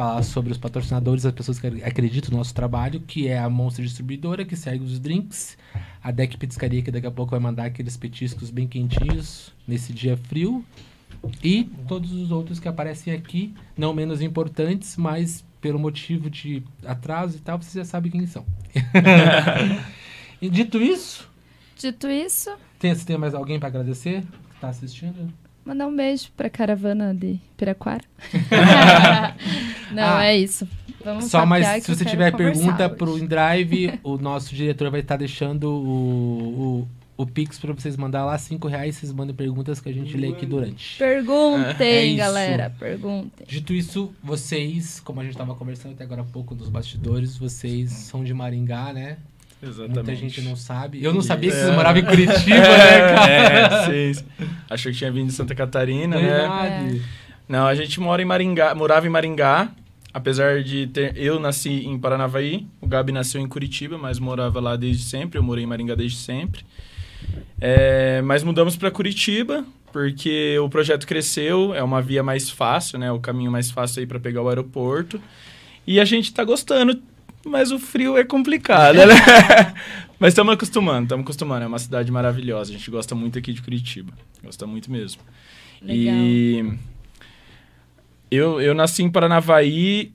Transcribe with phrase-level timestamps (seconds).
[0.00, 3.84] falar sobre os patrocinadores, as pessoas que acreditam no nosso trabalho, que é a Monster
[3.84, 5.58] Distribuidora, que segue os drinks,
[6.02, 10.16] a Deck Petiscaria, que daqui a pouco vai mandar aqueles petiscos bem quentinhos nesse dia
[10.16, 10.64] frio,
[11.44, 17.36] e todos os outros que aparecem aqui, não menos importantes, mas pelo motivo de atraso
[17.36, 18.46] e tal, você já sabe quem são.
[20.40, 21.28] e dito isso,
[21.76, 25.30] Dito isso, tem, tem mais alguém para agradecer que está assistindo?
[25.64, 28.04] mandar um beijo pra caravana de Piraquara.
[29.92, 30.66] Não, Ah, é isso.
[31.04, 32.94] Vamos Só que se você tiver pergunta hoje.
[32.96, 36.86] pro InDrive, o nosso diretor vai estar deixando o,
[37.16, 40.14] o, o Pix para vocês mandar lá, cinco reais, vocês mandem perguntas que a gente
[40.16, 40.98] lê aqui durante.
[40.98, 42.16] Perguntem, É isso.
[42.18, 43.46] galera, perguntem.
[43.48, 47.90] Dito isso, vocês, como a gente estava conversando até agora há pouco nos bastidores, vocês
[47.92, 49.16] são de Maringá, né?
[49.62, 49.94] Exatamente.
[49.94, 51.02] Muita gente não sabe.
[51.02, 51.60] Eu não sabia que É.
[51.60, 53.30] vocês moravam em Curitiba, né, cara?
[53.30, 54.48] É, sim, sim.
[54.68, 56.28] Achou que tinha vindo de Santa Catarina, né?
[56.28, 57.02] Verdade.
[57.48, 59.68] Não, a gente mora em Maringá, morava em Maringá,
[60.12, 61.16] apesar de ter.
[61.16, 65.42] Eu nasci em Paranavaí, o Gabi nasceu em Curitiba, mas morava lá desde sempre, eu
[65.42, 66.64] morei em Maringá desde sempre.
[67.60, 73.10] É, mas mudamos para Curitiba, porque o projeto cresceu, é uma via mais fácil, né?
[73.12, 75.20] O caminho mais fácil aí para pegar o aeroporto.
[75.86, 77.00] E a gente tá gostando,
[77.44, 79.14] mas o frio é complicado, né?
[80.18, 81.64] mas estamos acostumando, estamos acostumando.
[81.64, 84.12] É uma cidade maravilhosa, a gente gosta muito aqui de Curitiba.
[84.42, 85.20] Gosta muito mesmo.
[85.82, 86.14] Legal.
[86.14, 86.78] E
[88.30, 90.12] eu, eu nasci em Paranavaí,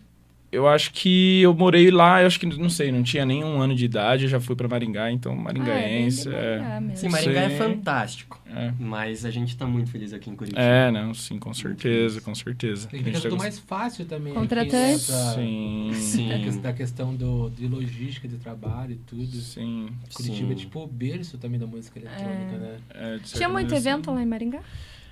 [0.52, 3.60] eu acho que eu morei lá, eu acho que, não sei, não tinha nem um
[3.62, 6.30] ano de idade, eu já fui para Maringá, então Ah, é maringaense.
[6.30, 6.98] é, Maringá mesmo.
[6.98, 8.42] Sim, Maringá é fantástico.
[8.56, 10.62] é, Mas a gente tá muito feliz aqui em Curitiba.
[10.62, 12.88] é, não, sim, com certeza, com certeza.
[12.88, 14.34] Tem A gente fica tá tudo gost- mais fácil também.
[14.34, 14.72] Contratante.
[14.76, 16.30] aqui, né, pra- Sim, Sim.
[16.30, 19.36] Da, ques- da questão do, de logística de trabalho e tudo.
[19.36, 19.90] sim.
[20.14, 20.62] Curitiba é Sim.
[20.62, 22.78] tipo o berço também da música eletrônica, né?
[22.94, 24.16] É, de Tinha muito evento sim.
[24.16, 24.62] lá em Maringá?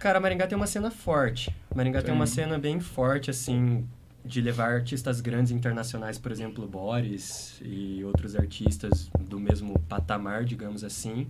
[0.03, 1.49] Cara, Maringá tem uma cena forte.
[1.73, 2.13] Maringá tem, Tem.
[2.15, 3.85] uma cena bem forte, assim,
[4.25, 10.83] de levar artistas grandes internacionais, por exemplo, Boris e outros artistas do mesmo patamar, digamos
[10.83, 11.27] assim.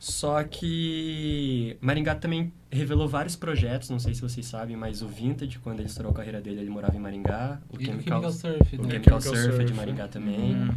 [0.00, 5.60] Só que Maringá também revelou vários projetos, não sei se vocês sabem, mas o Vintage,
[5.60, 7.60] quando ele estourou a carreira dele, ele morava em Maringá.
[7.70, 8.90] O E o Chemical, Chemical Surf, o né?
[8.94, 9.74] Chemical Chemical Surf é de.
[9.74, 10.56] Maringá também.
[10.56, 10.70] Hum.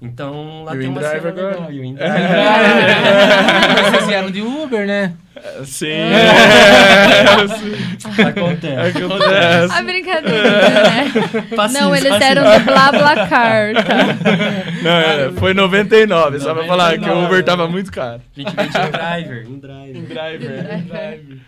[0.00, 1.48] Então, lá E tem uma cena agora?
[1.54, 1.72] legal.
[1.72, 1.86] E o É.
[1.88, 2.08] InDrive.
[3.90, 5.16] Vocês vieram de Uber, né?
[5.44, 5.88] É, Sim.
[8.28, 9.04] Acontece.
[9.04, 9.74] Acontece.
[9.74, 11.04] A brincadeira, né?
[11.56, 12.30] Facinho, Não, eles facinho.
[12.30, 13.96] eram do BlaBlaCar, tá?
[14.82, 17.26] Não, é, foi 99, só pra falar que o 99.
[17.26, 18.20] Uber tava muito caro.
[18.36, 20.02] A gente vende em driver, em driver.
[20.08, 21.38] Driver, driver.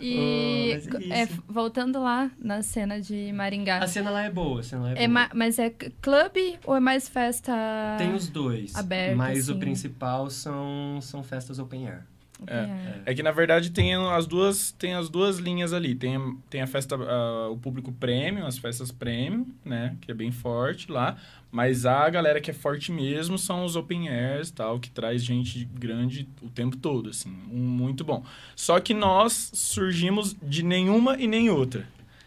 [0.00, 3.78] E Oh, é é, voltando lá na cena de Maringá.
[3.78, 5.08] A cena lá é boa, a cena lá é, É boa.
[5.08, 5.70] ma- mas é
[6.02, 7.52] clube ou é mais festa?
[7.96, 9.52] Tem os dois, aberto, mas assim.
[9.52, 12.00] o principal são, são festas open air.
[12.46, 13.12] É.
[13.12, 15.94] É que na verdade tem as duas, tem as duas linhas ali.
[15.94, 16.18] Tem,
[16.50, 19.96] tem a festa, ah, o público premium, as festas premium, né?
[20.00, 21.16] Que é bem forte lá.
[21.50, 25.64] Mas a galera que é forte mesmo são os open airs tal, que traz gente
[25.64, 27.32] grande o tempo todo, assim.
[27.50, 28.24] Um, muito bom.
[28.56, 31.86] Só que nós surgimos de nenhuma e nem outra.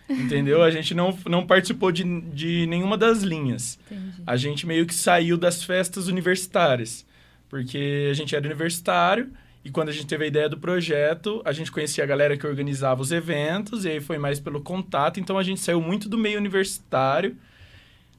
[0.10, 0.64] Entendeu?
[0.64, 3.78] A gente não, não participou de, de nenhuma das linhas.
[3.92, 4.24] Entendi.
[4.26, 7.06] a gente meio que saiu das festas universitárias.
[7.50, 9.30] Porque a gente era universitário
[9.68, 12.48] e quando a gente teve a ideia do projeto, a gente conhecia a galera que
[12.48, 15.20] organizava os eventos e aí foi mais pelo contato.
[15.20, 17.36] Então a gente saiu muito do meio universitário.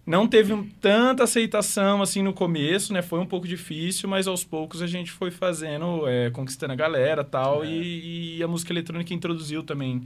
[0.05, 3.01] Não teve um- tanta aceitação assim no começo, né?
[3.01, 7.25] Foi um pouco difícil, mas aos poucos a gente foi fazendo, é, conquistando a galera
[7.25, 7.65] tal.
[7.65, 7.69] É.
[7.69, 10.03] E, e a música eletrônica introduziu também,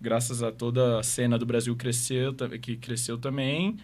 [0.00, 3.76] graças a toda a cena do Brasil cresceu, que cresceu também.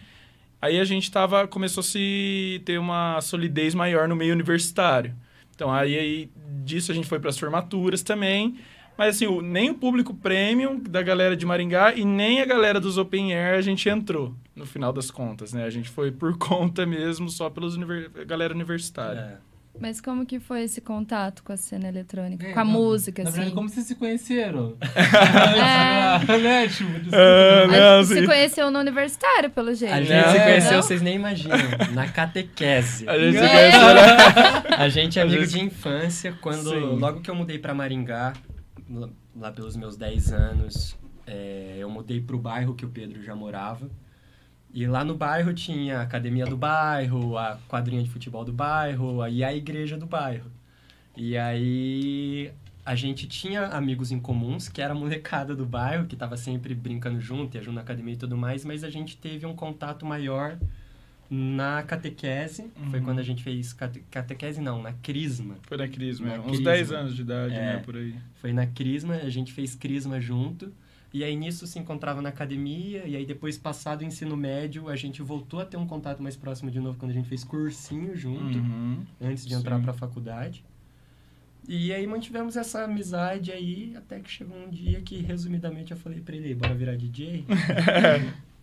[0.59, 5.13] Aí a gente tava, começou a se ter uma solidez maior no meio universitário.
[5.55, 6.29] Então aí, aí
[6.63, 8.57] disso a gente foi para as formaturas também.
[8.97, 12.79] Mas assim, o- nem o público premium da galera de Maringá e nem a galera
[12.79, 15.65] dos Open Air a gente entrou, no final das contas, né?
[15.65, 18.09] A gente foi por conta mesmo, só univer...
[18.25, 19.19] galera universitária.
[19.41, 19.54] É.
[19.79, 22.47] Mas como que foi esse contato com a cena eletrônica?
[22.47, 23.37] É, com a na- música, Na assim?
[23.39, 24.77] verdade, como vocês se conheceram?
[26.25, 26.37] É.
[26.39, 26.67] né?
[26.67, 28.25] Tipo, Ah, A não, gente se sim.
[28.25, 29.93] conheceu no universitário, pelo jeito.
[29.93, 30.31] A gente Não.
[30.33, 30.81] se conheceu, Não?
[30.81, 31.57] vocês nem imaginam,
[31.93, 33.07] na catequese.
[33.07, 33.49] A gente se É.
[33.71, 34.63] conheceu lá.
[34.85, 36.97] A gente é amigo gente- de infância, quando Sim.
[36.99, 38.33] logo que eu mudei pra Maringá,
[38.89, 40.97] lá- lá pelos meus 10 anos,
[41.27, 43.89] é, eu mudei pro bairro que o Pedro já morava.
[44.75, 49.25] E lá no bairro tinha a academia do bairro, a quadrinha de futebol do bairro
[49.27, 50.51] e a igreja do bairro.
[51.15, 52.51] E aí
[52.85, 56.75] a gente tinha amigos em comuns, que era a molecada do bairro, que tava sempre
[56.75, 60.05] brincando junto, ia junto na academia e tudo mais, mas a gente teve um contato
[60.05, 60.57] maior
[61.29, 62.69] na catequese.
[62.91, 63.05] Foi Uhum.
[63.05, 65.55] quando a gente fez cate- catequese, não, na crisma.
[65.63, 66.65] Foi na Crisma, Na é, uns Crisma.
[66.71, 67.59] 10 anos de idade, É.
[67.77, 68.13] né, por aí.
[68.35, 70.71] Foi na Crisma, a gente fez Crisma junto.
[71.15, 74.97] E aí nisso se encontrava na academia, e aí depois, passado o ensino médio, a
[74.97, 78.13] gente voltou a ter um contato mais próximo de novo quando a gente fez cursinho
[78.17, 78.99] junto, Uhum.
[79.21, 79.83] antes de entrar Sim.
[79.83, 80.61] pra faculdade.
[81.69, 86.19] E aí mantivemos essa amizade aí, até que chegou um dia que, resumidamente, eu falei
[86.19, 87.45] pra ele, bora virar DJ?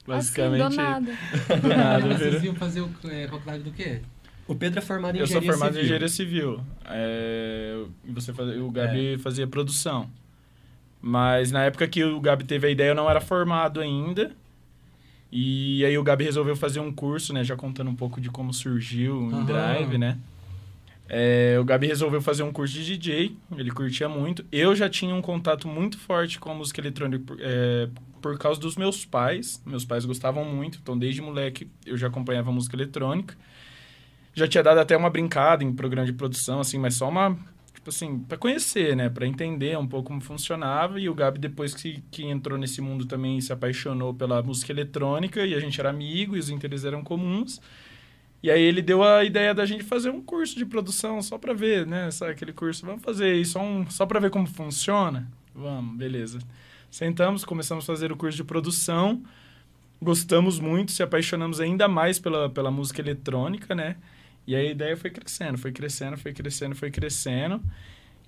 [0.06, 0.60] Basicamente.
[0.68, 1.12] Assim, do nada.
[1.62, 4.02] do nada, Vocês iam fazer o, é, faculdade do quê?
[4.46, 5.84] O Pedro é formado em Eu sou engenharia formado em civil.
[5.86, 6.60] engenharia civil.
[6.84, 10.10] É, e você faz, o Gabi fazia produção.
[11.02, 14.30] Mas na época que o Gabi teve a ideia, eu não era formado ainda.
[15.32, 17.42] E aí o Gabi resolveu fazer um curso, né?
[17.42, 19.32] Já contando um pouco de como surgiu o.
[19.32, 20.18] InDrive, né?
[21.08, 24.44] É, o Gabi resolveu fazer um curso de DJ, ele curtia muito.
[24.52, 27.88] Eu já tinha um contato muito forte com a música eletrônica por, é,
[28.20, 29.60] por causa dos meus pais.
[29.66, 33.36] Meus pais gostavam muito, então desde moleque eu já acompanhava música eletrônica.
[34.34, 37.36] Já tinha dado até uma brincada em programa de produção, assim, mas só uma,
[37.82, 39.08] tipo assim, pra conhecer, né?
[39.10, 41.00] Pra entender um pouco como funcionava.
[41.00, 45.44] E o Gabi, depois que, que entrou nesse mundo, também se apaixonou pela música eletrônica
[45.44, 47.60] e a gente era amigo e os interesses eram comuns.
[48.40, 51.52] E aí ele deu a ideia da gente fazer um curso de produção só pra
[51.52, 52.10] ver, né?
[52.12, 55.28] Sabe aquele curso, vamos fazer isso só, um, só pra ver como funciona?
[55.54, 56.38] Vamos, beleza.
[56.90, 59.22] Sentamos, começamos a fazer o curso de produção.
[60.00, 63.96] Gostamos muito, se apaixonamos ainda mais pela, pela música eletrônica, né?
[64.46, 67.60] E aí a ideia foi crescendo, foi crescendo, foi crescendo, foi crescendo.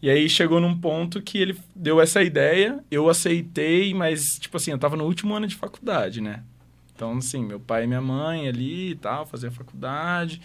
[0.03, 4.71] E aí chegou num ponto que ele deu essa ideia, eu aceitei, mas, tipo assim,
[4.71, 6.43] eu tava no último ano de faculdade, né?
[6.95, 10.41] Então, assim, meu pai e minha mãe ali e tal, fazia faculdade.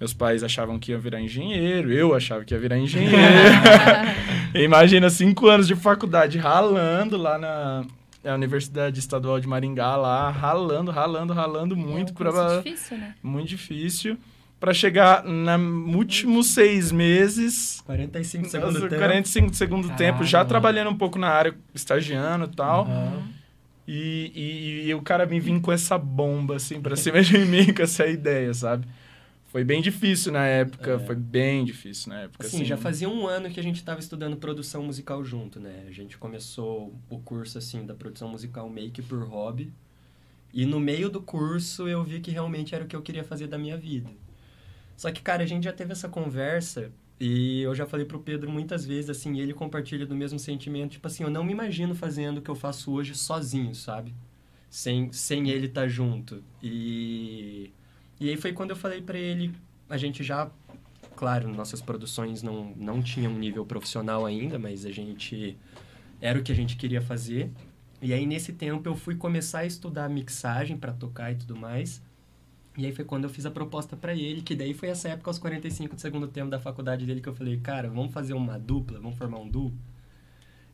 [0.00, 3.16] Meus pais achavam que ia virar engenheiro, eu achava que ia virar engenheiro.
[4.54, 7.84] Imagina, cinco anos de faculdade ralando lá na,
[8.22, 12.10] na Universidade Estadual de Maringá, lá, ralando, ralando, ralando muito.
[12.10, 13.14] é um pra- difícil, né?
[13.22, 14.16] muito difícil.
[14.62, 19.02] Pra chegar nos últimos seis meses, 45 segundos nossa, tempo.
[19.02, 22.84] 45 do segundo Caralho, tempo, já trabalhando um pouco na área, estagiando e tal.
[22.84, 23.28] Aham.
[23.88, 24.30] E,
[24.84, 27.82] e, e o cara me vinha com essa bomba, assim, pra cima de mim, com
[27.82, 28.86] essa ideia, sabe?
[29.46, 30.98] Foi bem difícil na época, É.
[31.00, 32.46] foi bem difícil na época.
[32.46, 35.86] Assim, já fazia um ano que a gente estava estudando produção musical junto, né?
[35.88, 39.72] A gente começou o curso, assim, da produção musical make por hobby.
[40.54, 43.48] E no meio do curso eu vi que realmente era o que eu queria fazer
[43.48, 44.08] da minha vida.
[44.96, 48.50] Só que, cara, a gente já teve essa conversa e eu já falei pro Pedro
[48.50, 50.92] muitas vezes, assim, ele compartilha do mesmo sentimento.
[50.92, 54.14] Tipo assim, eu não me imagino fazendo o que eu faço hoje sozinho, sabe?
[54.68, 56.42] Sem, sem ele estar junto.
[56.62, 57.72] E,
[58.18, 59.54] e aí foi quando eu falei pra ele,
[59.88, 60.50] a gente já
[61.22, 65.56] claro, nossas produções não, não tinham nível profissional ainda, mas a gente
[66.20, 67.50] era o que a gente queria fazer.
[68.00, 72.02] E aí nesse tempo eu fui começar a estudar mixagem para tocar e tudo mais.
[72.76, 75.28] E aí foi quando eu fiz a proposta para ele, que daí foi essa época
[75.28, 78.58] aos 45 do segundo tempo da faculdade dele que eu falei, cara, vamos fazer uma
[78.58, 79.72] dupla, vamos formar um duo.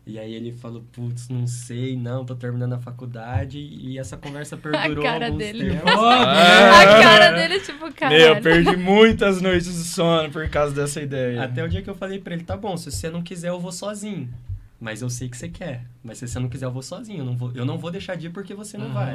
[0.07, 3.59] E aí ele falou, putz, não sei, não, tô terminando a faculdade.
[3.59, 5.71] E essa conversa perdurou cara alguns dele.
[5.71, 5.93] tempos.
[5.93, 8.25] A cara dele, tipo, Meu, caralho.
[8.25, 11.45] eu perdi muitas noites de sono por causa dessa ideia.
[11.45, 13.61] Até o dia que eu falei pra ele, tá bom, se você não quiser, eu
[13.61, 14.33] vou sozinho.
[14.81, 15.85] Mas eu sei que você quer.
[16.03, 17.19] Mas se você não quiser, eu vou sozinho.
[17.19, 19.13] Eu não vou, eu não vou deixar de ir porque você não vai.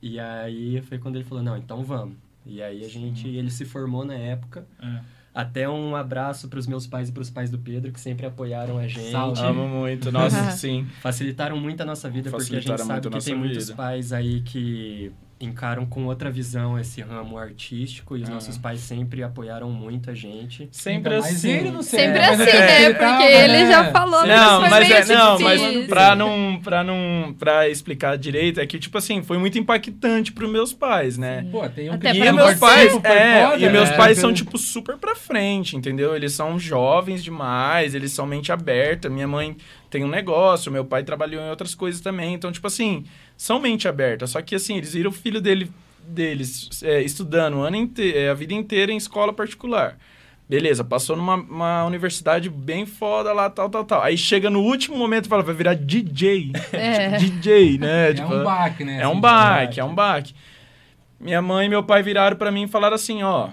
[0.00, 2.16] E aí foi quando ele falou, não, então vamos.
[2.44, 4.66] E aí a gente, ele se formou na época.
[4.80, 5.00] É.
[5.34, 8.86] Até um abraço pros meus pais e pros pais do Pedro, que sempre apoiaram a
[8.88, 9.10] gente.
[9.10, 9.42] Salve.
[9.42, 10.86] Amo muito, nossa, sim.
[11.02, 13.64] Facilitaram muito a nossa vida, porque a gente Facilitaram muito sabe que nossa tem muitos
[13.68, 13.76] vida.
[13.76, 18.16] pais aí que encaram com outra visão esse ramo artístico.
[18.16, 18.32] E os Ah.
[18.32, 20.66] nossos pais sempre apoiaram muito a gente.
[20.72, 21.50] Sempre mais assim.
[21.50, 22.00] ele, não sei.
[22.00, 22.82] Sempre Mas assim, né?
[22.84, 23.70] ele Porque ele né?
[23.70, 28.66] já falou Não, mas é, não, mas pra não, pra não, pra explicar direito, é
[28.66, 31.46] que, tipo assim, foi muito impactante pros meus pais, né?
[31.52, 32.56] Pô, tem um Até E pra meus você.
[32.58, 33.96] pais, é, foda, e meus né?
[33.96, 36.16] pais são, tipo, super pra frente, entendeu?
[36.16, 39.10] Eles são jovens demais, eles são mente aberta.
[39.10, 39.54] Minha mãe
[39.90, 42.32] tem um negócio, meu pai trabalhou em outras coisas também.
[42.34, 43.04] Então, tipo assim,
[43.36, 44.26] são mente aberta.
[44.26, 45.70] Só que, assim, eles viram o filho dele,
[46.06, 49.98] deles é, estudando o ano inte- é, a vida inteira em escola particular.
[50.48, 54.00] Beleza, passou numa uma universidade bem foda lá, tal, tal, tal.
[54.02, 56.52] Aí chega no último momento e fala, vai virar DJ.
[56.72, 57.18] É.
[57.18, 58.10] Tipo, DJ, né?
[58.10, 59.02] É Tipo, um baque, né?
[59.02, 60.34] é um assim, baque, é um baque.
[61.18, 63.48] Minha mãe e meu pai viraram pra mim e falaram assim, ó,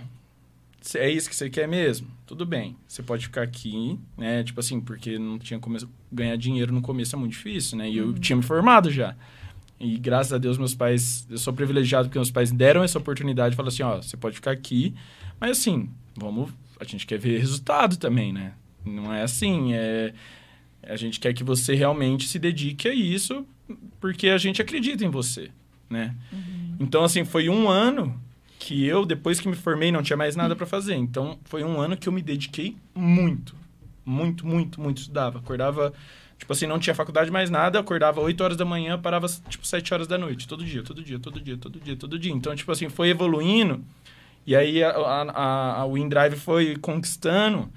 [0.95, 2.07] é isso que você quer mesmo?
[2.27, 4.43] Tudo bem, você pode ficar aqui, né?
[4.43, 5.77] Tipo assim, porque não tinha como
[6.11, 7.89] ganhar dinheiro no começo é muito difícil, né?
[7.89, 9.15] E eu tinha me formado já.
[9.83, 13.53] E graças a Deus, meus pais, eu sou privilegiado porque meus pais deram essa oportunidade.
[13.53, 14.95] Falaram assim: ó, você pode ficar aqui,
[15.41, 16.51] mas assim, vamos.
[16.79, 18.53] A gente quer ver resultado também, né?
[18.85, 20.13] Não é assim, é.
[20.83, 23.45] A gente quer que você realmente se dedique a isso,
[23.99, 25.51] porque a gente acredita em você,
[25.89, 26.15] né?
[26.79, 28.17] Então, assim, foi um ano
[28.59, 30.95] que eu, depois que me formei, não tinha mais nada para fazer.
[30.95, 33.53] Então, foi um ano que eu me dediquei muito.
[34.05, 35.39] Muito, muito, muito estudava.
[35.39, 35.93] Acordava,
[36.43, 39.93] tipo assim, não tinha faculdade mais nada, acordava 8 horas da manhã, parava, tipo, 7
[39.93, 40.45] horas da noite.
[40.45, 42.33] Todo dia, todo dia, todo dia, todo dia, todo dia.
[42.33, 43.81] Então, tipo assim, foi evoluindo.
[44.45, 47.69] E aí, a, a, a WinDrive foi conquistando.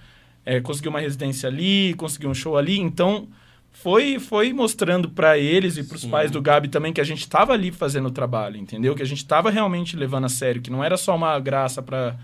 [0.44, 2.76] É, conseguiu uma residência ali, conseguiu um show ali.
[2.80, 3.28] Então,
[3.70, 7.20] foi, foi mostrando para eles e para os pais do Gabi também que a gente
[7.20, 8.96] estava ali fazendo o trabalho, entendeu?
[8.96, 12.16] Que a gente estava realmente levando a sério, que não era só uma graça para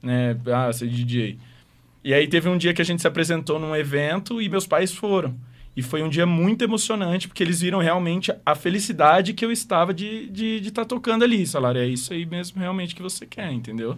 [0.00, 1.38] né, ah, ser DJ.
[2.04, 4.94] E aí teve um dia que a gente se apresentou num evento e meus pais
[4.94, 5.34] foram.
[5.78, 9.94] E foi um dia muito emocionante, porque eles viram realmente a felicidade que eu estava
[9.94, 11.46] de estar de, de tá tocando ali.
[11.46, 13.96] Falaram, é isso aí mesmo realmente que você quer, entendeu?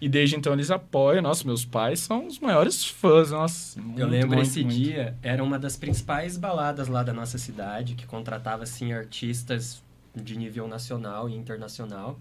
[0.00, 1.22] E desde então eles apoiam.
[1.22, 3.30] Nossa, meus pais são os maiores fãs.
[3.30, 4.74] Nossa, Eu muito, lembro muito, esse muito.
[4.74, 9.80] dia, era uma das principais baladas lá da nossa cidade, que contratava, assim, artistas
[10.12, 12.18] de nível nacional e internacional.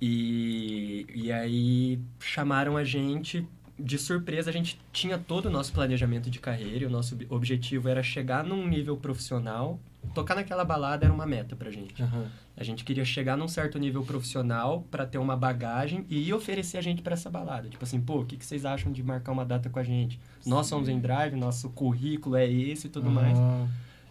[0.00, 3.46] E, e aí chamaram a gente
[3.80, 4.50] de surpresa.
[4.50, 8.02] A gente tinha todo o nosso planejamento de carreira e o nosso ob- objetivo era
[8.02, 9.78] chegar num nível profissional.
[10.14, 12.02] Tocar naquela balada era uma meta pra gente.
[12.02, 12.26] Aham.
[12.56, 16.82] A gente queria chegar num certo nível profissional pra ter uma bagagem e oferecer a
[16.82, 17.68] gente pra essa balada.
[17.68, 20.20] Tipo assim, pô, o que, que vocês acham de marcar uma data com a gente?
[20.44, 23.38] Nós somos em drive, nosso currículo é esse e tudo mais.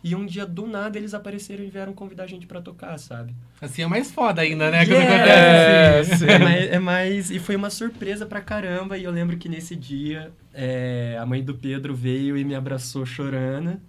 [0.03, 3.33] E um dia, do nada, eles apareceram e vieram convidar a gente pra tocar, sabe?
[3.61, 4.85] Assim é mais foda ainda, né?
[4.85, 5.15] Quando Yeah!
[5.99, 6.25] acontece assim.
[6.25, 6.31] sim.
[6.31, 8.97] É mais, é mais- E foi uma surpresa pra caramba.
[8.97, 13.05] E eu lembro que nesse dia, é, a mãe do Pedro veio e me abraçou
[13.05, 13.79] chorando.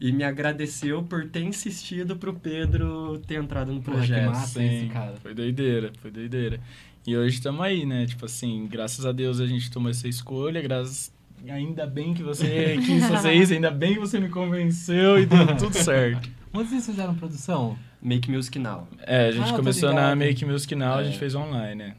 [0.00, 4.26] E me agradeceu por ter insistido pro Pedro ter entrado no Porra, que projeto.
[4.26, 5.14] massa isso, cara.
[5.22, 6.60] Foi doideira, foi doideira.
[7.06, 8.04] E hoje estamos aí, né?
[8.04, 11.10] Tipo assim, graças a Deus a gente tomou essa escolha, graças.
[11.48, 15.56] Ainda bem que você quis fazer isso, ainda bem que você me convenceu e deu
[15.56, 16.28] tudo certo.
[16.52, 17.76] Onde vocês fizeram produção?
[18.00, 18.88] Make Music Now.
[19.00, 20.14] É, a gente Ah, tô começou na.
[20.16, 21.18] Make Music Now, a gente É.
[21.18, 21.94] fez online, né?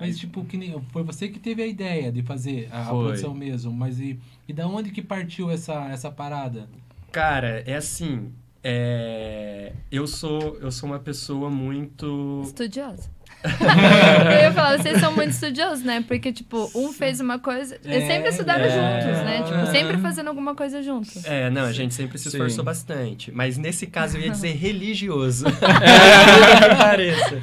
[0.00, 3.34] Mas, tipo, que nem, foi você que teve a ideia de fazer a, a produção
[3.34, 3.72] mesmo.
[3.72, 6.68] Mas e, e da onde que partiu essa, essa parada?
[7.10, 8.30] Cara, é assim.
[8.62, 12.42] é, Eu sou eu sou uma pessoa muito.
[12.44, 13.10] Estudiosa.
[13.44, 16.04] Eu ia falar, vocês são muito estudiosos, né?
[16.06, 17.78] Porque, tipo, um fez uma coisa.
[17.84, 18.68] Eles É, sempre estudaram é.
[18.70, 19.42] juntos, né?
[19.42, 19.66] Tipo, Ah.
[19.66, 21.24] sempre fazendo alguma coisa juntos.
[21.24, 22.36] É, não, a gente sempre se Sim.
[22.36, 23.30] esforçou bastante.
[23.30, 25.44] Mas nesse caso eu ia dizer religioso.
[25.44, 27.40] Por que pareça.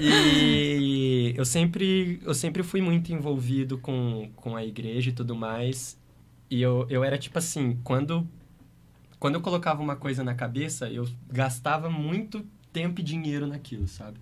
[0.00, 5.98] E eu sempre, eu sempre fui muito envolvido com, com a igreja e tudo mais.
[6.50, 8.26] E eu, eu era tipo assim, quando,
[9.18, 14.18] quando eu colocava uma coisa na cabeça, eu gastava muito tempo e dinheiro naquilo, sabe?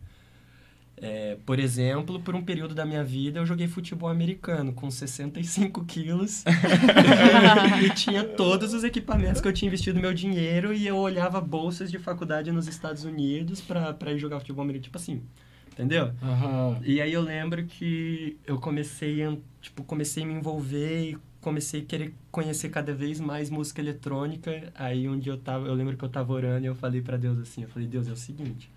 [0.99, 5.85] É, por exemplo, por um período da minha vida, eu joguei futebol americano com 65
[5.85, 6.43] quilos
[7.85, 11.91] e tinha todos os equipamentos que eu tinha investido meu dinheiro e eu olhava bolsas
[11.91, 14.85] de faculdade nos Estados Unidos pra ir jogar futebol americano.
[14.85, 15.23] Tipo assim,
[15.71, 16.12] entendeu?
[16.23, 16.81] Aham.
[16.83, 21.83] E aí eu lembro que eu comecei a, tipo, comecei a me envolver e comecei
[21.83, 24.73] a querer conhecer cada vez mais música eletrônica.
[24.75, 27.19] Aí um dia eu tava, eu lembro que eu tava orando e eu falei pra
[27.19, 28.71] Deus assim, eu falei, Deus, é o seguinte,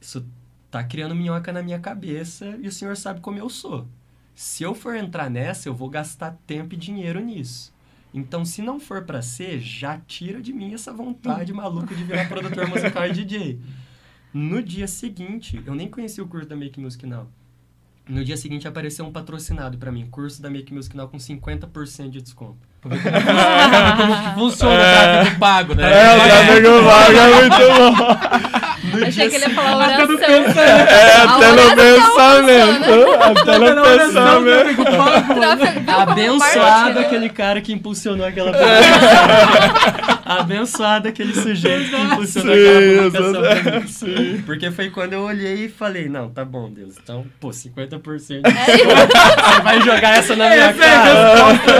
[0.00, 0.26] isso
[0.72, 3.86] tá criando minhoca na minha cabeça e o Senhor sabe como eu sou.
[4.34, 7.70] Se eu for entrar nessa, eu vou gastar tempo e dinheiro nisso.
[8.14, 12.26] Então, se não for pra ser, já tira de mim essa vontade maluca de virar
[12.26, 13.60] produtor musical e DJ.
[14.32, 17.28] No dia seguinte, eu nem conheci o curso da Make Music Now.
[18.08, 22.08] No dia seguinte apareceu um patrocinado pra mim, curso da Make Music Now com 50%
[22.08, 22.66] de desconto.
[22.80, 25.82] Como que funciona o tráfego pago, né?
[25.84, 28.61] É, o tráfego vago é muito bom.
[29.06, 30.62] Achei que ele ia falar no oração.
[30.62, 32.92] É, A até no pensamento.
[33.22, 34.82] Até no não, pensamento.
[35.88, 40.22] Abençoado aquele cara que impulsionou aquela publicação.
[40.24, 44.12] Abençoado aquele sujeito que impulsionou aquela publicação.
[44.46, 46.96] Porque foi quando eu olhei e falei, não, tá bom, Deus.
[47.02, 48.76] Então, pô, 50% É,
[49.56, 51.10] Você vai jogar essa na minha cara.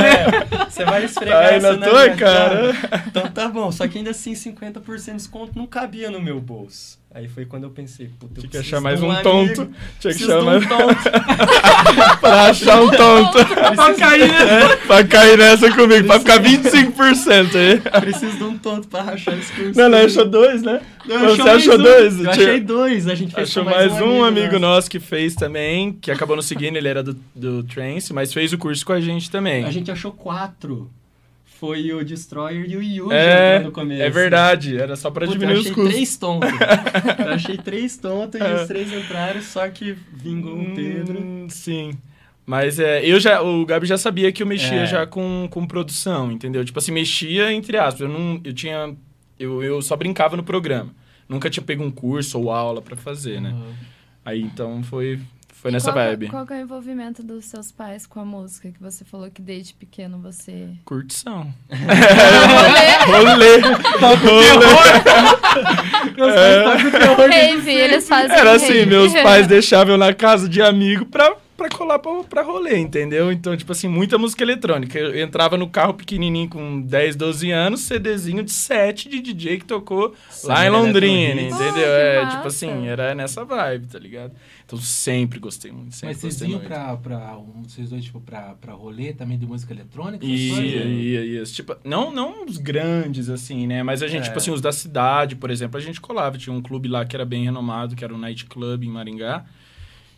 [0.02, 2.72] É, Você vai esfregar Aí essa na na tua minha cara.
[3.06, 7.01] Então tá bom, só que ainda assim 50% de desconto não cabia no meu bolso.
[7.14, 9.54] Aí foi quando eu pensei, puta, eu Tinha que preciso achar mais um amigo, tonto.
[10.00, 12.20] Tinha que preciso mais um tonto.
[12.20, 13.38] pra achar um tonto.
[13.76, 18.00] Pra cair É, pra cair nessa comigo, pra ficar 25% aí.
[18.00, 19.78] Preciso de um tonto pra rachar esse curso.
[19.78, 20.80] Não, não, achou dois, né?
[21.06, 21.82] Eu Você achou mais achou um.
[21.82, 22.20] dois?
[22.24, 24.60] Eu achei dois, a gente fez Achou com mais um amigo nosso.
[24.60, 28.52] nosso que fez também, que acabou nos seguindo, ele era do, do Trance, mas fez
[28.52, 29.64] o curso com a gente também.
[29.64, 30.90] A gente achou quatro.
[31.62, 34.02] Foi o Destroyer e o Yuji É, no começo.
[34.02, 34.76] é verdade.
[34.76, 35.92] Era só pra Puta, diminuir eu os achei custos.
[35.94, 36.50] três tontos.
[37.24, 41.46] eu achei três tontos e os três entraram, só que vingou o Pedro.
[41.50, 41.92] Sim.
[42.44, 44.86] Mas é, eu já, o Gabi já sabia que eu mexia É.
[44.86, 46.64] já com, com produção, entendeu?
[46.64, 48.00] Tipo assim, mexia entre aspas.
[48.00, 48.92] Eu não, eu tinha,
[49.38, 50.90] eu, eu só brincava no programa.
[51.28, 53.50] Nunca tinha pego um curso ou aula pra fazer, né?
[53.50, 53.72] Uhum.
[54.24, 55.20] Aí então foi,
[55.62, 56.28] foi E nessa qual que- vibe.
[56.28, 58.68] Qual que é o envolvimento dos seus pais com a música?
[58.72, 60.70] Que você falou que desde pequeno você.
[60.84, 61.54] Curtição.
[63.06, 63.60] Rolê.
[67.28, 68.36] Rave, eles fazem.
[68.36, 68.86] Era assim, rave.
[68.86, 73.30] meus pais deixavam eu na casa de amigo pra, pra colar pra, pra rolê, entendeu?
[73.32, 74.98] Então, tipo assim, muita música eletrônica.
[74.98, 79.64] Eu entrava no carro pequenininho com 10, 12 anos, CDzinho de 7 de DJ que
[79.64, 81.68] tocou lá em Londrina, entendeu?
[81.70, 82.36] Oh, que é, massa.
[82.36, 84.32] tipo assim, era nessa vibe, tá ligado?
[84.72, 86.68] Então, sempre gostei muito, sempre Mas vocês gostei iam muito.
[86.68, 90.24] pra, pra um, vocês dois, tipo, pra, pra rolê também de música eletrônica?
[90.24, 91.42] Ia, ia, ia.
[91.44, 93.82] Tipo, não, não os grandes, assim, né?
[93.82, 94.24] Mas a gente, É.
[94.28, 96.38] tipo assim, os da cidade, por exemplo, a gente colava.
[96.38, 99.44] Tinha um clube lá que era bem renomado, que era o Night Club em Maringá.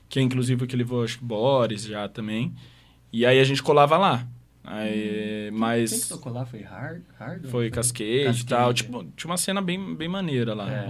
[0.09, 2.55] Que é inclusive o que levou, acho que Boris já também.
[3.13, 4.25] E aí a gente colava lá.
[4.67, 6.47] Aí, Quem que mas tocou lá?
[6.47, 7.03] Foi Hard?
[7.19, 8.73] Hard foi Cascade e tal.
[8.73, 10.71] Tipo, tinha uma cena bem, bem maneira lá.
[10.73, 10.87] É.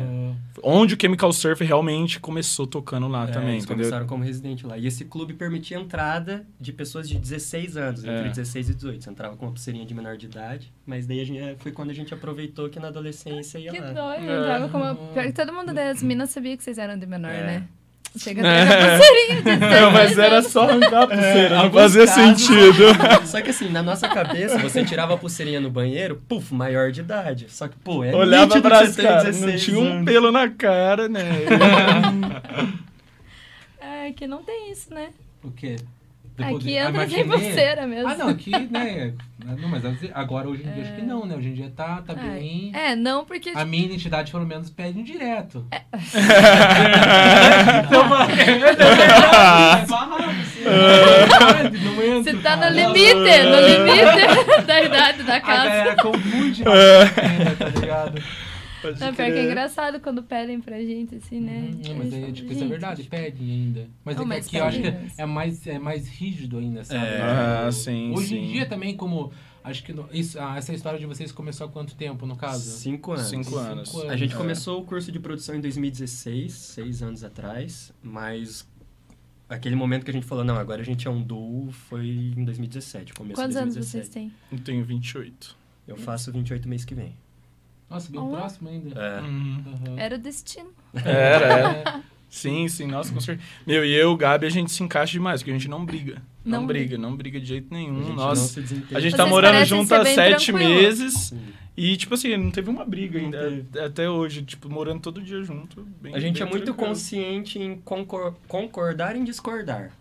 [0.62, 3.82] Onde o Chemical Surf realmente começou tocando lá É, também, eles entendeu?
[3.84, 4.78] começaram como residente lá.
[4.78, 8.28] E esse clube permitia entrada de pessoas de 16 anos, entre É.
[8.28, 9.02] 16 e 18.
[9.02, 11.72] Você entrava com uma pulseirinha de menor de idade, mas daí a gente, é, foi
[11.72, 13.92] quando a gente aproveitou que na adolescência ia Que lá.
[13.92, 14.30] doido.
[14.30, 14.38] É.
[14.40, 15.12] Entrava como...
[15.12, 17.44] Pior que todo mundo das minas sabia que vocês eram de menor, É.
[17.44, 17.68] né?
[18.16, 21.80] Chega até na pulseirinha de Não, mas 16 era só arrancar a pulseira, não alguns
[21.80, 22.22] fazia casos.
[22.46, 23.26] sentido.
[23.26, 27.00] Só que assim, na nossa cabeça, você tirava a pulseirinha no banheiro, puf, maior de
[27.00, 27.46] idade.
[27.48, 30.30] Só que, pô, é Olhava pra que você tem cara, não 16 tinha um pelo
[30.30, 31.24] na cara, né?
[33.80, 35.08] É, que não tem isso, né?
[35.42, 35.76] O quê?
[36.36, 38.08] Aqui Ah, entra mas sem pulseira mesmo.
[38.08, 39.12] Ah, não, aqui, né?
[39.60, 41.36] Não, mas agora hoje em dia acho que não, né?
[41.36, 42.16] Hoje em dia tá, tá É.
[42.16, 42.72] bem.
[42.74, 43.52] É, não porque...
[43.54, 45.64] A minha identidade, pelo menos, pede um direto.
[45.70, 45.82] É.
[47.84, 49.86] Então, é entra,
[52.22, 54.34] Você tá no limite, no limite
[54.66, 55.64] da idade da A casa.
[55.68, 56.70] galera confunde, tá
[57.80, 58.22] ligado?
[58.84, 61.70] Pode Não, pior que é engraçado quando pedem pra gente, assim, né?
[61.72, 63.88] Hum, mas aí, tipo, isso é verdade, pedem ainda.
[64.04, 66.84] Mas Não, é que aqui eu acho que é, é mais, é mais rígido ainda,
[66.84, 67.02] sabe?
[67.02, 67.20] É.
[67.22, 68.52] Ah, sim, Hoje em sim.
[68.52, 69.32] dia também, como.
[69.62, 72.70] Acho que no- isso, ah, essa história de vocês começou há quanto tempo, no caso?
[72.78, 73.26] Cinco anos.
[73.28, 73.88] Cinco anos.
[73.88, 74.36] Cinco A gente É.
[74.36, 78.68] começou o curso de produção em 2016, seis anos atrás, mas
[79.48, 82.44] aquele momento que a gente falou, não, agora a gente é um duo, foi em
[82.44, 83.80] 2017, começo Quantos de anos 2017.
[83.90, 84.32] vocês têm?
[84.52, 85.56] Eu tenho 28.
[85.88, 87.14] Eu faço 28 mês que vem.
[87.90, 89.00] Nossa, bem próximo ainda.
[89.00, 89.20] É.
[89.20, 89.94] Uhum.
[89.98, 90.70] Era o destino.
[90.94, 92.02] Era, era.
[92.28, 93.46] Sim, sim, nossa, com certeza.
[93.64, 96.20] Meu, e eu, o Gabi, a gente se encaixa demais, porque a gente não briga.
[96.44, 98.00] Não, Não briga, não briga de jeito A nenhum.
[98.08, 100.68] não Nossa, a gente Vocês tá morando junto há sete tranquilo.
[100.74, 101.40] meses Sim.
[101.76, 103.64] e, tipo assim, não teve uma briga ainda.
[103.86, 105.82] Até hoje, tipo, morando todo dia junto.
[106.02, 106.88] bem- A gente é muito tranquilo.
[106.88, 109.92] consciente em concor- concordar em discordar.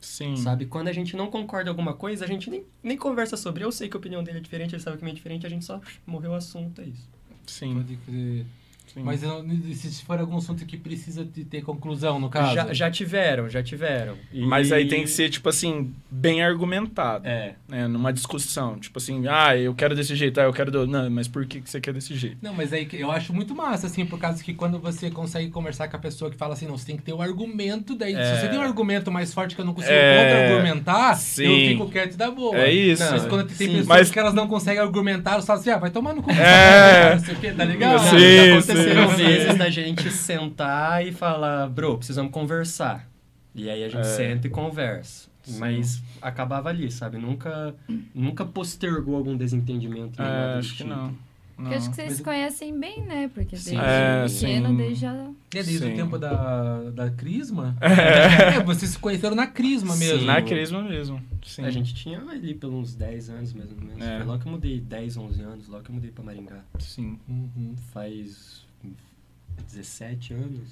[0.00, 0.34] Sim.
[0.36, 0.64] Sabe?
[0.66, 3.62] Quando a gente não concorda em alguma coisa, a gente nem, nem conversa sobre.
[3.62, 5.46] Eu sei que a opinião dele é diferente, ele sabe que a minha é diferente,
[5.46, 7.08] a gente só morreu o assunto, é isso.
[7.46, 7.74] Sim.
[7.74, 8.46] Pode crer.
[8.94, 9.02] Sim.
[9.02, 12.54] Mas eu- se for algum assunto que precisa de ter conclusão, no caso.
[12.54, 14.14] Já, já tiveram, já tiveram.
[14.32, 17.26] E- Mas aí tem que ser, tipo assim, bem argumentado.
[17.26, 17.54] É.
[17.68, 17.86] Né?
[17.88, 18.78] Numa discussão.
[18.78, 20.86] Tipo assim, ah, eu quero desse jeito, ah, eu quero do.
[20.86, 22.36] Não, mas por que que você quer desse jeito?
[22.42, 25.88] Não, mas aí eu acho muito massa, assim, por causa que quando você consegue conversar
[25.88, 28.24] com a pessoa que fala assim, não, você tem que ter o argumento, daí É.
[28.34, 30.24] se você tem um argumento mais forte que eu não consigo É.
[30.24, 32.56] contra-argumentar, eu fico quieto e dá boa.
[32.56, 33.02] É isso.
[33.10, 33.66] Mas quando tem Sim.
[33.68, 36.30] pessoas Mas- que elas não conseguem argumentar, elas falam assim, ah, vai tomar no cu.
[36.30, 37.14] É.
[37.14, 38.00] Não sei o quê, tá ligado?
[38.10, 38.81] Sim, sim,
[39.16, 39.16] sim.
[39.24, 43.08] vezes da gente sentar e falar, bro, precisamos conversar.
[43.54, 44.04] E aí a gente É.
[44.04, 45.30] senta e conversa.
[45.42, 45.58] Sim.
[45.58, 47.18] Mas acabava ali, sabe?
[47.18, 47.74] Nunca,
[48.14, 50.22] nunca postergou algum desentendimento.
[50.22, 50.88] É, acho que tipo.
[50.88, 51.08] não.
[51.08, 51.32] não.
[51.54, 53.30] Porque acho que vocês Mas- se conhecem bem, né?
[53.32, 54.76] Porque desde É, pequeno, sim.
[54.76, 55.12] desde já...
[55.14, 55.30] É
[55.62, 55.92] desde Sim.
[55.92, 57.76] o tempo da, da Crisma?
[57.82, 58.60] É.
[58.64, 60.20] vocês se conheceram na Crisma mesmo.
[60.20, 60.24] Sim.
[60.26, 61.22] Na crisma mesmo.
[61.44, 61.64] Sim.
[61.64, 64.02] A gente tinha ali pelos uns 10 anos, mais ou menos.
[64.02, 64.16] É.
[64.18, 66.60] Foi logo que eu mudei, 10, 11 anos, logo que eu mudei pra Maringá.
[66.80, 67.18] Sim.
[67.28, 67.74] Uhum.
[67.92, 68.61] Faz
[69.66, 70.70] 17 anos,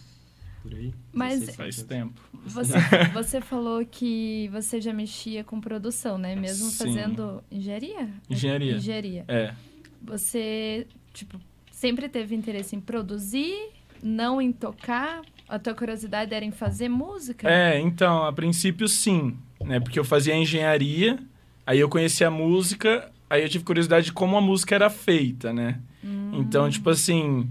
[0.63, 0.93] por aí.
[1.13, 1.89] Mas- 16 Faz anos.
[1.89, 2.21] tempo.
[2.47, 2.73] Você,
[3.13, 6.35] você falou que você já mexia com produção, né?
[6.37, 6.77] Mesmo Sim.
[6.85, 8.09] fazendo engenharia?
[8.29, 8.77] Engenharia.
[8.77, 9.25] Engenharia.
[9.29, 9.55] É.
[10.03, 11.39] Você, tipo,
[11.71, 13.55] sempre teve interesse em produzir,
[14.03, 15.23] não em tocar?
[15.49, 17.49] A tua curiosidade era em fazer música?
[17.51, 19.81] É, então, a princípio sim, né?
[19.81, 21.19] Porque eu fazia engenharia,
[21.67, 25.53] aí eu conheci a música, aí eu tive curiosidade de como a música era feita,
[25.53, 25.81] né?
[26.05, 26.31] Hum.
[26.35, 27.51] Então, tipo assim.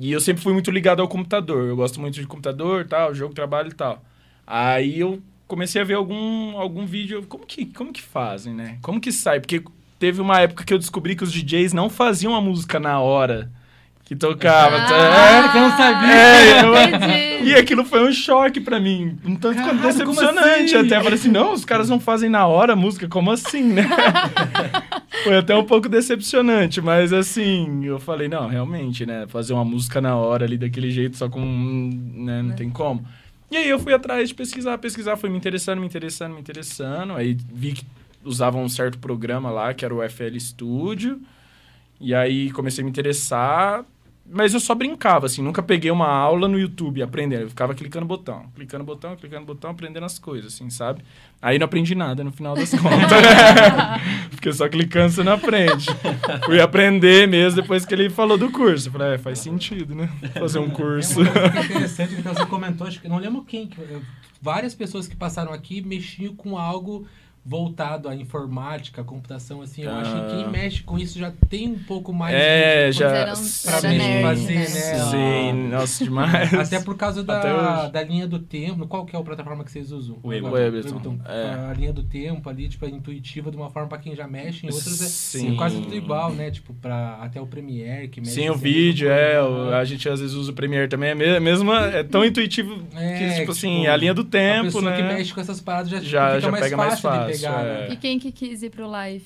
[0.00, 1.66] E eu sempre fui muito ligado ao computador.
[1.66, 4.02] Eu gosto muito de computador, tal, jogo, trabalho e tal.
[4.46, 7.24] Aí eu comecei a ver algum, algum vídeo.
[7.26, 8.78] Como que, como que fazem, né?
[8.80, 9.40] Como que sai?
[9.40, 9.62] Porque
[9.98, 13.50] teve uma época que eu descobri que os DJs não faziam a música na hora
[14.08, 14.76] que tocava.
[14.78, 16.12] Ah, É, que eu não sabia.
[16.12, 17.50] É, eu- Entendi.
[17.50, 19.16] E aquilo foi um choque pra mim.
[19.24, 20.74] Um tanto quanto decepcionante.
[20.74, 20.86] assim?
[20.86, 23.62] Até eu falei assim: não, os caras não fazem na hora a música, como assim,
[23.62, 23.88] né?
[25.24, 29.26] foi até um pouco decepcionante, mas assim, eu falei: não, realmente, né?
[29.28, 31.40] Fazer uma música na hora ali daquele jeito, só com.
[32.14, 33.04] né, não tem como.
[33.50, 37.14] E aí eu fui atrás de pesquisar, pesquisar, fui me interessando, me interessando, me interessando.
[37.14, 37.82] Aí vi que
[38.24, 41.20] usavam um certo programa lá, que era o FL Studio.
[42.00, 43.84] E aí comecei a me interessar,
[44.30, 47.42] mas eu só brincava, assim, nunca peguei uma aula no YouTube aprendendo.
[47.42, 51.02] Eu ficava clicando botão, clicando botão, clicando botão, aprendendo as coisas, assim, sabe?
[51.40, 53.22] Aí não aprendi nada no final das contas.
[54.30, 55.86] Porque só clicando você não aprende.
[56.44, 58.88] Fui aprender mesmo depois que ele falou do curso.
[58.88, 60.10] Eu falei, é, faz sentido, né?
[60.34, 61.22] Fazer um curso.
[61.22, 63.70] É é interessante que você comentou, acho que não lembro quem,
[64.40, 67.06] várias pessoas que passaram aqui mexiam com algo
[67.44, 69.82] voltado à informática, à computação, assim.
[69.82, 70.28] Eu acho que Ah.
[70.36, 73.08] quem mexe com isso já tem um pouco mais É, de- já.
[73.10, 74.22] Pra fazer, né?
[74.22, 74.64] né?
[74.66, 76.52] Sim, nossa, demais.
[76.54, 78.86] Até por causa da, da linha do tempo.
[78.86, 80.18] Qual que é a plataforma que vocês usam?
[80.22, 81.18] O Ableton.
[81.26, 81.70] É.
[81.70, 84.66] A linha do tempo ali, tipo, é intuitiva de uma forma pra quem já mexe,
[84.66, 85.54] em outras é, Sim.
[85.54, 86.50] é quase tudo igual, né?
[86.50, 88.32] Tipo, pra, até o Premiere, que mexe...
[88.34, 89.42] Sim, o vídeo, mesma é.
[89.42, 91.10] o- a gente às vezes usa o Premiere também.
[91.10, 94.24] É me- mesmo, é tão intuitivo É, que, tipo assim, tipo, a linha do a
[94.24, 94.96] tempo, pessoa né?
[94.96, 97.37] que mexe com essas paradas já, Já- fica já mais pega fácil mais de fácil,
[97.40, 97.88] pegar, é.
[97.88, 97.94] né?
[97.94, 99.24] E quem que quis ir pro live?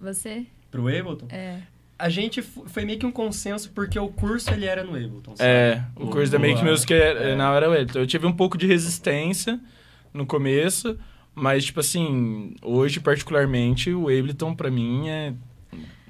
[0.00, 0.46] Você?
[0.70, 1.26] Pro Ableton?
[1.30, 1.58] É.
[1.98, 5.36] A gente foi meio que um consenso porque o curso ele era no Ableton.
[5.36, 5.48] sabe?
[5.48, 8.00] É, o curso da Make o- Music é, é, na hora é Ableton.
[8.00, 9.60] Eu tive um pouco de resistência
[10.12, 10.98] no começo,
[11.34, 15.32] mas, tipo assim, hoje, particularmente, o Ableton, pra mim, é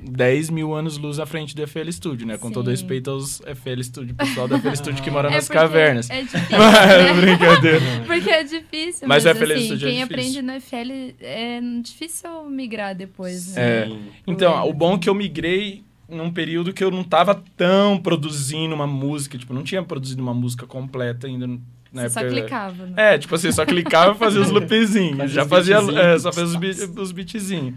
[0.04, 2.36] 10 mil anos luz à frente do FL Studio, né?
[2.36, 2.70] Com todo Sim.
[2.72, 6.10] respeito aos FL Studio, pessoal do FL Studio que mora É nas cavernas.
[6.10, 7.12] É difícil, né?
[7.20, 7.80] brincadeira.
[8.06, 10.40] Porque é difícil, Mas mas, FL assim, Studio é quem difícil.
[10.40, 13.62] aprende no FL é difícil migrar depois, né?
[13.82, 13.86] É.
[13.86, 14.00] Sim.
[14.26, 18.74] Então, o bom é que eu migrei num período que eu não tava tão produzindo
[18.74, 21.46] uma música, tipo, não tinha produzido uma música completa ainda
[21.90, 22.40] na Você só época.
[22.42, 22.86] clicava.
[22.86, 23.14] né?
[23.14, 25.30] É, tipo assim, só clicava e fazia os loopzinhos.
[25.30, 27.74] Já fazia, é, só fazia os, beat, os beatzinhos.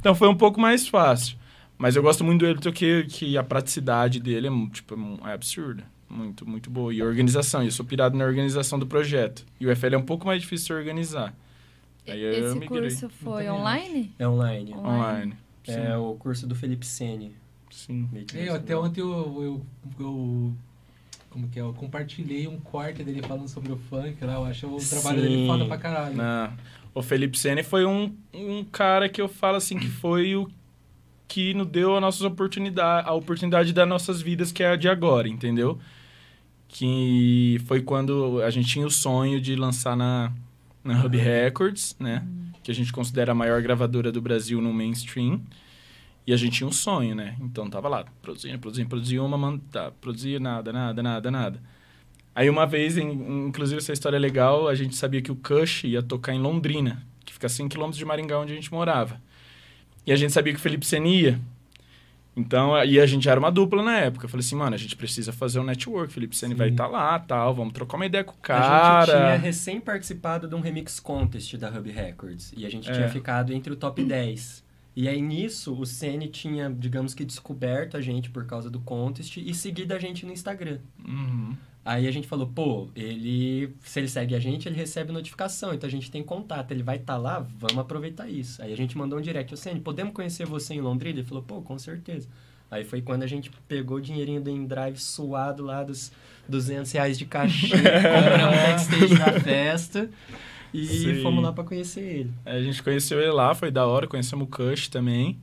[0.00, 1.36] Então foi um pouco mais fácil.
[1.78, 5.84] Mas eu gosto muito do Elton que, que a praticidade dele é, tipo, é absurda.
[6.10, 6.92] Muito, muito boa.
[6.92, 7.62] E a organização.
[7.62, 9.44] Eu sou pirado na organização do projeto.
[9.60, 11.34] E o FL é um pouco mais difícil de organizar.
[12.06, 14.12] Aí eu Esse curso foi online?
[14.18, 14.72] É online.
[14.74, 14.88] Online.
[14.88, 15.36] Online.
[15.66, 17.34] É o curso do Felipe Sene.
[17.70, 18.08] sim.
[18.34, 19.66] Eu, até ontem eu, eu,
[20.00, 20.52] eu-
[21.28, 21.62] Como que é?
[21.62, 24.34] Eu compartilhei um corte dele falando sobre o funk lá.
[24.34, 25.46] Eu acho o trabalho dele Sim.
[25.46, 26.16] foda pra caralho.
[26.16, 26.52] Não.
[26.94, 30.48] O Felipe Sene foi um, um cara que eu falo assim que foi o
[31.28, 34.88] que nos deu a nossas oportunidade, a oportunidade das nossas vidas, que é a de
[34.88, 35.78] agora, entendeu?
[36.66, 40.32] Que foi quando a gente tinha o sonho de lançar na,
[40.84, 42.26] na Hub Records, né?
[42.62, 45.40] Que a gente considera a maior gravadora do Brasil no mainstream.
[46.26, 47.36] E a gente tinha um sonho, né?
[47.40, 51.62] Então tava lá, produzindo, produzindo, produzia uma, man- tá, produzia nada, nada, nada, nada.
[52.34, 55.84] Aí uma vez, em- inclusive essa história é legal, a gente sabia que o Cush
[55.84, 59.20] ia tocar em Londrina, que fica a 5 km de Maringá, onde a gente morava.
[60.06, 61.40] E a gente sabia que o Felipe Sene ia.
[62.36, 64.26] Então, e a gente era uma dupla na época.
[64.26, 66.12] Eu falei assim, mano, a gente precisa fazer um network.
[66.12, 68.54] Felipe Sene vai estar lá, tal, vamos trocar uma ideia com o A
[69.00, 69.36] gente tinha cara.
[69.36, 72.52] recém participado de um remix contest da Hub Records.
[72.56, 72.92] E a gente É.
[72.92, 74.62] tinha ficado entre o top 10.
[74.94, 79.36] E aí nisso, o Sene tinha, digamos que, descoberto a gente por causa do contest
[79.36, 80.78] e seguido a gente no Instagram.
[81.04, 81.56] Uhum.
[81.88, 83.74] Aí a gente falou, pô, ele.
[83.82, 85.72] Se ele segue a gente, ele recebe notificação.
[85.72, 88.60] Então a gente tem contato, ele vai estar lá, vamos aproveitar isso.
[88.60, 91.20] Aí a gente mandou um direct, ô Sene, podemos conhecer você em Londrina?
[91.20, 92.28] Ele falou, pô, com certeza.
[92.70, 96.12] Aí foi quando a gente pegou o dinheirinho do InDrive suado lá dos
[96.46, 100.10] 200 reais de cachê, compramos backstage na festa
[100.74, 101.22] e Sim.
[101.22, 102.30] fomos lá pra conhecer ele.
[102.44, 105.38] A gente conheceu ele lá, foi da hora, conhecemos o Cush também.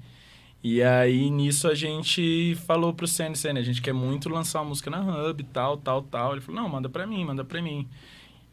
[0.67, 4.69] E aí, nisso, a gente falou pro Senna, Senna, a gente quer muito lançar uma
[4.69, 6.31] música na Hub, tal, tal, tal.
[6.31, 7.87] Ele falou, não, manda pra mim, manda pra mim.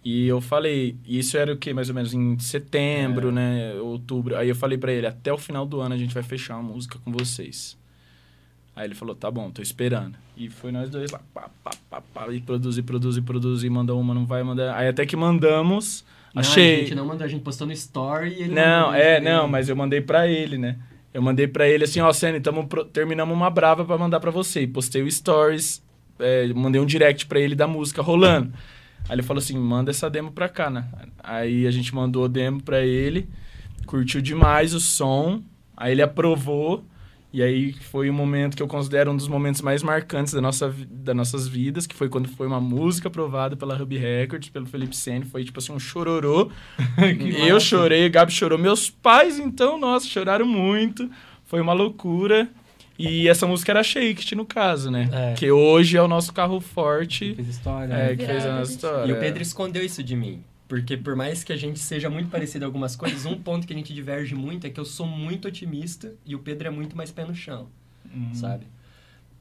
[0.05, 1.73] E eu falei, isso era o quê?
[1.73, 3.33] Mais ou menos em setembro, É.
[3.33, 3.75] né?
[3.81, 4.37] Outubro.
[4.37, 6.75] Aí eu falei pra ele, até o final do ano a gente vai fechar uma
[6.75, 7.79] música com vocês.
[8.77, 10.15] Aí ele falou, tá bom, tô esperando.
[10.37, 14.13] E foi nós dois lá, pá, pá, pá, pá, e produzir, produzir, produzir, manda uma,
[14.13, 14.77] não vai, manda...
[14.77, 16.75] Aí até que mandamos, Não, achei...
[16.77, 19.49] a gente não mandou, a gente postou no story e ele Não, mandou é, não,
[19.49, 20.79] mas eu mandei pra ele, né?
[21.13, 24.31] Eu mandei pra ele assim, ó, Senna, tamo pro- terminamos uma brava pra mandar pra
[24.31, 24.63] você.
[24.63, 25.83] E postei o stories,
[26.19, 28.53] é, mandei um direct pra ele da música rolando.
[29.09, 30.87] Aí ele falou assim, manda essa demo pra cá, né?
[31.23, 33.29] Aí a gente mandou a demo pra ele,
[33.85, 35.43] curtiu demais o som,
[35.77, 36.85] aí ele aprovou.
[37.33, 40.75] E aí foi um momento que eu considero um dos momentos mais marcantes da nossa,
[40.91, 44.95] das nossas vidas, que foi quando foi uma música aprovada pela Hub Records, pelo Felipe
[44.95, 45.25] Sene.
[45.25, 46.51] Foi tipo assim, um chororô.
[47.49, 48.59] eu chorei, o Gabi chorou.
[48.59, 51.11] Meus pais, então, nossa, choraram muito.
[51.47, 52.51] foi uma loucura.
[52.99, 55.09] E essa música era Shake, no caso, né?
[55.11, 55.33] É.
[55.35, 57.35] Que hoje é o nosso carro forte.
[57.35, 57.93] Fez história.
[57.93, 58.17] É, né?
[58.17, 59.11] que fez a nossa história.
[59.11, 60.45] E o Pedro escondeu isso de mim.
[60.73, 63.75] Porque por mais que a gente seja muito parecido em algumas coisas, um ponto que
[63.75, 66.97] a gente diverge muito é que eu sou muito otimista e o Pedro é muito
[66.97, 67.69] mais pé no chão,
[68.11, 68.33] Uhum.
[68.33, 68.65] sabe?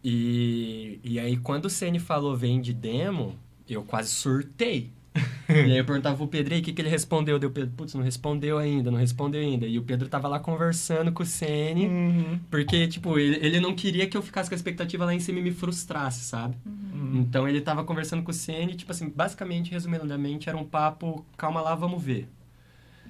[0.04, 3.40] E, e aí quando o Ceni falou vem de demo,
[3.70, 4.90] eu quase surtei.
[5.50, 7.38] e aí eu perguntava pro Pedro, e aí, o que, que ele respondeu?
[7.38, 9.66] Deu Pedro, putz, não respondeu ainda, não respondeu ainda.
[9.66, 12.40] E o Pedro tava lá conversando com o Ceni, Uhum.
[12.50, 15.40] porque, tipo, ele, ele não queria que eu ficasse com a expectativa lá em cima
[15.40, 16.56] e me frustrasse, sabe?
[16.66, 17.20] Uhum.
[17.22, 21.60] Então ele tava conversando com o Ceni, tipo assim, basicamente, resumidamente, era um papo, calma
[21.62, 22.30] lá, vamos ver.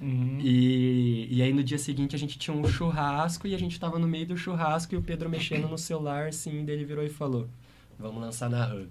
[0.00, 0.38] Uhum.
[0.40, 4.00] E, e aí no dia seguinte a gente tinha um churrasco e a gente tava
[4.00, 7.08] no meio do churrasco e o Pedro mexendo no celular, assim, daí ele virou e
[7.08, 7.48] falou,
[7.96, 8.88] vamos lançar na Hub.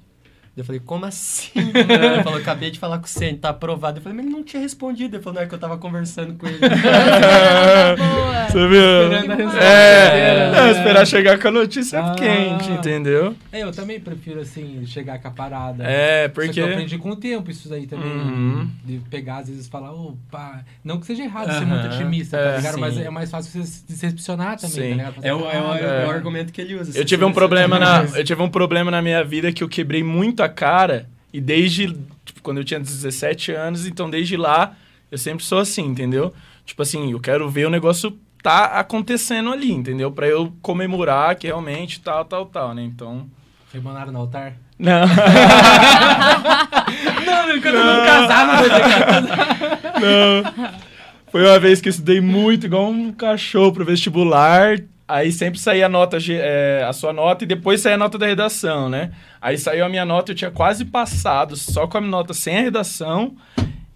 [0.56, 1.50] Eu falei, como assim?
[1.74, 4.00] ele falou, acabei de falar com o Ceni, tá aprovado.
[4.00, 5.16] Eu falei, mas ele não tinha respondido.
[5.16, 6.60] Ele falou, não, é que eu tava conversando com ele.
[7.98, 8.48] Boa.
[8.50, 8.82] Você viu?
[9.32, 9.64] A resposta.
[9.64, 12.16] É, é, esperar chegar com a notícia Ah.
[12.16, 13.36] quente, entendeu?
[13.52, 15.84] É, eu também prefiro, assim, chegar com a parada.
[15.86, 16.60] É, Só que porque.
[16.60, 18.12] eu aprendi com o tempo isso daí também.
[18.12, 18.70] Uhum.
[18.84, 20.66] De pegar, às vezes, falar, opa.
[20.84, 21.66] Não que seja errado ser Aham.
[21.66, 22.78] muito otimista, É, tá ligado?
[22.80, 23.04] Mas sim.
[23.04, 24.82] é mais fácil você se decepcionar também, Sim.
[24.82, 25.14] tá ligado?
[25.16, 26.14] Fazer, É o, é, o, "Caralho, é o É.
[26.14, 26.98] argumento que ele usa.
[26.98, 30.04] Eu tive um problema na, eu tive um problema na minha vida que eu quebrei
[30.04, 31.88] muito a cara e desde
[32.26, 34.76] tipo, quando eu tinha 17 anos, então desde lá
[35.12, 36.34] eu sempre sou assim, entendeu?
[36.66, 40.12] Tipo assim, eu quero ver o negócio tá acontecendo ali, entendeu?
[40.12, 42.82] Pra eu comemorar que realmente tal, tal, tal, né?
[42.82, 43.30] Então,
[43.74, 44.54] Rebanaram no altar?
[44.78, 45.02] não.
[47.26, 50.82] Não, quando eu não casar, não vai ter Não.
[51.32, 54.78] Foi uma vez que eu estudei muito, igual um cachorro pro vestibular.
[55.12, 58.28] Aí sempre saía a nota, é, a sua nota e depois saía a nota da
[58.28, 59.12] redação, né?
[59.42, 62.58] Aí saiu a minha nota, eu tinha quase passado, só com a minha nota sem
[62.58, 63.36] a redação.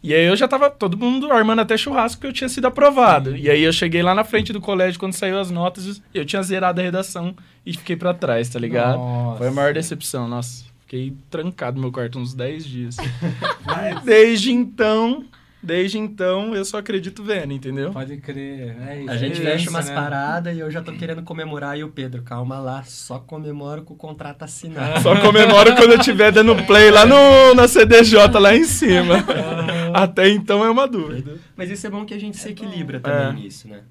[0.03, 3.33] E aí eu já tava todo mundo armando até churrasco que eu tinha sido aprovado.
[3.35, 6.43] E aí eu cheguei lá na frente do colégio quando saiu as notas, eu tinha
[6.43, 7.33] zerado a redação
[7.65, 8.97] e fiquei pra trás, tá ligado?
[8.97, 9.37] Nossa.
[9.37, 10.65] Foi a maior decepção, nossa.
[10.81, 12.97] Fiquei trancado no meu quarto uns 10 dias.
[13.65, 15.23] Mas desde então,
[15.65, 17.91] desde então, eu só acredito vendo, entendeu?
[17.91, 18.75] Pode crer.
[18.87, 19.09] É isso.
[19.11, 19.95] A gente é fecha umas né?
[19.95, 21.77] paradas e eu já tô querendo comemorar.
[21.77, 25.01] E o Pedro, calma lá, só comemoro com o contrato assinado.
[25.01, 29.15] Só comemoro quando eu estiver dando play lá no, na CDJ, lá em cima.
[29.93, 31.37] Até então é uma dúvida.
[31.55, 32.99] Mas isso é bom que a gente se equilibra É.
[32.99, 33.81] também nisso, né?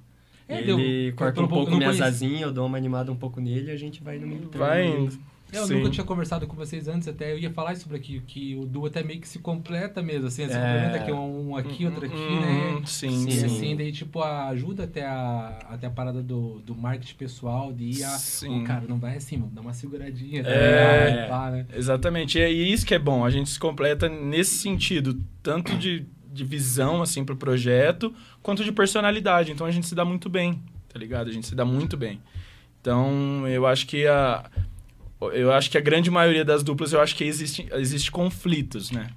[0.48, 0.66] É, Ele
[1.06, 3.76] deu- corta um pouco minhas asinhas, eu dou uma animada um pouco nele e a
[3.78, 4.50] gente vai no meio.
[4.52, 5.18] Vai indo.
[5.54, 5.74] Eu Sim.
[5.76, 8.86] nunca tinha conversado com vocês antes, até eu ia falar sobre aqui, que o duo
[8.86, 10.56] até meio que se completa mesmo, assim, se É.
[10.56, 12.76] complementa aqui, um aqui, outro aqui, né?
[12.80, 13.44] Hum, Sim, E sim.
[13.46, 18.04] assim, daí, tipo, ajuda até a, até a parada do, do marketing pessoal, de ir
[18.04, 18.10] a...
[18.10, 18.62] Sim.
[18.62, 21.28] "Ô, cara, não vai assim, mano, dá uma seguradinha, tá É.
[21.28, 21.66] Pá, né?
[21.74, 22.38] Exatamente.
[22.38, 23.24] E é isso que é bom.
[23.24, 28.12] A gente se completa nesse sentido, tanto de, de visão, assim, pro projeto,
[28.42, 29.52] quanto de personalidade.
[29.52, 30.60] Então a gente se dá muito bem,
[30.92, 31.28] tá ligado?
[31.28, 32.20] A gente se dá muito bem.
[32.80, 34.44] Então eu acho que a.
[35.32, 39.08] Eu acho que a grande maioria das duplas, eu acho que existe, existe conflitos, né?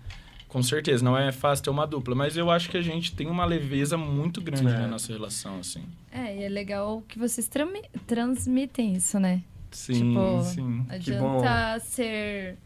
[0.47, 3.27] Com certeza, não é fácil ter uma dupla, mas eu acho que a gente tem
[3.27, 4.79] uma leveza muito grande É.
[4.79, 5.83] na nossa relação, assim.
[6.11, 7.49] É, e é legal que vocês
[8.07, 9.43] transmitem isso, né?
[9.71, 10.85] Sim, Tipo, sim.
[11.01, 11.39] Que bom.
[11.39, 12.57] Adianta ser.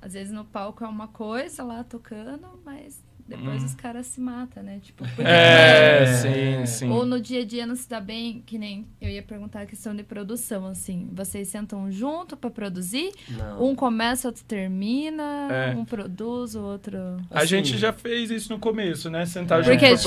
[0.00, 3.66] Às vezes no palco é uma coisa lá tocando, mas depois Hum.
[3.66, 4.78] os caras se matam, né?
[4.82, 6.06] Tipo, porque É, É.
[6.14, 6.90] sim, sim.
[6.90, 9.66] Ou no dia a dia não se dá bem, que nem eu ia perguntar a
[9.66, 11.08] questão de produção, assim.
[11.12, 13.10] Vocês sentam junto pra produzir?
[13.30, 13.70] Não.
[13.70, 15.74] Um começa, outro termina, É.
[15.76, 16.98] um produz, o outro.
[17.30, 19.24] A Assim, gente já fez isso no começo, né?
[19.26, 20.06] Sentar Porque junto é pra você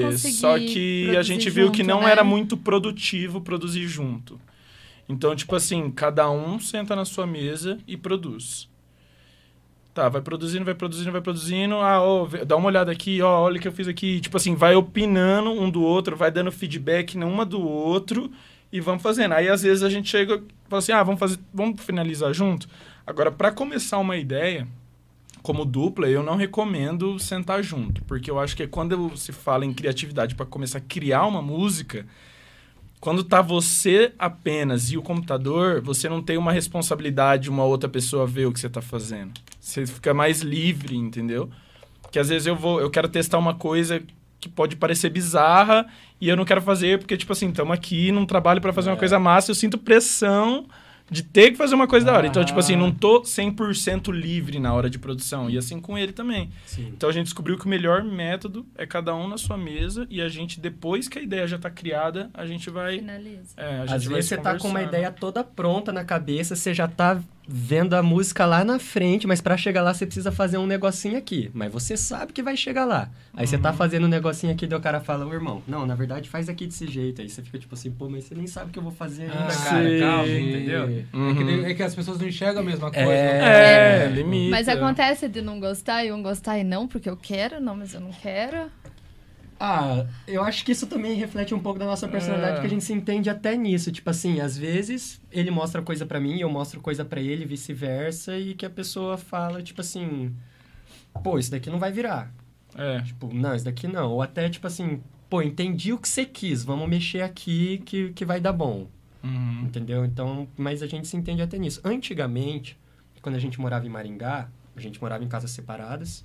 [0.00, 0.32] produzir.
[0.32, 2.10] Só que a gente viu que não né?
[2.10, 4.40] era muito produtivo produzir junto.
[5.08, 8.68] Então, tipo assim, cada um senta na sua mesa e produz.
[9.94, 11.76] Tá, vai produzindo, vai produzindo, vai produzindo.
[11.76, 12.00] Ah,
[12.44, 14.20] dá uma olhada aqui, ó, olha o que eu fiz aqui.
[14.20, 18.28] Tipo assim, vai opinando um do outro, vai dando feedback numa do outro
[18.72, 19.34] e vamos fazendo.
[19.34, 22.68] Aí às vezes a gente chega e fala assim: "Ah, vamos fazer, vamos finalizar junto".
[23.06, 24.66] Agora, para começar uma ideia,
[25.44, 29.72] como dupla, eu não recomendo sentar junto, porque eu acho que quando se fala em
[29.72, 32.04] criatividade para começar a criar uma música,
[33.04, 37.86] quando tá você apenas e o computador, você não tem uma responsabilidade de uma outra
[37.86, 39.30] pessoa ver o que você tá fazendo.
[39.60, 41.50] Você fica mais livre, entendeu?
[42.10, 44.02] Que às vezes eu vou, eu quero testar uma coisa
[44.40, 45.86] que pode parecer bizarra
[46.18, 48.96] e eu não quero fazer porque tipo assim, estamos aqui num trabalho para fazer uma
[48.96, 48.98] É.
[48.98, 50.66] coisa massa, eu sinto pressão
[51.14, 52.26] de ter que fazer uma coisa da hora.
[52.26, 52.78] Então, tipo assim, Ah.
[52.78, 55.48] não tô 100% livre na hora de produção.
[55.48, 56.50] E assim com ele também.
[56.66, 56.88] Sim.
[56.94, 60.20] Então a gente descobriu que o melhor método é cada um na sua mesa e
[60.20, 62.98] a gente, depois que a ideia já tá criada, a gente vai.
[62.98, 63.54] Finaliza.
[63.56, 66.56] É, a gente Às vai vezes você tá com uma ideia toda pronta na cabeça,
[66.56, 70.32] você já tá vendo a música lá na frente, mas pra chegar lá você precisa
[70.32, 71.50] fazer um negocinho aqui.
[71.52, 73.10] Mas você sabe que vai chegar lá.
[73.36, 73.76] Aí você tá Uhum.
[73.76, 76.66] fazendo um negocinho aqui, daí o cara fala, ô irmão, não, na verdade faz aqui
[76.66, 77.20] desse jeito.
[77.20, 79.24] Aí você fica tipo assim, pô, mas você nem sabe o que eu vou fazer
[79.24, 79.88] ainda, Ah, cara.
[79.90, 80.00] sim.
[80.00, 80.84] Calma, entendeu?
[80.84, 81.66] É, que, Uhum.
[81.66, 83.10] é que as pessoas não enxergam a mesma coisa.
[83.10, 84.50] É, limite.
[84.50, 87.92] Mas acontece de não gostar e um gostar e não, porque eu quero, não, mas
[87.94, 88.70] eu não quero.
[89.58, 92.60] Ah, eu acho que isso também reflete um pouco da nossa personalidade, É.
[92.60, 93.90] que a gente se entende até nisso.
[93.92, 98.36] Tipo assim, às vezes ele mostra coisa pra mim, eu mostro coisa pra ele, vice-versa,
[98.36, 100.34] e que a pessoa fala, tipo assim,
[101.22, 102.32] pô, isso daqui não vai virar.
[102.76, 103.00] É.
[103.02, 104.10] Tipo, não, isso daqui não.
[104.12, 108.24] Ou até, tipo assim, pô, entendi o que você quis, vamos mexer aqui que, que
[108.24, 108.88] vai dar bom.
[109.22, 109.62] Uhum.
[109.64, 110.04] Entendeu?
[110.04, 111.80] Então, mas a gente se entende até nisso.
[111.84, 112.76] Antigamente,
[113.22, 116.24] quando a gente morava em Maringá, a gente morava em casas separadas.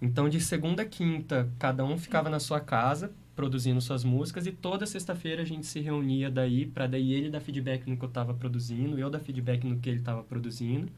[0.00, 4.52] Então, de segunda a quinta, cada um ficava na sua casa, produzindo suas músicas, e
[4.52, 8.08] toda sexta-feira a gente se reunia daí, pra daí ele dar feedback no que eu
[8.08, 10.90] tava produzindo, eu dar feedback no que ele tava produzindo.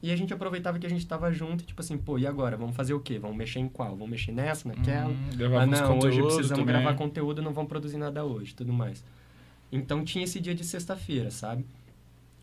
[0.00, 2.56] E a gente aproveitava que a gente tava junto, tipo assim, pô, e agora?
[2.56, 3.18] Vamos fazer o quê?
[3.18, 3.90] Vamos mexer em qual?
[3.90, 5.08] Vamos mexer nessa, naquela?
[5.08, 5.30] Uhum.
[5.36, 6.66] Levar Ah, não, hoje precisamos também.
[6.66, 9.04] gravar conteúdo, não vamos produzir nada hoje, tudo mais.
[9.72, 11.64] Então tinha esse dia de sexta-feira, sabe?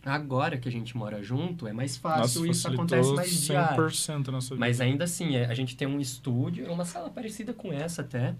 [0.06, 3.84] Agora que a gente mora junto, é mais fácil, Nossa, isso acontece mais diário.
[3.88, 4.60] 100% na nossa vida.
[4.60, 8.02] Mas ainda assim, é, a gente tem um estúdio, é uma sala parecida com essa
[8.04, 8.36] até.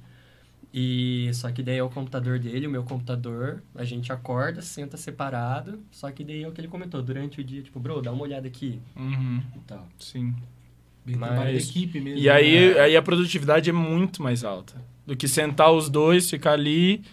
[0.74, 4.98] E só que daí é o computador dele, o meu computador, a gente acorda, senta
[4.98, 8.12] separado, só que daí é o que ele comentou, durante o dia, tipo, bro, dá
[8.12, 9.42] uma olhada aqui Uhum.
[9.56, 9.88] e tal.
[9.98, 10.36] Sim.
[11.06, 12.20] Bem Mas- equipe mesmo.
[12.20, 12.80] E aí, né?
[12.82, 14.76] aí a produtividade é muito mais alta.
[15.06, 17.04] Do que sentar os dois, ficar ali,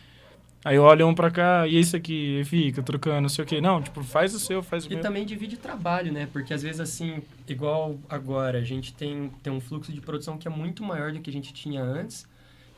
[0.64, 3.60] aí olha um pra cá, e isso aqui, e fica trocando, não sei o quê.
[3.60, 5.00] Não, tipo, faz o seu, faz o E meu.
[5.00, 6.28] também divide trabalho, né?
[6.32, 10.46] Porque às vezes, assim, igual agora, a gente tem, tem um fluxo de produção que
[10.46, 12.26] é muito maior do que a gente tinha antes,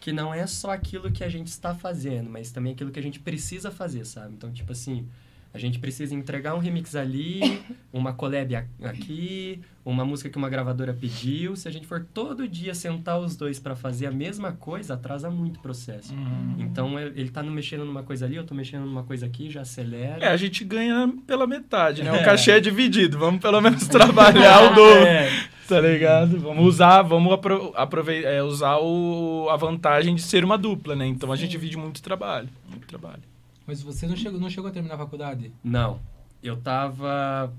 [0.00, 3.02] que não é só aquilo que a gente está fazendo, mas também aquilo que a
[3.02, 4.34] gente precisa fazer, sabe?
[4.34, 5.08] Então, tipo assim,
[5.54, 7.62] a gente precisa entregar um remix ali,
[7.92, 11.54] uma collab aqui, uma música que uma gravadora pediu.
[11.54, 15.30] Se a gente for todo dia sentar os dois para fazer a mesma coisa, atrasa
[15.30, 16.12] muito o processo.
[16.12, 16.56] Uhum.
[16.58, 19.60] Então, é- ele tá mexendo numa coisa ali, eu tô mexendo numa coisa aqui, já
[19.60, 20.24] acelera.
[20.24, 22.10] É, a gente ganha pela metade, né?
[22.10, 22.24] O É.
[22.24, 23.16] cachê é dividido.
[23.18, 25.30] Vamos pelo menos trabalhar o dobro, É.
[25.68, 26.36] tá ligado?
[26.40, 31.06] Vamos usar, vamos apro aproveitar, é, usar o, a vantagem de ser uma dupla, né?
[31.06, 32.48] Então a gente divide muito trabalho.
[32.68, 33.22] Muito trabalho.
[33.66, 35.52] Mas você não chegou, não chegou a terminar a faculdade?
[35.62, 36.00] Não.
[36.42, 37.52] Eu tava.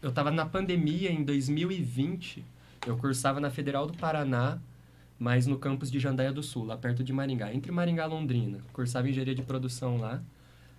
[0.00, 2.44] Eu tava na pandemia em 2020.
[2.86, 4.58] Eu cursava na Federal do Paraná,
[5.18, 8.58] mas no campus de Jandaia do Sul, lá perto de Maringá, entre Maringá e Londrina.
[8.72, 10.20] Cursava engenharia de produção lá.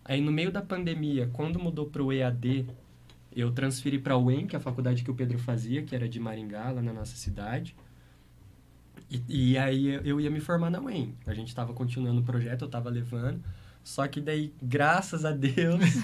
[0.03, 2.67] Aí no meio da pandemia, quando mudou pro EAD,
[3.35, 6.07] eu transferi para o UEM, que é a faculdade que o Pedro fazia, que era
[6.07, 7.73] de Maringá, lá na nossa cidade.
[9.09, 11.15] E, e aí eu ia me formar na UEM.
[11.25, 13.41] A gente estava continuando o projeto, eu estava levando.
[13.83, 15.81] Só que daí, graças a Deus,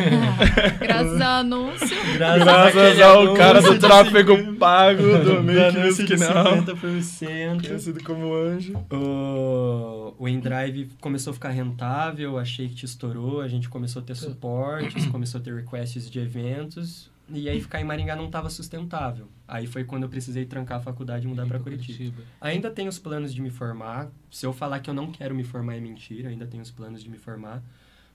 [0.80, 1.88] Graças ao anúncio.
[2.18, 6.63] graças, Graças ao anúncio cara do de tráfego pago do do Make que não.
[6.65, 7.67] 50%.
[7.67, 8.73] Conhecido como anjo.
[8.92, 14.15] O, o InDrive começou a ficar rentável, a Shake estourou, a gente começou a ter
[14.15, 19.27] suportes, começou a ter requests de eventos, e aí ficar em Maringá não estava sustentável.
[19.48, 22.21] Aí foi quando eu precisei trancar a faculdade e mudar para Curitiba.
[22.40, 24.10] Ainda tenho os planos de me formar.
[24.30, 27.04] Se eu falar que eu não quero me formar é mentira, ainda tenho os planos
[27.04, 27.63] de me formar.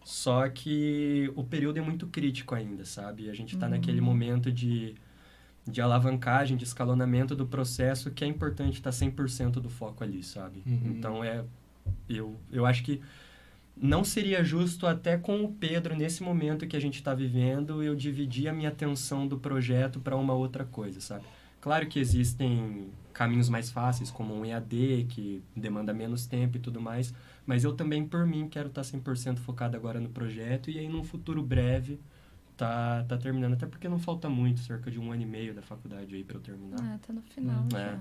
[0.05, 3.31] Só que o período é muito crítico ainda, sabe?
[3.31, 4.95] A gente está naquele momento de,
[5.67, 10.63] de alavancagem, de escalonamento do processo que é importante estar 100% do foco ali, sabe?
[10.67, 10.95] Uhum.
[10.97, 11.45] Então é
[12.09, 13.01] eu, eu acho que
[13.77, 17.95] não seria justo até com o Pedro nesse momento que a gente está vivendo eu
[17.95, 21.25] dividir a minha atenção do projeto para uma outra coisa, sabe?
[21.61, 26.81] Claro que existem caminhos mais fáceis, como um EAD, que demanda menos tempo e tudo
[26.81, 27.15] mais,
[27.47, 30.89] mas eu também, por mim, quero tá estar 100% focado agora no projeto e aí,
[30.89, 31.99] num futuro breve,
[32.57, 33.55] tá, tá terminando.
[33.55, 36.37] Até porque não falta muito, cerca de um ano e meio da faculdade aí para
[36.37, 36.79] eu terminar.
[36.81, 37.71] Ah, tá no final É.
[37.71, 37.99] já.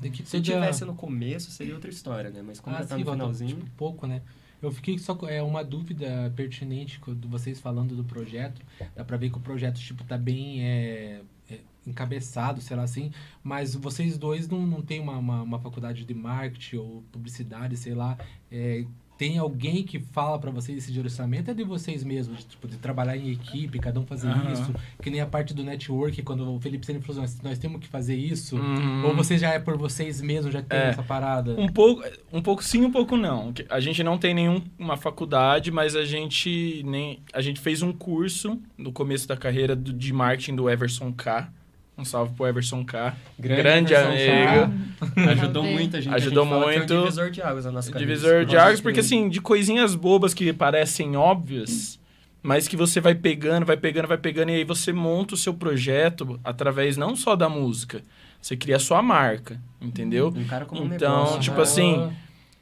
[0.00, 2.42] Daqui Se eu tivesse no começo, seria outra história, né?
[2.42, 3.56] Mas como Ah, já tá sim, no falta, finalzinho...
[3.56, 4.22] tipo, pouco, né?
[4.60, 8.62] Eu fiquei só com é, uma dúvida pertinente de vocês falando do projeto.
[8.94, 13.12] Dá pra ver que o projeto, tipo, tá bem é, é, encabeçado, sei lá assim.
[13.42, 17.94] Mas vocês dois não, não tem uma, uma, uma faculdade de marketing ou publicidade, sei
[17.94, 18.18] lá.
[18.50, 18.84] É,
[19.18, 21.50] tem alguém que fala pra vocês esse direcionamento?
[21.50, 24.52] É de vocês mesmos, de, tipo, de trabalhar em equipe, cada um fazer Aham.
[24.52, 24.74] isso.
[25.02, 27.88] Que nem a parte do network, quando o Felipe Sene falou, nós, nós temos que
[27.88, 28.56] fazer isso.
[28.56, 29.06] Uhum.
[29.06, 30.88] Ou você já é por vocês mesmos, já tem É.
[30.88, 31.52] essa parada?
[31.58, 32.02] Um pouco,
[32.32, 33.52] um pouco sim, um pouco não.
[33.70, 38.60] A gente não tem nenhuma faculdade, mas a gente nem a gente fez um curso
[38.76, 41.50] no começo da carreira de marketing do Everson K.
[41.98, 43.14] Um salve pro Everson K.
[43.38, 44.74] Grande Everson amigo.
[45.30, 46.14] Ajudou muita gente.
[46.14, 46.92] Ajudou a gente fala que muito.
[46.92, 48.14] É um divisor de águas a nossa carreira.
[48.14, 51.98] Divisor de águas, porque assim, de coisinhas bobas que parecem óbvias,
[52.42, 55.54] mas que você vai pegando, vai pegando, vai pegando, e aí você monta o seu
[55.54, 58.02] projeto através não só da música,
[58.42, 60.32] você cria a sua marca, entendeu?
[60.36, 61.40] Encara como um Então, negócio.
[61.40, 61.62] tipo né?
[61.62, 62.12] assim,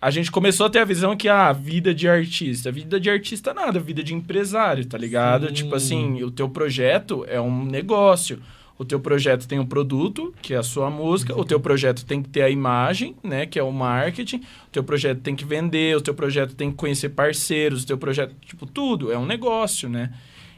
[0.00, 3.52] a gente começou a ter a visão que a vida de artista, vida de artista
[3.52, 5.48] nada, vida de empresário, tá ligado?
[5.48, 5.54] Sim.
[5.54, 8.40] Tipo assim, o teu projeto é um negócio.
[8.76, 11.38] O teu projeto tem um produto, que é a sua música.
[11.38, 14.38] O teu projeto tem que ter a imagem, né, que é o marketing.
[14.66, 17.96] O teu projeto tem que vender, o teu projeto tem que conhecer parceiros, o teu
[17.96, 20.12] projeto, tipo, tudo é um negócio, né?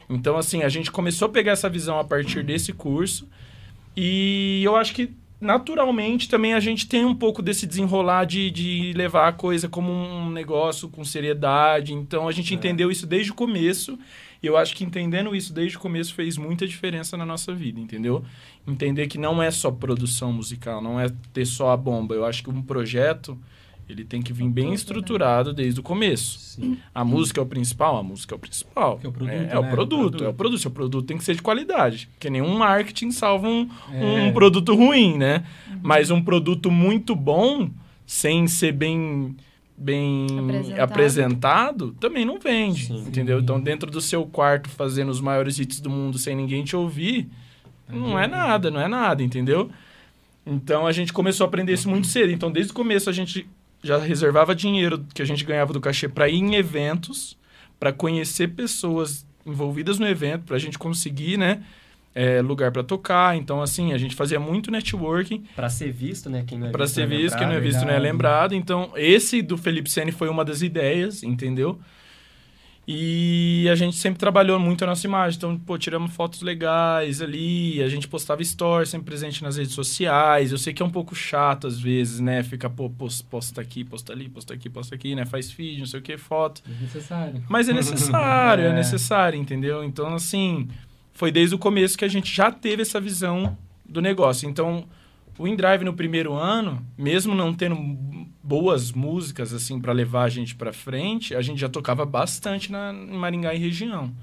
[0.09, 3.27] Então, assim, a gente começou a pegar essa visão a partir desse curso.
[3.95, 8.93] E eu acho que naturalmente também a gente tem um pouco desse desenrolar de, de
[8.95, 11.93] levar a coisa como um negócio com seriedade.
[11.93, 12.57] Então a gente É.
[12.57, 13.97] entendeu isso desde o começo.
[14.41, 17.79] E eu acho que entendendo isso desde o começo fez muita diferença na nossa vida,
[17.79, 18.23] entendeu?
[18.67, 22.13] Entender que não é só produção musical, não é ter só a bomba.
[22.15, 23.37] Eu acho que um projeto
[23.89, 24.73] ele tem que vir bem né?
[24.73, 26.37] estruturado desde o começo.
[26.39, 26.77] Sim.
[26.93, 27.97] A música é o principal?
[27.97, 28.99] A música é o principal.
[29.01, 29.57] É o produto, é, é né?
[29.57, 30.23] o O produto, produto.
[30.25, 30.59] é o produto.
[30.61, 32.09] Seu produto tem que ser de qualidade.
[32.13, 34.23] Porque nenhum marketing salva um, É.
[34.27, 35.45] um produto ruim, né?
[35.81, 37.69] Mas um produto muito bom,
[38.05, 39.37] sem ser bem,
[39.77, 40.81] bem Apresentado.
[40.81, 43.05] apresentado, também não vende, Sim.
[43.07, 43.39] entendeu?
[43.39, 47.29] Então, dentro do seu quarto, fazendo os maiores hits do mundo sem ninguém te ouvir,
[47.87, 49.69] não é nada, não é nada, entendeu?
[50.45, 52.31] Então, a gente começou a aprender isso muito cedo.
[52.31, 53.47] Então, desde o começo, a gente
[53.83, 57.37] já reservava dinheiro que a gente ganhava do cachê para ir em eventos,
[57.79, 61.61] para conhecer pessoas envolvidas no evento, para a gente conseguir, né,
[62.19, 63.37] é, lugar para tocar.
[63.37, 66.43] Então, assim, a gente fazia muito networking Pra ser visto, né?
[66.47, 67.85] Quem não é para visto ser não é visto, quem não é visto não é
[67.91, 68.11] verdade.
[68.11, 68.55] lembrado.
[68.55, 71.79] Então, esse do Felipe Sene foi uma das ideias, entendeu?
[72.89, 75.35] E a gente sempre trabalhou muito a nossa imagem.
[75.37, 80.53] Então, pô, tiramos fotos legais ali, a gente postava stories, sempre presente nas redes sociais.
[80.53, 82.43] Eu sei que é um pouco chato às vezes, né?
[82.43, 85.25] Fica, pô, pos- posta aqui, posta ali, posta aqui, posta aqui, né?
[85.25, 86.61] Faz feed, não sei o que, foto.
[86.65, 87.43] Desnecessário.
[87.49, 88.69] Mas é necessário, é.
[88.71, 88.73] É.
[88.73, 89.83] necessário, entendeu?
[89.83, 90.69] Então, assim,
[91.17, 94.47] foi desde o começo que a gente já teve essa visão do negócio.
[94.47, 94.85] Então,
[95.35, 97.75] o InDrive no primeiro ano, mesmo não tendo
[98.43, 102.93] boas músicas, assim, para levar a gente para frente, a gente já tocava bastante na,
[102.93, 104.13] em Maringá e região.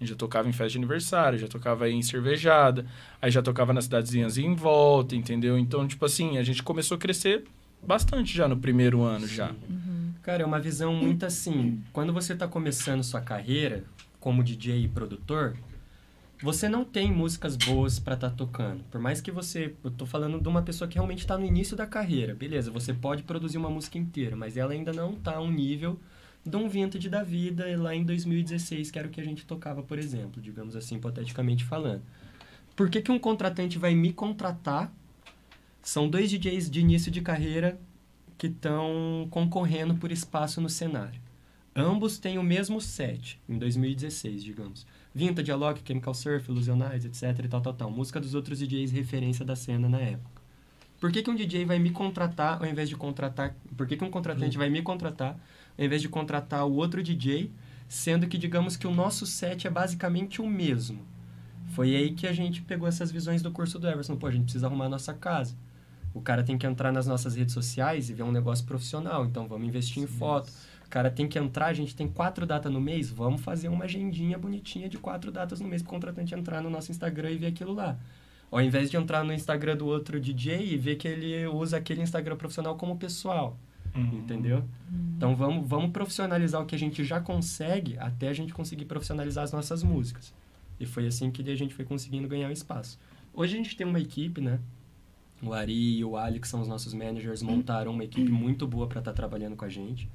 [0.00, 2.86] A gente já tocava em festa de aniversário, já tocava em cervejada,
[3.20, 5.58] aí já tocava nas cidadezinhas em volta, entendeu?
[5.58, 7.44] Então, tipo assim, a gente começou a crescer
[7.86, 9.54] bastante já no primeiro ano, já.
[10.22, 11.82] Cara, é uma visão muito assim.
[11.92, 13.84] Quando você tá começando sua carreira
[14.18, 15.54] como DJ e produtor,
[16.42, 18.84] você não tem músicas boas pra estar tocando.
[18.84, 19.74] Por mais que você.
[19.82, 22.34] Eu tô falando de uma pessoa que realmente tá no início da carreira.
[22.34, 25.98] Beleza, você pode produzir uma música inteira, mas ela ainda não tá a um nível
[26.44, 29.82] de um vintage da vida lá em 2016, que era o que a gente tocava,
[29.82, 32.02] por exemplo, digamos assim, hipoteticamente falando.
[32.74, 34.92] Por que, que um contratante vai me contratar?
[35.82, 37.78] São dois DJs de início de carreira
[38.36, 41.20] que estão concorrendo por espaço no cenário.
[41.74, 44.86] Ambos têm o mesmo set, em 2016, digamos.
[45.18, 47.90] Vintage, Alok, Chemical Surf, Illusionize, etc e tal, tal, tal.
[47.90, 50.40] Música dos outros DJs referência da cena na época.
[51.00, 53.56] Por que, que um DJ vai me contratar ao invés de contratar...
[53.76, 55.36] Por que, que um contratante vai me contratar
[55.76, 57.50] ao invés de contratar o outro DJ,
[57.88, 61.04] sendo que, digamos que o nosso set é basicamente o mesmo?
[61.70, 64.14] Foi aí que a gente pegou essas visões do curso do Everson.
[64.14, 65.56] Pô, a gente precisa arrumar a nossa casa.
[66.14, 69.24] O cara tem que entrar nas nossas redes sociais e ver um negócio profissional.
[69.24, 70.50] Então, vamos investir em foto.
[70.88, 73.84] O cara tem que entrar, a gente tem quatro datas no mês, vamos fazer uma
[73.84, 77.36] agendinha bonitinha de quatro datas no mês para o contratante entrar no nosso Instagram e
[77.36, 77.98] ver aquilo lá.
[78.50, 82.00] Ao invés de entrar no Instagram do outro DJ e ver que ele usa aquele
[82.00, 83.58] Instagram profissional como pessoal.
[83.94, 84.64] Entendeu?
[85.14, 89.44] Então vamos, vamos profissionalizar o que a gente já consegue até a gente conseguir profissionalizar
[89.44, 90.32] as nossas músicas.
[90.80, 92.98] E foi assim que a gente foi conseguindo ganhar um espaço.
[93.34, 94.58] Hoje a gente tem uma equipe, né?
[95.42, 99.00] O Ari e o que são os nossos managers, montaram uma equipe muito boa para
[99.00, 100.08] estar trabalhando com a gente.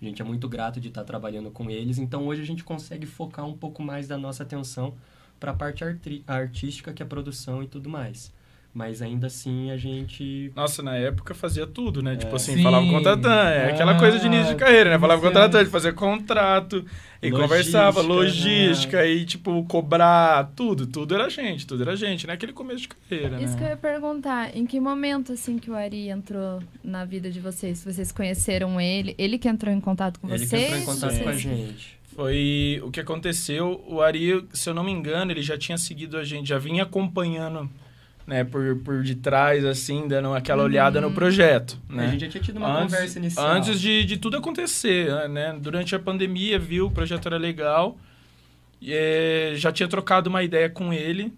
[0.00, 1.98] A gente é muito grato de estar trabalhando com eles.
[1.98, 4.94] Então hoje a gente consegue focar um pouco mais da nossa atenção
[5.40, 5.84] para a parte
[6.26, 8.32] artística, que é a produção e tudo mais.
[8.74, 12.14] Mas ainda assim a gente Nossa, na época fazia tudo, né?
[12.16, 12.62] Tipo assim, Sim.
[12.62, 13.26] falava com o contratante.
[13.58, 14.98] É aquela Ah, coisa de início de carreira, né?
[14.98, 16.76] Falava com o contratante, fazia contrato,
[17.20, 18.08] e Logística, conversava, né?
[18.08, 20.86] logística, e tipo, cobrar, tudo.
[20.86, 22.34] Tudo era gente, tudo era gente, né?
[22.34, 23.70] Aquele começo de carreira, Isso que eu né?
[23.70, 27.82] ia perguntar, em que momento, assim, que o Ari entrou na vida de vocês?
[27.84, 29.14] Vocês conheceram ele?
[29.18, 30.50] Ele que entrou em contato com ele vocês?
[30.50, 31.22] que entrou em contato Sim.
[31.24, 31.98] com a Vocês- gente.
[32.14, 33.82] Foi o que aconteceu.
[33.88, 36.82] O Ari, se eu não me engano, ele já tinha seguido a gente, já vinha
[36.82, 37.68] acompanhando,
[38.28, 42.10] né, por, por de trás, assim, dando aquela olhada no projeto, A né?
[42.10, 43.46] gente já tinha tido uma antes, conversa inicial.
[43.48, 45.56] Antes de, de tudo acontecer, né?
[45.58, 47.96] Durante a pandemia, viu, o projeto era legal.
[48.82, 51.32] E, eh, já tinha trocado uma ideia com ele.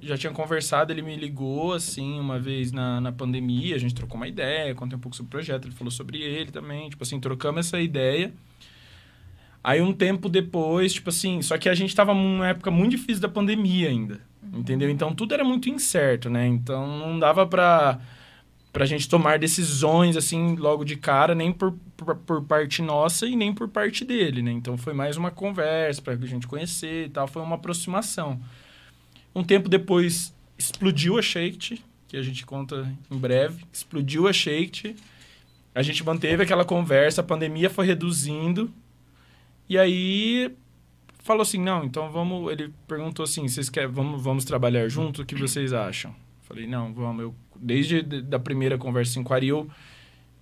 [0.00, 3.74] Já tinha conversado, ele me ligou, assim, uma vez na, na pandemia.
[3.74, 5.66] A gente trocou uma ideia, contei um pouco sobre o projeto.
[5.66, 6.88] Ele falou sobre ele também.
[6.88, 8.32] Tipo assim, trocamos essa ideia.
[9.64, 13.20] Aí um tempo depois, tipo assim, só que a gente tava numa época muito difícil
[13.20, 14.20] da pandemia ainda.
[14.52, 14.90] Entendeu?
[14.90, 16.46] Então tudo era muito incerto, né?
[16.46, 18.00] Então não dava pra,
[18.72, 23.36] pra gente tomar decisões assim logo de cara, nem por, por, por parte nossa e
[23.36, 24.52] nem por parte dele, né?
[24.52, 28.40] Então foi mais uma conversa pra gente conhecer e tal, foi uma aproximação.
[29.34, 33.64] Um tempo depois explodiu a Shake, que a gente conta em breve.
[33.72, 34.96] Explodiu a Shake.
[35.74, 38.70] A gente manteve aquela conversa, a pandemia foi reduzindo.
[39.68, 40.54] E aí
[41.26, 42.50] falou assim: "Não, então vamos".
[42.52, 45.22] Ele perguntou assim: "Vocês querem vamos vamos trabalhar junto?
[45.22, 47.22] O que vocês acham?" Falei: "Não, vamos".
[47.22, 49.68] Eu desde de- da primeira conversa com o Ari, eu,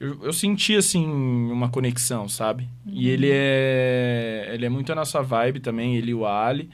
[0.00, 2.68] eu, eu senti assim uma conexão, sabe?
[2.86, 6.68] E ele é ele é muito a nossa vibe também, ele e o Ali.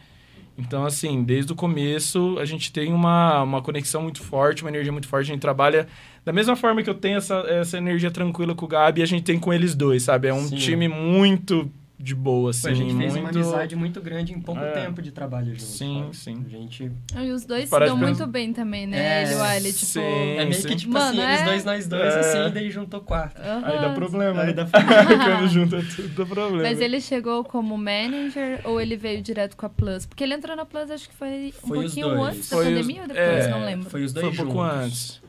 [0.58, 4.92] Então, assim, desde o começo a gente tem uma, uma conexão muito forte, uma energia
[4.92, 5.30] muito forte.
[5.30, 5.88] A gente trabalha
[6.22, 9.22] da mesma forma que eu tenho essa, essa energia tranquila com o Gabi, a gente
[9.22, 10.28] tem com eles dois, sabe?
[10.28, 10.56] É um Sim.
[10.56, 11.70] time muito
[12.02, 12.62] de boa, assim.
[12.62, 13.36] Pô, a gente fez uma muito...
[13.38, 14.70] amizade muito grande em pouco É.
[14.72, 15.62] tempo de trabalho junto.
[15.62, 16.16] Sim, sabe?
[16.16, 16.44] sim.
[16.46, 16.90] A gente...
[17.18, 18.98] E os dois se dão muito pensar- bem também, né?
[18.98, 19.84] É, Ele e o Ali, tipo...
[19.86, 20.00] sim.
[20.00, 20.68] É meio sim.
[20.68, 22.20] que tipo Mano, assim, é- eles dois, nós dois, É.
[22.20, 23.42] assim, daí juntou quatro.
[23.42, 23.62] aham.
[23.66, 24.52] Aí dá problema, Aí né?
[24.54, 26.62] dá Quando junta tudo, dá problema.
[26.62, 30.06] Mas ele chegou como manager ou ele veio direto com a Plus?
[30.06, 32.64] Porque ele entrou na Plus, acho que foi um Foi os pouquinho antes da Foi
[32.66, 33.90] os- pandemia ou depois, é, não lembro.
[33.90, 34.74] Foi os Foi dois um pouco juntos.
[34.84, 35.22] antes.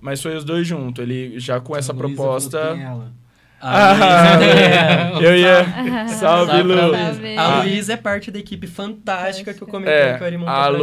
[0.00, 1.02] Mas foi os dois juntos.
[1.02, 2.58] Ele já com essa proposta.
[2.58, 3.12] falou, "Quem é ela?"
[3.68, 5.12] A Luísa, é.
[5.20, 6.08] eu ia.
[6.08, 6.74] Salve, Lu.
[6.94, 7.36] Salve.
[7.36, 10.54] A Luísa é parte da equipe fantástica que eu comentei É, que o Ari montou
[10.54, 10.78] a pra Lu,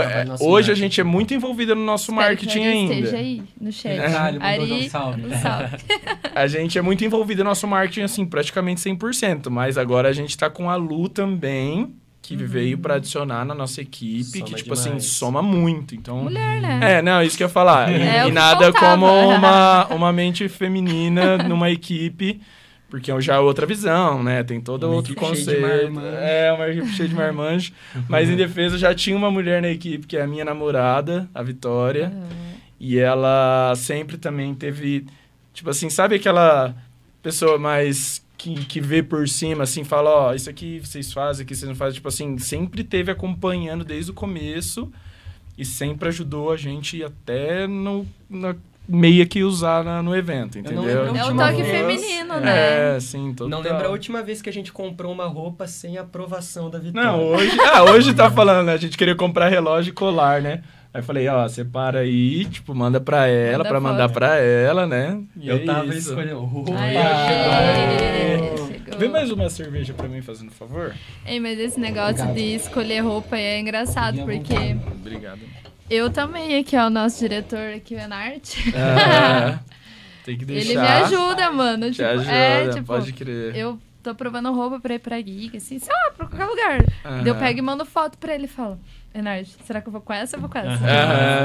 [0.00, 0.08] gente.
[0.08, 0.74] Trabalha é, hoje a marketing.
[0.76, 2.94] gente é muito envolvida no nosso Espero que marketing Ari ainda.
[2.94, 3.98] esteja aí no chat.
[3.98, 5.26] Ah, ele mandou Ari, um salve.
[5.26, 5.76] um salve.
[6.34, 9.48] A gente é muito envolvido no nosso marketing, assim, praticamente 100%.
[9.50, 11.94] Mas agora a gente tá com a Lu também,
[12.36, 15.06] que veio pra adicionar na nossa equipe, Soma que, tipo assim, demais.
[15.06, 15.94] soma muito.
[15.94, 16.24] Então.
[16.24, 16.80] Mulher, né?
[16.82, 17.90] É, não, isso que eu ia falar.
[17.90, 18.96] É o e nada faltava.
[18.96, 22.40] como uma, uma mente feminina numa equipe,
[22.90, 24.42] porque já é outra visão, né?
[24.42, 26.00] Tem todo Uma outro equipe cheia de conceito.
[26.20, 27.72] É, uma equipe cheia de marmanjo.
[28.08, 31.42] Mas em defesa já tinha uma mulher na equipe, que é a minha namorada, a
[31.42, 32.06] Vitória.
[32.14, 32.28] Aham.
[32.80, 35.04] E ela sempre também teve,
[35.52, 36.74] tipo assim, sabe aquela
[37.22, 41.54] pessoa mais que, que vê por cima, assim, fala, ó, isso aqui vocês fazem, aqui
[41.54, 44.90] vocês não fazem, tipo assim, sempre teve acompanhando desde o começo
[45.58, 48.54] e sempre ajudou a gente até no, na
[48.88, 51.14] meia que usar na- no evento, não entendeu?
[51.16, 52.96] É o toque vez- feminino, né?
[52.96, 53.48] É, sim, total.
[53.48, 57.10] Não lembro a última vez que a gente comprou uma roupa sem aprovação da Vitória.
[57.10, 58.72] Não, hoje, ah, hoje tá falando, né?
[58.74, 60.62] A gente queria comprar relógio e colar, né?
[60.92, 64.14] Aí eu falei, ó, separa aí, tipo, manda pra ela, Manda pra mandar foto.
[64.14, 65.22] pra ela, né?
[65.36, 66.08] E Eu é tava isso.
[66.10, 66.72] escolhendo roupa.
[66.78, 68.68] Aê, Chegou.
[68.68, 68.98] chegou.
[68.98, 70.94] Vê mais uma cerveja pra mim, fazendo favor?
[71.26, 72.34] Ei, mas esse negócio Obrigado.
[72.34, 74.54] de escolher roupa é engraçado, porque.
[74.98, 75.40] Obrigado.
[75.90, 79.58] eu também, aqui, ó, o nosso diretor aqui, o Enarte, Ah,
[80.24, 80.70] tem que deixar.
[80.70, 81.86] ele me ajuda, mano.
[81.90, 83.54] Te tipo, ajuda, é, tipo, pode crer.
[83.56, 86.84] eu tô provando roupa pra ir pra Giga, assim, sei lá, pra qualquer lugar.
[87.04, 88.78] Daí Eu pego e mando foto pra ele e falo,
[89.18, 90.78] Enarte, será que eu vou com essa ou vou com essa?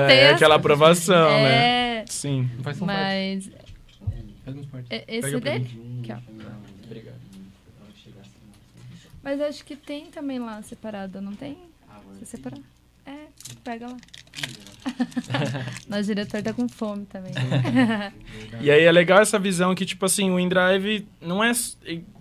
[0.07, 1.97] Tem é essa- aquela aprovação, né?
[2.01, 2.49] É, Sim.
[2.61, 3.51] Faz um mas um
[4.89, 5.65] é- esse dele?
[6.01, 6.17] Aqui, ó.
[6.85, 7.15] Obrigado.
[9.23, 11.57] Mas acho que tem também lá separado, não tem?
[12.19, 12.59] Se separar.
[13.63, 13.97] Pega lá.
[15.87, 17.31] Nosso diretor tá com fome também.
[18.61, 21.51] E aí é legal essa visão que, tipo assim, o InDrive não é,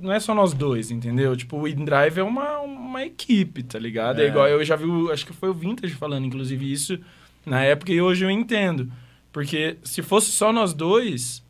[0.01, 1.37] não é só nós dois, entendeu?
[1.37, 4.21] Tipo, o InDrive é uma, uma equipe, tá ligado?
[4.21, 4.25] É.
[4.25, 4.29] É.
[4.29, 6.99] igual, eu já vi, o- acho que foi o Vintage falando, inclusive, isso
[7.45, 8.91] na época, e hoje eu entendo.
[9.33, 11.43] Porque se fosse só nós dois,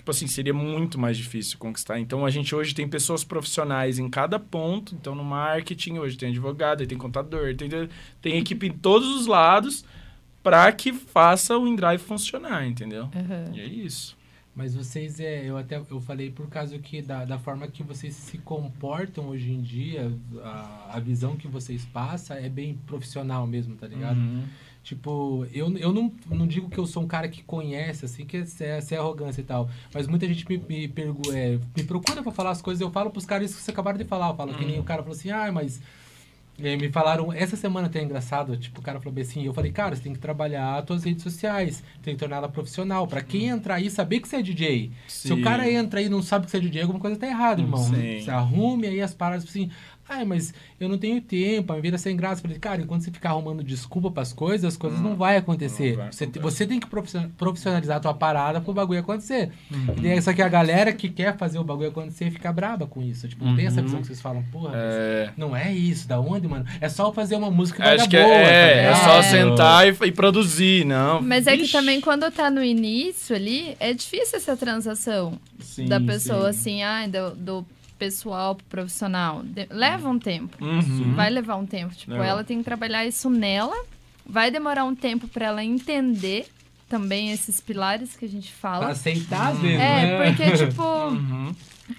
[0.00, 2.00] tipo assim, seria muito mais difícil conquistar.
[2.00, 4.94] Então, a gente hoje tem pessoas profissionais em cada ponto.
[4.94, 7.68] Então, no marketing, hoje tem advogado, aí tem contador, tem,
[8.20, 9.84] tem equipe em todos os lados
[10.42, 13.10] para que faça o InDrive funcionar, entendeu?
[13.14, 13.52] Aham.
[13.54, 14.18] E é isso.
[14.56, 18.14] Mas vocês, é, eu até eu falei por causa que da, da forma que vocês
[18.14, 20.10] se comportam hoje em dia,
[20.42, 24.18] a, a visão que vocês passam é bem profissional mesmo, tá ligado?
[24.18, 24.44] Uhum.
[24.82, 28.38] Tipo, eu, eu não, não digo que eu sou um cara que conhece, assim, que
[28.38, 28.44] é,
[28.90, 29.68] é arrogância e tal.
[29.92, 33.10] Mas muita gente me, me, pergu- é, me procura pra falar as coisas, eu falo
[33.10, 34.30] pros caras isso que você acabaram de falar.
[34.30, 35.80] Eu falo que nem o cara falou assim, ah, mas.
[36.62, 39.52] é, me falaram, essa semana até é engraçado, tipo, o cara falou bem assim, eu
[39.54, 43.06] falei, cara, você tem que trabalhar as tuas redes sociais, tem que tornar ela profissional.
[43.06, 44.90] Pra quem entrar aí, saber que você é DJ.
[45.08, 45.42] Se o Sim.
[45.42, 47.82] cara entra aí e não sabe que você é DJ, alguma coisa tá errada, irmão.
[47.84, 48.20] Sim.
[48.22, 49.70] Você arrume aí as paradas, tipo assim,
[50.10, 52.42] ah, mas eu não tenho tempo, a minha vida é sem graça.
[52.42, 55.90] Falei, cara, enquanto você ficar arrumando desculpa pras coisas, as coisas não vai acontecer.
[55.90, 56.42] Não vai você, acontecer.
[56.42, 59.50] você tem que profission- profissionalizar a tua parada pro bagulho acontecer.
[59.70, 59.94] Uhum.
[59.96, 63.02] E daí, só que a galera que quer fazer o bagulho acontecer fica braba com
[63.02, 63.28] isso.
[63.28, 63.84] Tipo, não tem essa Uhum.
[63.86, 66.64] visão que vocês falam, porra, mas É, não é isso, da onde, mano?
[66.80, 69.22] É só fazer uma música que acho que boa, é, tá é, é só É.
[69.22, 71.22] sentar e, e produzir, não.
[71.22, 71.72] Mas é que Vixe.
[71.72, 76.82] também quando tá no início ali, é difícil essa transação Sim, da pessoa, sim.
[76.82, 77.66] assim, ah, do, do
[78.00, 80.56] pessoal pro profissional, de- leva um tempo.
[80.64, 81.14] Uhum.
[81.14, 81.94] Vai levar um tempo.
[81.94, 82.26] Tipo, Leva.
[82.26, 83.76] ela tem que trabalhar isso nela.
[84.26, 86.46] Vai demorar um tempo pra ela entender
[86.88, 88.88] também esses pilares que a gente Pra fala.
[88.88, 90.26] aceitar, às vezes, É, né?
[90.34, 91.54] porque, tipo, Uhum.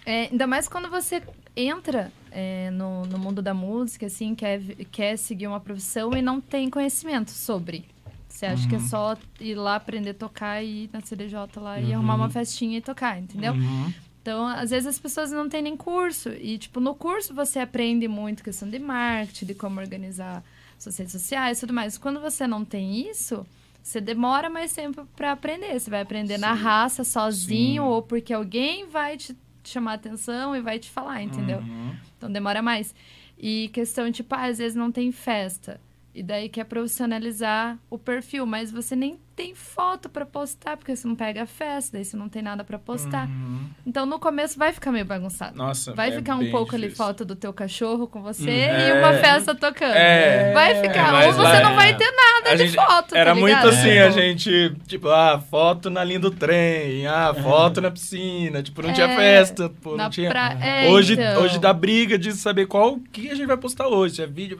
[0.06, 1.22] é, ainda mais quando você
[1.56, 4.60] entra é, no, no mundo da música, assim, quer,
[4.92, 7.86] quer seguir uma profissão e não tem conhecimento sobre.
[8.28, 11.80] Você acha que é só ir lá aprender a tocar e ir na CDJ lá
[11.80, 13.54] e arrumar uma festinha e tocar, entendeu?
[13.54, 13.94] Uhum.
[14.22, 16.30] Então, às vezes as pessoas não têm nem curso.
[16.30, 20.44] E, tipo, no curso você aprende muito questão de marketing, de como organizar
[20.78, 21.98] suas redes sociais e tudo mais.
[21.98, 23.46] Quando você não tem isso,
[23.82, 25.80] você demora mais tempo pra aprender.
[25.80, 27.90] Você vai aprender na raça, sozinho, Sim.
[27.90, 31.60] ou porque alguém vai te chamar atenção e vai te falar, entendeu?
[31.60, 31.96] Uhum.
[32.18, 32.94] Então demora mais.
[33.38, 35.82] E questão, tipo, ah, às vezes não tem festa.
[36.14, 41.08] E daí quer profissionalizar o perfil, mas você nem tem foto pra postar, porque você
[41.08, 43.28] não pega a festa, daí você não tem nada pra postar.
[43.28, 43.62] Uhum.
[43.86, 45.58] Então no começo vai ficar meio bagunçado.
[45.58, 47.06] Nossa, Vai é ficar um pouco ali difícil.
[47.06, 48.90] foto do teu cachorro com você É.
[48.90, 49.96] e uma festa tocando.
[49.96, 50.54] É.
[50.54, 51.26] Vai ficar.
[51.26, 53.16] Ou você vai- não vai ter nada A de gente- foto.
[53.16, 57.34] Era tá muito assim, Tipo, a gente, tipo, ah, foto na linha do trem, ah,
[57.34, 60.30] foto na piscina, tipo, não tinha É, festa, pô, na não tinha...
[60.30, 61.42] pra- é, hoje, então.
[61.42, 64.16] hoje dá briga de saber qual que a gente vai postar hoje.
[64.16, 64.58] Se é vídeo,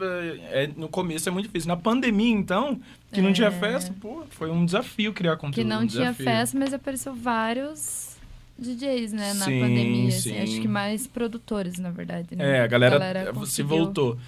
[0.50, 1.68] é, no começo é muito difícil.
[1.68, 2.80] Na pandemia, então,
[3.12, 3.50] que não tinha É.
[3.50, 5.54] festa, pô, foi um desafio criar conteúdo.
[5.54, 6.24] Que não um tinha desafio.
[6.24, 8.16] festa, mas apareceu vários
[8.58, 10.08] DJs, né, na Sim, pandemia.
[10.08, 10.20] assim.
[10.34, 10.38] sim.
[10.40, 12.34] Acho que mais produtores, na verdade.
[12.36, 12.58] Né?
[12.58, 13.68] É, a galera, se conseguiu.
[13.68, 14.18] voltou.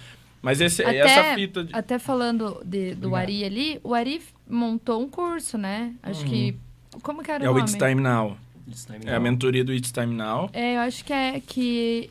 [0.41, 1.63] Mas esse, Até- essa fita...
[1.63, 1.75] De...
[1.75, 3.15] Até falando de- do Obrigado.
[3.23, 5.93] Ari ali, o Ari montou um curso, né?
[6.03, 6.29] Acho Uhum.
[6.29, 6.55] que.
[7.01, 7.65] Como que era É o o nome?
[7.69, 8.37] It's Time Now.
[8.69, 9.21] This time É a now.
[9.21, 10.49] mentoria do It's Time Now.
[10.53, 12.09] É, eu acho que é que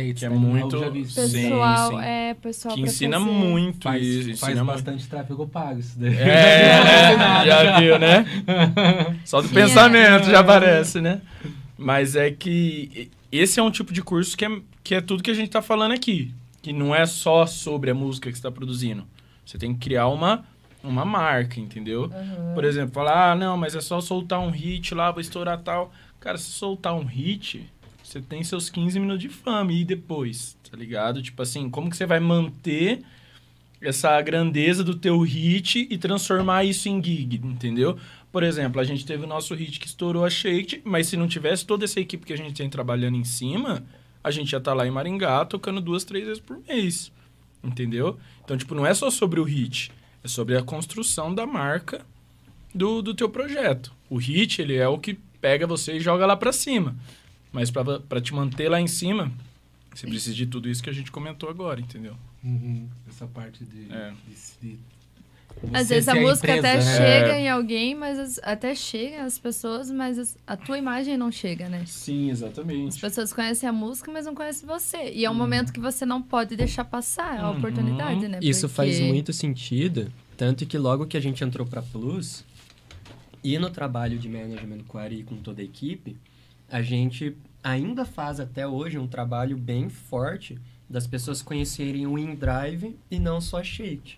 [0.00, 1.28] É, Que é aí, muito- isso.
[1.28, 1.98] Sim, pessoal, sim.
[2.04, 3.30] é, pessoal Que ensina fazer.
[3.32, 4.22] muito Faz, isso.
[4.28, 4.76] faz ensina muito.
[4.76, 6.14] bastante tráfego pago isso daí.
[6.16, 6.82] É,
[7.46, 8.24] já viu, né?
[9.24, 10.30] Só do Sim, pensamento é.
[10.30, 11.20] já aparece, né?
[11.76, 15.30] Mas é que esse é um tipo de curso que é, que é tudo que
[15.30, 16.32] a gente tá falando aqui.
[16.62, 19.04] Que não é só sobre a música que você tá produzindo.
[19.46, 20.44] Você tem que criar uma,
[20.82, 22.10] uma marca, entendeu?
[22.54, 25.92] Por exemplo, falar, ah, não, mas é só soltar um hit lá, vou estourar tal.
[26.20, 27.70] Cara, se soltar um hit,
[28.08, 31.22] você tem seus 15 minutos de fama e depois, tá ligado?
[31.22, 33.02] Tipo assim, como que você vai manter
[33.80, 37.98] essa grandeza do teu hit e transformar isso em gig, entendeu?
[38.32, 41.28] Por exemplo, a gente teve o nosso hit que estourou a Shake, mas se não
[41.28, 43.84] tivesse toda essa equipe que a gente tem trabalhando em cima,
[44.22, 47.12] a gente ia estar lá em Maringá tocando duas, três vezes por mês,
[47.62, 48.18] entendeu?
[48.44, 49.92] Então, tipo, não é só sobre o hit,
[50.24, 52.04] é sobre a construção da marca
[52.74, 53.92] do, do teu projeto.
[54.10, 56.96] O hit, ele é o que pega você e joga lá pra cima.
[57.58, 59.32] Mas pra pra te manter lá em cima,
[59.94, 62.14] você precisa de tudo isso que a gente comentou agora, entendeu?
[62.44, 63.92] Uhum, Essa parte de.
[63.92, 64.12] É.
[64.60, 64.78] de- de-
[65.72, 66.96] Às vezes a música empresa, até né?
[66.96, 71.32] chega em alguém, mas as- até chega as pessoas, mas as- a tua imagem não
[71.32, 71.82] chega, né?
[71.84, 73.00] Sim, As exatamente.
[73.00, 75.10] pessoas conhecem a música, mas não conhecem você.
[75.10, 77.58] E é um momento que você não pode deixar passar, é a Uhum.
[77.58, 78.38] oportunidade, né?
[78.40, 82.44] Isso faz Porque- muito sentido, tanto que logo que a gente entrou para Plus
[83.42, 86.16] e no trabalho de management com a Ari e com toda a equipe,
[86.70, 92.96] a gente ainda faz até hoje um trabalho bem forte das pessoas conhecerem o InDrive
[93.10, 94.16] e não só a Shake.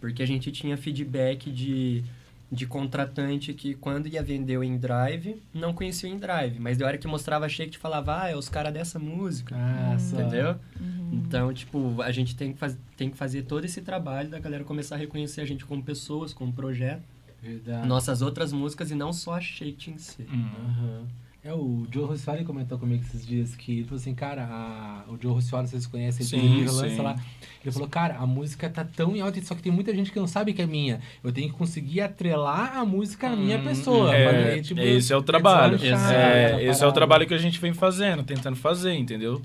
[0.00, 2.02] Porque a gente tinha feedback de,
[2.50, 6.98] de contratante que quando ia vender o InDrive, não conhecia o InDrive, mas da hora
[6.98, 9.54] que mostrava a Shake falava, ah, é os caras dessa música.
[9.56, 10.20] Ah, só.
[10.20, 10.56] Entendeu?
[10.80, 11.10] Uhum.
[11.12, 14.64] Então, tipo, a gente tem que, faz, tem que fazer todo esse trabalho da galera
[14.64, 17.04] começar a reconhecer a gente como pessoas, como projeto,
[17.40, 17.86] Verdade.
[17.86, 20.22] nossas outras músicas e não só a Shake em si.
[20.22, 20.50] Hum.
[20.66, 21.06] Aham.
[21.44, 25.18] É, o Joe Rossifari comentou comigo esses dias que ele falou assim, cara, a- o
[25.20, 27.02] Joe Rossifari, vocês conhecem, ele Sim, tem um sim.
[27.02, 27.16] lá.
[27.64, 30.20] Ele falou, cara, a música tá tão em alta, só que tem muita gente que
[30.20, 31.00] não sabe que é minha.
[31.22, 34.14] Eu tenho que conseguir atrelar a música à minha Hum, pessoa.
[34.14, 35.76] É, daí, tipo, esse é o trabalho.
[35.78, 39.42] deslanchar É, aquela esse é o trabalho que a gente vem fazendo, tentando fazer, entendeu?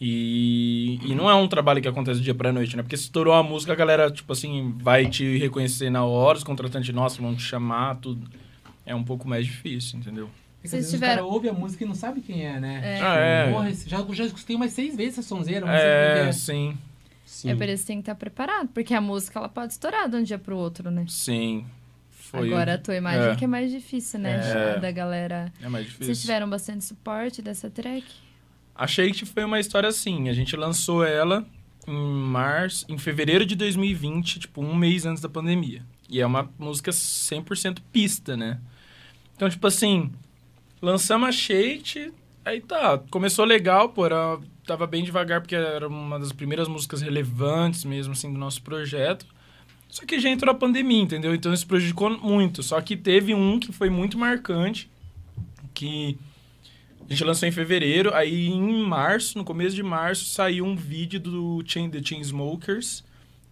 [0.00, 2.82] E, e não é um trabalho que acontece do dia pra noite, né?
[2.82, 6.44] Porque se estourou a música, a galera, tipo assim, vai te reconhecer na hora, os
[6.44, 8.26] contratantes nossos vão te chamar, tudo.
[8.86, 10.30] É um pouco mais difícil, entendeu?
[10.74, 12.80] É que às tiveram- O cara ouve a música e não sabe quem é, né?
[12.98, 13.00] É.
[13.00, 13.52] Ah, é.
[13.52, 15.66] Porra, já, já escutei umas seis vezes essa sonzeira.
[15.68, 16.32] É, é.
[16.32, 16.76] sim,
[17.24, 17.50] Sim.
[17.50, 20.16] É por isso que tem que estar preparado, porque a música ela pode estourar de
[20.16, 21.04] um dia pro outro, né?
[21.08, 21.64] sim.
[22.10, 23.36] Foi Agora a tua imagem é.
[23.36, 24.40] que é mais difícil, né?
[24.74, 24.80] É.
[24.80, 25.52] Da galera.
[25.62, 26.06] É mais difícil.
[26.06, 28.04] Vocês tiveram bastante suporte dessa track?
[28.74, 30.28] A Shake foi uma história assim.
[30.28, 31.46] A gente lançou ela
[31.86, 35.82] em março, em fevereiro de 2020, tipo, um mês antes da pandemia.
[36.10, 38.58] E é uma música 100% pista, né?
[39.36, 40.10] Então, tipo assim,
[40.80, 42.12] lançamos a Shake,
[42.44, 47.02] aí tá, começou legal, pô, era, tava bem devagar porque era uma das primeiras músicas
[47.02, 49.26] relevantes mesmo, assim, do nosso projeto.
[49.88, 51.34] Só que já entrou a pandemia, entendeu?
[51.34, 52.62] Então isso prejudicou muito.
[52.62, 54.90] Só que teve um que foi muito marcante,
[55.72, 56.18] que
[57.08, 61.20] A gente lançou em fevereiro, aí em março, no começo de março, saiu um vídeo
[61.20, 63.04] do Chain, The Chainsmokers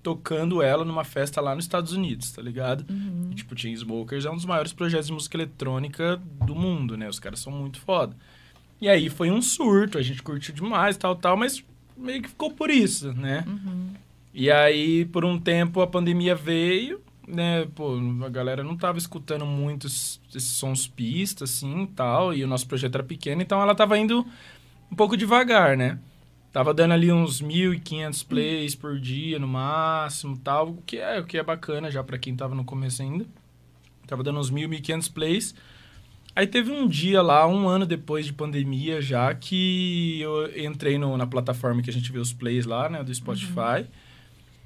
[0.05, 2.85] tocando ela numa festa lá nos Estados Unidos, tá ligado?
[2.89, 3.31] Uhum.
[3.33, 7.09] E, tipo, Chainsmokers é um dos maiores projetos de música eletrônica do mundo, né?
[7.09, 8.15] Os caras são muito foda.
[8.81, 11.65] E aí foi um surto, a gente curtiu demais, tal, tal, mas
[11.97, 13.45] meio que ficou por isso, né?
[13.47, 13.89] Uhum.
[14.35, 17.67] E aí, por um tempo, a pandemia veio, né?
[17.75, 17.97] Pô,
[18.27, 22.35] a galera não tava escutando muito esses sons pista, assim, tal.
[22.35, 24.27] E o nosso projeto era pequeno, então ela tava indo
[24.93, 25.99] um pouco devagar, né?
[26.55, 30.69] Tava dando ali uns 1.500 plays por dia, no máximo, tal.
[30.69, 33.27] O que é, o que é bacana já pra quem tava no começo ainda.
[34.07, 35.53] Tava dando uns 1.000, 1.500 plays.
[36.37, 41.17] Aí teve um dia lá, um ano depois de pandemia já, que eu entrei no-
[41.17, 43.87] na plataforma que a gente vê os plays lá, né, do Spotify.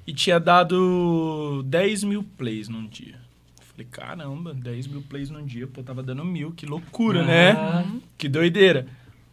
[0.05, 3.15] E tinha dado 10 mil plays num dia.
[3.61, 7.53] Falei, caramba, 10 mil plays num dia, pô, tava dando mil, que loucura, né?
[8.15, 8.85] Que doideira.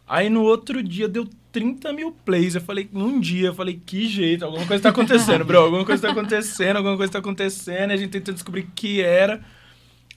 [0.06, 2.54] Aí no outro dia deu 30 mil plays.
[2.54, 5.60] Eu falei, num dia, eu falei, que jeito, alguma coisa tá acontecendo, bro.
[5.60, 7.92] Alguma coisa tá acontecendo, alguma coisa tá acontecendo.
[7.92, 9.40] E a gente tentando descobrir o que era.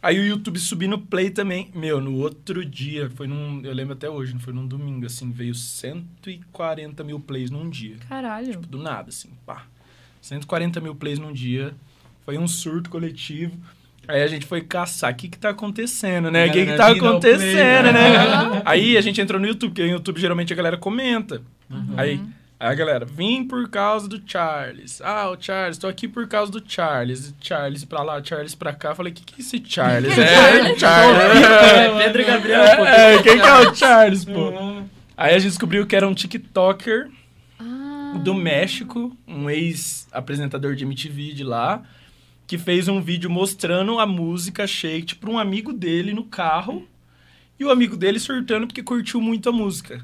[0.02, 1.72] Aí o YouTube subindo play também.
[1.74, 3.62] Meu, no outro dia, foi num.
[3.64, 7.96] Eu lembro até hoje, não foi num domingo, assim, veio 140 mil plays num dia.
[8.10, 8.60] Caralho.
[8.60, 9.66] Do nada, assim, pá.
[10.22, 11.74] 140 mil plays num dia.
[12.26, 13.58] Foi um surto coletivo.
[14.10, 16.48] Aí a gente foi caçar o que que tá acontecendo, né?
[16.48, 18.60] O que que tá acontecendo, né?
[18.66, 21.44] Aí a gente entrou no YouTube, porque no YouTube geralmente a galera comenta.
[21.96, 22.20] Aí,
[22.60, 25.00] aí a galera, vim por causa do Charles.
[25.04, 27.36] Ah, o Charles, tô aqui por causa do Charles.
[27.40, 28.96] Charles pra lá, Charles pra cá.
[28.96, 30.18] Falei, o que que é esse Charles?
[30.18, 31.44] é, Charles.
[31.46, 32.86] É, Pedro e Gabriel, pô.
[32.86, 34.52] É, é, quem que é o Charles, pô?
[35.16, 37.12] Aí a gente descobriu que era um TikToker
[37.60, 41.84] Ah, do México, um ex-apresentador de MTV de lá,
[42.50, 46.84] que fez um vídeo mostrando a música Shake para um amigo dele no carro,
[47.60, 50.04] e o amigo dele surtando porque curtiu muito a música.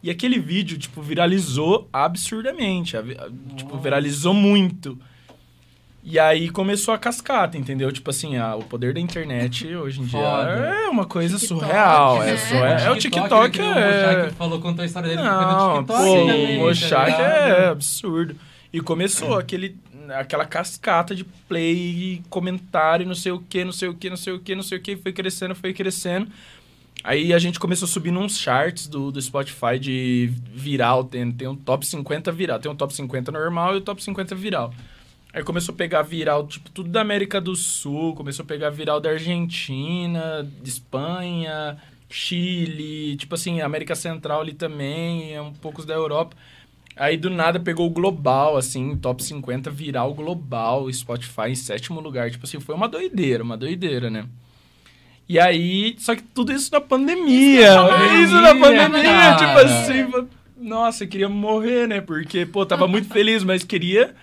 [0.00, 2.94] E aquele vídeo, tipo, viralizou absurdamente,
[3.56, 4.96] tipo, viralizou muito.
[6.04, 7.90] E aí começou a cascata, entendeu?
[7.90, 10.50] Tipo assim, a- o poder da internet hoje em dia Foda.
[10.50, 12.22] é uma coisa TikTok, surreal.
[12.22, 12.36] É, né?
[12.36, 14.14] só- é, é o TikTok, que o é...
[14.22, 17.10] Mochak falou, contou a história dele foi no Não, TikTok pô, também, o tá Mochak
[17.10, 17.22] ligado?
[17.50, 18.36] é absurdo.
[18.72, 19.76] E começou aquele,
[20.14, 24.32] aquela cascata de play, comentário, não sei o que, não sei o que, não sei
[24.32, 26.28] o que, não sei o que, foi crescendo, foi crescendo.
[27.04, 31.48] Aí a gente começou a subir nos charts do, do Spotify de viral, tem, tem
[31.48, 34.72] um top 50 viral, tem um top 50 normal e o top 50 viral.
[35.32, 39.00] Aí começou a pegar viral, tipo, tudo da América do Sul, começou a pegar viral
[39.00, 46.36] da Argentina, de Espanha, Chile, tipo assim, América Central ali também, um poucos da Europa.
[46.96, 52.30] Aí do nada pegou o global, assim, top 50 viral global, Spotify em sétimo lugar.
[52.30, 54.26] Tipo assim, foi uma doideira, uma doideira, né?
[55.28, 57.70] E aí, só que tudo isso na pandemia.
[58.22, 59.36] Isso, na Pandemia, cara.
[59.36, 60.28] tipo assim,
[60.58, 62.00] nossa, eu queria morrer, né?
[62.00, 64.14] Porque, pô, tava muito feliz, mas queria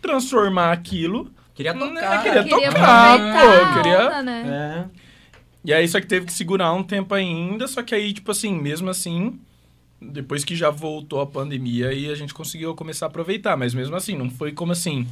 [0.00, 1.30] transformar aquilo.
[1.54, 2.22] Queria Né, tocar.
[2.22, 4.88] queria queria tocar, pô, queria- onda, né?
[4.92, 5.06] É.
[5.64, 8.54] E aí, só que teve que segurar um tempo ainda, só que aí, tipo assim,
[8.54, 9.38] mesmo assim,
[10.00, 13.56] depois que já voltou a pandemia, aí a gente conseguiu começar a aproveitar.
[13.56, 15.06] Mas mesmo assim, não foi como assim,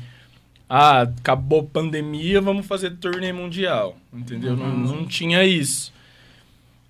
[0.69, 4.57] ah, acabou a pandemia, vamos fazer turnê mundial, entendeu?
[4.57, 5.93] Não, não tinha isso.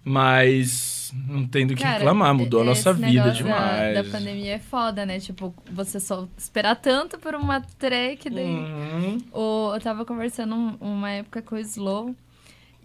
[0.05, 3.95] Mas não tem do que Cara, reclamar, mudou a nossa vida demais.
[3.95, 5.19] Da, da pandemia é foda, né?
[5.19, 9.19] Tipo, você só esperar tanto por uma track, daí Uhum.
[9.33, 12.15] O- eu tava conversando um- uma época com o Slow.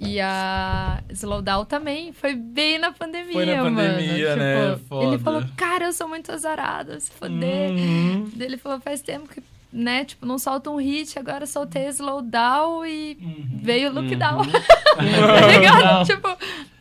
[0.02, 3.76] E a Slowdown também foi bem na pandemia, Foi na mano.
[3.76, 4.72] pandemia, né?
[4.76, 5.06] Tipo, Foda.
[5.06, 7.72] Ele falou, cara, eu sou muito azarado, se foder.
[7.72, 8.32] Uhum.
[8.40, 9.44] Ele falou, faz tempo que,
[9.74, 13.18] né, tipo, não solta um hit, agora soltei Slowdown e
[13.62, 14.44] veio o Lookdown.
[14.96, 16.06] tá ligado?
[16.06, 16.30] tipo,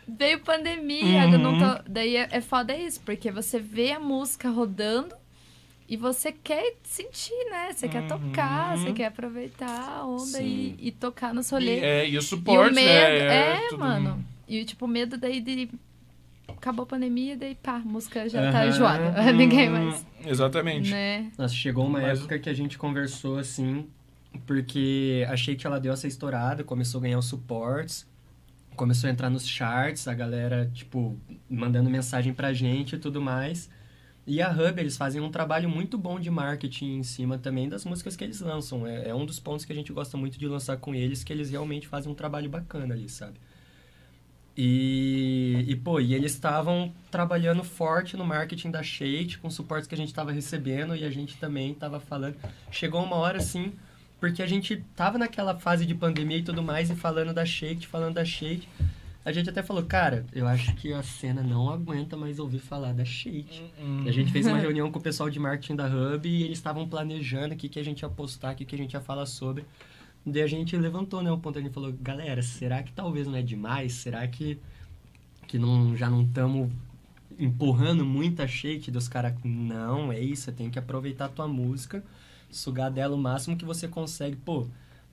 [0.06, 1.82] veio pandemia, eu não tô...
[1.88, 5.12] Daí é, é foda isso, porque você vê a música rodando
[5.88, 7.72] e você quer sentir, né?
[7.72, 11.82] Você quer tocar, você quer aproveitar a onda e, e tocar nos E, rolês.
[11.82, 12.88] é, e o E o suporte, medo,
[13.24, 13.54] né?
[13.64, 14.24] é, tudo- mano.
[14.46, 15.68] E tipo, o medo daí de.
[16.48, 18.68] Acabou a pandemia, daí pá, a música já tá Aham.
[18.68, 19.32] enjoada.
[19.32, 20.06] Ninguém Hum, mais.
[20.26, 20.90] Exatamente.
[20.90, 21.30] Né?
[21.38, 23.86] Nossa, chegou uma Mas- época que a gente conversou assim,
[24.46, 28.06] porque achei que ela deu essa estourada, começou a ganhar os suportes,
[28.76, 31.16] começou a entrar nos charts, a galera, tipo,
[31.48, 33.70] mandando mensagem pra gente e tudo mais.
[34.28, 37.86] E a Hub, eles fazem um trabalho muito bom de marketing em cima também das
[37.86, 38.86] músicas que eles lançam.
[38.86, 41.32] É, é um dos pontos que a gente gosta muito de lançar com eles, que
[41.32, 43.38] eles realmente fazem um trabalho bacana ali, sabe?
[44.54, 49.94] E, e pô, e eles estavam trabalhando forte no marketing da Shade, com suportes que
[49.94, 52.36] a gente estava recebendo e a gente também estava falando.
[52.70, 53.72] Chegou uma hora assim,
[54.20, 57.86] porque a gente tava naquela fase de pandemia e tudo mais, e falando da Shade,
[57.86, 58.68] falando da Shade.
[59.24, 62.94] A gente até falou, cara, eu acho que a cena não aguenta mais ouvir falar
[62.94, 63.70] da Shake.
[64.04, 66.58] E a gente fez uma reunião com o pessoal de marketing da Hub e eles
[66.58, 69.00] estavam planejando o que, que a gente ia postar, o que, que a gente ia
[69.00, 69.64] falar sobre.
[70.24, 73.36] Daí a gente levantou, né, o ponto ali e falou, galera, será que talvez não
[73.36, 73.94] é demais?
[73.94, 74.58] Será que,
[75.46, 76.70] que não, já não estamos
[77.38, 79.34] empurrando muita shake dos caras?
[79.44, 82.04] Não, é isso, você tem que aproveitar a tua música,
[82.50, 84.36] sugar dela o máximo que você consegue.
[84.36, 84.66] Pô,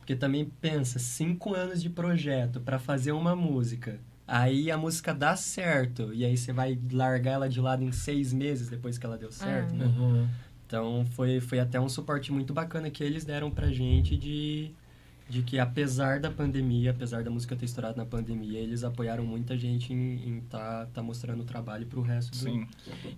[0.06, 4.00] porque também pensa, cinco anos de projeto para fazer uma música.
[4.28, 6.14] Aí a música dá certo.
[6.14, 9.32] E aí você vai largar ela de lado em seis meses depois que ela deu
[9.32, 9.78] certo, Ah.
[9.78, 9.86] né?
[9.86, 10.28] Uhum.
[10.68, 14.72] Então foi, foi até um suporte muito bacana que eles deram pra gente de,
[15.28, 19.58] de que apesar da pandemia, apesar da música ter estourado na pandemia, eles apoiaram muita
[19.58, 22.68] gente em estar tá, tá mostrando o trabalho pro resto do, Sim.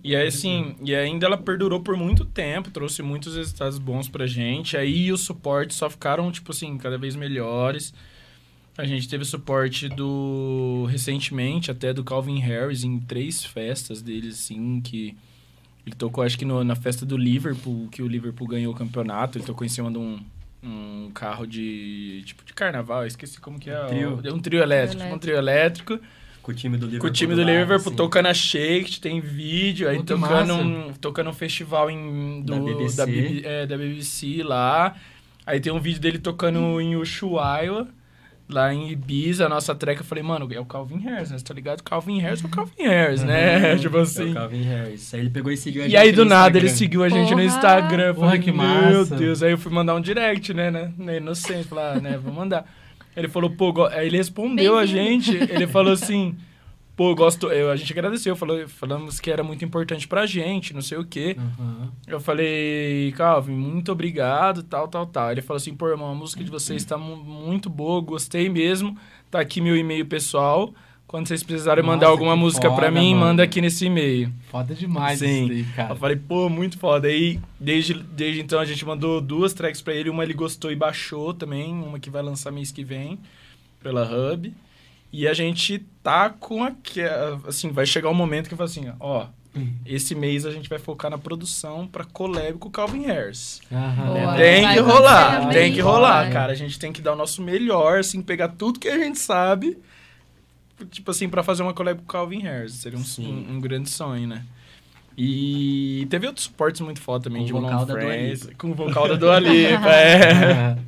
[0.02, 4.26] E aí, assim, e ainda ela perdurou por muito tempo, trouxe muitos resultados bons pra
[4.26, 4.74] gente.
[4.76, 7.92] Aí os suportes só ficaram, tipo assim, cada vez melhores.
[8.76, 10.86] A gente teve suporte do.
[10.88, 15.16] recentemente, até do Calvin Harris, em três festas dele, assim, que.
[15.84, 19.36] Ele tocou, acho que no- na festa do Liverpool, que o Liverpool ganhou o campeonato.
[19.38, 20.20] Ele tocou em cima de um,
[20.62, 22.22] um carro de.
[22.24, 23.86] tipo de carnaval, eu esqueci como que é.
[23.86, 24.20] Trio.
[24.34, 25.98] Um trio elétrico, tipo um trio elétrico.
[26.42, 27.00] Com o time do Liverpool.
[27.00, 27.96] Com o time do do lado, Liverpool assim.
[27.96, 30.54] tocando a Shake, tem vídeo, aí Pô, que tocando massa.
[30.54, 32.96] um, tocando um festival em, do, Da BBC.
[33.42, 34.96] Da, é, da BBC lá.
[35.44, 37.86] Aí tem um vídeo dele tocando em Ushuaia,
[38.48, 40.00] lá em Ibiza, a nossa track.
[40.00, 41.38] Eu falei, mano, é o Calvin Harris, né?
[41.38, 41.82] Você tá ligado?
[41.82, 43.76] Calvin Harris é o Calvin Harris, né?
[43.78, 44.30] tipo É assim.
[44.30, 45.12] o Calvin Harris.
[45.14, 46.78] Aí ele pegou e seguiu a E gente aí, do no nada, ele Instagram.
[46.78, 47.44] seguiu a gente no Porra!
[47.44, 48.02] Instagram.
[48.04, 49.16] Eu Porra, falei, que meu massa.
[49.16, 49.42] Deus.
[49.42, 50.70] Aí eu fui mandar um direct, né?
[50.70, 51.16] né?
[51.18, 52.16] Inocência, falar, ah, né?
[52.16, 52.64] Vou mandar.
[53.16, 55.36] Ele falou, pô, go- aí ele respondeu a gente.
[55.36, 56.34] Ele falou assim,
[56.98, 57.46] pô, gosto.
[57.46, 61.04] Eu, a gente agradeceu, falou, falamos que era muito importante pra gente, não sei o
[61.04, 61.36] quê.
[61.38, 61.88] Uhum.
[62.08, 65.30] Eu falei, Calvin, muito obrigado, tal, tal, tal.
[65.32, 68.98] Ele falou assim, pô, irmão, a música de vocês tá mu- muito boa, gostei mesmo.
[69.30, 70.74] Tá aqui meu e-mail pessoal.
[71.06, 73.26] Quando vocês precisarem Nossa, mandar alguma música pra foda, mim, mano.
[73.28, 74.30] manda aqui nesse e-mail.
[74.50, 75.44] Foda demais Sim.
[75.44, 75.92] isso daí, cara.
[75.92, 77.08] Eu falei, pô, muito foda.
[77.08, 80.10] Aí, desde, desde então, a gente mandou duas tracks pra ele.
[80.10, 81.72] Uma ele gostou e baixou também.
[81.72, 83.18] Uma que vai lançar mês que vem,
[83.82, 84.52] pela Hub.
[85.12, 86.72] E a gente tá com a...
[87.46, 89.26] Assim, vai chegar um momento que eu falo assim, ó...
[89.84, 93.60] Esse mês a gente vai focar na produção pra collab com o Calvin Harris.
[93.72, 94.06] Aham.
[94.06, 94.36] Boa.
[94.36, 96.32] Tem Vai que rolar, tem que rolar, Vai.
[96.32, 96.52] cara.
[96.52, 99.76] A gente tem que dar o nosso melhor, assim, pegar tudo que a gente sabe,
[100.92, 102.74] tipo assim, pra fazer uma collab com o Calvin Harris.
[102.74, 104.44] Seria um, um, um grande sonho, né?
[105.16, 108.54] E teve outros suportes muito foda também, Com de vocal da Dua Friends, Lipa.
[108.58, 110.78] com o vocal da Dua Lipa, é.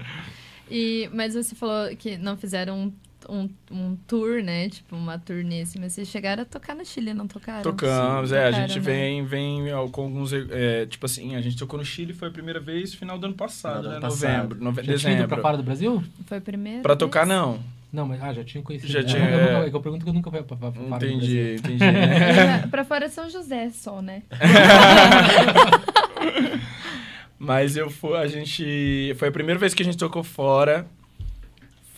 [0.70, 2.92] E, mas você falou que não fizeram
[3.30, 4.68] um, um, tour, né?
[4.68, 5.78] Tipo, uma turnê assim.
[5.80, 7.62] Mas vocês chegaram a tocar no Chile, não tocaram?
[7.62, 8.84] Tocamos, Sim, é, a tocaram, gente né?
[8.84, 12.58] vem, vem com alguns, é, tipo assim, a gente tocou no Chile, foi a primeira
[12.60, 14.32] vez, final do ano passado, Final do né, ano passado.
[14.32, 15.42] novembro, nove, Já ido pra dezembro.
[15.42, 16.02] fora do Brasil?
[16.26, 17.38] Foi a primeira Pra tocar, vez?
[17.38, 17.58] não.
[17.92, 18.92] Não, mas ah, já tinha conhecido.
[18.92, 19.66] Já É, tinha, Eu, nunca- é.
[19.66, 21.54] é que eu pergunto que eu nunca fui pra, pra, pra fora do Entendi, Brasil.
[21.56, 21.84] entendi.
[22.64, 24.22] É, pra fora é São José só, né?
[27.38, 29.14] Mas eu fui, a gente.
[29.18, 30.86] Foi a primeira vez que a gente tocou fora.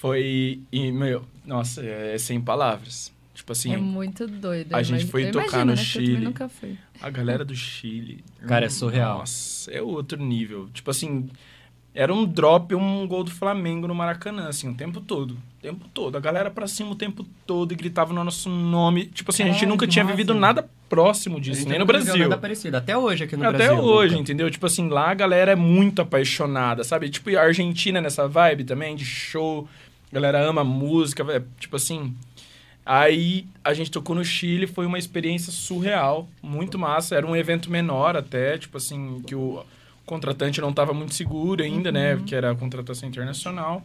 [0.02, 0.58] Foi.
[0.72, 3.12] E, meu, nossa, é, sem palavras.
[3.32, 4.74] Tipo assim, é muito doido.
[4.74, 6.18] a gente foi eu tocar imagino, no né, Chile.
[6.18, 6.76] nunca fui.
[7.00, 8.22] a galera do Chile.
[8.48, 9.18] Cara, é surreal.
[9.18, 10.68] Nossa, é outro nível.
[10.74, 11.30] Tipo assim,
[11.94, 15.34] era um drop, um gol do Flamengo no Maracanã, assim, o tempo todo.
[15.34, 16.16] O tempo todo.
[16.16, 19.06] A galera pra cima o tempo todo e gritava no nosso nome.
[19.06, 20.16] Tipo assim, a gente nunca tinha massa.
[20.16, 22.16] vivido nada próximo disso, nem no Brasil.
[22.28, 22.76] Nada parecido.
[22.76, 23.78] Até hoje aqui no Até Brasil.
[23.84, 24.22] hoje, nunca.
[24.22, 24.50] entendeu?
[24.50, 27.08] Tipo assim, lá a galera é muito apaixonada, sabe?
[27.08, 29.68] Tipo, a Argentina nessa vibe também, de show.
[30.12, 32.14] A galera ama música, é, tipo assim.
[32.84, 37.16] Aí a gente tocou no Chile, foi uma experiência surreal, muito massa.
[37.16, 39.64] Era um evento menor até, tipo assim, que o
[40.04, 42.20] contratante não estava muito seguro ainda, né?
[42.26, 43.82] Que era a contratação internacional.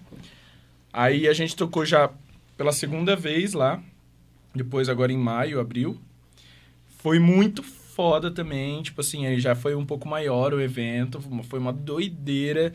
[0.92, 2.10] Aí a gente tocou já
[2.58, 3.82] pela segunda vez lá,
[4.54, 5.98] depois agora em maio, abril.
[6.98, 11.60] Foi muito foda também, tipo assim, aí já foi um pouco maior o evento, foi
[11.60, 12.74] uma doideira.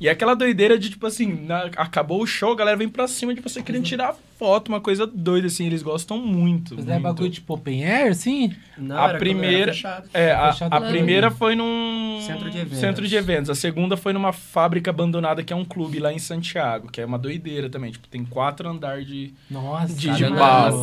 [0.00, 3.32] E aquela doideira de, tipo assim, na- acabou o show, a galera vem pra cima
[3.32, 6.74] de você querendo tirar foto, uma coisa doida, assim, eles gostam muito.
[6.74, 7.02] Mas é muito.
[7.04, 8.52] bagulho tipo open air, sim?
[8.76, 10.08] Não, A primeira- era fechado.
[10.12, 12.78] É, a, a primeira foi num Centro de eventos.
[12.78, 13.50] centro de eventos.
[13.50, 17.06] A segunda foi numa fábrica abandonada que é um clube lá em Santiago, que é
[17.06, 17.92] uma doideira também.
[17.92, 19.32] Tipo, tem quatro andares de.
[19.48, 19.94] Nossa.
[19.94, 20.24] De- de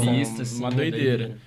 [0.10, 1.38] pista, assim, uma doideira.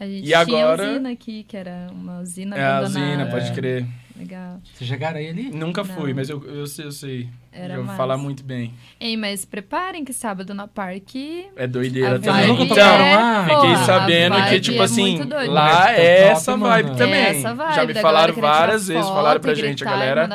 [0.00, 3.06] A gente E tinha agora- a usina aqui, que era uma usina É a abandonada.
[3.12, 3.54] usina, pode É.
[3.54, 3.86] crer.
[4.18, 4.60] Legal.
[4.74, 5.50] Vocês chegaram aí ali?
[5.50, 6.16] Nunca fui, Não.
[6.16, 7.28] mas eu, eu sei, eu sei.
[7.52, 8.72] Era Já vou falar muito bem.
[9.00, 11.46] Ei, mas preparem que sábado na parque.
[11.56, 12.46] É doideira a também.
[12.48, 13.44] nunca Então, tocaram é- lá?
[13.44, 16.72] Fiquei sabendo que, tipo é assim, lá é top, essa mano.
[16.72, 17.14] vibe É também.
[17.20, 20.28] É essa vibe Já me falaram várias vezes, foto falaram pra gente, a galera,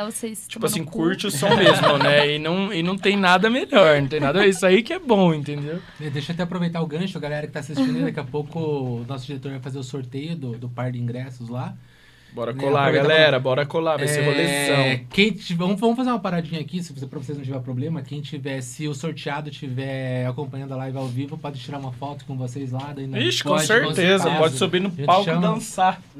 [0.48, 2.34] tipo assim, curte o som mesmo, né?
[2.34, 4.46] E não, e não tem nada melhor, não tem nada.
[4.46, 5.80] Isso aí que é bom, entendeu?
[5.98, 9.04] Deixa eu até aproveitar o gancho, a galera que tá assistindo, daqui a pouco o
[9.06, 11.74] nosso diretor vai fazer o sorteio do, do par de ingressos lá.
[12.34, 15.04] Bora Né, colar, aproveitar galera, bora colar, vai ser É, rolezão.
[15.10, 18.02] Quem tiver, vamos, vamos fazer uma paradinha aqui, se você, pra vocês não tiver problema.
[18.02, 22.24] Quem tiver, se o sorteado estiver acompanhando a live ao vivo, pode tirar uma foto
[22.24, 22.92] com vocês lá.
[22.94, 24.30] Daí não Ixi, com pode, certeza, certeza.
[24.36, 25.40] pode subir no palco e chama.
[25.48, 26.00] dançar.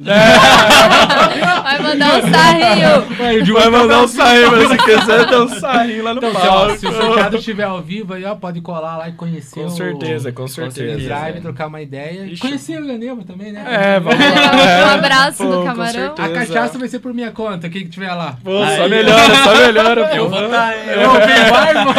[1.63, 3.55] Vai mandar um sarrinho.
[3.55, 6.79] Vai mandar um sair, mas se quiser um sair lá no Então, se, ó, palco.
[6.79, 9.71] se o sorteado estiver ao vivo, aí, ó, pode colar lá e conhecer Com o-
[9.71, 10.97] certeza, com certeza.
[11.05, 12.27] drive, trocar uma ideia.
[12.27, 12.41] Ixi.
[12.41, 13.65] Conhecer o Ganema também, né?
[13.67, 15.69] É, vamos Um abraço Pô, do com
[16.11, 16.25] camarão.
[16.25, 16.55] A certeza.
[16.55, 18.37] cachaça vai ser por minha conta, quem que tiver lá.
[18.43, 18.91] Pô, só Aí.
[18.91, 20.17] melhora, só melhora, pô.
[20.17, 20.77] Eu vou estar.
[20.77, 21.95] Eu vou ver bar, mano.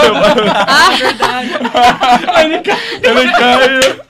[2.43, 4.06] Ele caiu.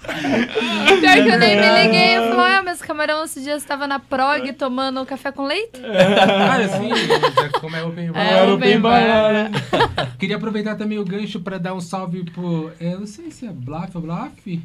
[1.00, 2.18] Pior que eu nem me liguei.
[2.18, 5.82] Eu falei, ah, mas o camarão esses dias estava na prog tomando café com leite?
[5.84, 6.90] Ah, sim,
[7.60, 8.22] como é open bar.
[8.22, 9.52] É, Era o open bem bar.
[10.20, 12.72] Queria aproveitar também o gancho pra dar um salve pro.
[12.80, 14.62] Eu não sei se é Blaf ou Blaf.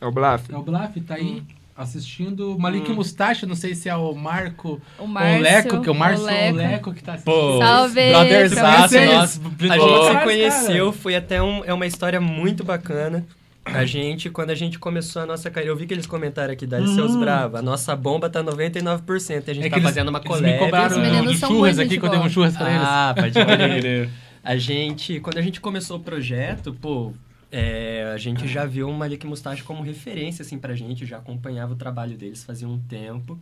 [0.00, 0.50] É o Blaf.
[0.52, 1.42] É o Blaf, tá aí
[1.76, 2.56] assistindo.
[2.58, 2.94] Malik Hum.
[2.94, 5.38] Mustache, não sei se é o Marco O ou Márcio.
[5.38, 6.56] o Leco, que é o Márcio o ou o Leco.
[6.56, 7.34] Leco que tá assistindo.
[7.34, 8.08] Pô, Salve!
[8.10, 8.96] Brotherzaço.
[8.96, 13.24] A Pô, gente se conheceu, foi até um, é uma história muito bacana.
[13.64, 16.66] A gente, quando a gente começou a nossa carreira, eu vi que eles comentaram aqui,
[16.66, 20.18] Dali Seus Brava, a nossa bomba tá 99%, a gente É tá eles- fazendo uma
[20.18, 22.82] eles me cobraram são churras aqui quando eu dei um churras pra eles.
[22.84, 23.32] Ah, pode
[23.80, 24.08] crer.
[24.42, 27.12] a gente, quando a gente começou o projeto, pô,
[27.52, 31.74] é, a gente já viu o Malik Mustache como referência, assim, pra gente, já acompanhava
[31.74, 33.38] o trabalho deles fazia um tempo.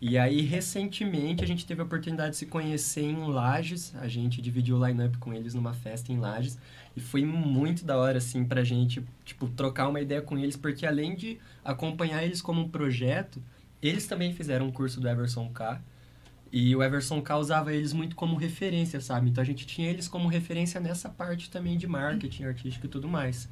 [0.00, 3.94] E aí, recentemente, a gente teve a oportunidade de se conhecer em Lages.
[3.96, 6.58] A gente dividiu o line-up com eles numa festa em Lages.
[6.96, 10.86] E foi muito da hora, assim, pra gente, tipo, trocar uma ideia com eles, porque
[10.86, 13.40] além de acompanhar eles como um projeto,
[13.82, 15.78] eles também fizeram um curso do Everson K.
[16.52, 19.30] E o Everson K usava eles muito como referência, sabe?
[19.30, 23.08] Então a gente tinha eles como referência nessa parte também de marketing artístico e tudo
[23.08, 23.48] mais.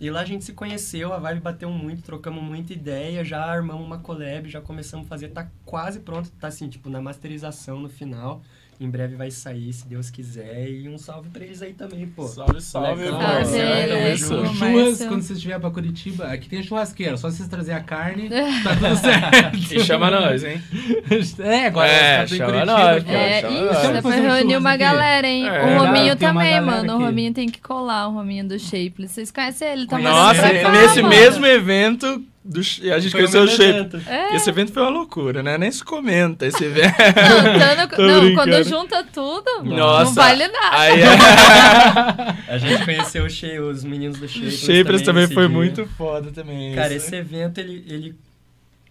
[0.00, 3.84] E lá a gente se conheceu, a vibe bateu muito, trocamos muita ideia, já armamos
[3.84, 7.88] uma collab, já começamos a fazer, tá quase pronto, tá assim, tipo, na masterização no
[7.88, 8.40] final.
[8.80, 10.70] Em breve vai sair, se Deus quiser.
[10.70, 12.28] E um salve pra eles aí também, pô.
[12.28, 13.20] Salve, salve, Legal.
[13.20, 13.44] irmão.
[13.44, 14.34] Salve, isso.
[14.36, 14.54] O Márcio.
[14.56, 18.28] churras, quando você estiver pra Curitiba, aqui tem churrasqueira, só vocês trazer a carne,
[18.62, 19.74] tá tudo certo.
[19.74, 20.62] E chama nós, hein?
[21.40, 23.10] É, agora É, tá em chama Curitiba, nós, pô.
[23.10, 23.72] É, Chama ixi, nós.
[23.74, 24.78] dá Vamos pra fazer um reunir uma aqui.
[24.78, 25.48] galera, hein?
[25.48, 26.92] É, o Rominho também, mano.
[26.92, 27.04] O aqui.
[27.04, 29.12] Rominho tem que colar, o Rominho do Shapeless.
[29.14, 29.86] Vocês conhecem ele?
[29.88, 31.08] Tá Nossa, morando pra cá, nesse mano.
[31.14, 34.02] mesmo evento, do, a gente Foi conheceu o Shape.
[34.08, 34.34] É.
[34.34, 35.58] Esse evento foi uma loucura, né?
[35.58, 36.94] Nem se comenta esse evento.
[36.96, 40.14] Não, Tô não, quando junta tudo, não Nossa.
[40.14, 40.78] vale nada.
[40.78, 41.00] Aí,
[42.48, 45.56] A gente conheceu o Shea- os meninos do o Shapeless Shapers também nesse foi dia.
[45.56, 46.74] muito foda também.
[46.74, 48.14] Cara, esse- esse evento, ele, ele,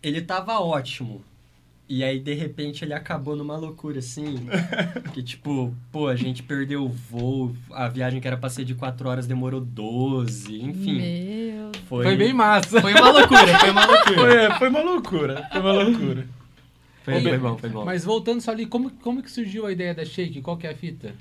[0.03, 1.23] ele tava ótimo.
[1.89, 4.35] E aí, de repente, ele acabou numa loucura, assim.
[5.13, 7.55] que, tipo, pô, a gente perdeu o voo.
[7.71, 10.61] A viagem que era pra ser de 4 horas demorou 12.
[10.61, 10.99] Enfim.
[10.99, 12.81] Meu Foi, Foi bem massa.
[12.81, 14.15] Foi uma loucura, foi uma loucura.
[14.15, 16.27] Foi, foi uma loucura, foi uma loucura.
[17.03, 17.85] Foi, foi bom, foi bom.
[17.85, 20.41] Mas voltando só ali, como, como que surgiu a ideia da Shake?
[20.41, 21.15] Qual que é a fita?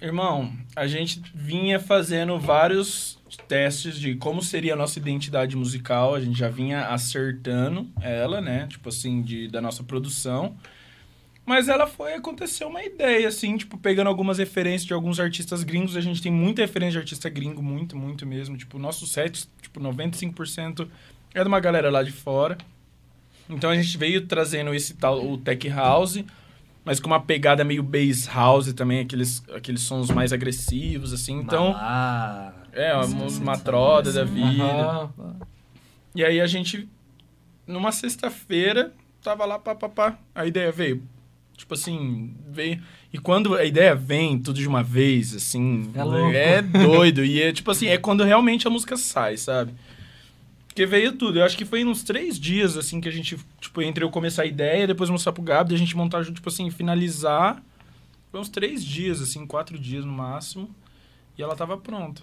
[0.00, 6.20] Irmão, a gente vinha fazendo vários testes de como seria a nossa identidade musical, a
[6.20, 8.66] gente já vinha acertando ela, né?
[8.68, 10.56] Tipo assim, de, da nossa produção.
[11.46, 15.96] Mas ela foi acontecer uma ideia, assim, tipo, pegando algumas referências de alguns artistas gringos.
[15.96, 18.56] A gente tem muita referência de artista gringo, muito, muito mesmo.
[18.56, 20.88] Tipo, nosso set, tipo, 95%
[21.34, 22.56] é de uma galera lá de fora.
[23.48, 26.24] Então a gente veio trazendo esse tal, o Tech House,
[26.82, 31.34] mas com uma pegada meio bass house também, aqueles, aqueles sons mais agressivos, assim.
[31.40, 32.63] Então, Malá.
[32.74, 34.62] É, uma, uma sim, troda da vida.
[34.64, 35.36] Aham.
[36.14, 36.88] E aí a gente,
[37.66, 40.18] numa sexta-feira, tava lá, pá, pá, pá.
[40.34, 41.02] A ideia veio.
[41.56, 42.82] Tipo assim, veio.
[43.12, 46.32] E quando a ideia vem tudo de uma vez, assim, É louco.
[46.34, 47.24] é doido.
[47.24, 49.72] E é tipo assim, é quando realmente a música sai, sabe?
[50.66, 51.38] Porque veio tudo.
[51.38, 54.42] Eu acho que foi uns três dias, assim, que a gente, tipo, entre eu começar
[54.42, 57.62] a ideia, depois mostrar pro Gabi, a gente montar junto, tipo assim, finalizar.
[58.32, 60.68] Foi uns três dias, assim, quatro dias no máximo.
[61.38, 62.22] E ela tava pronta.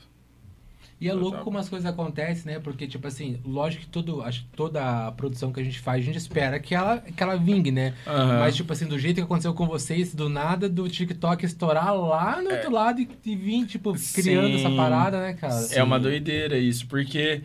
[1.01, 2.59] E é louco como as coisas acontecem, né?
[2.59, 6.03] Porque, tipo assim, lógico que tudo, acho que toda a produção que a gente faz,
[6.03, 7.95] a gente espera que ela, que ela vingue, né?
[8.05, 8.37] Aham.
[8.39, 12.39] Mas, tipo assim, do jeito que aconteceu com vocês, do nada do TikTok estourar lá
[12.39, 14.63] no outro lado e, e vir, tipo, criando Sim.
[14.63, 15.55] essa parada, né, cara?
[15.71, 17.41] É uma doideira isso, porque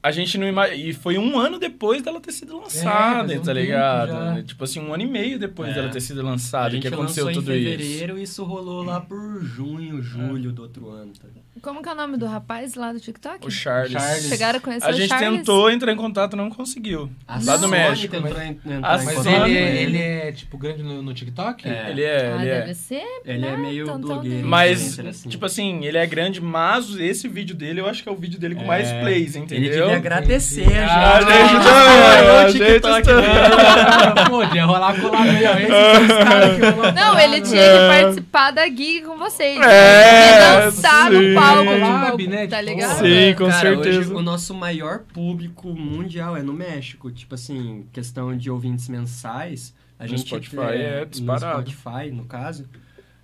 [0.00, 0.68] a gente não ima...
[0.68, 4.08] E foi um ano depois dela ter sido lançada, fazia um tá ligado?
[4.10, 4.42] já.
[4.44, 5.74] Tipo assim, um ano e meio depois É.
[5.74, 7.70] dela ter sido A lançada que aconteceu tudo em isso.
[7.70, 11.12] fevereiro e isso rolou lá por junho, julho do outro ano.
[11.20, 11.26] Tá?
[11.62, 13.46] Como que é o nome do rapaz lá do TikTok?
[13.46, 13.92] O Charles.
[13.92, 14.28] Charles.
[14.28, 15.38] Chegaram a conhecer A o gente Charles?
[15.38, 17.10] tentou entrar em contato, não conseguiu.
[17.26, 18.12] A Lá do México.
[18.14, 21.68] tentou entrar A em Mas ele, é- ele é, tipo, grande no, no TikTok?
[21.68, 21.86] É.
[21.90, 22.60] Ele é, Ah, ele é.
[22.60, 23.02] deve ser.
[23.24, 23.56] Ele é né?
[23.56, 24.36] meio Então, então, blogueiro.
[24.40, 25.28] tem- Mas, assim.
[25.28, 28.38] tipo assim, ele é grande, mas esse vídeo dele, eu acho que é o vídeo
[28.38, 29.00] dele com mais É.
[29.00, 29.70] plays, Ele entendeu?
[29.86, 31.32] devia agradecer Ah, a gente.
[31.32, 33.30] a gente Ah, a gente TikTok também.
[33.30, 35.24] Ah, Pô, ia rolar colar ó.
[35.24, 39.58] Esses caras que Não, ele tinha que participar da gig com vocês.
[39.60, 42.46] É, e dançar no palco, Collab, né?
[42.46, 42.98] tá ligado?
[42.98, 43.98] Sim, com Cara, certeza.
[44.00, 47.10] hoje o nosso maior público mundial é no México.
[47.10, 51.62] Tipo assim, questão de ouvintes mensais, a No gente Spotify é disparado.
[51.62, 52.66] No Spotify, no caso,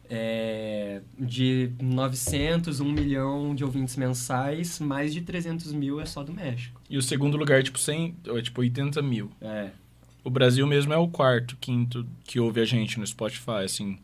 [0.09, 6.33] é de 900, 1 milhão de ouvintes mensais, mais de 300 mil é só do
[6.33, 6.81] México.
[6.89, 9.31] E o segundo lugar, tipo, 100, é, tipo 80 mil.
[9.41, 9.68] É.
[10.22, 13.99] O Brasil mesmo é o quarto, quinto que ouve a gente no Spotify, assim.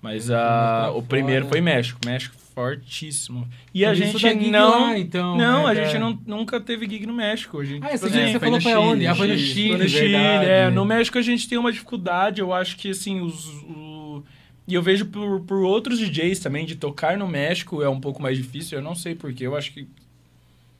[0.00, 2.00] Mas a, pra o primeiro foi México.
[2.04, 3.48] México fortíssimo.
[3.74, 4.70] E a gente não...
[4.70, 5.98] lá, então, não, a né, gente é.
[5.98, 7.58] não, nunca teve gig no México.
[7.60, 9.06] A gente, Ah, tipo esse dia assim, você foi falou Chile, onde?
[9.06, 9.68] Ah, foi no Chile.
[9.70, 10.70] Foi no Chile, é.
[10.70, 13.46] No México a gente tem uma dificuldade, eu acho que, assim, os...
[13.64, 14.22] o-
[14.68, 18.22] E eu vejo por, por outros DJs também, de tocar no México é um pouco
[18.22, 19.86] mais difícil, eu não sei porquê, eu acho que...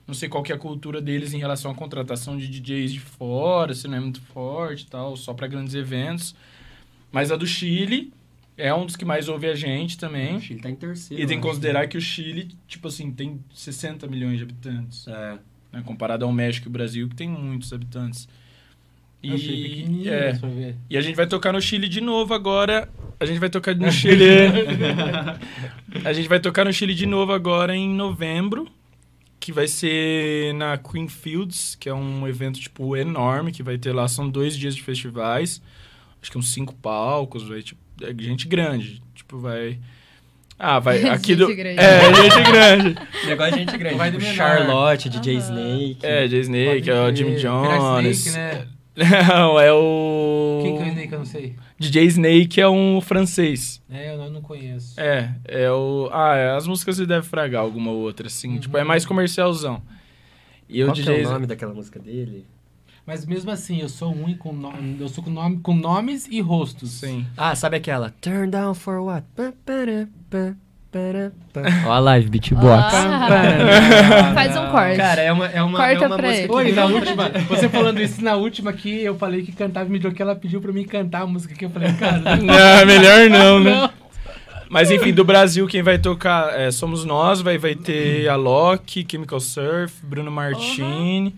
[0.07, 3.01] Não sei qual que é a cultura deles em relação à contratação de DJs de
[3.01, 6.35] fora, se não é muito forte e tal, só para grandes eventos.
[7.11, 8.13] Mas a do Chile
[8.57, 10.37] é um dos que mais ouve a gente também.
[10.37, 11.23] O Chile tá em terceiro.
[11.23, 15.39] E tem que considerar que o Chile, tipo assim, tem 60 milhões de habitantes É.
[15.73, 18.29] né, comparado ao México e o Brasil, que tem muitos habitantes.
[19.23, 20.41] Eu achei E, pequenininho, é,
[20.91, 22.89] e a gente vai tocar no Chile de novo agora.
[23.21, 24.25] A gente vai tocar no Chile.
[26.05, 28.67] a gente vai tocar no Chile de novo agora em novembro,
[29.39, 33.93] que vai ser na Queen Fields, que é um evento tipo enorme que vai ter
[33.93, 34.09] lá.
[34.09, 35.63] São dois dias de festivais,
[36.21, 39.79] acho que uns cinco palcos, vai tipo é gente grande, tipo vai.
[40.59, 41.47] Ah, vai aqui do.
[41.47, 41.81] Gente grande.
[41.81, 42.97] É, gente grande.
[43.27, 43.97] Negócio de gente grande.
[43.97, 44.33] Vai do tipo.
[44.33, 45.43] Charlotte, DJ Aham.
[45.43, 45.99] Snake.
[46.03, 47.37] É, Jay Snake, é o Jimmy.
[47.37, 48.27] Jones.
[48.27, 48.67] Snake, né?
[48.95, 50.61] Não, é o.
[50.63, 51.13] Quem que é o Snake?
[51.13, 51.57] Eu não sei.
[51.79, 53.83] DJ Snake é um francês.
[53.91, 55.01] É, eu não, conheço.
[55.01, 56.09] É, é o.
[56.13, 58.51] Ah, é, as músicas você deve fragar alguma outra, assim.
[58.51, 58.59] Uhum.
[58.61, 59.83] Tipo, é mais comercialzão.
[60.69, 61.23] E Qual o DJ.
[61.23, 62.47] é o nome daquela música dele?
[63.07, 66.41] Mas mesmo assim, eu sou ruim com nome, eu sou com nome com nomes e
[66.41, 66.91] rostos.
[66.93, 67.27] Sim.
[67.37, 68.15] Ah, sabe aquela?
[68.21, 69.25] Turn down for what?
[71.87, 72.95] Ó a live, beatbox.
[72.95, 74.33] Ah.
[74.35, 74.97] Faz um corte.
[74.99, 76.49] Cara, é uma, é uma, Corta é uma pra música ele.
[76.49, 79.93] que Oi, na última, você falando isso na última aqui, eu falei que cantava e
[79.93, 82.87] me que ela pediu pra mim cantar a música que eu falei, cara, não, Não,
[82.87, 83.71] melhor não, né?
[83.75, 83.91] não.
[84.69, 89.07] Mas enfim, do Brasil, quem vai tocar é, somos nós, vai, vai ter a Loki,
[89.11, 91.35] Chemical Surf, Bruno Martini.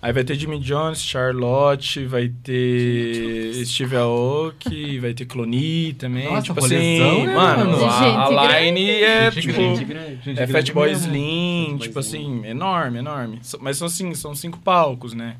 [0.00, 6.24] Aí vai ter Jimmy Jones, Charlotte, vai ter Steve Aoki, vai ter Cloni também.
[6.28, 7.84] Nossa, tipo assim, né, mano, mano?
[7.84, 9.58] a, a line é Gente tipo.
[9.58, 9.84] grande.
[9.84, 10.30] Grande.
[10.30, 11.06] É grande Fatboy mesmo.
[11.06, 13.40] Slim, tipo assim, enorme, enorme.
[13.60, 15.36] Mas são assim, são cinco palcos, né?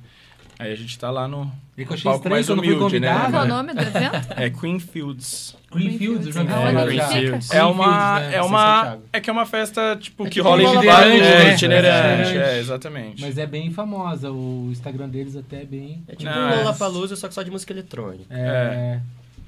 [0.58, 1.48] Aí a gente tá lá no
[1.78, 3.08] E que eu achei palco estranho mais humilde, né?
[3.30, 4.26] Qual é o nome do evento?
[4.36, 5.56] é Queen Fields.
[5.70, 6.52] Greenfields, É, fica?
[6.52, 8.34] É Greenfields, uma, né?
[8.34, 11.34] é uma, é que é uma festa tipo É que rola em uma vários, itinerante,
[11.36, 11.54] é, né?
[11.54, 12.50] itinerante, Itinerante.
[12.54, 13.20] é, exatamente.
[13.22, 16.02] Mas é bem famosa, o Instagram deles até é bem...
[16.08, 16.56] É tipo um é.
[16.56, 18.24] Lollapalooza, só que só de música eletrônica.
[18.30, 19.00] É,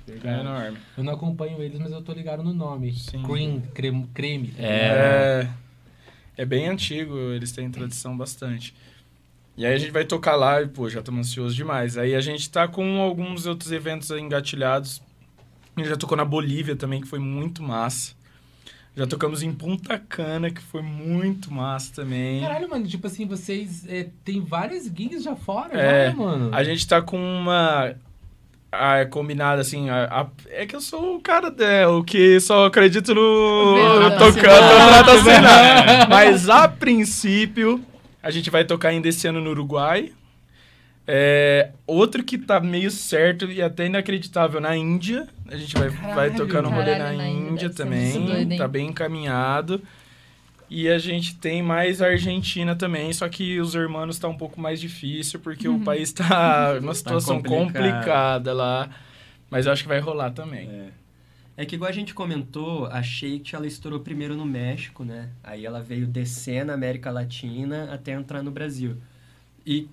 [0.06, 0.40] É verdade.
[0.40, 0.78] enorme.
[0.96, 2.92] Eu não acompanho eles, mas eu tô ligado no nome.
[2.92, 3.22] Sim.
[3.22, 4.48] Cream, creme, creme.
[4.48, 4.62] tá?
[4.62, 5.48] É,
[6.36, 8.74] é bem antigo, eles têm tradição bastante.
[9.60, 11.98] E aí a gente vai tocar lá e, pô, já estamos ansiosos demais.
[11.98, 15.02] Aí a gente tá com alguns outros eventos engatilhados.
[15.76, 18.14] A gente já tocou na Bolívia também, que foi muito massa.
[18.96, 22.40] Já tocamos em Punta Cana, que foi muito massa também.
[22.40, 26.48] Caralho, mano, tipo assim, vocês é, tem várias gigs já fora, É, já, né, mano?
[26.54, 27.94] A gente tá com uma.
[28.72, 29.90] Ah, combinada assim.
[29.90, 33.74] a- a- é que eu sou o cara, né, o que só acredito no.
[33.74, 34.18] Verdade.
[34.18, 36.08] tocando assinado.
[36.08, 37.84] Mas a princípio,
[38.22, 40.12] a gente vai tocar ainda esse ano no Uruguai.
[41.06, 45.26] É, outro que tá meio certo e até inacreditável na Índia.
[45.48, 46.36] A gente vai, vai Caralho.
[46.36, 48.24] tocar no rolê Caralho, na, na Índia também.
[48.24, 49.82] doido, tá bem encaminhado.
[50.68, 54.60] E a gente tem mais a Argentina também, só que os hermanos tá um pouco
[54.60, 55.78] mais difícil, porque Uhum.
[55.78, 57.66] o país tá numa situação complicado.
[57.96, 58.88] complicada lá.
[59.50, 60.68] Mas eu acho que vai rolar também.
[60.68, 60.88] É.
[61.60, 65.28] É que igual a gente comentou, a Shake ela estourou primeiro no México, né?
[65.44, 68.96] Aí ela veio descer na América Latina até entrar no Brasil.
[69.66, 69.86] E,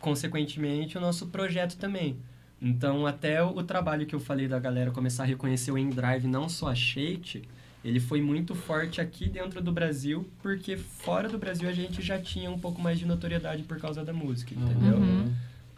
[0.00, 2.16] consequentemente, o nosso projeto também.
[2.58, 6.48] Então, até o, trabalho que eu falei da galera começar a reconhecer o Endrive, não
[6.48, 7.42] só a Shake,
[7.84, 12.18] ele foi muito forte aqui dentro do Brasil, porque fora do Brasil a gente já
[12.18, 14.96] tinha um pouco mais de notoriedade por causa da música, entendeu?
[14.96, 15.30] Uhum.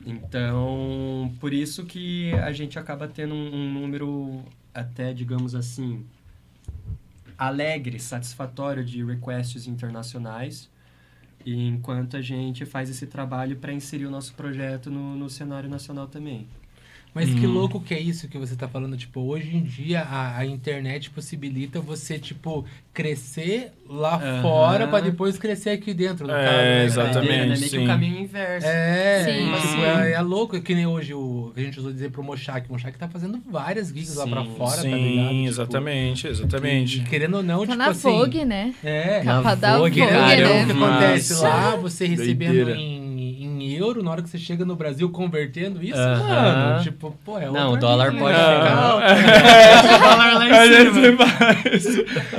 [0.04, 6.04] Então, por isso que a gente acaba tendo um, um número até, digamos assim,
[7.38, 10.70] alegre, satisfatório de requests internacionais,
[11.44, 16.06] enquanto a gente faz esse trabalho para inserir o nosso projeto no, no cenário nacional
[16.08, 16.48] também.
[17.14, 20.38] Mas que louco que é isso que você tá falando, tipo, hoje em dia a,
[20.38, 22.64] a internet possibilita você, tipo,
[22.94, 24.42] crescer lá Aham.
[24.42, 27.12] fora pra depois crescer aqui dentro, no É, caso, né, exatamente.
[27.12, 27.26] cara?
[27.26, 27.56] Doideira, né?
[27.58, 27.84] Meio que sim.
[27.84, 28.66] o caminho inverso.
[28.66, 29.82] É, Sim, tipo, sim.
[29.82, 32.68] é, é louco, que nem hoje o que a gente usou dizer pro Mochak.
[32.68, 35.28] O Mochak tá fazendo várias gigs lá pra Sim, fora, tá Sim, ligado?
[35.28, 37.00] Tipo, exatamente, e exatamente.
[37.04, 38.10] querendo ou não, Tá tipo na assim...
[38.10, 38.74] Vogue, né?
[38.82, 40.62] É, Na Capa da Vogue, Vogue, Querendo ou não, né?
[40.62, 40.94] o que Nossa.
[40.96, 42.80] acontece lá, você recebendo Doideira.
[42.80, 43.01] em
[43.82, 46.28] euro, na hora que você chega no Brasil convertendo isso, Aham.
[46.28, 48.68] mano, tipo, pô, é Não, o dólar pode né?
[48.70, 49.02] alto.
[49.04, 49.82] É.
[49.94, 51.26] O dólar lá em A gente cima.
[51.26, 51.84] faz.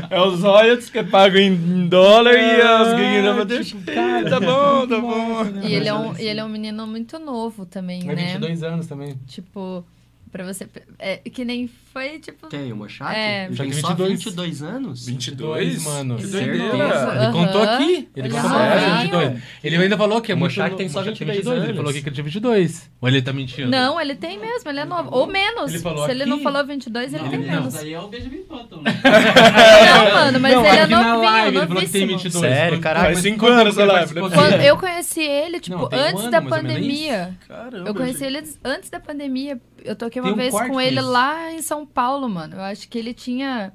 [0.10, 3.64] É os royalties que é pago em dólar e as ganhas É, deixa.
[3.78, 5.44] tipo, cara, Tá bom, tá bom.
[5.44, 5.62] né?
[5.66, 8.26] E ele é um, e ele é um menino muito novo também, É né?
[8.34, 9.16] 22 anos também.
[9.28, 9.86] Tipo,
[10.32, 10.68] pra você...
[11.00, 12.48] É, que nem foi, tipo...
[12.48, 12.74] Quem?
[12.74, 13.16] O Mochak?
[13.16, 13.46] É.
[13.46, 14.24] Ele tem só 22.
[14.24, 15.06] 22 anos?
[15.06, 16.16] 22, mano.
[16.18, 16.58] Que Certeza.
[16.58, 17.24] doideira.
[17.24, 18.10] Ele contou aqui.
[18.16, 19.44] Ele Ele contou é pra nós, 22.
[19.64, 21.78] Ele ainda falou que é O muito Mochak tem só Mochak 22 Ele anos.
[21.78, 22.92] falou que ele tinha 22.
[23.02, 23.70] Ou ele tá mentindo?
[23.70, 25.10] Não, ele tem mesmo, ele é novo.
[25.12, 25.72] Ou menos.
[25.72, 26.44] Ele falou Se ele não aqui?
[26.44, 27.60] falou 22, ele Não, tem ele não.
[27.60, 27.76] menos.
[27.76, 28.92] Aí é o Benjamin Button, né?
[29.04, 32.42] Não, mano, mas Não, ele é aqui novinho, live ele falou que tem novíssimo.
[32.42, 32.54] 22.
[32.54, 33.06] Sério, caraca.
[33.06, 34.22] mas Faz cinco quando anos que a ele live, né?
[34.56, 34.66] Aqui?
[34.66, 37.38] eu conheci ele, tipo, Não, tem um antes ano, da pandemia.
[37.48, 37.90] Caramba.
[37.90, 39.60] Eu conheci ele antes da pandemia.
[39.84, 42.56] Eu toquei Tem uma um vez com ele lá em São Paulo, mano.
[42.56, 43.72] Eu acho que ele tinha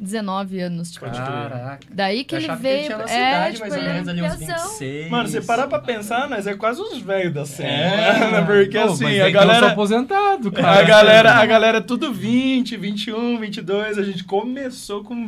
[0.00, 1.06] 19 anos, tipo.
[1.10, 1.86] Caraca.
[1.90, 2.92] Daí que Eu ele veio.
[2.92, 4.68] ele tinha é, idade, tipo, mais ou menos ali, uns piazão.
[4.68, 5.10] 26.
[5.10, 7.68] Mano, você parar pra pensar, nós é quase os velhos da cena.
[7.68, 8.42] É, né?
[8.46, 9.66] Porque Pô, assim, mas a é que eu sou galera.
[9.72, 10.78] aposentado, cara.
[10.78, 13.98] A galera, a galera é tudo 20, 21, 22.
[13.98, 15.26] A gente começou com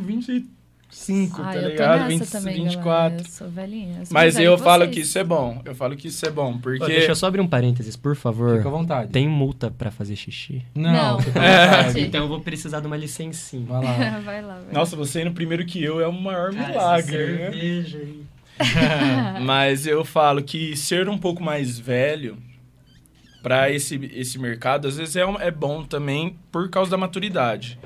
[0.91, 1.99] 25, Ah, tá eu tô ligado?
[2.09, 2.83] nessa 20, também, 24.
[2.85, 3.21] galera.
[3.21, 3.89] Eu sou velhinha.
[3.99, 4.93] eu sou Mas eu falo vocês.
[4.95, 5.61] que isso é bom.
[5.65, 6.79] Eu falo que isso é bom, porque.
[6.79, 8.57] Pô, deixa eu só abrir um parênteses, por favor.
[8.57, 9.11] Fica à vontade.
[9.11, 10.63] Tem multa pra fazer xixi?
[10.75, 11.19] Não, Não.
[11.41, 11.91] É.
[12.01, 13.65] Então eu vou precisar de uma licencinha.
[13.65, 14.19] Vai lá.
[14.19, 14.73] vai lá, vai.
[14.73, 17.37] Nossa, você indo primeiro que eu é o maior Cara, milagre, né?
[17.51, 18.21] cerveja aí.
[19.43, 22.37] Mas eu falo que ser um pouco mais velho
[23.41, 27.79] para esse, esse mercado, às vezes é, um- é bom também por causa da maturidade.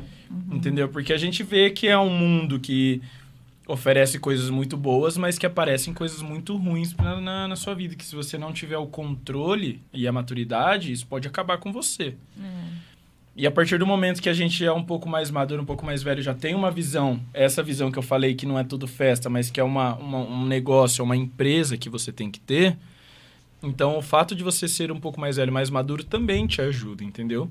[0.51, 0.87] Entendeu?
[0.89, 3.01] Porque a gente vê que é um mundo que
[3.67, 7.95] oferece coisas muito boas, mas que aparecem coisas muito ruins na, na, na sua vida.
[7.95, 12.15] Que se você não tiver o controle e a maturidade, isso pode acabar com você.
[13.37, 15.85] E a partir do momento que a gente é um pouco mais maduro, um pouco
[15.85, 18.87] mais velho, já tem uma visão, essa visão que eu falei que não é tudo
[18.87, 22.77] festa, mas que é uma, uma- um negócio, uma empresa que você tem que ter.
[23.61, 27.03] Então, o fato de você ser um pouco mais velho, mais maduro, também te ajuda,
[27.03, 27.49] entendeu?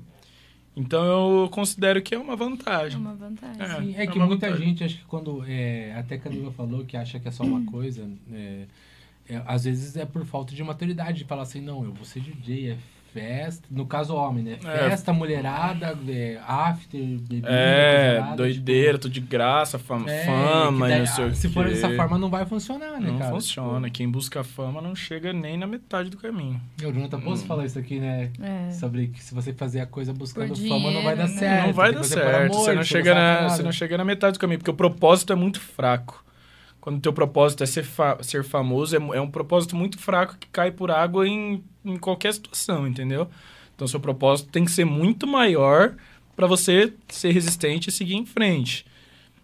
[0.75, 2.99] Então, eu considero que é uma É vantagem.
[2.99, 3.61] uma vantagem.
[3.61, 3.79] É.
[3.79, 4.67] Sim, é que muita vantagem.
[4.67, 5.43] gente, acho que quando.
[5.47, 8.65] É, até que a Camila falou que acha que é só uma coisa, é,
[9.29, 12.19] é, às vezes é por falta de maturidade, de falar assim, não, eu vou ser
[12.19, 12.77] DJ, é
[13.15, 13.65] festa.
[13.71, 14.57] No caso, homem, né?
[14.65, 14.89] É.
[14.89, 17.47] Festa, mulherada, é, after, bebida.
[17.49, 21.49] É, doideira, tudo de graça, tipo, é, fama que e daí, não sei o Se
[21.49, 23.31] for dessa forma, não vai funcionar, né, Não cara?
[23.31, 23.89] funciona.
[23.89, 26.59] Quem busca fama não chega nem na metade do caminho.
[26.75, 27.47] Tipo, o Jonathan Poço Hum.
[27.47, 28.29] falou isso aqui, né?
[28.41, 28.71] É.
[28.71, 31.51] Sobre que se você fazer a coisa buscando Por fama, não vai dar dinheiro, né?
[31.51, 31.67] certo.
[31.67, 32.35] não vai dar certo.
[32.51, 35.31] amor, você, não chega na, você não chega na metade do caminho, porque o propósito
[35.31, 36.23] é muito fraco.
[36.85, 40.37] Quando o teu propósito é ser, fa- ser famoso, é, é um propósito muito fraco
[40.39, 43.27] que cai por água em, em qualquer situação, entendeu?
[43.75, 45.95] Então, seu propósito tem que ser muito maior
[46.35, 48.85] para você ser resistente e seguir em frente.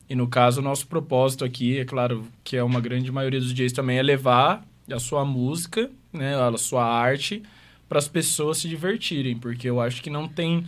[0.08, 3.56] E no caso, o nosso propósito aqui, é claro que é uma grande maioria dos
[3.56, 7.42] dias também, é levar a sua música, né, a sua arte,
[7.90, 10.64] para as pessoas se divertirem, porque eu acho que não tem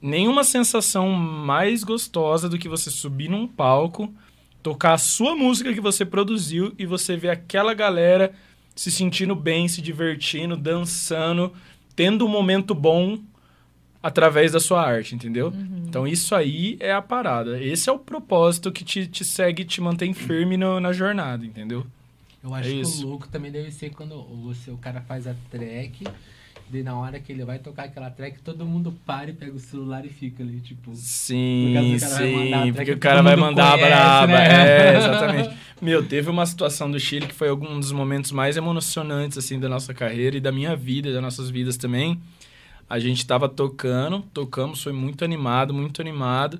[0.00, 4.14] nenhuma sensação mais gostosa do que você subir num palco,
[4.68, 8.32] tocar a sua música que você produziu e você ver aquela galera
[8.76, 11.52] se sentindo bem, se divertindo, dançando,
[11.96, 13.18] tendo um momento bom
[14.02, 15.52] através da sua arte, entendeu?
[15.88, 17.60] Então isso aí é a parada.
[17.62, 21.84] Esse é o propósito que te, te segue, te mantém firme no- na jornada, entendeu?
[22.44, 23.04] Eu acho É que isso.
[23.04, 26.04] o louco também deve ser quando você, o cara faz a track,
[26.72, 29.58] e na hora que ele vai tocar aquela track, todo mundo para e pega o
[29.58, 30.92] celular e fica ali, tipo.
[30.94, 33.84] Sim, Por causa do cara vai mandar sim, track porque o cara vai mandar conhece,
[33.84, 34.26] a braba.
[34.32, 34.48] né?
[34.68, 35.56] É, exatamente.
[35.80, 39.68] Meu, teve uma situação do Chile que foi algum dos momentos mais emocionantes, assim, da
[39.68, 42.20] nossa carreira e da minha vida, das nossas vidas também.
[42.90, 46.58] A gente tava tocando, tocamos, foi muito animado, muito animado.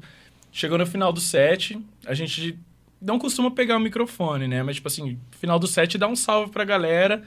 [0.52, 2.58] Chegou no final do set, a gente
[3.00, 4.62] não costuma pegar o microfone, né?
[4.62, 7.22] Mas, tipo assim, final do set dá um salve pra galera.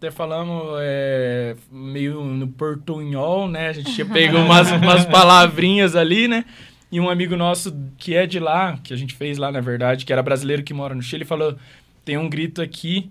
[0.00, 3.68] Até falamos é, meio no portunhol, né?
[3.68, 6.46] A gente tinha pego umas, umas palavrinhas ali, né?
[6.90, 10.06] E um amigo nosso que é de lá, que a gente fez lá, na verdade,
[10.06, 11.54] que era brasileiro que mora no Chile, falou:
[12.02, 13.10] tem um grito aqui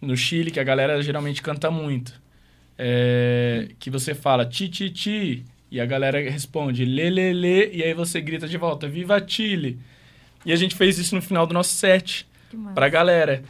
[0.00, 2.18] no Chile que a galera geralmente canta muito.
[2.78, 7.82] É, que você fala ti, ti, ti, e a galera responde lê, lê, lê, e
[7.82, 9.78] aí você grita de volta, Viva Chile!
[10.46, 12.26] E a gente fez isso no final do nosso set,
[12.74, 13.44] pra galera.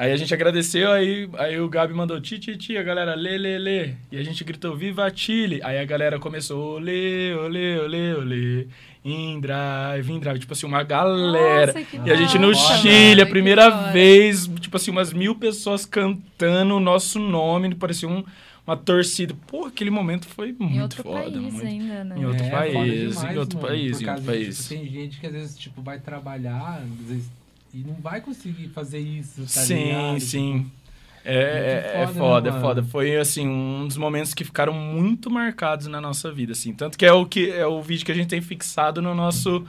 [0.00, 3.36] Aí a gente agradeceu, aí, aí o Gabi mandou ti, ti, ti, a galera lê,
[3.36, 3.90] lê, lê.
[4.10, 5.60] E a gente gritou Viva Chile!
[5.62, 8.66] Aí a galera começou olê, olê, olê, olê,
[9.04, 10.38] in drive, in drive.
[10.38, 11.74] Tipo assim, uma galera.
[11.74, 15.84] Nossa, que E a gente no Chile, a primeira vez, tipo assim, umas mil pessoas
[15.84, 18.24] cantando o nosso nome, parecia um,
[18.66, 19.34] uma torcida.
[19.48, 21.20] Pô, aquele momento foi Em muito outro foda.
[21.30, 21.66] país muito...
[21.66, 22.14] ainda, né?
[22.18, 24.56] Em outro É, país, foda em demais, outro mano, país, em outro país.
[24.56, 27.30] tipo, tem gente que às vezes tipo, vai trabalhar às vezes,
[27.74, 30.20] e não vai conseguir fazer isso, tá sim, ligado?
[30.20, 30.70] sim.
[31.22, 32.82] É, é, é Muito foda, foda, né, é foda.
[32.84, 36.72] Foi, assim, um dos momentos que ficaram muito marcados na nossa vida, assim.
[36.72, 39.62] Tanto que é o, que, é o vídeo que a gente tem fixado no nosso,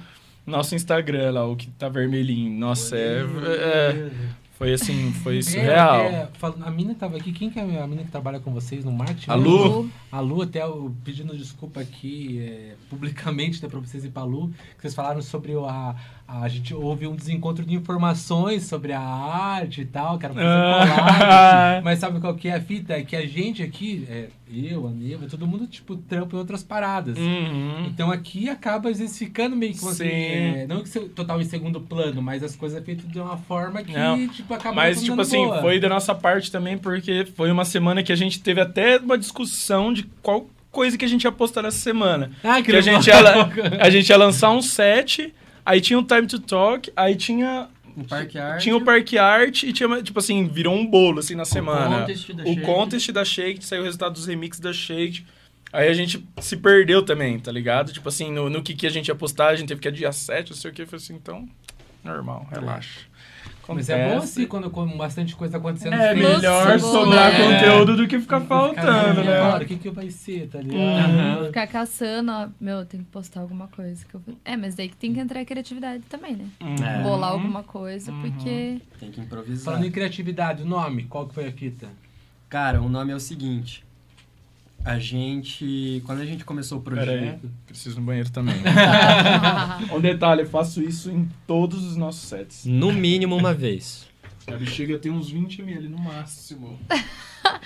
[0.48, 2.58] nosso Instagram lá, o que tá vermelhinho.
[2.58, 4.12] Nossa, é, é-
[4.58, 6.02] foi assim, foi É, surreal.
[6.06, 8.86] é, fal- a mina tava aqui, quem que é a mina que trabalha com vocês
[8.86, 9.32] no marketing?
[9.32, 9.34] A?
[9.36, 9.90] Lu?
[10.12, 14.50] A Lu, até eu pedindo desculpa aqui é, publicamente né, pra vocês e pra Lu,
[14.76, 15.96] que vocês falaram sobre a,
[16.42, 16.48] a.
[16.48, 20.94] gente houve um desencontro de informações sobre a arte e tal, que era pra fazer
[20.94, 21.84] collab.
[21.84, 22.94] Mas sabe qual que é a fita?
[22.94, 26.64] É que a gente aqui, é, eu, a Neva, todo mundo, tipo, trampa em outras
[26.64, 27.18] paradas.
[27.18, 27.86] Uhum.
[27.88, 30.10] Então aqui acaba às vezes ficando meio que assim, Sim.
[30.10, 33.38] é, não que se- total em segundo plano, mas as coisas é feito de uma
[33.38, 35.62] forma que Não, tipo acaba Mas, tipo assim, boa.
[35.62, 39.18] foi da nossa parte também, porque foi uma semana que a gente teve até uma
[39.18, 42.32] discussão de qual coisa que a gente ia postar nessa semana.
[42.44, 43.16] Ah, Que a gente, ia,
[43.82, 45.34] a gente ia lançar um set,
[45.66, 48.64] aí tinha o Time to Talk, aí tinha, O Parque Arte.
[48.64, 52.02] tinha o Parque Art e tinha, tipo assim, virou um bolo, assim, na semana.
[52.02, 52.62] contest da o Shake.
[52.62, 55.26] contest da Shake, saiu o resultado dos remixes da Shake.
[55.74, 57.94] Aí a gente se perdeu também, tá ligado?
[57.94, 60.12] Tipo assim, no, no que, que a gente ia postar, a gente teve que adiar
[60.12, 60.86] 7, não sei o que.
[60.86, 61.48] Foi assim, então,
[62.04, 63.00] normal, relaxa.
[63.70, 65.94] Mas é bom assim quando com bastante coisa acontecendo.
[65.94, 67.38] É melhor sobrar né?
[67.60, 69.40] conteúdo do que ficar faltando, né?
[69.40, 71.40] cara, O que que vai ser, tá ligado?
[71.40, 71.46] Uhum.
[71.48, 74.06] Ficar caçando, ó, meu, tem que postar alguma coisa.
[74.06, 74.22] Que eu...
[74.44, 76.46] É, mas daí que tem que entrar a criatividade também, né?
[76.60, 77.04] É.
[77.04, 78.22] Bolar alguma coisa, Uhum.
[78.22, 78.82] porque.
[79.00, 79.66] Tem que improvisar.
[79.74, 81.88] Falando em criatividade, o nome, qual que foi a fita?
[82.50, 83.84] Cara, o nome é o seguinte.
[84.84, 86.02] A gente.
[86.06, 87.50] Quando a gente começou o projeto.
[87.68, 88.56] preciso no banheiro também.
[89.94, 92.66] um detalhe, eu faço isso em todos os nossos sets.
[92.66, 94.08] No mínimo uma vez.
[94.48, 96.80] A bexiga tem uns 20 ml no máximo.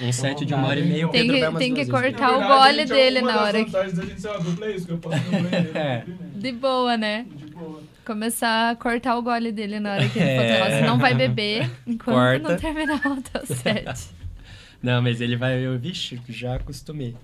[0.01, 2.31] Um set de uma hora e meia, o Tem Pedro que- vai tem que cortar
[2.37, 4.97] o gole dele na hora que- da gente ser uma dupla é isso, que eu
[4.97, 5.71] posso no banheiro.
[5.75, 6.03] É.
[6.35, 7.25] De boa, né?
[7.33, 7.81] De boa.
[8.05, 10.79] Começar a cortar o gole dele na hora que ele for É.
[10.81, 12.49] Você não vai beber enquanto Corta.
[12.49, 14.09] não terminar o teu set.
[14.85, 15.65] Não, mas ele vai.
[15.65, 17.15] Eu, vixe, já acostumei.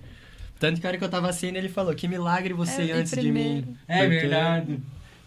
[0.58, 2.92] Tanto que a hora que eu tava assim, ele falou: Que milagre você É, ir
[2.92, 3.76] antes de mim.
[3.86, 4.80] É Porque verdade.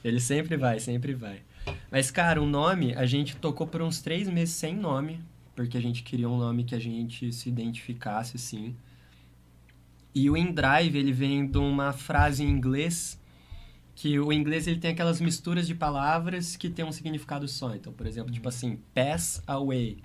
[0.03, 1.40] Ele sempre vai, sempre vai.
[1.90, 5.22] Mas, cara, o nome, a gente tocou por uns três meses sem nome,
[5.56, 8.76] porque a gente queria um nome que a gente se identificasse, assim.
[10.14, 13.20] E o InDrive, ele vem de uma frase em inglês,
[13.95, 17.74] que o inglês ele tem aquelas misturas de palavras que tem um significado só.
[17.74, 19.98] Então, por exemplo, tipo assim, pass away,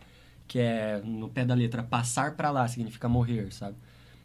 [0.50, 3.76] que é no pé da letra, passar pra lá, significa morrer, sabe?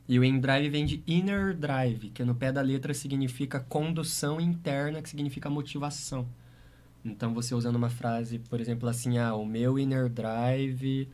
[0.10, 5.04] E o InDrive vem de inner drive, que no pé da letra significa condução interna,
[5.04, 6.28] que significa motivação.
[7.06, 11.08] Então, você usando uma frase, por exemplo, assim, ah, o meu inner drive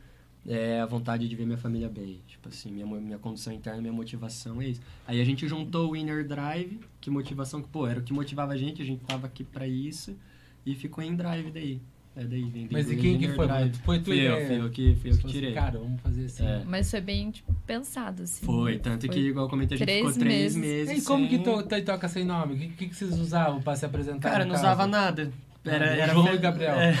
[0.46, 2.22] é a vontade de ver minha família bem.
[2.26, 4.80] Tipo assim, minha, minha condução interna, minha motivação é isso.
[5.06, 8.54] Aí a gente juntou o inner drive, que motivação, que, pô, era o que motivava
[8.54, 10.16] a gente, a gente tava aqui pra isso,
[10.64, 11.82] e ficou em drive daí.
[12.14, 13.46] É daí, vem Mas e quem que foi?
[13.46, 13.74] drive.
[13.84, 15.52] Foi tu Fui eu, fui eu que, fui eu que tirei.
[15.54, 16.46] Cara, vamos fazer assim.
[16.46, 16.62] É.
[16.66, 18.44] Mas foi bem, tipo, pensado, assim.
[18.44, 20.86] Foi, tanto que, Foi igual eu comentei, a gente três ficou três meses.
[20.88, 21.02] meses.
[21.02, 22.54] E como que sem- to, to- toca sem nome?
[22.54, 24.30] O que, que, que vocês usavam pra se apresentar?
[24.30, 24.62] Cara, não caso?
[24.64, 25.32] usava nada.
[25.64, 26.74] Era, Ah, era João fe- e Gabriel.
[26.74, 26.92] É,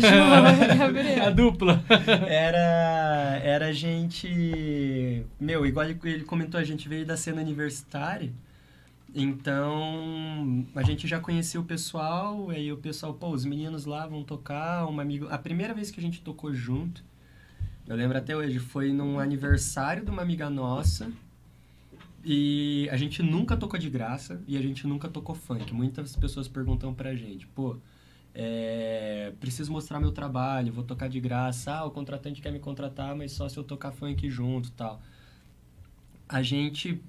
[0.00, 1.24] João e Gabriel.
[1.26, 1.84] A dupla.
[2.28, 5.24] era, era gente.
[5.40, 8.30] Meu, igual ele, ele comentou, a gente veio da cena universitária.
[9.14, 14.22] Então, a gente já conhecia o pessoal, aí o pessoal, pô, os meninos lá vão
[14.22, 15.26] tocar, um amigo.
[15.30, 17.02] A primeira vez que a gente tocou junto,
[17.86, 21.10] eu lembro até hoje, foi num aniversário de uma amiga nossa.
[22.24, 25.72] E a gente nunca tocou de graça e a gente nunca tocou funk.
[25.72, 27.78] Muitas pessoas perguntam pra gente, pô,
[28.34, 31.72] é, preciso mostrar meu trabalho, vou tocar de graça.
[31.72, 35.00] Ah, o contratante quer me contratar, mas só se eu tocar funk junto tal.
[36.28, 37.00] A gente.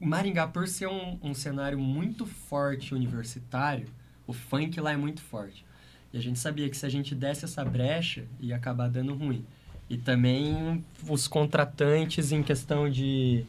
[0.00, 3.88] Maringá, por ser um, um cenário muito forte universitário,
[4.26, 5.64] o funk lá é muito forte.
[6.12, 9.44] E a gente sabia que se a gente desse essa brecha, ia acabar dando ruim.
[9.88, 13.46] E também os contratantes em questão de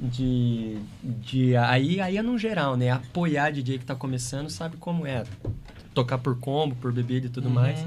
[0.00, 2.90] de, de aí, aí é no geral, né?
[2.90, 5.24] Apoiar DJ que tá começando, sabe como é.
[5.92, 7.80] Tocar por combo, por bebida e tudo mais.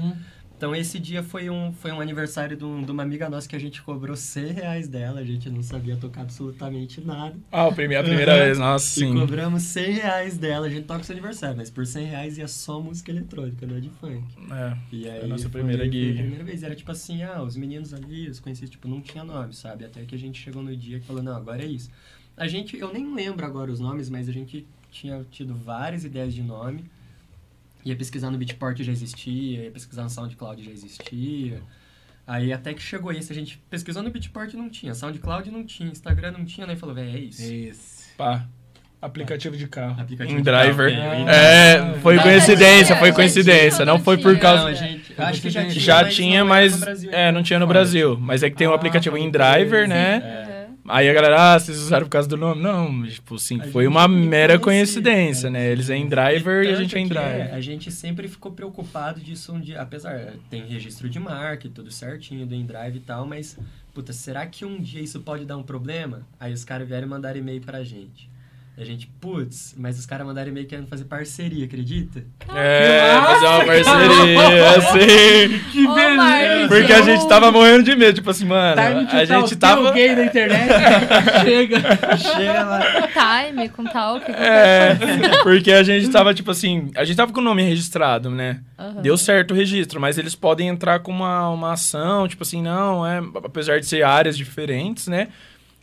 [0.62, 3.56] Então esse dia foi um, foi um aniversário de, um- de uma amiga nossa que
[3.56, 7.34] a gente cobrou 100 reais dela, a gente não sabia tocar absolutamente nada.
[7.50, 9.12] Ah, a primeira, a primeira vez, nossa, E sim.
[9.12, 12.80] cobramos 100 reais dela, a gente toca seu aniversário, mas por 100 reais ia só
[12.80, 14.22] música eletrônica, não é de funk.
[14.52, 14.76] É.
[14.92, 16.12] E aí a nossa primeira gig.
[16.12, 19.24] a primeira vez, era tipo assim, ah, os meninos ali, os conhecidos, tipo, não tinha
[19.24, 19.84] nome, sabe?
[19.84, 21.90] Até que a gente chegou no dia que falou, não, agora é isso.
[22.36, 26.32] A gente, eu nem lembro agora os nomes, mas a gente tinha tido várias ideias
[26.32, 26.84] de nome.
[27.84, 31.60] Ia pesquisar no Beatport já existia, ia pesquisar no SoundCloud já existia.
[32.26, 35.90] Aí até que chegou esse, a gente pesquisou no Beatport não tinha, SoundCloud não tinha,
[35.90, 36.76] Instagram não tinha, né?
[36.76, 37.42] Falou, velho, é isso.
[37.42, 38.14] Esse.
[38.16, 38.46] Pá.
[39.00, 40.00] Aplicativo de carro.
[40.00, 40.86] Aplicativo de carro, driver.
[40.94, 43.78] veio, em É, foi Não, coincidência, já foi tinha, coincidência.
[43.78, 44.62] já Não foi por causa.
[44.66, 46.72] Não, gente, acho que já tinha, Já mas tinha, não mas.
[46.72, 47.66] era no Brasil É, não tinha no.
[47.66, 48.16] Brasil.
[48.20, 50.20] Mas é que tem o Ah, aplicativo em driver, né?
[50.92, 52.60] Aí a galera, ah, vocês usaram por causa do nome?
[52.60, 55.52] Não, tipo, sim, A foi uma mera conhecia, coincidência, cara.
[55.64, 55.72] né?
[55.72, 57.54] Eles é em driver e a gente é em que driver.
[57.54, 61.90] a gente sempre ficou preocupado disso um dia, apesar tem registro de marca e tudo
[61.90, 63.58] certinho do InDrive e tal, mas
[63.94, 66.26] puta, será que um dia isso pode dar um problema?
[66.38, 68.30] Aí os caras vieram mandar e-mail pra gente.
[68.76, 72.24] E a gente, putz, mas os caras mandaram e-mail querendo fazer parceria, acredita?
[72.48, 75.58] É, fazer uma parceria, assim.
[75.70, 76.68] Que Ô, beleza!
[76.68, 79.92] Porque a gente tava morrendo de medo, tipo assim, mano, Time to a gente tava.
[79.92, 80.70] gay na internet.
[81.44, 82.16] Chega.
[82.16, 82.80] Chega lá.
[83.02, 84.98] Com time, com talk, com É,
[85.42, 88.60] porque a gente tava, tipo assim, a gente tava com o nome registrado, né?
[88.78, 89.02] Aham.
[89.02, 93.06] Deu certo o registro, mas eles podem entrar com uma, uma ação, tipo assim, não,
[93.06, 95.28] é, apesar de ser áreas diferentes, né?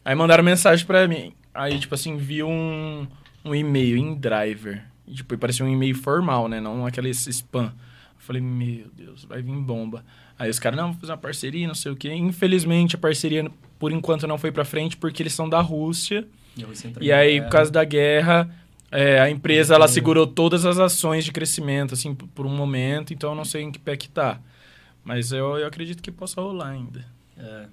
[0.03, 1.33] Aí mandaram mensagem pra mim.
[1.59, 3.05] Aí, tipo assim, vi um,
[3.43, 4.81] um e-mail em driver.
[5.05, 6.61] E, tipo, parecia um e-mail formal, né?
[6.61, 7.65] Não aquele spam.
[7.65, 10.05] Eu falei, meu Deus, vai vir bomba.
[10.37, 12.13] Aí os caras, não, vou fazer uma parceria, não sei o quê.
[12.13, 16.25] Infelizmente, a parceria, por enquanto, não foi pra frente, porque eles são da Rússia.
[16.57, 16.63] E,
[17.01, 18.49] E aí, por causa da guerra,
[18.89, 23.13] é, a empresa ela segurou todas as ações de crescimento, assim, por por um momento,
[23.13, 24.39] então eu não sei em que pé que tá.
[25.03, 27.05] Mas eu, eu acredito que possa rolar ainda.
[27.37, 27.65] É.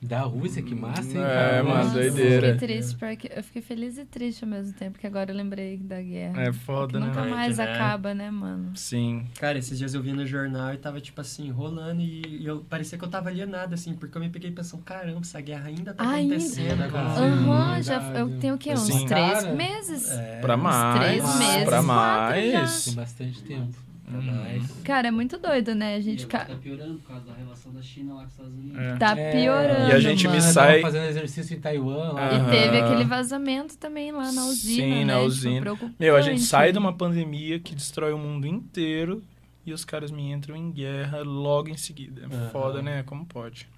[0.00, 1.24] Da Rússia, que massa, hein?
[1.24, 1.64] É, cara?
[1.64, 2.48] mano, doideira.
[2.48, 5.36] Eu fiquei triste, porque eu fiquei feliz e triste ao mesmo tempo, que agora eu
[5.36, 6.42] lembrei da guerra.
[6.42, 7.30] É foda, nunca né?
[7.30, 7.64] mais né?
[7.64, 8.76] acaba, né, mano?
[8.76, 9.26] Sim.
[9.40, 12.60] Cara, esses dias eu vi no jornal e tava, tipo assim, rolando e, e eu
[12.68, 15.94] parecia que eu tava alienado, assim, porque eu me peguei pensando, caramba, essa guerra ainda
[15.94, 16.34] tá Ainda?
[16.36, 16.76] acontecendo.
[16.76, 18.18] Sim, Aham, já verdade.
[18.20, 18.72] eu tenho o quê?
[18.74, 19.06] Uns Sim.
[19.06, 19.52] três Cara.
[19.54, 20.10] meses?
[20.12, 21.00] É, Pra mais.
[21.04, 22.52] três meses, Pra mais.
[22.52, 22.84] já.
[22.84, 23.85] Tem bastante tempo.
[24.12, 24.70] Mais.
[24.84, 25.96] Cara, é muito doido, né?
[25.96, 28.32] A gente E ca- tá piorando por causa da relação da China lá com os
[28.32, 28.78] Estados Unidos.
[28.78, 28.96] É.
[28.96, 29.32] tá É.
[29.32, 29.88] piorando.
[29.88, 30.42] E a gente me mano.
[30.42, 32.12] Ela sai- fazendo exercício em Taiwan.
[32.12, 32.32] lá.
[32.34, 35.04] E teve aquele vazamento também lá na usina, Sim, né?
[35.06, 35.60] na Tipo, usina.
[35.60, 35.96] preocupante.
[35.98, 39.22] Meu, a gente sai de uma pandemia que destrói o mundo inteiro
[39.64, 42.26] e os caras me entram em guerra logo em seguida.
[42.30, 42.50] É.
[42.50, 43.02] Foda, né?
[43.04, 43.68] Como pode?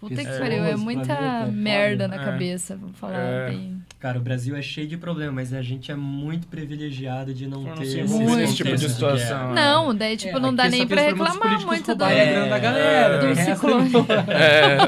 [0.00, 2.24] Puta que pariu, é muita planeta, merda na É.
[2.24, 3.50] cabeça, vou falar É.
[3.50, 3.80] bem.
[4.00, 7.60] Cara, o Brasil é cheio de problemas, mas a gente é muito privilegiado de não
[7.64, 9.52] não ter se esses envolver nesse tipo de situação.
[9.52, 12.08] Não, daí, tipo, É, não dá nem pra reclamar muito da...
[12.08, 13.18] grana da galera.
[13.18, 13.90] do resto ciclone.
[14.30, 14.78] É,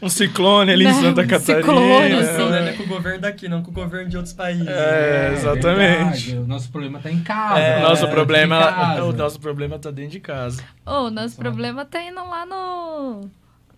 [0.00, 1.58] um ciclone ali em Não, Santa um Catarina.
[1.66, 2.34] ciclone, O assim.
[2.36, 4.68] problema é com o governo daqui, não com o governo de outros países.
[4.68, 6.26] É, exatamente.
[6.30, 6.36] verdade.
[6.38, 7.58] O nosso problema tá em casa.
[7.60, 9.04] É, É, nosso tá problema, em casa.
[9.04, 10.62] o nosso problema tá dentro de casa.
[10.86, 13.28] Ô, o nosso problema tá indo lá no...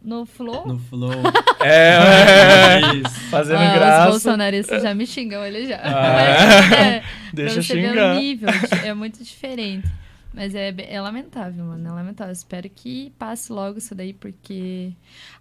[0.04, 0.66] No Flow.
[0.66, 1.10] No flow.
[1.64, 1.94] É,
[2.82, 3.20] é, Isso.
[3.30, 4.10] fazendo Ah, Os graça.
[4.10, 5.76] bolsonaristas já me xingam, ele já.
[5.76, 7.02] Ah, Mas, é,
[7.32, 8.16] Deixa ver xingar.
[8.16, 8.48] o nível,
[8.84, 9.86] é muito diferente.
[10.34, 12.32] Mas é, é lamentável, mano, é lamentável.
[12.32, 14.92] Espero que passe logo isso daí, porque...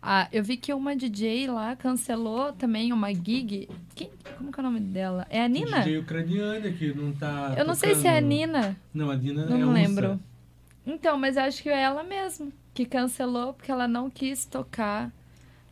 [0.02, 3.68] Ah, eu vi que uma DJ lá cancelou também uma gig.
[3.96, 5.26] Quem, como que é o nome dela?
[5.30, 5.80] É a Nina?
[5.80, 7.56] DJ ucraniana que não tá.
[7.58, 8.22] Eu não sei se é a.
[8.22, 8.76] Nina.
[8.94, 9.74] Não, a Nina Não é russa.
[9.74, 10.20] lembro.
[10.86, 15.12] Então, mas acho que é ela mesmo que cancelou porque ela não quis tocar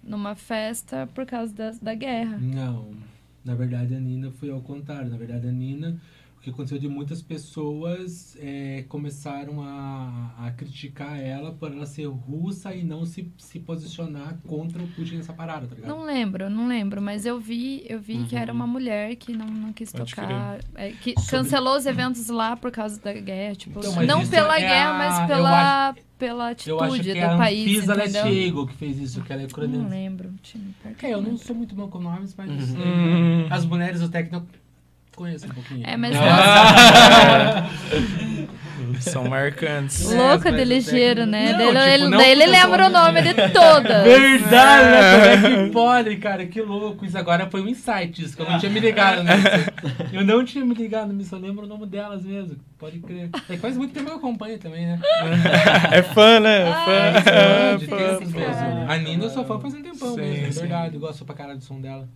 [0.04, 2.38] numa festa por causa da, da guerra.
[2.38, 2.92] Não.
[3.44, 5.10] Na verdade, a Nina foi ao contrário.
[5.10, 6.00] Na verdade, a Nina,
[6.40, 12.06] o que aconteceu de muitas pessoas é, começaram a, a criticar ela por ela ser
[12.06, 15.90] russa e não se, se posicionar contra o Putin nessa parada, tá ligado?
[15.90, 19.48] Não lembro, não lembro, mas eu vi, eu vi que era uma mulher que não,
[19.48, 23.56] não quis Pode tocar, é, que Sobre- cancelou os eventos lá por causa da guerra,
[23.56, 27.18] tipo, Então, não pela é guerra, a- mas pela pela Eu acho atitude que do
[27.18, 28.26] é a país, Anfisa entendeu?
[28.26, 29.88] Letigo que fez isso, que ela é Não ucraniana.
[29.88, 33.48] lembro, time, É, eu não não sou muito bom com nomes, mas Uhum.
[33.50, 34.46] as mulheres do técnico
[35.20, 35.84] conheço um pouquinho.
[35.86, 37.70] É, mas Ah.
[39.00, 40.12] São marcantes.
[40.12, 41.54] É, Louca de ligeiro, né?
[41.54, 44.04] Não, Daí ele, tipo, não daí ele lembra o nome de todas.
[44.04, 45.38] Verdade, né?
[45.42, 46.46] Como é que pode, cara?
[46.46, 47.06] Que louco.
[47.06, 50.10] Isso agora foi um insight, isso que eu não tinha me ligado nisso.
[50.12, 52.58] Eu não tinha me ligado nisso, eu lembro o nome delas mesmo.
[52.78, 53.30] Pode crer.
[53.48, 55.00] É faz muito tempo que eu acompanho também, né?
[55.92, 56.62] É fã, né?
[56.70, 57.80] É fã.
[57.80, 58.40] que É fã, tempos fã.
[58.40, 58.92] mesmo.
[58.92, 60.96] A Nina eu sou fã faz um tempão Sim, mesmo, é verdade.
[60.96, 62.08] Eu gosto pra caralho do som dela.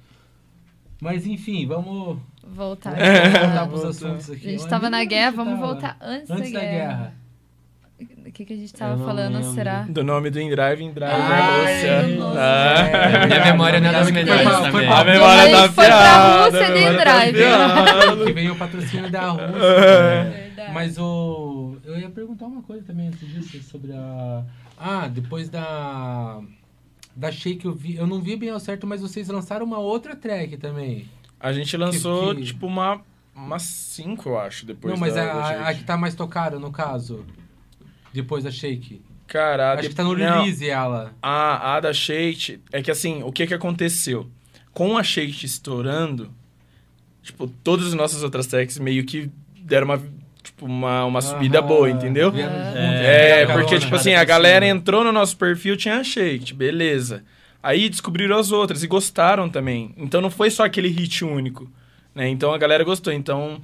[1.03, 2.17] Mas enfim, vamos
[2.47, 2.95] Voltar.
[2.95, 3.89] vamos voltar pros voltar.
[3.89, 4.43] assuntos A aqui.
[4.43, 5.67] gente Onde tava na a guerra, gente vamos tava?
[5.67, 6.88] voltar antes, Antes da, da guerra.
[6.88, 7.13] guerra.
[8.25, 9.53] O que, que a gente Eu tava não falando, lembro.
[9.53, 9.81] será?
[9.88, 12.07] Do nome do InDrive, InDrive Rússia.
[12.17, 12.39] nossa.
[12.39, 13.25] Ah.
[13.27, 14.88] Minha memória não é das Foi melhores foi também.
[14.89, 17.43] A memória Aí tá foi pra Rússia a de tá InDrive.
[17.43, 18.25] afiada.
[18.25, 19.47] que veio o patrocínio da Rússia.
[19.57, 20.23] É.
[20.23, 20.73] Verdade.
[20.73, 21.77] Mas o.
[21.85, 24.41] Eu ia perguntar uma coisa também antes disso, sobre a.
[24.77, 26.39] Ah, depois da.
[27.15, 27.95] Da Shake eu vi.
[27.95, 31.07] Eu não vi bem ao certo, mas vocês lançaram uma outra track também.
[31.40, 33.02] A gente lançou, Que- que- tipo, uma,
[33.35, 36.57] umas cinco, eu acho, depois não, mas da, a, da a, que tá mais tocada,
[36.60, 37.26] no caso.
[38.14, 39.02] Depois da Shake.
[39.27, 41.14] Cara, Acho que tá no não, release ela.
[41.22, 44.30] A, a da Shake, é que assim, o que que aconteceu?
[44.73, 46.31] Com a Shake estourando,
[47.22, 50.02] tipo, todas as nossas outras tracks meio que deram uma,
[50.43, 51.67] tipo, uma, uma subida Aham.
[51.67, 52.31] boa, entendeu?
[52.35, 53.41] É.
[53.43, 57.23] É, porque, tipo assim, a galera entrou no nosso perfil, tinha a Shake, beleza.
[57.61, 59.93] Aí descobriram as outras e gostaram também.
[59.97, 61.71] Então não foi só aquele hit único,
[62.13, 62.27] né?
[62.27, 63.13] Então a galera gostou.
[63.13, 63.61] Então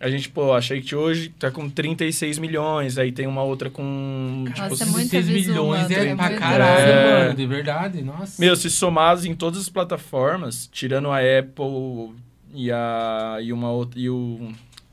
[0.00, 4.44] a gente, pô, a Shake hoje tá com 36 milhões, aí tem uma outra com,
[4.52, 7.22] tipo, Nossa, é muita 16 visual, milhões mano, é é pra caralho, É.
[7.24, 7.34] mano.
[7.36, 8.40] De verdade, nossa.
[8.40, 12.14] Meu, se somados em todas as plataformas, tirando a Apple
[12.54, 14.50] e a e uma outra e o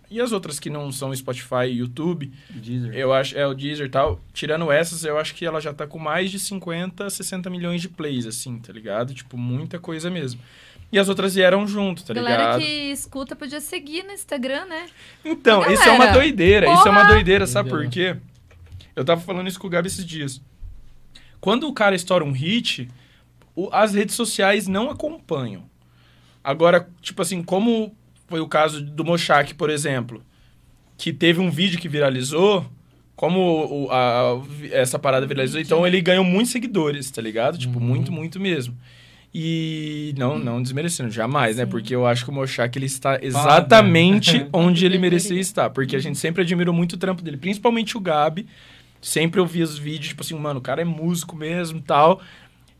[0.09, 2.93] e as outras que não são Spotify e YouTube, Deezer.
[2.95, 5.85] eu acho é o Deezer e tal, tirando essas, eu acho que ela já tá
[5.85, 9.13] com mais de 50, 60 milhões de plays assim, tá ligado?
[9.13, 10.39] Tipo, muita coisa mesmo.
[10.91, 12.61] E as outras vieram junto, tá Galera ligado?
[12.61, 14.87] que escuta podia seguir no Instagram, né?
[15.23, 17.13] Então, isso é uma galera, doideira, isso é uma porra!
[17.13, 18.17] doideira, sabe por quê?
[18.95, 20.41] Eu tava falando isso com o Gabi esses dias.
[21.39, 22.89] Quando o cara estoura um hit,
[23.55, 25.69] o- as redes sociais não acompanham.
[26.43, 27.95] Agora, tipo assim, como
[28.29, 30.21] foi o caso do Mochak, por exemplo,
[30.97, 32.65] que teve um vídeo que viralizou,
[33.15, 33.39] como
[33.85, 34.41] o- a-
[34.71, 37.57] essa parada viralizou, então ele ganhou muitos seguidores, tá ligado?
[37.57, 37.85] Tipo, Uhum.
[37.85, 38.75] muito, muito mesmo.
[39.33, 41.63] E não, não desmerecendo, jamais, né?
[41.65, 41.69] Sim.
[41.69, 45.69] Porque eu acho que o Mochak, ele está exatamente onde ele merecia estar.
[45.69, 48.47] Porque a gente sempre admirou muito o trampo dele, principalmente o Gabi.
[49.01, 52.19] Sempre eu vi os vídeos, tipo assim, mano, o cara é músico mesmo e tal.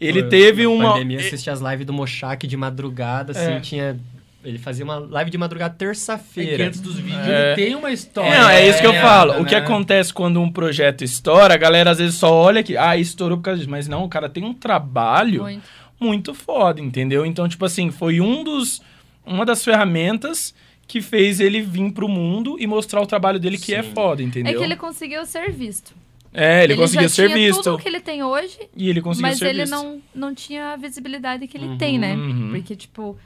[0.02, 0.94] Ele Pô, teve uma.
[0.94, 3.60] pandemia, assisti as lives do Mochak de madrugada, assim, É.
[3.60, 4.00] tinha...
[4.44, 6.68] Ele fazia uma live de madrugada É terça-feira.
[6.68, 7.48] antes dos vídeos É.
[7.54, 8.40] ele tem uma história.
[8.40, 9.42] Não, é isso que eu É, falo.
[9.42, 9.58] O que né?
[9.60, 13.44] acontece quando um projeto estoura, a galera às vezes só olha que, ah, estourou por
[13.44, 13.70] causa disso.
[13.70, 15.68] Mas não, o cara tem um trabalho Muito.
[16.00, 17.26] muito foda, entendeu?
[17.26, 18.82] Então, tipo assim, foi um dos.
[19.26, 20.56] Uma das ferramentas
[20.88, 23.92] que fez ele vir pro mundo e mostrar o trabalho dele que é Sim.
[23.94, 24.58] foda, É entendeu?
[24.58, 25.94] que ele conseguiu ser visto.
[26.34, 27.64] É, ele, conseguiu já ser tinha visto.
[27.64, 29.72] tudo que ele tem hoje, E ele conseguiu mas ser ele visto.
[29.72, 32.16] não, não tinha a visibilidade que ele Uhum, tem, né?
[32.16, 32.50] uhum.
[32.52, 33.18] Porque, tipo,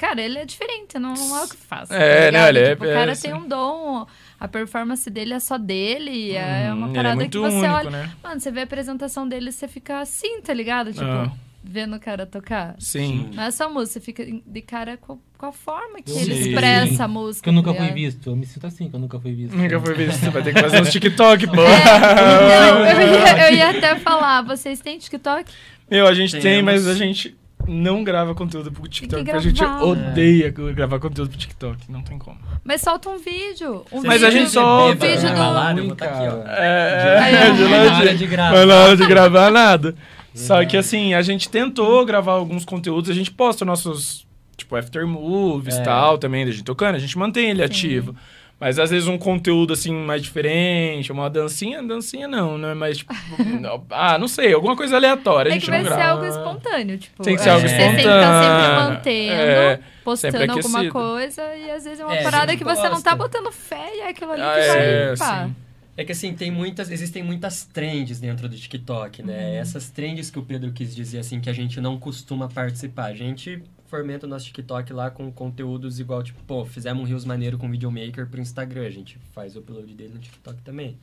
[0.00, 1.90] cara, ele é diferente, não, não é o que faz.
[1.90, 3.32] É, tá não, ele é- tipo, o cara é, tem sim.
[3.34, 4.06] um dom,
[4.38, 7.56] a performance dele é só dele, é Hum, uma ele parada é muito que você
[7.58, 7.90] único, olha.
[7.90, 8.10] né?
[8.22, 10.92] Mano, você vê a apresentação dele e você fica assim, tá ligado?
[10.92, 11.30] Tipo, Ah.
[11.62, 12.74] vendo o cara tocar.
[12.78, 13.28] Sim.
[13.34, 16.32] Não é só música, você fica de cara com, com a forma que Eu ele
[16.48, 17.42] expressa a música.
[17.44, 18.30] Que eu nunca tá fui visto.
[18.30, 19.54] Eu me sinto assim que eu nunca fui visto.
[19.54, 20.18] Nunca foi visto.
[20.20, 21.60] Você vai ter que fazer uns TikTok, pô.
[21.62, 25.52] É, não, eu ia, eu ia até falar, vocês têm TikTok?
[25.90, 27.36] Meu, a gente tem, mas a gente
[27.70, 29.24] não grava conteúdo pro TikTok.
[29.24, 31.90] que porque a gente odeia gravar conteúdo pro TikTok.
[31.90, 32.38] Não tem como.
[32.64, 33.84] Mas solta um vídeo.
[33.92, 35.06] Um Mas a gente solta.
[35.06, 35.38] Um vídeo na do...
[35.38, 36.48] balada, eu tá aqui, ó.
[36.48, 38.16] É, é, de Não é na hora longe.
[38.18, 38.50] de gravar.
[38.56, 39.94] Mas na hora de gravar, nada.
[40.34, 44.26] Só que assim, a gente tentou gravar alguns conteúdos, a gente posta nossos,
[44.56, 45.82] tipo, after movies e É.
[45.82, 48.14] tal, também, da gente tocando, a gente mantém ele ativo.
[48.60, 52.98] Mas às vezes um conteúdo assim mais diferente, uma dancinha, dancinha não, não é mais
[52.98, 53.12] tipo.
[53.58, 55.50] não- ah, não sei, alguma coisa aleatória.
[55.50, 56.10] a É gente que vai não ser grava.
[56.12, 57.22] algo espontâneo, tipo.
[57.22, 58.60] Tem que ser é, algo Você tem que estar espontâneo.
[58.60, 62.56] sempre mantendo, É, postando sempre alguma coisa, e às vezes é uma É, parada sempre
[62.58, 65.16] que você não tá botando fé e é aquilo ali Ah, que é, vai.
[65.16, 65.46] pá.
[65.46, 65.56] sim.
[65.96, 69.56] É que assim, tem muitas, existem muitas trends dentro do TikTok, né?
[69.56, 73.06] Essas trends que o Pedro quis dizer assim, que a gente não costuma participar.
[73.06, 77.24] A gente fomenta o nosso TikTok lá com conteúdos igual, tipo, pô, fizemos um Reels
[77.24, 78.86] maneiro com videomaker pro Instagram.
[78.86, 80.96] A gente faz o upload dele no TikTok também.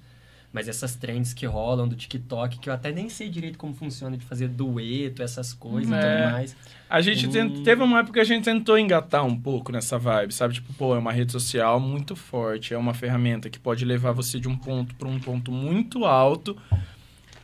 [0.54, 4.16] Mas essas trends que rolam do TikTok, que eu até nem sei direito como funciona
[4.18, 6.00] de fazer dueto, essas coisas e É.
[6.00, 6.56] tudo mais.
[6.90, 7.64] A gente Hum.
[7.64, 10.54] teve uma época que a gente tentou engatar um pouco nessa vibe, sabe?
[10.54, 14.40] Tipo, pô, é uma rede social muito forte, é uma ferramenta que pode levar você
[14.40, 16.58] de um ponto para um ponto muito alto.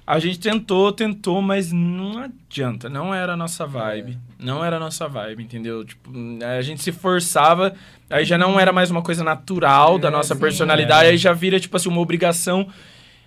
[0.05, 4.17] A gente tentou, tentou, mas não adianta, não era a nossa vibe.
[4.38, 5.85] Não era a nossa vibe, entendeu?
[5.85, 6.11] Tipo,
[6.57, 7.73] a gente se forçava,
[8.09, 10.41] aí já não era mais uma coisa natural da É, nossa sim.
[10.41, 11.11] personalidade, É.
[11.11, 12.67] aí já vira, tipo assim, uma obrigação.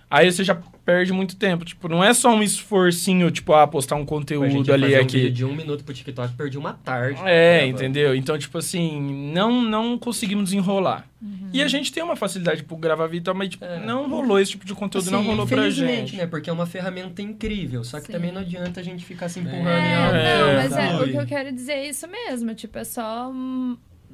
[0.09, 0.55] Aí você já
[0.85, 1.65] perde muito tempo.
[1.65, 5.01] Tipo, não é só um esforcinho, tipo, ah, postar um A conteúdo ali fazer um
[5.01, 5.17] aqui.
[5.17, 7.19] vídeo de um minuto pro TikTok, perdi uma tarde.
[7.25, 8.15] É, entendeu?
[8.15, 11.05] Então, tipo assim, não, não conseguimos desenrolar.
[11.51, 13.79] E a gente tem uma facilidade por gravar vídeo, mas tipo, É.
[13.85, 16.15] não rolou esse tipo de conteúdo, não Assim, rolou pra infelizmente, gente.
[16.17, 16.27] né?
[16.27, 17.83] Porque é uma ferramenta incrível.
[17.83, 18.13] Só que Sim.
[18.13, 20.15] também não adianta a gente ficar se empurrando É, em algo.
[20.15, 22.53] É, não, mas é, o que eu quero dizer é isso mesmo.
[22.53, 23.29] Tipo, é só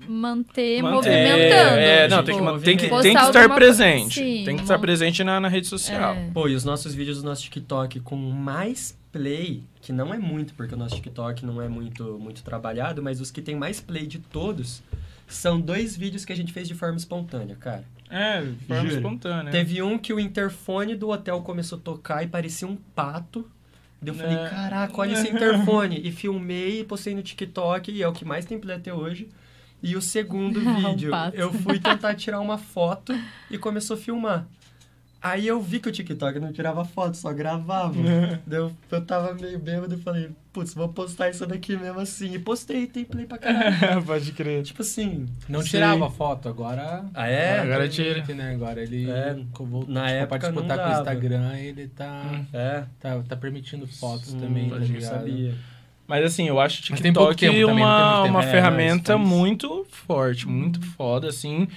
[0.08, 1.80] manter, Manter- movimentando.
[1.80, 4.14] É, não, tipo, tem que, tem que, postar tem que estar presente.
[4.20, 6.14] Sim, tem que estar presente na, na rede social.
[6.14, 6.30] É.
[6.34, 10.54] Pô, e os nossos vídeos do nosso TikTok com mais play, que não é muito,
[10.56, 14.08] porque o nosso TikTok não é muito, muito trabalhado, mas os que tem mais play
[14.08, 14.82] de todos
[15.28, 17.84] são dois vídeos que a gente fez de forma espontânea, cara.
[18.10, 18.96] É, de forma Juro.
[18.96, 19.52] espontânea.
[19.52, 23.48] Teve um que o interfone do hotel começou a tocar e parecia um pato.
[24.02, 24.50] Daí eu falei, É.
[24.50, 26.02] caraca, olha esse interfone.
[26.04, 29.30] E filmei e postei no TikTok, e é o que mais tem play até hoje.
[29.84, 31.36] E o segundo Um vídeo, pato.
[31.38, 33.14] eu fui tentar tirar uma foto
[33.52, 34.48] e começou a filmar.
[35.22, 37.96] Aí eu vi que o TikTok não tirava foto, só gravava.
[38.46, 42.34] Daí eu, eu tava meio bêbado e falei, putz, vou postar isso daqui mesmo assim.
[42.34, 44.04] E postei, tem play pra caralho.
[44.04, 44.64] Pode crer.
[44.64, 45.26] tipo assim.
[45.48, 45.70] Não sei.
[45.70, 47.06] tirava foto, agora.
[47.14, 47.60] Ah, é?
[47.60, 48.22] Agora tira.
[48.36, 48.52] Né?
[48.54, 49.10] Agora ele.
[49.10, 51.00] É, voltou, na tipo, época pra disputar não com o.
[51.00, 52.84] Instagram, ele tá, É.
[53.00, 55.04] tá, tá permitindo fotos Hum, também, tá ligado?
[55.04, 55.56] sabia.
[56.08, 58.30] Mas assim, eu acho o TikTok tempo também, uma, tempo.
[58.30, 61.68] uma ferramenta muito forte, muito foda, assim.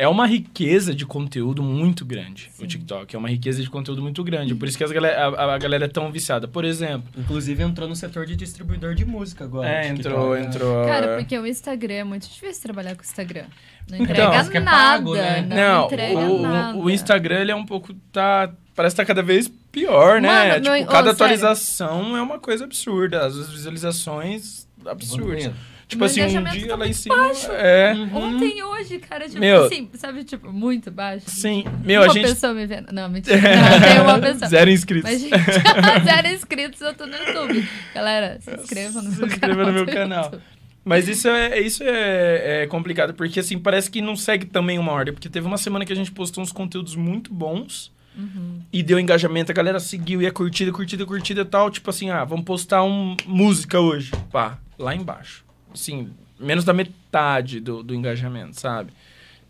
[0.00, 2.66] É uma riqueza de conteúdo muito grande, o Sim.
[2.68, 3.16] TikTok.
[3.16, 4.54] É uma riqueza de conteúdo muito grande.
[4.54, 6.46] Por isso que as galera, a, a galera é tão viciada.
[6.46, 9.68] Por exemplo, Inclusive entrou no setor de distribuidor de música agora.
[9.68, 9.98] é, TikTok.
[10.08, 10.86] entrou, entrou...
[10.86, 13.46] Cara, porque o Instagram é muito difícil trabalhar com o Instagram.
[13.90, 14.70] Não Então, entrega é nada.
[14.98, 15.42] pago, né?
[15.42, 16.78] Não, Não, entrega o, o- nada.
[16.78, 18.52] o Instagram, ele é um pouco, tá...
[18.76, 20.28] Parece que tá cada vez pior, né?
[20.50, 21.10] Mano, tipo, meu- cada sério.
[21.10, 23.26] atualização é uma coisa absurda.
[23.26, 25.50] As visualizações absurdas.
[25.88, 27.16] Tipo Meu assim, um dia tá lá em cima...
[27.16, 27.50] baixo.
[27.50, 27.94] É...
[28.12, 31.24] Ontem e hoje, cara, tipo Meu- assim, sabe, tipo, muito baixo.
[31.30, 32.28] Sim, meu, uma a gente...
[32.28, 32.92] pessoa me vendo.
[32.92, 33.36] Não, mentira.
[33.40, 34.48] Não, tem uma pessoa.
[34.50, 35.10] Zero inscritos.
[35.10, 35.32] Mas, gente,
[36.04, 37.66] zero inscritos, eu tô no YouTube.
[37.94, 39.66] Galera, se inscreva no Se meu inscreva canal.
[39.66, 40.24] no meu canal.
[40.24, 40.42] YouTube.
[40.84, 44.92] Mas isso é, isso é, é complicado, porque assim, parece que não segue também uma
[44.92, 45.14] ordem.
[45.14, 48.60] Porque teve uma semana que a gente postou uns conteúdos muito bons Uhum.
[48.72, 51.70] e deu engajamento, a galera seguiu, e a curtida, curtida, curtida e tal.
[51.70, 54.10] Tipo assim, ah, vamos postar um música hoje.
[54.30, 55.44] Pá, lá embaixo.
[55.78, 58.92] Assim, menos da metade do, do engajamento, sabe?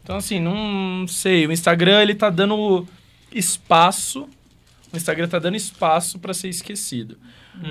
[0.03, 1.47] Então, assim, não sei.
[1.47, 2.87] O Instagram, ele tá dando
[3.33, 4.29] espaço.
[4.93, 7.19] O Instagram tá dando espaço pra ser esquecido.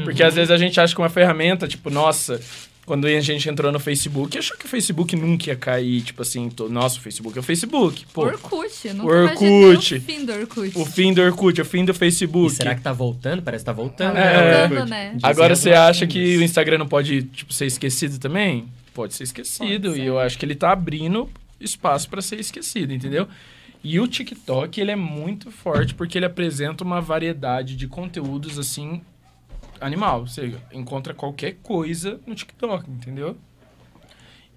[0.03, 2.41] Porque às vezes a gente acha que uma ferramenta, tipo, nossa,
[2.87, 6.49] quando a gente entrou no Facebook, achou que o Facebook nunca ia cair, tipo assim,
[6.49, 8.05] to- nossa, o Facebook é o Facebook.
[8.13, 9.95] Pô, Orkut, nunca Orkut.
[9.95, 10.71] o fim do Orkut.
[10.79, 12.55] o fim do Orkut, o fim do E Facebook.
[12.55, 13.41] será que tá voltando?
[13.43, 14.13] Parece que tá voltando.
[14.15, 14.67] Tá É.
[14.69, 15.17] voltando, né?
[15.21, 18.65] Agora você acha que o Instagram não pode, tipo, ser esquecido também?
[18.93, 19.89] Pode ser esquecido.
[19.89, 20.07] Pode e ser.
[20.07, 23.27] eu acho que ele tá abrindo espaço pra ser esquecido, entendeu?
[23.83, 29.01] E o TikTok, ele é muito forte porque ele apresenta uma variedade de conteúdos, assim,
[29.81, 30.27] animal.
[30.27, 33.37] Você encontra qualquer coisa no TikTok, entendeu?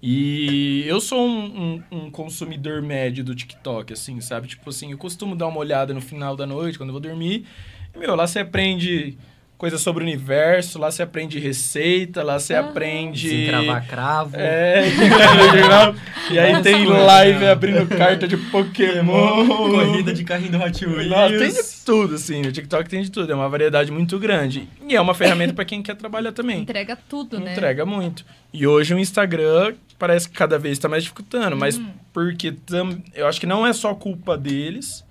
[0.01, 4.47] E eu sou um, um- um consumidor médio do TikTok, assim, sabe?
[4.47, 7.45] Tipo assim, eu costumo dar uma olhada no final da noite, quando eu vou dormir.
[7.93, 9.17] E, meu, lá você aprende
[9.61, 12.69] coisas sobre o universo, lá você aprende receita, lá você Aham.
[12.69, 13.29] aprende...
[13.29, 14.35] Desencravar cravo.
[14.35, 14.85] É,
[16.31, 19.45] e aí tem live abrindo carta de Pokémon.
[19.45, 21.07] Corrida de carrinho do Hot Wheels.
[21.07, 22.41] Nossa, tem de tudo, assim.
[22.41, 23.31] O TikTok tem de tudo.
[23.31, 24.67] É uma variedade muito grande.
[24.89, 26.61] E é uma ferramenta pra quem quer trabalhar também.
[26.61, 27.51] Entrega tudo, né?
[27.51, 28.25] Entrega muito.
[28.51, 31.85] E hoje o Instagram parece que cada vez está mais dificultando, mas Hum.
[32.11, 35.05] porque tam, eu acho que não é só culpa deles,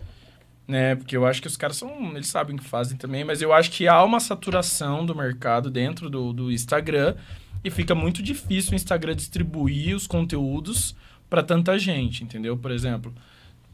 [0.71, 0.95] né?
[0.95, 3.53] Porque eu acho que os caras são, eles sabem o que fazem também, mas eu
[3.53, 7.17] acho que há uma saturação do mercado dentro do, do Instagram
[7.65, 10.95] e fica muito difícil o Instagram distribuir os conteúdos
[11.29, 12.57] para tanta gente, entendeu?
[12.57, 13.13] Por exemplo,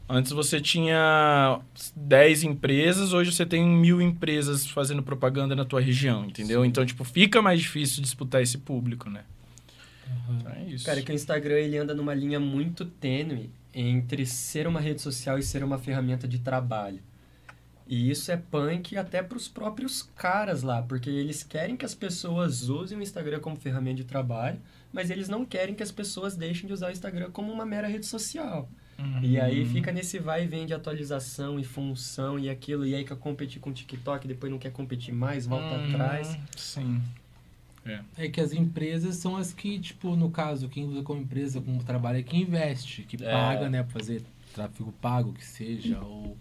[0.09, 1.59] antes você tinha
[1.95, 6.65] 10 empresas, hoje você tem mil empresas fazendo propaganda na tua região, entendeu?
[6.65, 9.23] Então, tipo, fica mais difícil disputar esse público, né?
[10.29, 10.85] Então é isso.
[10.85, 15.37] Cara, que o Instagram ele anda numa linha muito tênue entre ser uma rede social
[15.37, 16.99] e ser uma ferramenta de trabalho.
[17.87, 21.93] E isso é punk até para os próprios caras lá, porque eles querem que as
[21.93, 24.59] pessoas usem o Instagram como ferramenta de trabalho,
[24.91, 27.87] mas eles não querem que as pessoas deixem de usar o Instagram como uma mera
[27.87, 28.67] rede social.
[28.97, 29.21] Uhum.
[29.21, 33.05] E aí fica nesse vai e vem de atualização e função e aquilo, e aí
[33.05, 36.37] quer competir com o TikTok, depois não quer competir mais, volta Hum, atrás.
[36.57, 36.99] Sim.
[38.17, 41.83] É que as empresas são as que, tipo, no caso, quem usa como empresa, como
[41.83, 43.31] trabalho, é que investe, que É.
[43.31, 44.21] paga, né, pra fazer
[44.53, 46.35] tráfego pago, que seja, ou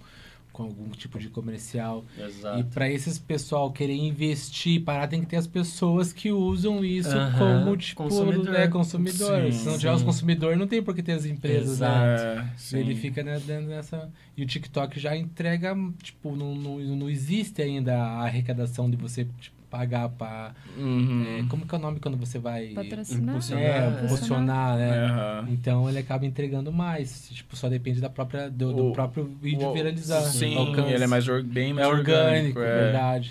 [0.52, 2.02] com algum tipo de comercial.
[2.18, 2.60] Exato.
[2.60, 7.10] E para esses pessoal querer investir, parar, tem que ter as pessoas que usam isso
[7.36, 8.52] como, tipo, consumidor.
[8.54, 9.42] né, consumidor.
[9.42, 12.46] Sim, Se não tiver os consumidores, não tem por que ter as empresas, né?
[12.54, 12.78] É, sim.
[12.78, 14.10] Ele fica né, dentro dessa.
[14.34, 19.26] E o TikTok já entrega, tipo, não, não, não existe ainda a arrecadação de você
[19.38, 20.52] tipo, pagar pra.
[20.76, 21.40] Uhum.
[21.40, 22.68] é, como que é o nome quando você vai.
[22.68, 23.28] Patrocinar.
[23.34, 23.62] Impulsionar.
[23.64, 24.04] É, É.
[24.04, 25.04] impulsionar, né?
[25.06, 25.48] Aham.
[25.50, 27.28] Então ele acaba entregando mais.
[27.30, 30.22] Tipo, só depende da própria, do, do O- próprio vídeo O- viralizar.
[30.22, 30.92] Sim, alcance.
[30.92, 32.82] ele é mais bem mais É orgânico, é.
[32.84, 33.30] verdade.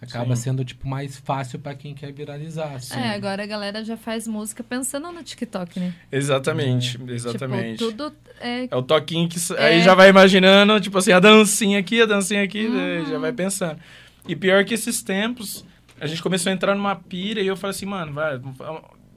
[0.00, 0.42] Acaba Sim.
[0.42, 2.74] sendo, tipo, mais fácil pra quem quer viralizar.
[2.74, 2.98] assim.
[2.98, 5.94] É, agora a galera já faz música pensando no TikTok, né?
[6.10, 7.78] Exatamente, exatamente.
[7.78, 9.38] Tipo, tudo é É o toquinho que.
[9.56, 9.66] É.
[9.66, 12.74] Aí já vai imaginando, tipo assim, a dancinha aqui, a dancinha aqui, Uhum.
[12.74, 13.78] né, já vai pensando.
[14.26, 15.64] E pior que esses tempos,
[16.02, 18.40] a gente começou a entrar numa pira e eu falei assim, mano, vai.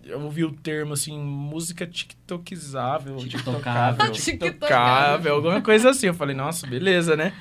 [0.04, 4.12] Eu ouvi o termo assim, música tiktokizável, TikTokável.
[4.14, 6.06] tiktocável, alguma coisa assim.
[6.06, 7.34] Eu falei, nossa, beleza, né?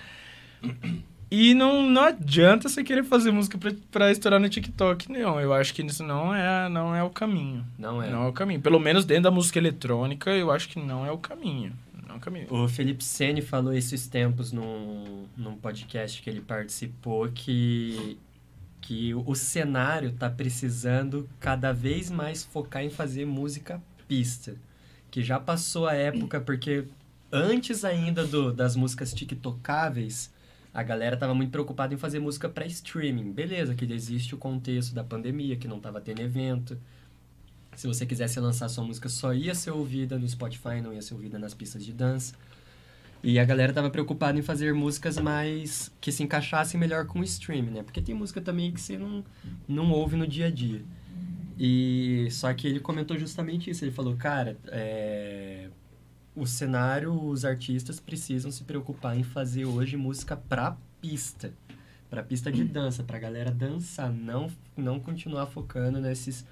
[1.31, 5.39] E não, não adianta você querer fazer música pra, pra estourar no TikTok, não.
[5.39, 7.67] Eu acho que isso não é, não é o caminho.
[7.79, 8.09] Não é.
[8.09, 8.63] Não é o caminho.
[8.63, 11.75] Pelo menos dentro da música eletrônica, eu acho que não é o caminho.
[12.07, 12.47] Não é o caminho.
[12.49, 18.17] O Felipe Sene falou esses tempos num, num podcast que ele participou que,
[18.85, 24.57] que o cenário tá precisando cada vez mais focar em fazer música pista.
[25.11, 26.85] Que já passou a época, porque
[27.33, 30.31] antes ainda do, das músicas tiktocáveis,
[30.73, 33.33] a galera tava muito preocupada em fazer música para streaming.
[33.33, 36.79] Beleza, que existe o contexto da pandemia, que não tava tendo evento.
[37.75, 41.15] Se você quisesse lançar sua música, só ia ser ouvida no Spotify, não ia ser
[41.15, 42.35] ouvida nas pistas de dança.
[43.27, 47.25] E a galera tava preocupada em fazer músicas mais que se encaixassem melhor com o
[47.25, 47.83] stream, né?
[47.83, 49.25] Porque tem música também que você não,
[49.67, 50.83] não ouve no dia a dia.
[51.59, 53.83] E só que ele comentou justamente isso.
[53.85, 55.69] Ele falou, cara, é,
[56.37, 61.53] o cenário, os artistas precisam se preocupar em fazer hoje música pra pista,
[62.11, 66.45] pra pista de dança, pra galera dançar, não não continuar focando nesses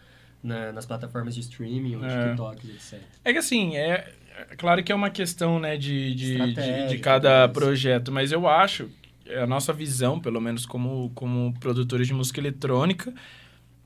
[0.43, 2.29] na- nas plataformas de streaming, ou É.
[2.29, 3.01] TikTok, etc.
[3.25, 4.13] É que assim, é,
[4.51, 8.49] é claro que é uma questão, né, de, de, de, de cada projeto, mas eu
[8.49, 8.89] acho,
[9.27, 13.13] é a nossa visão, pelo menos como, como produtores de música eletrônica,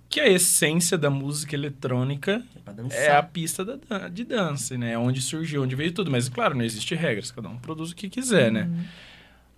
[0.09, 2.43] que a essência da música eletrônica
[2.93, 4.93] É é a pista da, de dança, né?
[4.93, 6.11] É Onde surgiu, onde veio tudo.
[6.11, 8.71] Mas, claro, não existe regras, cada um produz o que quiser, né?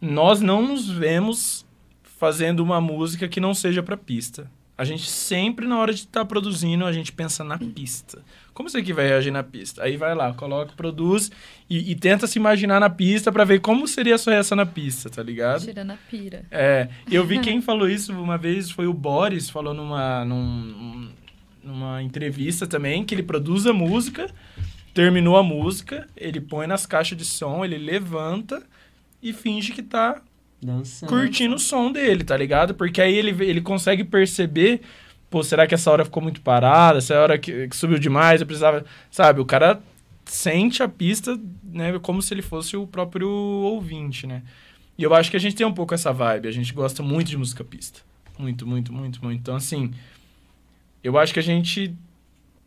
[0.01, 1.66] Nós não nos vemos
[2.02, 4.51] fazendo uma música que não seja pra pista.
[4.79, 8.23] A gente sempre, na hora de estar produzindo, a gente pensa na pista.
[8.55, 9.83] Como isso aqui vai reagir na pista?
[9.83, 11.33] Aí vai lá, coloca, produz
[11.69, 14.65] e, e tenta se imaginar na pista pra ver como seria a sua reação na
[14.65, 15.65] pista, tá ligado?
[15.65, 16.45] tirando a pira.
[16.51, 21.11] É, eu vi quem falou isso uma vez, foi o Boris, falou numa, num-
[21.63, 24.31] numa entrevista também, que ele produz a música,
[24.95, 28.63] terminou a música, ele põe nas caixas de som, ele levanta
[29.21, 30.23] e finge que tá
[30.61, 31.09] Dançando.
[31.09, 32.75] curtindo o som dele, tá ligado?
[32.75, 34.81] Porque aí ele, ele consegue perceber,
[35.31, 36.99] pô, será que essa hora ficou muito parada?
[36.99, 38.85] Essa hora que, que subiu demais, eu precisava...
[39.11, 39.81] Sabe, o cara
[40.25, 44.43] sente a pista, né, como se ele fosse o próprio ouvinte, né?
[44.99, 47.29] E eu acho que a gente tem um pouco essa vibe, a gente gosta muito
[47.29, 48.01] de música pista.
[48.39, 49.41] Muito, muito, muito, muito.
[49.41, 49.93] Então, assim,
[51.03, 51.95] eu acho que a gente...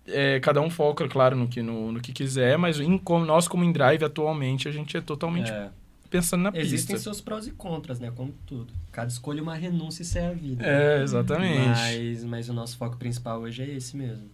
[0.07, 3.47] é, cada um foca, claro, no que, no, no que quiser, mas em, como, nós,
[3.47, 5.69] como em Drive, atualmente, a gente é totalmente É.
[6.11, 7.09] pensando na Existem pista.
[7.09, 8.11] seus prós e contras, né?
[8.15, 8.71] Como tudo.
[8.91, 10.63] Cada escolha é uma renúncia e isso é a vida.
[10.63, 11.67] É, exatamente.
[11.69, 14.29] Mas, mas o nosso foco principal hoje é esse mesmo.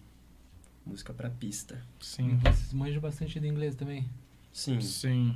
[0.84, 1.78] Música pra pista.
[2.00, 4.06] Sim, Vocês manjam bastante de inglês também.
[4.52, 4.80] Sim.
[4.80, 5.34] sim.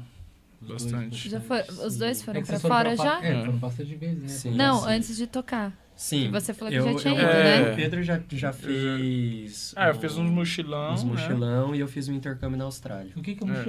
[0.61, 1.29] Os dois, Bastante.
[1.29, 3.25] Já foi, os dois foram É pra fora pra- já?
[3.25, 3.41] É, É.
[3.41, 4.29] foram bastante vezes, né?
[4.29, 4.55] Sim.
[4.55, 4.87] Não, sim.
[4.91, 5.77] antes de tocar.
[5.97, 6.31] Sim.
[6.31, 7.33] Você falou que eu, já tinha eu- ido,
[7.67, 7.73] né?
[7.73, 9.75] O Pedro já, já fez.
[9.77, 10.95] Ah, eu um- fiz uns mochilão.
[10.95, 11.11] uns né?
[11.11, 13.13] mochilão e eu fiz um intercâmbio na Austrália.
[13.17, 13.63] O que que é um É.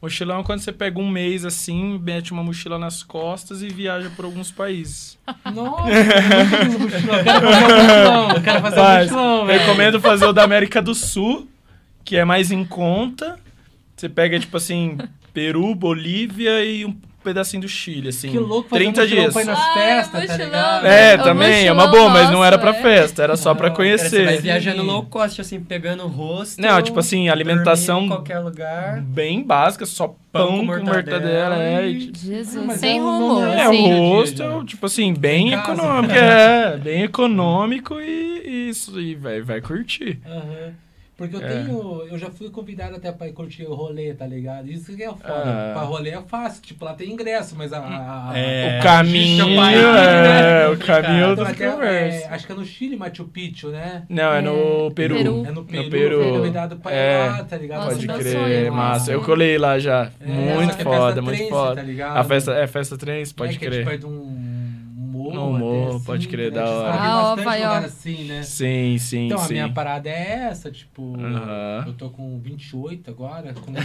[0.00, 0.40] mochilão?
[0.40, 4.24] É quando você pega um mês assim, mete uma mochila nas costas e viaja por
[4.24, 5.18] alguns países.
[5.54, 5.82] Nossa,
[6.78, 8.30] mochilão.
[8.34, 9.46] Eu quero fazer um mochilão.
[9.46, 9.60] Velho.
[9.60, 11.48] Recomendo fazer o da América do Sul,
[12.04, 13.38] que é mais em conta.
[13.96, 14.96] Você pega, tipo assim,
[15.32, 16.96] Peru, Bolívia e um
[17.28, 18.30] pedacinho do Chile, assim.
[18.30, 19.46] Que louco fazer 30 mochilão dias.
[19.46, 20.86] nas Ah, festas, tá ligado?
[20.86, 22.74] É, O também, é uma boa, mas não era pra é.
[22.82, 24.42] festa, era só pra Não, Cara, você vai conhecer.
[24.42, 26.60] viajando low cost, assim, pegando rosto.
[26.60, 29.00] Não, tipo assim, alimentação- em qualquer lugar.
[29.00, 33.40] Bem básica, só pão, com mortadela, é, tipo, Jesus, mas sem é um rumo.
[33.40, 33.92] nome- É, assim.
[33.92, 36.14] o rosto, tipo assim, bem econômico.
[36.14, 39.00] É, bem econômico e isso.
[39.00, 40.18] E vai, vai curtir.
[40.26, 40.72] Aham.
[41.18, 41.48] Porque eu É.
[41.48, 42.04] tenho.
[42.08, 44.70] Eu já fui convidado até pra ir curtir o rolê, tá ligado?
[44.70, 45.18] Isso que é foda.
[45.26, 45.70] Ah.
[45.74, 46.62] Pra rolê é fácil.
[46.62, 47.80] Tipo, lá tem ingresso, mas a.
[47.80, 48.78] a- a- É.
[48.78, 50.62] o caminho, ir, né?
[50.62, 53.68] é, o caminho é Então, outra até, é, acho que é no Chile, Machu Picchu,
[53.70, 54.04] né?
[54.08, 55.16] Não, é no Peru.
[55.16, 55.44] Peru.
[55.44, 56.22] É no Peru, No Peru.
[56.22, 57.26] foi convidado pra ir É.
[57.26, 57.78] lá, tá ligado?
[57.84, 59.10] Nossa, Pode crer, sonho, massa.
[59.12, 60.12] Eu colei lá já.
[60.20, 61.74] É, muito é foda, festa muito trance, foda.
[61.74, 62.16] tá ligado?
[62.16, 63.78] A festa, é festa trance, pode é, Que é crer.
[63.80, 64.47] tipo, é de um
[65.36, 66.60] Um até morro, assim, pode crer, né?
[66.60, 66.92] da hora.
[66.98, 67.68] Ah, ó, bastante vai, ó.
[67.68, 68.42] lugar assim, né?
[68.42, 69.52] Sim, sim, Então, a sim.
[69.54, 71.84] minha parada é essa, tipo, Aham.
[71.86, 73.54] eu tô com 28 agora.
[73.54, 73.72] Com...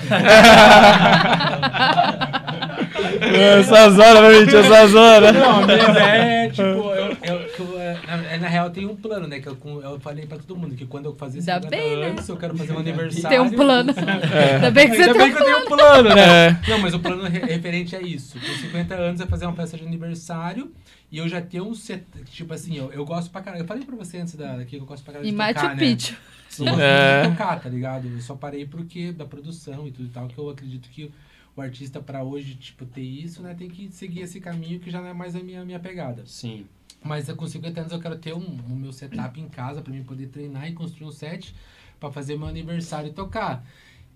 [3.22, 5.34] Essas horas, vai mentir, essas horas.
[5.34, 6.04] Não, a minha ideia
[6.46, 9.40] é, tipo, eu, eu, que eu, é, na, na real tem um plano, né?
[9.40, 12.06] Que eu, eu falei pra todo mundo que quando eu fazer Ainda 50 bem, né?
[12.08, 13.30] anos, eu quero fazer um aniversário.
[13.30, 13.94] Tem um plano.
[14.56, 16.48] Ainda bem que você Ainda tem bem que eu tenho um plano, né?
[16.48, 16.60] É.
[16.70, 18.40] Não, mas o plano re- referente a isso.
[18.40, 20.72] Com 50 anos é fazer uma festa de aniversário
[21.12, 22.04] e eu já ter um set...
[22.32, 23.64] Tipo assim, eu, eu gosto pra caralho.
[23.64, 25.54] Eu falei pra você antes da, daqui que eu gosto pra caralho Em de Machu
[25.56, 25.80] tocar, né?
[25.80, 26.16] Picchu.
[26.60, 27.18] Eu gosto É.
[27.24, 28.08] muito de tocar, tá ligado?
[28.08, 31.12] Eu só parei porque da produção e tudo e tal, que eu acredito que
[31.56, 35.00] o artista pra hoje, tipo, ter isso, né, tem que seguir esse caminho que já
[35.00, 36.24] não é mais a minha, minha pegada.
[36.26, 36.66] Sim.
[37.04, 39.92] Mas eu, com 50 anos eu quero ter um, o meu setup em casa pra
[39.94, 41.54] mim poder treinar e construir um set
[42.00, 43.64] pra fazer meu aniversário e tocar.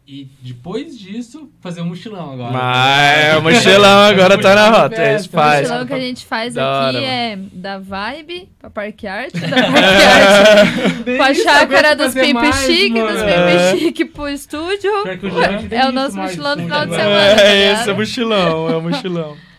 [0.09, 2.53] E depois disso, fazer um mochilão agora.
[2.53, 5.01] Mas o mochilão agora tá na rota.
[5.01, 5.67] A gente O faz.
[5.67, 9.49] mochilão que a gente faz Da aqui hora, é da Vibe pra Parque Arte, da
[9.51, 13.51] Parque Arte pra chácara dos Pimp Chique, dos É.
[13.73, 14.91] Pimp Chique pro estúdio.
[15.01, 17.03] O tem É o isso nosso mochilão do assim, final de agora.
[17.03, 17.35] semana.
[17.35, 19.37] tá É, esse é o mochilão, é o mochilão.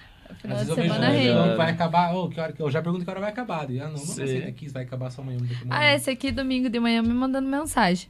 [0.49, 1.51] Final de semana rende.
[1.51, 2.15] que vai acabar.
[2.15, 3.67] ô, que hora que, eu já pergunto que hora vai acabar.
[3.67, 4.17] daí, Ah, não, não Sim.
[4.19, 5.39] vai ser daqui, vai acabar só amanhã.
[5.71, 8.09] Ah, esse aqui domingo de manhã me mandando mensagem.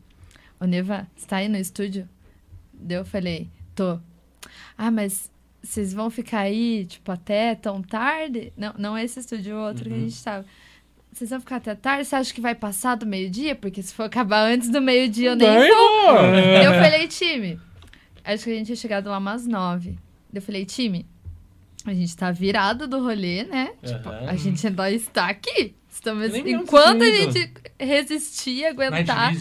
[0.60, 2.08] Ô, Neva, você tá aí no estúdio?
[2.72, 3.98] Daí eu falei, tô.
[4.76, 5.30] Ah, mas
[5.62, 8.52] vocês vão ficar aí, tipo, até tão tarde?
[8.56, 10.44] Não, não esse estúdio, o outro que a gente tava.
[11.12, 12.04] Vocês vão ficar até tarde?
[12.04, 13.56] Você acha que vai passar do meio-dia?
[13.56, 16.16] Porque se for acabar antes do meio-dia, eu nem vou.
[16.62, 17.58] Eu falei, time,
[18.24, 19.98] acho que a gente tinha chegado lá umas nove.
[20.32, 21.06] Eu falei, time,
[21.90, 23.70] a gente tá virado do rolê, né?
[23.84, 24.28] Tipo, Aham.
[24.30, 25.74] a gente ainda está aqui.
[25.90, 29.32] Estamos, enquanto a gente resistir, aguentar,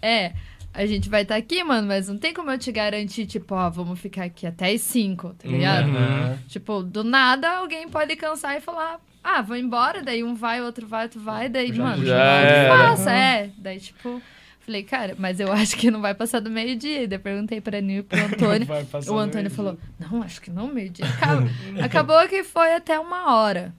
[0.00, 0.32] é,
[0.72, 3.68] a gente vai estar aqui, mano, mas não tem como eu te garantir, tipo, ó,
[3.68, 5.88] vamos ficar aqui até as 5, tá ligado?
[5.88, 6.38] Uhum.
[6.48, 10.86] Tipo, do nada alguém pode cansar e falar, ah, vou embora, daí um vai, outro
[10.86, 12.76] vai, outro vai, daí, Já- mano, já vai, era.
[12.96, 13.50] faça, é.
[13.58, 14.22] Daí, tipo,
[14.68, 17.08] falei, cara, mas eu acho que não vai passar do meio-dia.
[17.08, 18.66] Daí perguntei pra Nil e pro Antônio.
[18.66, 21.06] Vai passar o Antônio falou, não, acho que não, meio-dia.
[21.06, 21.48] Acabou,
[21.82, 23.74] acabou que foi até uma hora.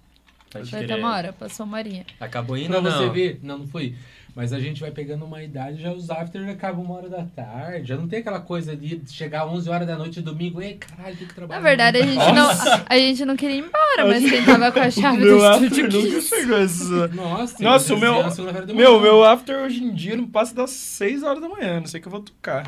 [0.51, 0.99] Pode Foi até crer.
[0.99, 2.05] uma hora, passou uma horinha.
[2.19, 3.13] Acabou indo Pra ou você não?
[3.13, 3.39] ver.
[3.43, 3.95] Não, não foi.
[4.39, 7.23] Mas a gente vai pegando uma idade, já os after já acabam uma hora da
[7.25, 7.89] tarde.
[7.89, 10.61] Já não tem aquela coisa de chegar 11 horas da noite domingo.
[10.61, 11.59] Ei, caralho, tem que trabalhar.
[11.61, 14.71] Na verdade, a gente, não, a, a gente não queria ir embora, mas quem tava
[14.71, 17.07] com a chave do Meu after estúdio nunca chegou essa...
[17.09, 21.21] Nossa, Nossa, o meu- a Meu, meu after hoje em dia não passa das 6
[21.21, 22.65] horas da manhã, não sei que eu vou tocar.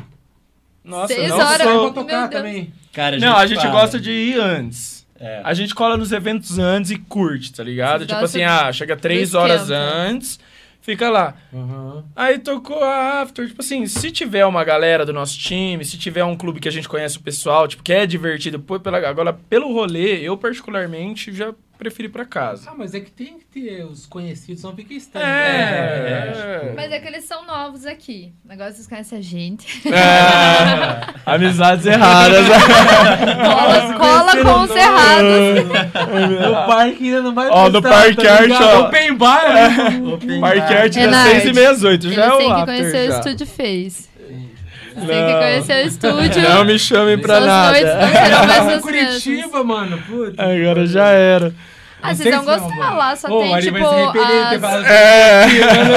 [0.84, 1.60] Nossa, Seis não horas?
[1.60, 2.70] Eu sou- vou tocar também.
[2.92, 3.70] Cara, Não, a gente para.
[3.70, 5.06] gosta de ir antes.
[5.18, 5.40] É.
[5.42, 8.00] A gente cola nos eventos antes e curte, tá ligado?
[8.00, 10.38] Vocês tipo assim, ah, chega três horas antes,
[10.82, 11.34] fica lá.
[11.54, 12.04] Aham.
[12.14, 16.24] Aí tocou a after, tipo assim, se tiver uma galera do nosso time, se tiver
[16.24, 19.32] um clube que a gente conhece o pessoal, tipo, que é divertido, pô, pela, agora
[19.32, 22.70] pelo rolê, eu particularmente já prefiro ir pra casa.
[22.70, 25.26] Ah, mas é que tem que ter os conhecidos, não fica estranho.
[25.26, 26.72] É, é.
[26.76, 28.32] Mas é que eles são novos aqui.
[28.48, 29.82] Agora vocês conhecem a gente.
[29.88, 32.46] É, amizades erradas.
[33.42, 35.92] Cola, cola com os errados.
[36.42, 38.80] No parque ainda não vai Ó, no Parque tá Art, ó.
[38.82, 40.02] Open bar, né?
[40.12, 40.74] Open Parque.
[40.74, 41.48] Art É das na 6 arte.
[41.48, 43.14] e meia às 8 Eles já é o têm que conhecer já.
[43.14, 44.08] o Estúdio Fez.
[44.94, 45.06] Não.
[45.06, 46.42] Tem que conhecer o estúdio.
[46.42, 47.70] Não me chamem pra Suas nada.
[47.72, 48.82] noites não serão mais.
[48.82, 49.98] Curitiba, mano.
[50.06, 50.38] Putz.
[50.38, 51.54] Agora já era.
[52.02, 52.96] Ah, Não vocês vão não, gostar.
[52.96, 54.84] Lá só Ô, tem, Ari tipo, as...
[54.86, 55.46] É.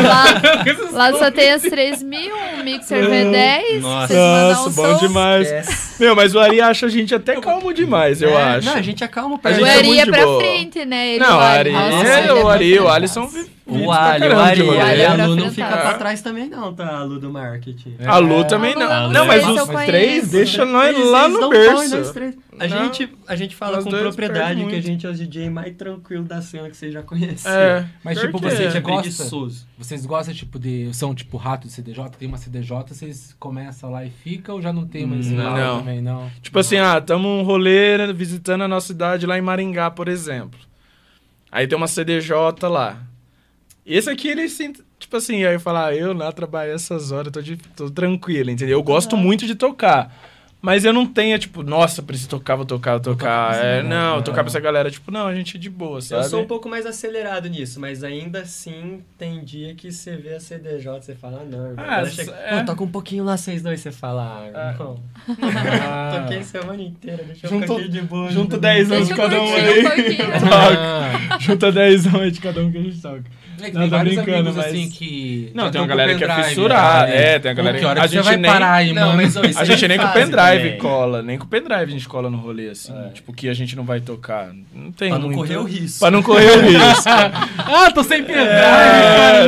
[0.02, 3.80] Lá, lá só tem as 3 mil, um Mixer V10.
[3.82, 4.08] Nossa.
[4.08, 5.08] Vocês mandam Nossa, um bom som.
[5.08, 5.48] demais.
[5.52, 5.86] Esquece.
[6.04, 8.68] Meu, mas o Ari acha a gente até calmo demais, eu É, acho.
[8.68, 10.40] Não, a gente acalma A pra gente O é Ari muito é de pra boa.
[10.40, 11.08] frente, né?
[11.16, 13.92] Ele Não, o vai- Ari, Nossa, é, ele o Ari, o Ali são vi- O
[13.92, 14.80] Ali, o Ali, o.
[14.80, 16.98] Ali, a Lu é não fica pra trás também não, tá?
[17.00, 17.96] A Lu do marketing.
[18.06, 19.10] A Lu também A Lu, não.
[19.12, 22.14] Não, mas os três deixa nós lá no berço.
[22.60, 22.86] A Não.
[22.86, 26.42] gente, a gente fala com propriedade que a gente é o DJ mais tranquilo da
[26.42, 27.48] cena que você já conhece.
[27.48, 27.88] É.
[28.04, 28.80] Mas, tipo, que você é.
[28.80, 29.02] gosta?
[29.02, 29.68] preguiçoso.
[29.78, 30.94] Vocês gostam, tipo, de.
[30.94, 32.10] São tipo rato de CDJ?
[32.18, 35.44] Tem uma CDJ, vocês começam lá e ficam ou já não tem mais esse Não.
[35.44, 36.30] lado também, não?
[36.42, 40.08] Tipo assim, ah, tamo um rolê né, visitando a nossa cidade lá em Maringá, por
[40.08, 40.60] exemplo.
[41.52, 42.36] Aí tem uma CDJ
[42.70, 43.02] lá.
[43.86, 44.74] Esse aqui, ele se.
[44.98, 48.80] Tipo assim, aí fala, ah, eu lá trabalho essas horas, tô, de, tô tranquilo, entendeu?
[48.80, 50.12] Eu gosto muito de tocar.
[50.66, 53.16] Mas eu não tenho, tipo, nossa, preciso tocar, vou tocar, vou tocar.
[53.18, 54.22] tocar pra essa É, não, Ah.
[54.24, 56.24] tocar pra essa galera, tipo, não, a gente é de boa, sabe?
[56.24, 60.34] Eu sou um pouco mais acelerado nisso, mas ainda assim tem dia que você vê
[60.34, 61.86] a CDJ, você fala, ah, não, irmão.
[61.88, 62.64] Ah, chega, é.
[62.64, 64.72] Toca um pouquinho lá, vocês dois, você fala, ah, Ah.
[64.72, 65.00] irmão.
[65.84, 66.18] Ah.
[66.26, 68.32] Toquei semana inteira, deixa eu Junto- ficar aqui de boa.
[68.32, 68.98] junto de 10 boa.
[68.98, 69.86] anos eu cada um aí.
[69.86, 69.86] um.
[70.52, 71.38] Ah.
[71.40, 73.24] Junta 10 anos de cada um que a gente toca.
[73.62, 75.52] É que Não, tem vários brincando, amigos mas- assim que.
[75.56, 77.34] Não, tem uma galera que é pendrive, fissurada, né?
[77.36, 79.66] é, tem a galera que a gente vai nem- parar aí, Não, mas, A é
[79.66, 80.78] gente nem com fase pendrive também.
[80.78, 82.94] cola, nem com pendrive a gente cola no rolê, assim.
[82.94, 83.10] É.
[83.10, 84.52] Tipo, que a gente não vai tocar.
[84.74, 86.00] Não tem Pra não muito- correr o risco.
[86.00, 87.10] Pra não correr o risco.
[87.68, 89.48] Ah, tô sem pendrive, É, cara,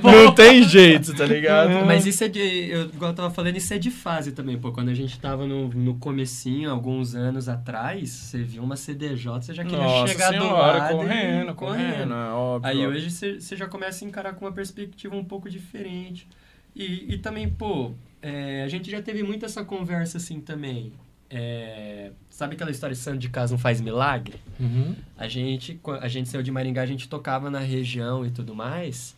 [0.00, 1.70] não, tem jeito, tá ligado?
[1.86, 2.40] Mas isso é de.
[2.70, 4.72] Eu, igual eu tava falando, isso é de fase também, pô.
[4.72, 9.54] Quando a gente tava no, no comecinho, alguns anos atrás, você viu uma CDJ, você
[9.54, 10.92] já queria Nossa chegar do senhora, lado.
[10.92, 12.70] e- correndo, correndo, é óbvio.
[12.70, 12.90] Aí óbvio.
[12.98, 16.28] hoje você você já começa a encarar com uma perspectiva um pouco diferente.
[16.74, 20.92] E, e também, pô, é, a gente já teve muito essa conversa assim também.
[21.28, 24.38] É, sabe aquela história de santo de casa não faz milagre?
[24.60, 24.94] Uhum.
[25.16, 29.16] A gente, a gente saiu de Maringá, a gente tocava na região e tudo mais.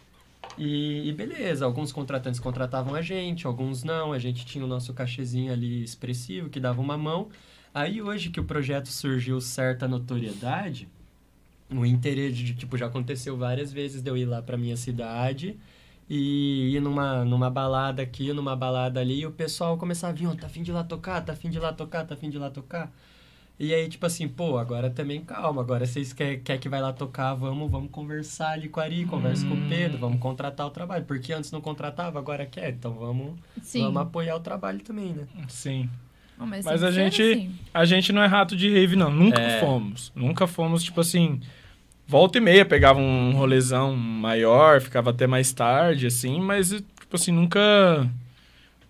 [0.57, 4.13] E, e beleza, alguns contratantes contratavam a gente, alguns não.
[4.13, 7.29] A gente tinha o nosso cachezinho ali expressivo que dava uma mão.
[7.73, 10.89] Aí hoje que o projeto surgiu certa notoriedade,
[11.71, 15.59] o interesse de, tipo, já aconteceu várias vezes de eu ir lá pra minha cidade
[16.09, 20.27] e ir numa, numa balada aqui, numa balada ali, e o pessoal começava a vir,
[20.27, 22.51] ó, tá afim de lá tocar, tá afim de lá tocar, tá afim de lá
[22.51, 22.93] tocar.
[23.59, 26.93] E aí, tipo assim, pô, agora também calma, agora vocês querem quer que vai lá
[26.93, 30.71] tocar, vamos, vamos conversar ali com a Ari, conversa com o Pedro, vamos contratar o
[30.71, 31.05] trabalho.
[31.05, 33.83] Porque antes não contratava, agora quer, então vamos, Sim.
[33.83, 35.29] vamos apoiar o trabalho também, né?
[35.49, 35.89] Sim.
[36.39, 37.51] Não, mas Mas a que gente- assim.
[37.73, 39.11] A gente não é rato de rave, não.
[39.11, 39.61] Nunca É.
[39.61, 40.13] fomos.
[40.15, 41.41] Nunca fomos, tipo assim.
[42.07, 47.33] Volta e meia, pegava um rolezão maior, ficava até mais tarde, assim, mas, tipo assim,
[47.33, 48.07] nunca.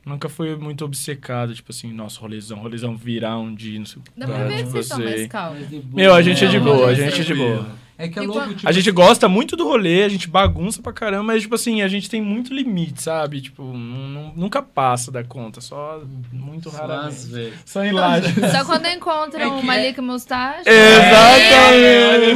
[0.04, 4.04] Nunca foi muito obcecado, tipo assim, nossa, rolezão, rolezão virar um dia, não sei o
[4.20, 5.02] Dá pra ver que vocês assim.
[5.04, 5.66] mais calmos.
[5.68, 7.66] De Meu, a gente é de Não, boa, a gente é de boa.
[7.96, 10.82] É que é louco, quando- tipo, A gente gosta muito do rolê, a gente bagunça
[10.82, 13.40] pra caramba, mas, tipo assim, a gente tem muito limite, sabe?
[13.40, 16.00] Tipo, nu- nu- nunca passa da conta, só
[16.32, 17.08] muito Só raramente.
[17.08, 17.54] às vezes.
[17.64, 18.34] Só em laje.
[18.50, 20.68] Só quando encontram É um que Malik Mustache.
[20.68, 22.34] Exatamente!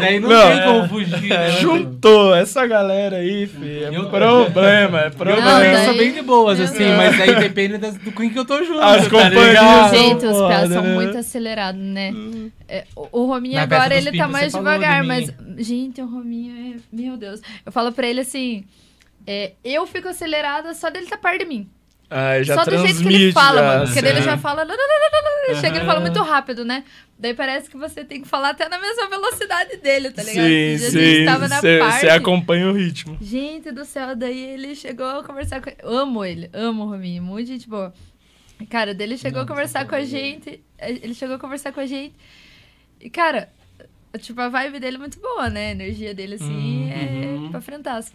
[0.00, 0.64] Daí não, Não, tem é.
[0.64, 1.50] como fugir, né?
[1.60, 3.84] Juntou essa galera aí, fi.
[3.84, 5.42] É Eu- problema, é Eu problema.
[5.42, 8.62] também daí- sou bem de boas, assim, mas aí depende do com que eu tô
[8.64, 10.94] junto, As tá companhias Gente, os pés são né?
[10.94, 12.01] muito acelerados, né?
[12.68, 15.34] É, o, o Rominho Na agora, ele tá Pimpos, mais devagar, de mas...
[15.58, 16.80] Gente, o Rominho é...
[16.90, 17.40] Meu Deus.
[17.64, 18.64] Eu falo pra ele assim...
[19.26, 21.68] é, eu fico acelerada só dele tá perto de mim.
[22.42, 23.84] Já só do jeito que ele fala, mano.
[23.84, 24.02] Porque assim.
[24.02, 24.66] daí ele já fala...
[25.48, 26.84] Ele chega e fala muito rápido, né?
[27.18, 30.46] Daí parece que você tem que falar até na mesma velocidade dele, tá ligado?
[30.46, 31.24] Sim, sim.
[31.24, 32.00] tava na Você parte...
[32.00, 33.16] você acompanha o ritmo.
[33.20, 35.70] Gente do céu, daí ele chegou a conversar com.
[35.84, 37.92] Amo ele, amo o Rominho, muito gente boa.
[38.68, 40.62] Cara, daí ele chegou a conversar com a gente.
[40.78, 42.14] Ele chegou a conversar com a gente.
[43.00, 43.48] E, cara,
[44.18, 45.68] tipo, a vibe dele é muito boa, né?
[45.68, 47.46] A energia dele, assim, Uhum.
[47.46, 48.12] é pra frentaço.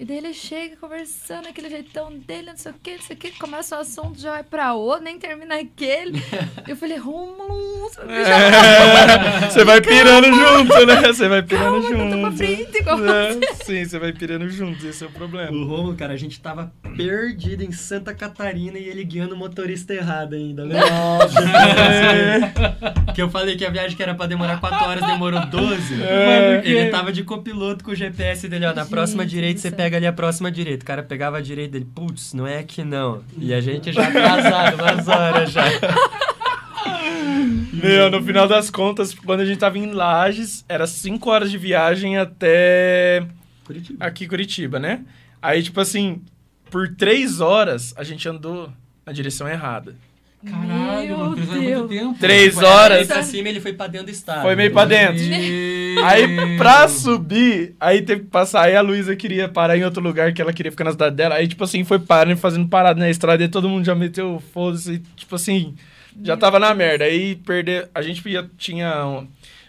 [0.00, 3.18] E daí ele chega conversando, aquele jeitão dele, não sei o que, não sei o
[3.18, 6.22] que, começa o assunto, já vai pra outro, nem termina aquele.
[6.66, 11.02] Eu falei, Romulo, você vai É, Você vai pirando junto, né?
[11.02, 12.36] Você vai pirando calma, que eu tô pra junto.
[12.38, 13.32] frente, igual É,
[13.62, 15.52] sim, você vai pirando junto, esse é o problema.
[15.52, 19.92] O Romulo, cara, a gente tava perdido em Santa Catarina e ele guiando o motorista
[19.92, 20.80] errado ainda, né?
[23.14, 26.02] que eu falei que a viagem que era pra demorar 4 horas demorou 12.
[26.02, 26.62] É.
[26.64, 28.72] Ele tava de copiloto com o GPS dele, ó.
[28.72, 29.89] Na Gente próxima direita você céu.
[29.90, 30.84] Pega ali a próxima direita.
[30.84, 33.24] O cara pegava a direita dele, putz, não é aqui não.
[33.36, 35.64] E a gente já atrasado umas horas já.
[37.72, 41.58] Meu, no final das contas, quando a gente tava em Lages, era 5 horas de
[41.58, 43.26] viagem até
[43.64, 44.04] Curitiba.
[44.04, 45.04] aqui Curitiba, né?
[45.42, 46.22] Aí, tipo assim,
[46.70, 48.70] por 3 horas a gente andou
[49.04, 49.96] na direção errada.
[50.44, 51.88] Caralho, Meu mano, de muito Deus.
[51.90, 52.18] tempo.
[52.18, 53.06] Três Foi horas.
[53.06, 54.42] pra cima ele foi pra dentro do estado.
[54.42, 55.16] Foi meio pra dentro.
[56.04, 58.62] Aí, pra subir, aí teve que passar.
[58.62, 61.34] Aí a Luísa queria parar em outro lugar que ela queria ficar na cidade dela.
[61.34, 63.42] Aí, tipo assim, foi parando, fazendo parada na estrada.
[63.44, 65.02] E todo mundo já meteu foda-se.
[65.16, 65.74] Tipo assim,
[66.22, 67.04] já tava na merda.
[67.04, 67.90] Aí, perder.
[67.94, 69.26] A gente ia, tinha um-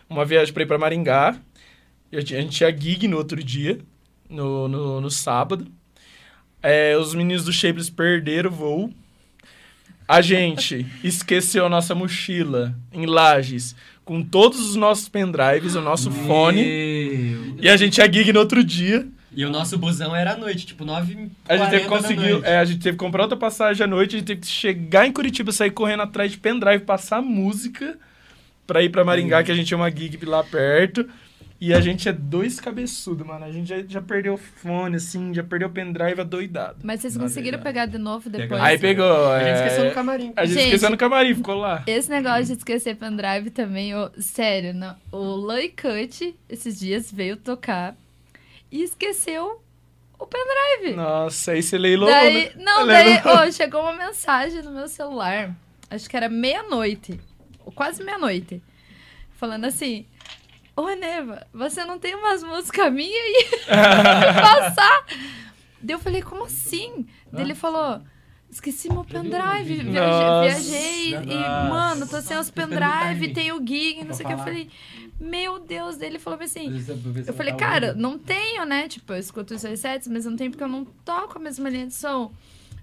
[0.09, 1.35] uma viagem pra ir pra Maringá.
[2.11, 3.79] E A gente a gente tinha gig no outro dia,
[4.29, 5.67] no, no, no sábado.
[6.63, 8.93] É, os meninos do Shapeless perderam o voo.
[10.11, 13.73] A gente esqueceu a nossa mochila em Lages
[14.03, 16.61] com todos os nossos pendrives, o nosso fone.
[16.61, 17.55] Meu.
[17.61, 19.07] E a gente tinha gig no outro dia.
[19.33, 22.43] E o nosso busão era à noite, tipo 9 A gente teve que conseguir.
[22.43, 25.07] É, a gente teve que comprar outra passagem à noite, a gente teve que chegar
[25.07, 27.97] em Curitiba, sair correndo atrás de pendrive, passar música
[28.67, 31.07] pra ir pra Maringá, que a gente tinha uma gig lá perto.
[31.61, 33.45] E a gente é dois cabeçudos, mano.
[33.45, 36.79] A gente já, já perdeu o fone, assim, já perdeu o pendrive adoidado.
[36.81, 37.75] Mas vocês conseguiram verdade.
[37.75, 38.59] pegar de novo depois?
[38.59, 39.31] Aí pegou.
[39.31, 40.33] A gente é, esqueceu no camarim.
[40.35, 40.65] A gente, Gente.
[40.65, 41.83] esqueceu no camarim, ficou lá.
[41.85, 47.37] Esse negócio de esquecer pendrive também, ô, sério, não, o Loy Cut esses dias veio
[47.37, 47.95] tocar
[48.71, 49.61] e esqueceu
[50.17, 50.95] o pendrive.
[50.95, 52.51] Nossa, aí você leilou, daí, né?
[52.57, 53.35] não, Leilou.
[53.35, 55.55] daí, ô, chegou uma mensagem no meu celular,
[55.91, 57.19] acho que era meia-noite,
[57.63, 58.63] ou quase meia-noite,
[59.37, 60.07] falando assim,
[60.75, 65.05] ô Neva, você não tem umas músicas minhas aí pra passar?
[65.81, 67.05] Daí eu falei, como assim?
[67.31, 68.01] Daí ele falou...
[68.49, 70.41] Esqueci meu pendrive, viajei, Nossa.
[70.41, 74.33] viajei e, mano, tô sem os pendrive, tem o gig, não sei o que.
[74.33, 74.69] Eu falei,
[75.17, 76.69] meu Deus, daí ele falou assim,
[77.25, 78.89] Eu falei, cara, não tenho, né?
[78.89, 81.69] Tipo, eu escuto os seis sets, mas não tenho porque eu não toco a mesma
[81.69, 82.29] linha de som.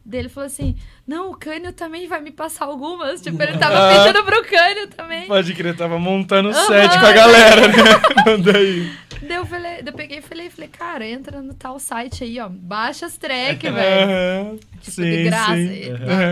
[0.09, 0.75] Daí ele falou assim:
[1.07, 3.21] Não, o Cânio também vai me passar algumas.
[3.21, 4.05] Tipo, ele tava Ah.
[4.07, 5.27] pedindo pro Cânio também.
[5.27, 7.75] Pode crer, tava montando o Aham, set com a galera, né?
[8.27, 8.91] Manda aí.
[9.21, 12.49] Daí eu, falei, eu peguei e falei, falei, cara, entra no tal site aí, ó.
[12.49, 14.11] Baixa as track, velho.
[14.11, 14.57] Aham.
[14.81, 15.57] Tipo, sim, de graça.
[15.57, 15.81] sim.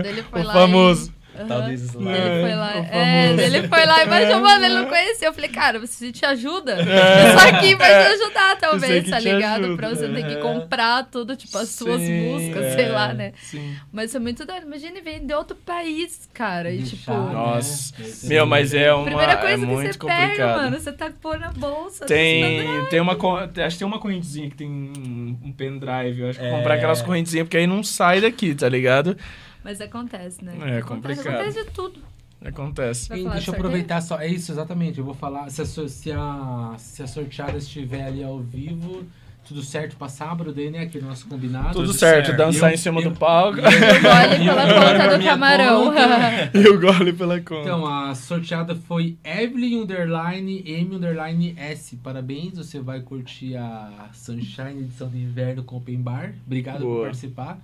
[0.03, 0.53] Daí ele foi O lá.
[0.53, 1.11] famoso.
[1.11, 1.47] E, Aham.
[1.47, 2.11] Tal desses lá.
[2.11, 4.39] Daí Ele foi lá, É, é, ele foi lá e baixou, É.
[4.39, 5.27] mano, ele não conhecia.
[5.27, 6.77] Eu falei, cara, você te ajuda?
[6.81, 9.63] Isso aqui vai te ajudar, talvez, tá ligado?
[9.65, 9.77] ajuda.
[9.77, 10.41] Pra você ter que É.
[10.41, 13.33] comprar tudo, tipo, as suas Sim, músicas, é, sei lá, né?
[13.41, 13.75] Sim.
[13.91, 14.63] Mas foi muito doido.
[14.65, 16.71] Imagina vir de outro país, cara.
[16.71, 17.33] E, tipo, né?
[17.33, 17.93] Nossa.
[18.23, 19.05] Meu, mas é uma.
[19.05, 20.29] primeira coisa é que muito você complicado.
[20.31, 22.05] pega, mano, você tá pôr na bolsa.
[22.05, 23.13] Tem, tem uma.
[23.13, 26.21] Acho que tem uma correntezinha que tem um, um pendrive.
[26.21, 26.51] Eu acho que É.
[26.51, 29.17] comprar aquelas correntezinhas, porque aí não sai daqui, tá ligado?
[29.63, 30.53] Mas acontece, né?
[30.59, 31.35] É Acontece, complicado.
[31.41, 31.99] acontece de tudo.
[32.43, 33.13] Acontece.
[33.13, 34.19] E deixa eu aproveitar só.
[34.19, 34.99] É isso, exatamente.
[34.99, 35.49] Eu vou falar.
[35.49, 39.03] Se a, se a, se a sorteada estiver ali ao vivo,
[39.45, 40.81] tudo certo pra sábado, daí, né?
[40.81, 41.69] Aquele nosso combinado.
[41.73, 42.37] Tudo, Tudo certo, certo.
[42.37, 43.57] dançar Eu- em cima eu- do palco.
[43.59, 44.73] Olha pela
[45.07, 45.85] conta do camarão.
[45.85, 46.51] conta.
[46.57, 47.61] e o gole pela conta.
[47.63, 51.95] Então, a sorteada foi Evelyn Underline M Underline S.
[51.97, 56.33] Parabéns, você vai curtir a Sunshine edição de inverno com Open Bar.
[56.45, 56.95] Obrigado Boa.
[56.97, 57.59] por participar.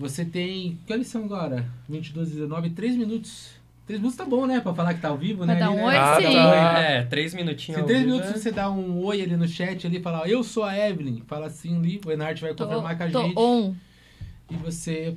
[0.00, 0.78] Você tem.
[0.86, 1.64] Que horas são agora?
[1.88, 3.50] 22 19 3 minutos.
[3.86, 4.60] 3 minutos tá bom, né?
[4.60, 5.56] Pra falar que tá ao vivo, né?
[5.56, 5.84] dar ali, um né?
[5.86, 6.32] oi, Ah, sim.
[6.32, 6.78] tá.
[6.80, 7.74] É, três minutinhos.
[7.76, 10.28] Se ao três vivo, minutos é- você dá um oi ali no chat ali, falar,
[10.28, 13.22] eu sou a Evelyn, fala assim ali, o Enart vai Tô, confirmar com a tô
[13.24, 13.74] gente on.
[14.50, 15.16] e você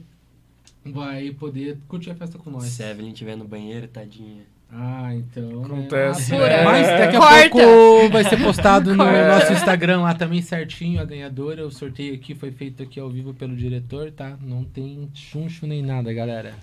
[0.83, 2.65] vai poder curtir a festa com nós.
[2.65, 4.41] Se a Evelyn estiver no banheiro, tadinha.
[4.75, 5.43] Ah, então.
[5.43, 5.65] né?
[5.65, 6.63] Acontece, né?
[6.63, 7.49] Mas daqui a Corta.
[7.51, 9.27] pouco vai ser postado no Corta.
[9.27, 11.65] nosso Instagram lá também certinho a ganhadora.
[11.65, 14.35] O sorteio aqui foi feito aqui ao vivo pelo diretor, tá?
[14.41, 16.53] Não tem chuncho nem nada, galera.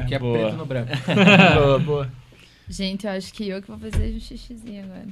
[0.00, 0.38] Aqui é boa.
[0.38, 0.90] preto no branco.
[1.54, 2.10] boa, boa.
[2.68, 5.06] Gente, eu acho que eu que vou fazer um xixizinho agora.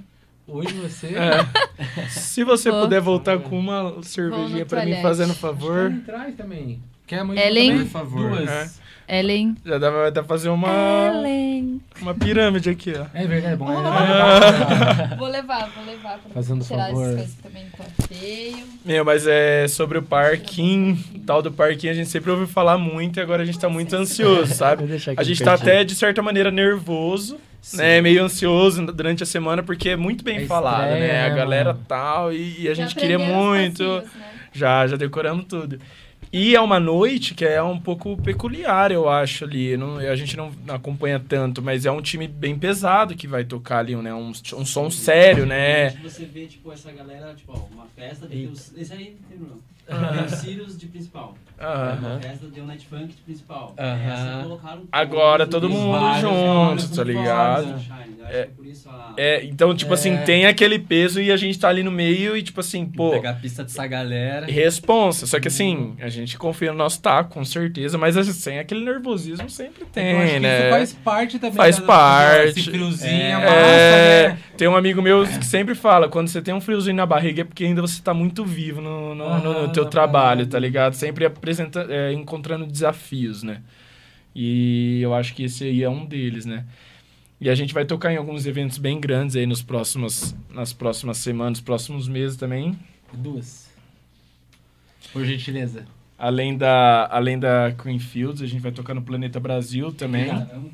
[0.46, 1.14] Hoje você.
[1.16, 2.08] É.
[2.08, 2.82] Se você Vou.
[2.82, 5.92] puder voltar com uma cervejinha pra mim, fazendo favor.
[6.04, 6.82] trás também.
[7.06, 7.70] Quer amanhã Ellen?
[7.70, 7.84] também?
[7.84, 8.36] Por favor.
[8.36, 8.80] Duas.
[9.08, 9.54] Ellen.
[9.64, 10.68] Já dá, pra fazer uma,
[11.14, 11.80] Ellen.
[12.00, 13.04] uma pirâmide aqui, ó.
[13.12, 13.66] É verdade, é bom.
[13.68, 15.14] Ah.
[15.18, 17.02] Vou levar, vou levar pra Fazendo tirar favor.
[17.02, 18.64] essas coisas que também tá feio.
[18.84, 23.18] Meu, mas é sobre o parquinho, tal do parquinho, a gente sempre ouviu falar muito
[23.18, 24.84] e agora a gente tá muito ansioso, sabe?
[25.16, 27.38] A gente tá até, de certa maneira, nervoso,
[27.74, 28.00] né?
[28.00, 31.26] Meio ansioso durante a semana, porque é muito bem É falado, estreia, né?
[31.26, 31.84] A galera mano?
[31.88, 33.84] tal, e, e a Já gente queria muito.
[33.84, 34.26] passinhos, né?
[34.52, 35.78] Já, já decoramos tudo.
[36.36, 39.76] E é uma noite que é um pouco peculiar, eu acho, ali.
[39.76, 43.78] Não, a gente não acompanha tanto, mas é um time bem pesado que vai tocar
[43.78, 44.12] ali, né?
[44.12, 45.90] Um, um som sério, né?
[46.02, 48.26] Você vê, tipo, essa galera, tipo, ó, uma festa.
[48.28, 48.50] Eita.
[48.50, 49.60] Os, esse aí, não tem problema.
[49.86, 50.12] Ah.
[50.12, 51.38] Tem o Sirius de principal.
[51.58, 53.74] Uma festa de um Night Funk de principal.
[54.42, 57.74] Colocaram Agora todo mundo junto, tá ligado?
[58.26, 58.44] É.
[58.44, 59.12] que por isso a...
[59.18, 60.22] É, então, tipo assim, É.
[60.22, 63.30] tem aquele peso e a gente tá ali no meio e, tipo assim, pô, Pegar
[63.30, 64.46] a pista dessa galera.
[64.46, 65.26] responsa.
[65.26, 68.82] Só que assim, a gente confia no nosso taco, com certeza, mas assim, sem aquele
[68.84, 70.60] nervosismo sempre acho tem, que né?
[70.62, 71.54] Isso faz parte também.
[71.56, 72.60] Faz da- parte.
[72.60, 73.30] Esse friozinho É.
[73.30, 74.38] é massa, É, né?
[74.56, 77.44] tem um amigo meu que sempre fala, quando você tem um friozinho na barriga é
[77.44, 80.50] porque ainda você tá muito vivo no, no, no- no Aham, teu trabalho, parada.
[80.50, 80.94] tá ligado?
[80.94, 83.60] Sempre apresenta, é, encontrando desafios, né?
[84.34, 86.64] E eu acho que esse aí é um deles, né?
[87.40, 91.18] E a gente vai tocar em alguns eventos bem grandes aí nos próximos, nas próximas
[91.18, 92.76] semanas, próximos meses também.
[93.12, 93.70] Duas.
[95.12, 95.86] Por gentileza.
[96.16, 100.28] Além da, além da Greenfields, a gente vai tocar no Planeta Brasil também.
[100.28, 100.70] Caramba.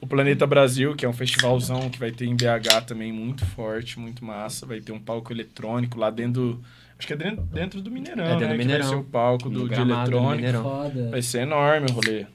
[0.00, 3.98] O Planeta Brasil, que é um festivalzão que vai ter em BH também, muito forte,
[3.98, 4.66] muito massa.
[4.66, 6.62] Vai ter um palco eletrônico lá dentro.
[6.98, 8.46] Acho que é dentro, dentro do Mineirão, É, dentro né?
[8.46, 8.88] do que vai Mineirão.
[8.88, 10.36] ser o palco do, de eletrônico.
[10.36, 10.62] Mineirão.
[10.62, 11.10] Foda.
[11.10, 12.26] Vai ser enorme o rolê.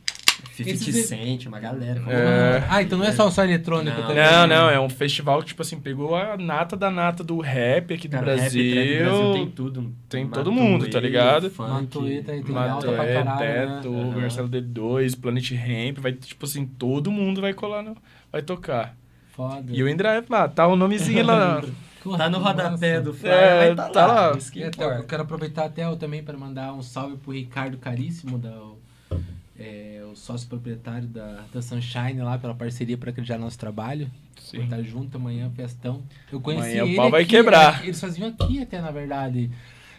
[0.54, 2.02] 50 Esses- Cent, uma galera.
[2.08, 2.64] É.
[2.70, 4.08] Ah, então não é só só eletrônico Não.
[4.08, 4.24] também.
[4.24, 4.56] Não, né?
[4.56, 8.08] não, é um festival que, tipo assim, pegou a nata da nata do rap aqui
[8.08, 8.76] do Cara, Brasil.
[8.76, 9.94] rap, Brasil tem tudo.
[10.10, 11.50] Tem Matuê, todo mundo, tá ligado?
[11.50, 11.70] Funk.
[11.72, 14.16] Matuê tá aí, tem alta pra caralho, Teto, né?
[14.22, 17.96] Marcelo D2, Planet Ramp, vai, tipo assim, todo mundo vai colar, no,
[18.32, 18.96] vai tocar.
[19.32, 19.66] Foda.
[19.72, 21.64] E o InDrive lá, tá o nomezinho lá.
[22.18, 24.30] Tá no rodapé do flyer, É, mas tá, tá lá.
[24.32, 24.38] lá.
[24.38, 27.78] Que É, então, eu quero aproveitar até eu também para mandar um salve pro Ricardo
[27.78, 28.56] Caríssimo, da,
[29.60, 34.10] é, o sócio proprietário da, da Sunshine lá, pela parceria para acreditar no nosso trabalho.
[34.36, 34.64] Vou Sim.
[34.64, 36.02] estar junto amanhã, festão.
[36.32, 37.82] Eu conheci Amanhã o ele pau vai aqui, quebrar.
[37.84, 39.52] é, Eles faziam aqui até, na verdade.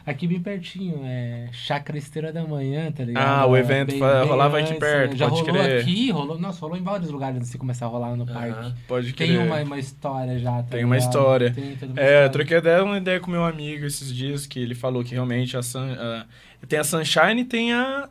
[0.05, 3.25] Aqui bem pertinho, é Chácara Esteira da Manhã, tá ligado?
[3.25, 5.81] Ah, o evento Bem- fa- bem rolava aqui antes, perto, Já pode rolou crer.
[5.81, 8.73] aqui, rolou, nossa, rolou em vários lugares antes de começar a rolar no parque.
[8.89, 9.39] Pode Tem crer.
[9.41, 11.09] uma, uma história já, tá Tem uma ligado?
[11.09, 11.51] história.
[11.53, 12.29] Tem uma É, eu história.
[12.31, 15.63] troquei até uma ideia com meu amigo esses dias, que ele falou que realmente a,
[15.63, 16.27] Sun, a-
[16.67, 18.09] tem a Sunshine e tem a...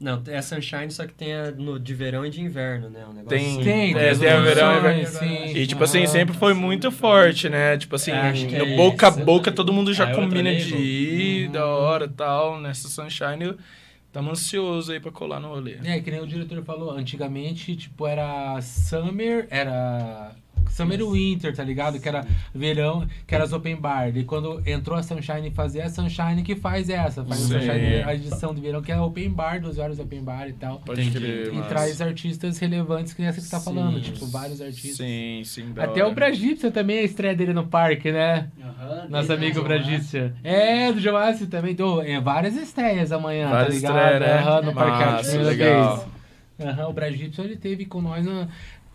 [0.00, 3.04] Não, é a Sunshine, só que tem a no, de verão e de inverno, né?
[3.08, 3.62] Um negócio Tem- assim.
[3.62, 5.06] Tem, É, tem a verão e verão.
[5.06, 5.56] sim.
[5.56, 6.06] E, tipo assim, Aham.
[6.08, 7.76] sempre foi muito forte, né?
[7.78, 8.10] Tipo assim,
[8.48, 9.20] que no é boca a isso.
[9.24, 11.21] boca todo mundo já Ah, é combina de ir.
[11.52, 12.60] Da hora tal.
[12.60, 13.56] Nessa Sunshine,
[14.06, 15.76] estamos ansiosos aí pra colar no rolê.
[15.84, 20.34] É, que nem o diretor falou, antigamente, tipo, era Summer, era
[20.70, 21.98] Summer e Winter, tá ligado?
[22.00, 24.16] Que era verão, que era as open bar.
[24.16, 27.24] E quando entrou a Sunshine fazer, é a Sunshine que faz essa.
[27.24, 27.56] Faz Sim.
[27.56, 30.52] a Sunshine, a edição de verão, que é open bar, 12 horas open bar e
[30.52, 30.80] tal.
[30.80, 31.66] Pode crer, E mano.
[31.68, 33.64] traz artistas relevantes que nem essa que você tá Sim.
[33.64, 34.96] falando, tipo, vários artistas.
[34.96, 36.12] Sim, sim, da Até hora.
[36.12, 38.48] o Bragípcia também, a estreia dele no parque, né?
[38.60, 40.34] Aham, Nosso amigo razão, Bragícia.
[40.42, 41.72] É, do Joásio também.
[41.72, 44.12] Então, é, várias estreias amanhã, Várias tá ligado?
[44.12, 44.38] estreias, né?
[44.50, 46.08] Aham, no Parque Massa, Arte, primeira legal.
[46.60, 48.46] Aham, o Bragípsia, ele teve com nós no,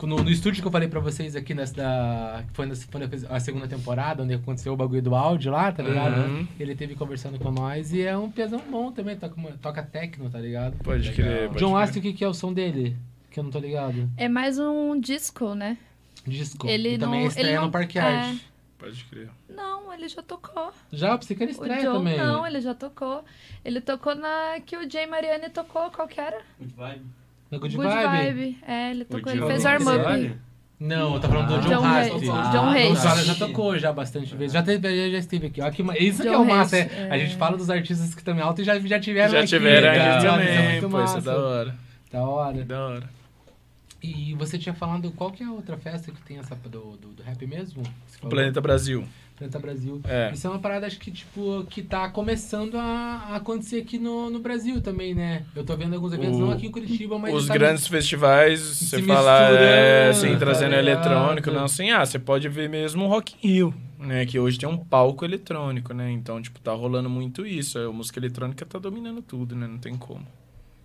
[0.05, 3.07] no, no estúdio que eu falei pra vocês aqui, nessa, que foi, nessa, foi na-
[3.35, 6.17] a segunda temporada, onde aconteceu o bagulho do áudio lá, tá ligado?
[6.29, 6.47] Uhum.
[6.59, 10.29] Ele teve conversando com nós e é um pesão bom também, toca, uma- toca techno,
[10.29, 10.77] tá ligado?
[10.83, 11.75] Pode crer, pode John.
[11.75, 12.95] Astor, o que, que é o som dele?
[13.31, 14.09] Que eu não tô ligado.
[14.17, 15.77] É mais um disco, né?
[16.25, 16.67] Disco.
[16.67, 18.01] Ele e também não- é estreia ele não- no Parque é.
[18.01, 18.45] Arte.
[18.77, 19.29] Pode crer.
[19.49, 20.71] Não, ele já tocou.
[20.91, 22.17] Já, pra você que era O estreia John, também.
[22.17, 23.23] não, ele já tocou.
[23.65, 26.41] Ele tocou na que o Jay Mariani tocou, qual que era?
[26.59, 27.05] Good vibe.
[27.51, 28.33] Na Good, Good Vibe?
[28.33, 28.57] Vibe.
[28.67, 30.35] É, ele tocou, ele John fez warm up.
[30.79, 31.85] Não, eu tô falando do Ah, John.
[31.85, 32.29] Hayes.
[32.29, 32.99] Ah, John O Hayes.
[32.99, 34.53] Zara já tocou já bastante vezes.
[34.53, 35.59] Já, teve, já esteve aqui.
[35.61, 36.77] Ó, que, isso que é o massa.
[36.77, 37.09] É, é.
[37.11, 39.47] A gente fala dos artistas que estão em alta e já, já tiveram Já aqui.
[39.47, 40.41] tiveram tá a gente ligado?
[40.43, 41.21] Isso é também, pô, isso é massa.
[41.21, 41.75] da hora.
[42.11, 42.63] Da hora.
[42.63, 43.09] Da hora.
[44.03, 47.07] E você tinha falado qual que é a outra festa que tem essa do, do,
[47.09, 47.81] do rap mesmo?
[48.21, 48.27] O?
[48.29, 49.03] Planeta Brasil.
[49.37, 50.01] Planeta Brasil.
[50.03, 50.31] É.
[50.33, 52.81] Isso é uma parada, acho que, tipo, que tá começando a,
[53.29, 55.45] a acontecer aqui no, no Brasil também, né?
[55.55, 57.33] Eu tô vendo alguns eventos, O- não aqui em Curitiba, mas...
[57.35, 60.87] Os tá- grandes festivais, você fala, é, assim, tá trazendo ligado?
[60.87, 64.57] eletrônico, não, assim, ah, você pode ver mesmo o Rock in Rio, né, que hoje
[64.57, 68.79] tem um palco eletrônico, né, então, tipo, tá rolando muito isso, a música eletrônica tá
[68.79, 70.25] dominando tudo, né, não tem como.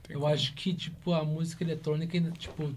[0.03, 0.33] Tem Eu como.
[0.35, 2.71] acho que, tipo, a música eletrônica ainda, tipo,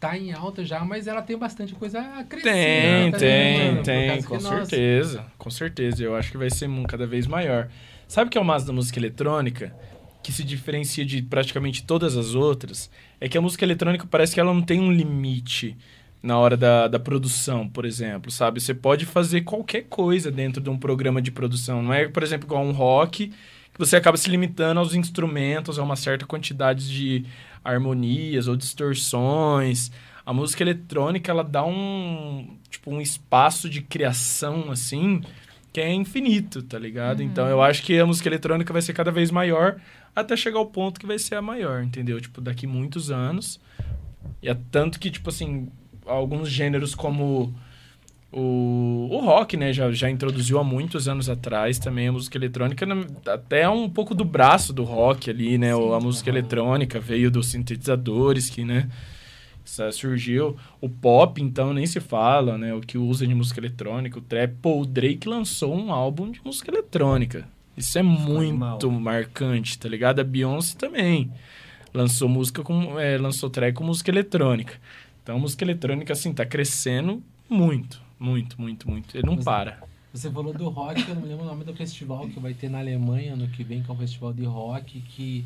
[0.00, 2.50] tá em alta já, mas ela tem bastante coisa a crescer.
[2.50, 3.74] Tem, tá tem?
[3.76, 7.06] Por tem, com que, nossa, certeza, com certeza, eu acho que vai ser um cada
[7.06, 7.68] vez maior.
[8.08, 9.76] Sabe o que é o massa da música eletrônica?
[10.22, 12.90] Que se diferencia de praticamente todas as outras,
[13.20, 15.76] é que a música eletrônica parece que ela não tem um limite
[16.22, 18.60] na hora da, da produção, por exemplo, sabe?
[18.60, 21.82] Você pode fazer qualquer coisa dentro de um programa de produção.
[21.82, 23.32] Não é, por exemplo, igual um rock,
[23.80, 27.24] você acaba se limitando aos instrumentos, a uma certa quantidade de
[27.64, 29.90] harmonias ou distorções.
[30.24, 35.22] A música eletrônica, ela dá um, tipo, um espaço de criação, assim,
[35.72, 37.22] que é infinito, tá ligado?
[37.22, 39.80] Então, eu acho que a música eletrônica vai ser cada vez maior
[40.14, 42.20] até chegar ao ponto que vai ser a maior, entendeu?
[42.20, 43.58] Tipo, daqui muitos anos.
[44.42, 45.70] E é tanto que, tipo assim,
[46.04, 47.54] alguns gêneros como
[48.32, 52.86] o, o rock, né, já, já introduziu há muitos anos atrás também a música eletrônica,
[53.26, 57.46] até um pouco do braço do rock ali, né, o- a música eletrônica veio dos
[57.48, 58.88] sintetizadores que, né,
[59.92, 60.56] surgiu.
[60.80, 64.54] O pop, então, nem se fala, né, o que usa de música eletrônica, o trap.
[64.60, 67.46] Pô, o Drake lançou um álbum de música eletrônica.
[67.76, 69.00] Isso é muito animal.
[69.00, 70.20] marcante, tá ligado?
[70.20, 71.30] A Beyoncé também
[71.94, 74.74] lançou música com, é, lançou track com música eletrônica.
[75.22, 79.16] Então, a música eletrônica, assim, tá crescendo muito, muito, muito, muito.
[79.16, 79.82] Ele não Mas- para.
[80.12, 82.68] Você falou do rock, eu não me lembro o nome do festival que vai ter
[82.68, 85.44] na Alemanha ano que vem, que é um festival de rock que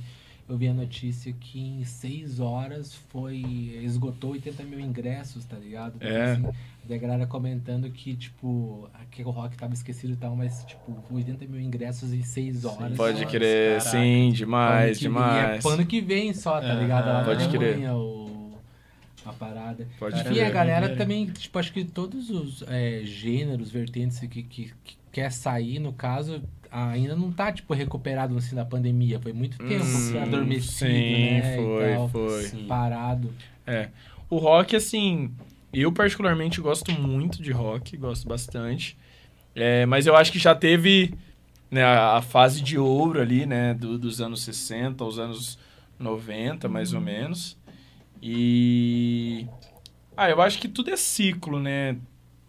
[0.48, 3.36] eu vi a notícia que em seis horas foi.
[3.82, 5.94] esgotou 80 mil ingressos, tá ligado?
[5.96, 6.32] Então, É.
[6.32, 6.44] assim,
[6.90, 11.44] a galera comentando que, tipo, que o rock tava esquecido e tal, mas, tipo, 80
[11.46, 12.96] mil ingressos em seis horas.
[12.96, 13.26] Pode só.
[13.26, 13.90] crer, caraca.
[13.98, 15.56] sim, demais, demais.
[15.56, 17.24] E é pro ano que vem só, tá ligado?
[17.26, 17.74] Pode crer.
[17.74, 18.24] Alemanha, o,
[19.24, 19.86] a parada.
[19.98, 20.96] Pode Enfim, a galera doideira.
[20.96, 25.92] também, tipo, acho que todos os é, gêneros, vertentes que, que, que quer sair, no
[25.92, 29.18] caso, ainda não tá, tipo, recuperado assim da pandemia.
[29.20, 31.56] Foi muito tempo Hum, adormecido, sim, né?
[31.56, 32.48] foi, tal, foi.
[32.68, 33.32] Parado.
[33.66, 33.88] É.
[34.28, 35.30] O rock, assim,
[35.72, 38.96] eu particularmente gosto muito de rock, gosto bastante.
[39.54, 41.14] É, mas eu acho que já teve
[41.70, 45.58] né, a, a fase de ouro ali, né, do- dos anos 60 aos anos
[45.98, 47.56] 90, mais ou menos.
[48.26, 49.46] E
[50.16, 51.96] Ah, eu acho que tudo é ciclo, né?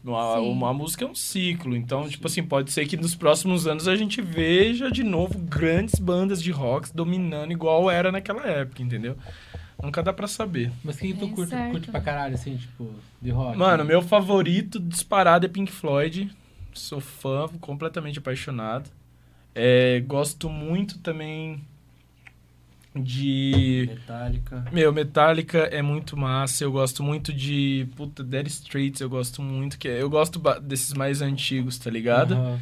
[0.03, 0.49] Uma, Sim.
[0.52, 1.76] uma música é um ciclo.
[1.76, 5.99] Então, tipo assim, pode ser que nos próximos anos a gente veja de novo grandes
[5.99, 9.18] bandas de rock dominando igual era naquela época, entendeu?
[9.84, 10.72] Nunca dá pra saber.
[10.84, 11.72] Mas quem tu É curte, certo.
[11.72, 12.89] curte pra caralho, assim, tipo,
[13.22, 13.57] de rock?
[13.57, 16.31] Mano, meu favorito disparado é Pink Floyd.
[16.73, 18.89] Sou fã, completamente apaixonado.
[19.53, 21.61] É, gosto muito também
[22.95, 23.89] de.
[23.89, 24.65] Metallica.
[24.72, 26.63] Meu, Metallica é muito massa.
[26.63, 27.88] Eu gosto muito de.
[27.95, 29.77] Puta, Dead Streets, eu gosto muito.
[29.77, 32.34] que Eu gosto desses mais antigos, tá ligado?
[32.34, 32.59] Aham.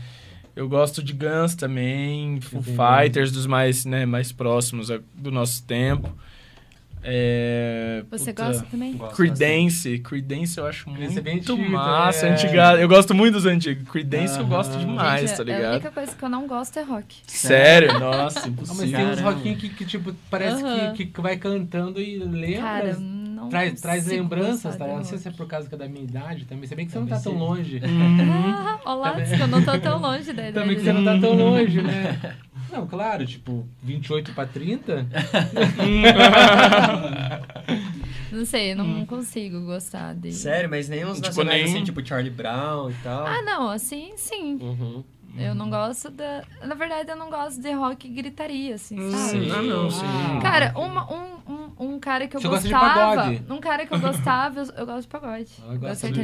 [0.55, 2.61] Eu gosto de Guns também, Foo.
[2.61, 6.15] Fighters, dos mais, né, mais próximos do nosso tempo.
[7.05, 8.93] É, Você puta, gosta também?
[8.93, 12.31] Gosto Creedence, Creedence eu acho Creedence é bem muito antigo, massa, é.
[12.31, 12.75] antiga.
[12.75, 13.87] Eu gosto muito dos antigos.
[13.89, 15.71] Creedence eu gosto demais, Gente, tá A ligado?
[15.73, 17.15] única coisa que eu não gosto é rock.
[17.27, 17.99] Sério?
[17.99, 18.97] Nossa, Ah, mas impossível.
[18.99, 20.93] tem uns rockinhos que, que, tipo, parece Aham.
[20.93, 22.97] que, que vai cantando e lembra.
[23.43, 24.87] Não traz, traz lembranças, tá?
[24.87, 26.65] Não sei se é por causa é da minha idade também.
[26.67, 27.81] Se bem que você não tá tão longe.
[27.83, 30.53] Ah, olá, que eu não tô tão longe da ideia.
[30.53, 32.17] Também que você não tá tão longe, né?
[32.73, 35.05] Não, claro, tipo, 28 pra 30.
[38.31, 40.31] Não sei, eu não consigo gostar de.
[40.31, 43.27] Sério, mas nem uns Tipo, nacionais nem- assim, tipo Charlie Brown e tal.
[43.27, 44.57] Ah, não, assim, sim.
[44.59, 45.03] Uhum.
[45.37, 46.43] Eu não gosto da.
[46.63, 49.51] Na verdade, eu não gosto de rock gritaria, assim, Hum, sabe?
[49.51, 50.05] ah, não, sim.
[50.41, 51.42] Cara, uma, um, um, um
[52.03, 53.15] cara que eu Você gosta de gostava.
[53.15, 53.41] pagode?
[53.49, 55.47] Um cara que eu gostava, eu, eu gosto de pagode.
[55.67, 56.19] Ah, eu gosto de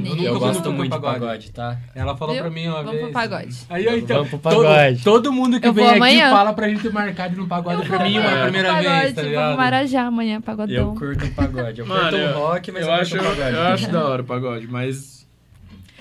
[0.67, 1.19] Eu muito de pagode.
[1.19, 1.77] pagode, tá?
[1.95, 2.43] Ela falou Viu?
[2.43, 3.03] pra mim uma Vamos vez.
[3.03, 3.55] pro pagode.
[3.69, 5.03] Aí, ó, então, Vamos pro todo- pagode.
[5.03, 6.29] Todo, mundo que Eu vem aqui amanhã.
[6.31, 8.43] fala pra gente marcar de no pagode pra mim uma É.
[8.43, 9.57] primeira pagode, vez, tá Vamos ligado?
[9.57, 10.75] Marajá amanhã, pagodão.
[10.75, 11.79] Eu curto um pagode.
[11.79, 13.55] Eu Mano, curto um eu- rock, mas eu, eu, acho, curto pagode.
[13.55, 15.19] eu acho da hora o pagode, mas.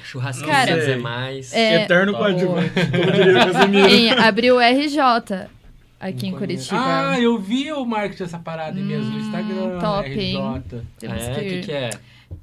[0.05, 1.53] Churrasquinho Cara, é mais.
[1.53, 3.89] é- Eterno coadjuvante, como diria o Casemiro.
[3.89, 5.49] Em, abriu o RJ
[6.01, 6.33] aqui em.
[6.33, 6.77] Curitiba.
[7.11, 9.79] Ah, eu vi o marketing dessa parada mesmo no Hum, Instagram.
[9.81, 10.21] top, RJ.
[10.23, 10.37] hein?
[10.39, 10.61] Ah,
[10.99, 11.35] Temos é?
[11.35, 11.91] que O que, é?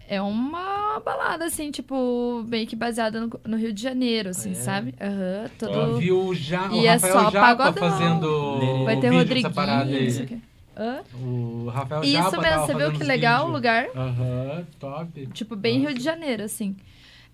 [0.08, 4.56] É uma balada, assim, tipo, meio que baseada no, no Rio de Janeiro, assim, É.
[4.56, 4.94] sabe?
[5.02, 5.98] Aham, Eu todo...
[5.98, 7.90] vi o, ja, o E é Rafael só Japa pagodão.
[7.92, 10.38] fazendo Vai ter o vídeo dessa parada Rodriguinho, aí.
[10.38, 10.56] o.
[10.78, 11.00] Hã?
[11.24, 13.56] O Rafael Japa Isso tava mesmo, você viu que legal o vídeos.
[13.56, 13.88] lugar?
[13.96, 15.28] Aham, top.
[15.34, 15.90] Tipo, bem Nossa.
[15.90, 16.76] Rio de Janeiro, assim.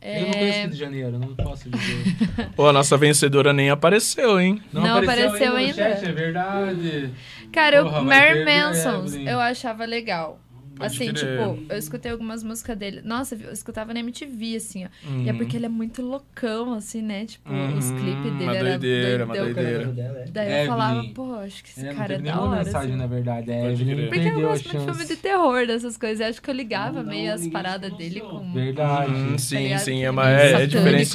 [0.02, 0.61] Eu não conheço É...
[0.61, 2.15] Rio de Janeiro, não posso dizer.
[2.56, 4.61] Pô, a nossa vencedora nem apareceu, hein?
[4.73, 5.73] Não apareceu no ainda.
[5.73, 7.10] chat, é verdade.
[7.52, 9.30] Cara, eu, Porra, vai Mary Mansons, Evelyn.
[9.30, 10.40] eu achava legal.
[10.82, 11.16] Pode assim, crer.
[11.16, 13.02] tipo, eu escutei algumas músicas dele.
[13.03, 14.88] Nossa, eu escutava na MTV, assim, ó.
[15.08, 15.38] E é Uhum.
[15.38, 17.26] porque ele é muito loucão, assim, né?
[17.26, 19.64] Tipo, Uhum, os clipes dele uma era doideira, uma doidão.
[19.64, 20.26] doideira.
[20.32, 20.68] Daí eu Evelyn.
[20.68, 22.64] falava, pô, acho que esse É, não cara é da hora.
[22.64, 22.98] mensagem, assim.
[22.98, 23.52] na verdade.
[23.52, 24.10] É, Pode Evelyn.
[24.10, 26.20] Porque eu gosto muito de filme de terror, dessas coisas.
[26.20, 28.53] Eu acho que eu ligava Não, meio não, as ninguém paradas dele com...
[28.53, 29.12] Verdade.
[29.12, 30.68] Hum, sim, sim, é, uma, meio é, é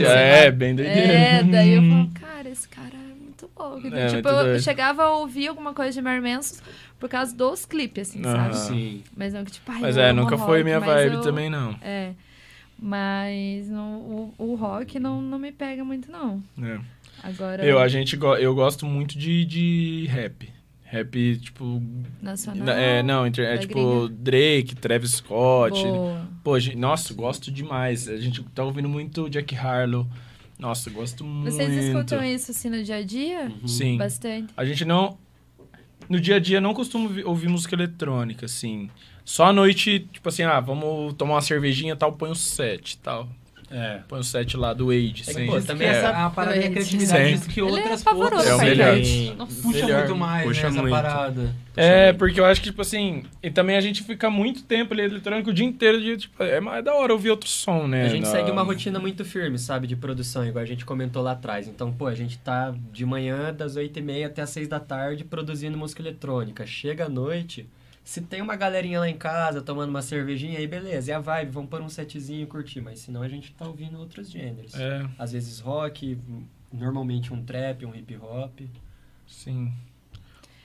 [0.05, 0.15] lá.
[0.15, 1.13] É, bem doideira.
[1.13, 2.96] É, daí eu falo, cara, esse cara
[3.59, 3.87] louco.
[3.89, 4.61] É, tipo, eu doido.
[4.63, 6.63] chegava a ouvir alguma coisa de Mary Manson
[6.99, 8.53] por causa dos clipes, assim, Aham.
[8.53, 8.57] sabe?
[8.57, 9.03] Sim.
[9.17, 11.49] Mas não que, tipo, ai, Mas é, nunca foi rock, minha mas vibe eu- também,
[11.51, 11.77] não.
[11.83, 12.13] É.
[12.79, 16.43] Mas no, o, o rock não, não me pega muito, não.
[16.63, 16.79] É.
[17.23, 20.51] Agora, Eu, a gente, go- eu gosto muito de, de rap.
[20.85, 21.83] Rap, tipo.
[22.23, 22.69] nacional.
[22.69, 25.83] é, não, entre- é tipo Drake, Travis Scott.
[25.83, 26.29] Boa.
[26.45, 28.09] Pô, gente, nossa, gosto demais.
[28.09, 30.07] A gente tá ouvindo muito Jack Harlow.
[30.59, 31.53] Nossa, gosto muito.
[31.55, 33.53] Vocês escutam isso assim no dia a dia?
[33.63, 33.69] Uhum.
[33.69, 33.97] Sim.
[33.99, 34.53] Bastante.
[34.57, 35.19] A gente não.
[36.09, 38.89] No dia a dia não costumo vi- ouvir música eletrônica, assim.
[39.25, 42.93] Só à noite, tipo assim, ah, vamos tomar uma cervejinha e tal, põe o set
[42.93, 43.29] e tal.
[43.71, 44.01] É.
[44.09, 45.47] Põe o set lá do Age, É que, sim.
[45.47, 45.91] pô, também é.
[45.91, 48.97] essa, a parada da Ele- criatividade que é outras, outras É o melhor.
[49.63, 49.99] puxa Melhor.
[50.01, 50.93] muito mais Puxa nessa muito.
[50.93, 51.55] parada.
[51.77, 55.03] É, porque eu acho que, tipo assim, e também a gente fica muito tempo ali
[55.03, 58.05] eletrônico o dia inteiro, de, tipo, é mais da hora ouvir outro som, né?
[58.05, 61.23] A gente Da- segue uma rotina muito firme, sabe, de produção, igual a gente comentou
[61.23, 61.67] lá atrás.
[61.69, 65.77] Então, pô, a gente tá de manhã, das 8h30 até as 6 da tarde, produzindo
[65.77, 66.65] música eletrônica.
[66.67, 67.69] Chega à noite,
[68.07, 71.51] se tem uma galerinha lá em casa tomando uma cervejinha, aí beleza, é a vibe,
[71.51, 72.81] vamos pôr um setzinho e curtir.
[72.81, 74.73] Mas senão a gente tá ouvindo outros gêneros.
[74.79, 76.17] É, Às vezes rock,
[76.73, 78.61] normalmente um trap, um hip hop.
[79.27, 79.73] sim.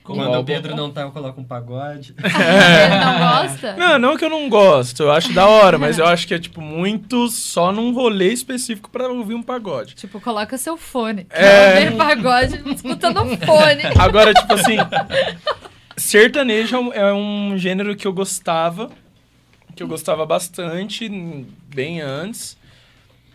[0.03, 2.15] Quando Igual- o Pedro não tá, eu coloco um pagode.
[2.21, 3.75] Ele não gosta?
[3.75, 6.39] Não, não que eu não gosto, eu acho da hora, mas eu acho que é,
[6.39, 9.93] tipo, muito só num rolê específico pra ouvir um pagode.
[9.95, 11.25] Tipo, coloca seu fone.
[11.29, 11.83] É.
[11.83, 11.91] É.
[11.91, 13.83] pagode escutando um fone.
[13.99, 14.77] Agora, tipo assim,
[15.97, 18.91] sertanejo é um- é um gênero que eu gostava,
[19.75, 21.07] que eu gostava bastante,
[21.73, 22.57] bem antes,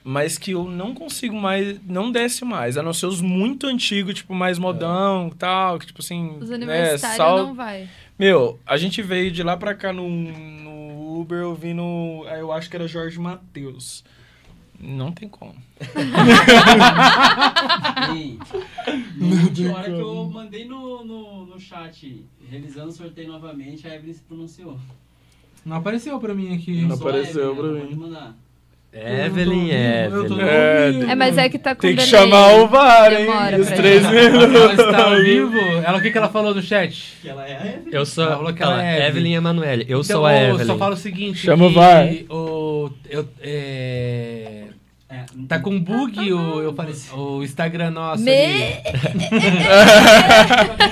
[0.04, 4.14] mas que eu não consigo mais, não desce mais, a não ser os muito antigos,
[4.14, 7.88] tipo, mais modão e tal, que tipo assim, Os né, universitários sal- não vai.
[8.18, 11.82] Meu, a gente veio de lá pra cá no, no Uber ouvindo,
[12.38, 14.04] eu acho que era Jorge Matheus.
[14.78, 15.54] Não tem como.
[18.12, 18.38] Sim.
[19.16, 23.94] No último hora que eu mandei no, no, no chat, realizando o sorteio novamente, a
[23.94, 24.78] Evelyn se pronunciou.
[25.64, 26.82] Não apareceu pra mim aqui.
[26.82, 28.36] Não apareceu Evelyn, pra ela mim.
[28.98, 30.40] Evelyn, Eu tô Evelyn.
[30.48, 31.10] É, ouvindo.
[31.10, 32.10] É, mas é que tá com Tem que delay.
[32.10, 33.26] chamar o VAR, hein?
[33.26, 34.54] Demora os três minutos.
[34.78, 35.58] Ela está ao vivo?
[35.84, 37.14] Ela, o que, que ela falou no chat?
[37.20, 37.88] Que ela é a Evelyn.
[37.92, 38.24] Eu sou.
[38.24, 39.82] Ela falou que ela Ela, é Evelyn Emanuele.
[39.88, 40.66] Eu Então, sou a eu Evelyn.
[40.66, 41.38] só falo o seguinte.
[41.38, 42.06] Chama o que VAR.
[42.30, 44.62] O, eu, é,
[45.08, 48.32] É, tá com bug o, eu falei, o Instagram nosso Me...
[48.32, 48.74] ali.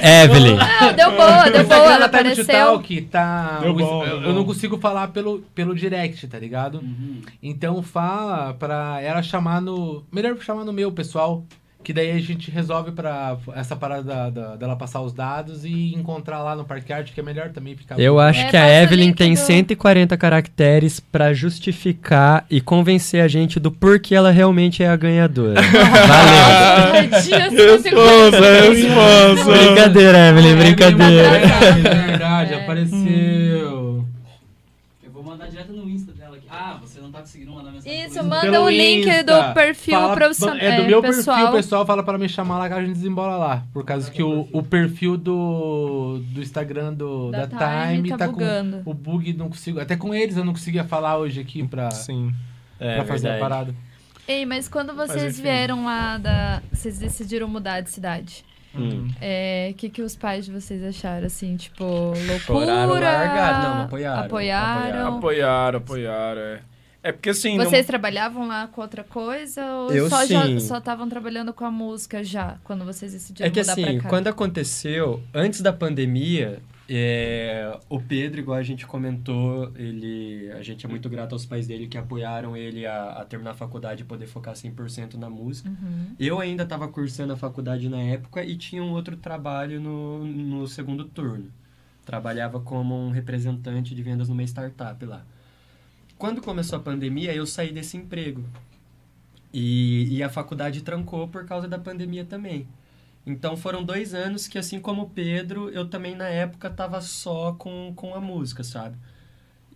[0.23, 0.57] Evelyn.
[0.57, 2.45] Não, deu boa, deu Instagram boa, ela tá no apareceu.
[2.45, 3.59] Tutalk, tá...
[3.61, 6.79] Deu bom, eu, deu eu não consigo falar pelo, pelo direct, tá ligado?
[6.79, 7.23] Uhum.
[7.43, 10.05] Então fala pra ela chamar no...
[10.13, 11.45] Melhor chamar no meu, pessoal.
[11.85, 15.95] Que daí a gente resolve pra essa parada da- da- dela passar os dados e
[15.95, 18.01] encontrar lá no Parque Arte, que é melhor também ficar...
[18.01, 23.29] Eu acho É, que a Evelyn tem do- 140 caracteres pra justificar e convencer a
[23.29, 25.61] gente do porquê ela realmente é a ganhadora.
[26.09, 27.11] Valeu.
[27.11, 29.53] Responsa, responsa.
[29.53, 31.29] brincadeira, Evelyn, É, brincadeira.
[31.37, 31.73] É
[32.07, 32.63] verdade, É.
[32.63, 34.05] apareceu.
[35.05, 36.47] Eu vou mandar direto no Insta dela aqui.
[37.25, 39.25] Ah, você não mandar mensagem Isso, manda Pelo o link Insta.
[39.25, 40.57] do perfil Fala- profissional.
[40.59, 41.37] É do meu pessoal.
[41.37, 43.63] perfil, o pessoal fala pra me chamar lá que a gente desembola lá.
[43.73, 48.19] Por causa que o, o perfil do, do Instagram do, da, Da Time, Time tá
[48.19, 48.83] tá, bugando.
[48.85, 49.81] com o bug, não consigo.
[49.81, 52.33] Até com eles eu não conseguia falar hoje aqui pra, Sim.
[52.79, 53.75] É, pra fazer a parada.
[54.29, 56.63] Ei, mas quando vocês vieram lá da.
[56.73, 58.45] Vocês decidiram mudar de cidade.
[58.77, 59.09] Hum.
[59.21, 62.41] É, o que, que os pais de vocês acharam, assim, tipo, loucura?
[62.41, 63.63] Choraram, largaram.
[63.63, 64.25] Não, não apoiaram.
[64.25, 65.17] Apoiaram.
[65.19, 66.59] Apoiaram, apoiaram, é.
[67.05, 67.57] É porque assim.
[67.59, 70.59] não- Vocês trabalhavam lá com outra coisa ou Eu só já- sim.
[70.59, 73.99] só estavam trabalhando com a música já, quando vocês decidiram É que mudar assim, pra
[74.01, 74.09] cá?
[74.09, 80.87] quando aconteceu, antes da pandemia, é, o Pedro, igual a gente comentou, ele, a gente
[80.87, 84.05] é muito grato aos pais dele que apoiaram ele a, a terminar a faculdade e
[84.07, 85.69] poder focar 100% na música.
[85.69, 86.15] Uhum.
[86.19, 90.67] Eu ainda estava cursando a faculdade na época e tinha um outro trabalho no, no
[90.67, 91.51] segundo turno.
[92.05, 95.25] Trabalhava como um representante de vendas numa startup lá.
[96.19, 98.45] Quando começou a pandemia, eu saí desse emprego.
[99.53, 102.67] E, e a faculdade trancou por causa da pandemia também.
[103.27, 107.53] Então foram dois anos que, assim como o Pedro, eu também na época tava só
[107.53, 108.97] com, com a música, sabe?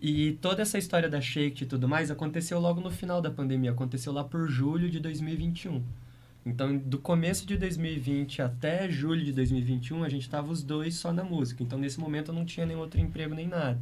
[0.00, 3.72] E toda essa história da Shake e tudo mais aconteceu logo no final da pandemia,
[3.72, 5.82] aconteceu lá por julho de 2021.
[6.46, 11.12] Então, do começo de 2020 até julho de 2021, a gente tava os dois só
[11.12, 11.62] na música.
[11.62, 13.78] Então, nesse momento, eu não tinha nenhum outro emprego nem nada.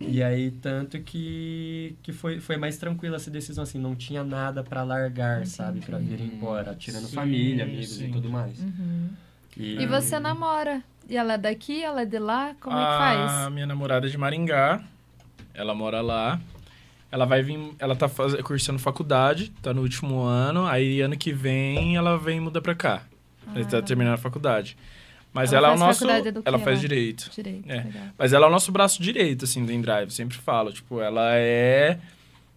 [0.00, 4.64] E aí, tanto que, que foi, foi mais tranquila essa decisão, assim, não tinha nada
[4.64, 5.80] pra largar, sabe?
[5.80, 8.08] Pra vir embora, tirando Sim, família, amigos sim.
[8.08, 8.58] e tudo mais.
[8.60, 9.10] Uhum.
[9.56, 10.82] E, E você namora?
[11.08, 12.54] E ela é daqui, ela é de lá?
[12.60, 13.52] Como é que A faz?
[13.52, 14.82] minha namorada é de Maringá.
[15.52, 16.40] Ela mora lá.
[17.12, 17.58] Ela vai vir.
[17.78, 20.64] Ela tá faz, cursando faculdade, tá no último ano.
[20.66, 23.02] Aí ano que vem ela vem e muda pra cá.
[23.54, 23.82] Ela tá Ah.
[23.82, 24.78] terminando a faculdade.
[25.32, 26.04] Mas Ela ela, é o nosso.
[26.44, 27.30] Ela faz direito.
[27.34, 27.86] Direito, É.
[28.18, 30.10] Mas ela é o nosso braço direito, assim, do InDrive.
[30.10, 30.72] Sempre falo.
[30.72, 31.98] Tipo, ela é.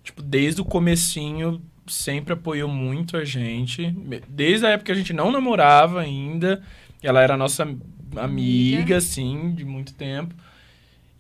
[0.04, 3.96] Tipo, desde o comecinho, sempre apoiou muito a gente.
[4.28, 6.64] Desde a época que a gente não namorava ainda.
[7.02, 8.98] Ela era nossa amiga, Amiga.
[8.98, 10.34] assim, de muito tempo.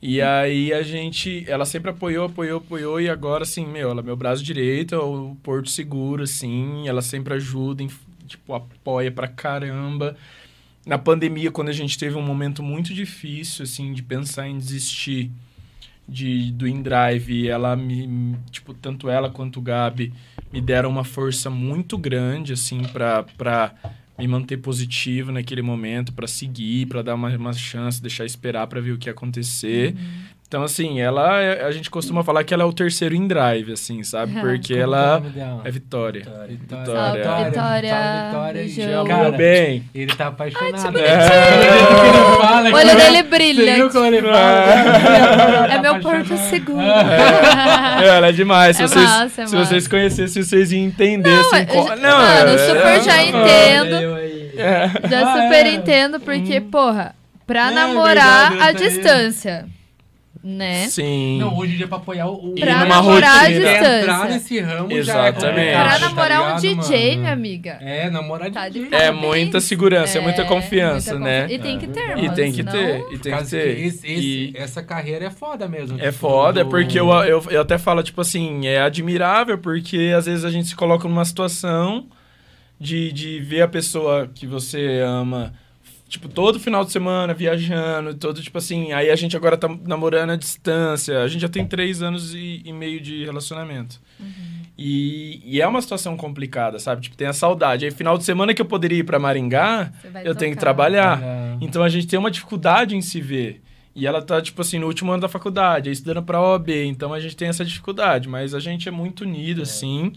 [0.02, 1.46] E aí a gente.
[1.48, 3.00] Ela sempre apoiou, apoiou, apoiou.
[3.00, 6.88] E agora, assim, meu, ela é meu braço direito, é o Porto Seguro, assim.
[6.88, 7.86] Ela sempre ajuda,
[8.28, 10.18] tipo, apoia pra caramba
[10.86, 15.32] na pandemia, quando a gente teve um momento muito difícil, assim, de pensar em desistir
[16.08, 20.14] de, do InDrive, ela me, tipo, tanto ela quanto o Gabi
[20.52, 23.74] me deram uma força muito grande, assim, pra
[24.20, 28.82] me manter positivo naquele momento, pra seguir, pra dar uma, uma chance, deixar esperar pra
[28.82, 29.96] ver o que ia acontecer.
[30.54, 34.04] Então, assim, ela, é- a gente costuma falar que ela é o terceiro InDrive, assim,
[34.04, 34.34] sabe?
[34.40, 35.62] Porque Como ela é o nome dela?
[35.66, 36.22] é Vitória.
[36.22, 36.48] Vitória.
[36.48, 36.94] Vitória.
[36.96, 37.52] Salve, Vitória.
[38.32, 39.04] Salve, Vitória.
[39.08, 39.84] Cara, meu bem.
[39.96, 40.96] ele tá apaixonado.
[40.96, 42.72] Ai, É.
[42.72, 43.66] O olho dele brilha.
[43.66, 45.74] Você viu como ele fala?
[45.74, 46.82] É meu porto seguro.
[46.82, 48.78] É, ela é demais.
[48.78, 49.66] Se, É vocês, massa, é se massa.
[49.70, 51.32] vocês conhecessem, vocês iam entender.
[51.34, 53.96] assim, eu não, mano, é- super já é- entendo.
[53.96, 54.18] Eu.
[54.56, 54.92] É.
[55.10, 55.74] Já Ah, super é.
[55.74, 57.16] entendo, porque, porra,
[57.48, 59.66] pra É, namorar à eu tenho- distância,
[60.44, 60.88] né?
[60.90, 61.38] Sim.
[61.40, 62.54] Não, hoje em dia pra apoiar o...
[62.58, 63.60] E Pra numa namorar à rotina.
[63.60, 64.02] distância.
[64.02, 65.00] Entrar nesse ramo já é
[65.30, 65.72] Exatamente.
[65.72, 67.20] Pra tá namorar um ligado, DJ, mano?
[67.22, 67.78] minha amiga.
[67.82, 68.90] É, namorar Tá DJ.
[68.92, 71.42] É muita segurança, é muita confiança, muita né?
[71.44, 73.76] confi- E tem que ter, E mano, tem que ter, e tem que ter.
[73.76, 75.98] que esse- esse- E essa carreira é foda mesmo.
[75.98, 80.14] é tipo, foda, do- porque eu, eu, eu até falo, tipo assim, é admirável, porque
[80.16, 82.06] às vezes a gente se coloca numa situação
[82.80, 85.54] de, de ver a pessoa que você ama,
[86.14, 90.30] tipo, todo final de semana viajando, todo, tipo assim, aí a gente agora tá namorando
[90.30, 94.00] à distância, a gente já tem três anos e, e meio de relacionamento.
[94.78, 97.02] E, e é uma situação complicada, sabe?
[97.02, 97.86] Tipo, tem a saudade.
[97.86, 99.92] Aí, final de semana que eu poderia ir pra Maringá,
[100.24, 100.74] eu tenho que tocar.
[100.74, 101.22] trabalhar.
[101.22, 101.58] É.
[101.62, 103.62] Então a gente tem uma dificuldade em se ver.
[103.96, 107.14] E ela tá, tipo assim, no último ano da faculdade, aí estudando pra OAB, então
[107.14, 110.14] a gente tem essa dificuldade, mas a gente é muito unido, assim.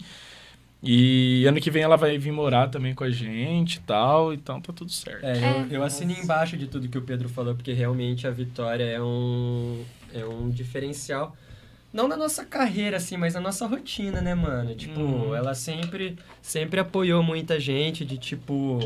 [0.81, 4.61] E ano que vem ela vai vir morar também com a gente e tal, então
[4.61, 5.23] tá tudo certo.
[5.25, 5.51] É, É.
[5.61, 9.01] eu, eu assino embaixo de tudo que o Pedro falou, porque realmente a Vitória é
[9.01, 9.83] um,
[10.13, 11.35] é um diferencial.
[11.91, 14.75] Não na nossa carreira, assim, mas na nossa rotina, né, mano?
[14.75, 15.33] Tipo, Uhum.
[15.35, 18.79] ela sempre, sempre apoiou muita gente de, tipo...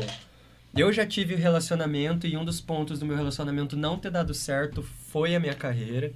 [0.74, 4.82] Eu já tive relacionamento e um dos pontos do meu relacionamento não ter dado certo
[4.82, 6.10] foi a minha carreira.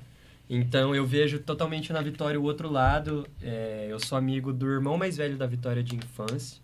[0.48, 3.26] Então eu vejo totalmente na Vitória o outro lado.
[3.42, 6.60] É, eu sou amigo do irmão mais velho da Vitória de infância.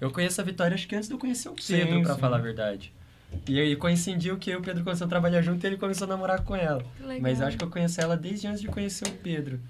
[0.00, 2.20] Eu conheço a Vitória acho que antes de eu conhecer o Pedro, sim.
[2.20, 2.92] falar a verdade.
[3.48, 6.04] E aí coincidiu que eu e o Pedro começou a trabalhar junto e ele começou
[6.06, 6.82] a namorar com ela.
[7.00, 7.20] Legal.
[7.20, 9.60] Mas eu acho que eu conheço ela desde antes de conhecer o Pedro.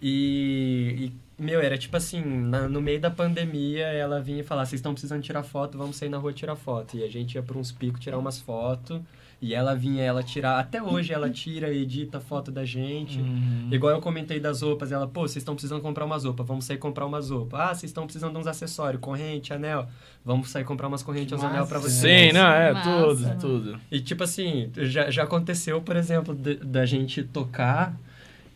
[0.00, 4.66] E, e, meu, era tipo assim, na- no meio da pandemia, ela vinha e falava,
[4.66, 6.96] vocês estão precisando tirar foto, vamos sair na rua tirar foto.
[6.96, 9.00] E a gente ia pra uns picos tirar umas fotos.
[9.42, 13.18] E ela vinha, ela tirar, até hoje ela tira e edita foto da gente.
[13.18, 13.68] Uhum.
[13.72, 16.78] Igual eu comentei das roupas, ela, pô, vocês estão precisando comprar umas roupas, vamos sair
[16.78, 17.60] comprar umas roupas.
[17.60, 19.88] Ah, vocês estão precisando de uns acessórios, corrente, anel,
[20.24, 21.94] vamos sair comprar umas correntes, uns anel pra vocês.
[21.94, 23.04] Sim, não, é, Massa.
[23.04, 23.80] tudo, tudo.
[23.90, 27.96] E tipo assim, já, já aconteceu, por exemplo, da gente tocar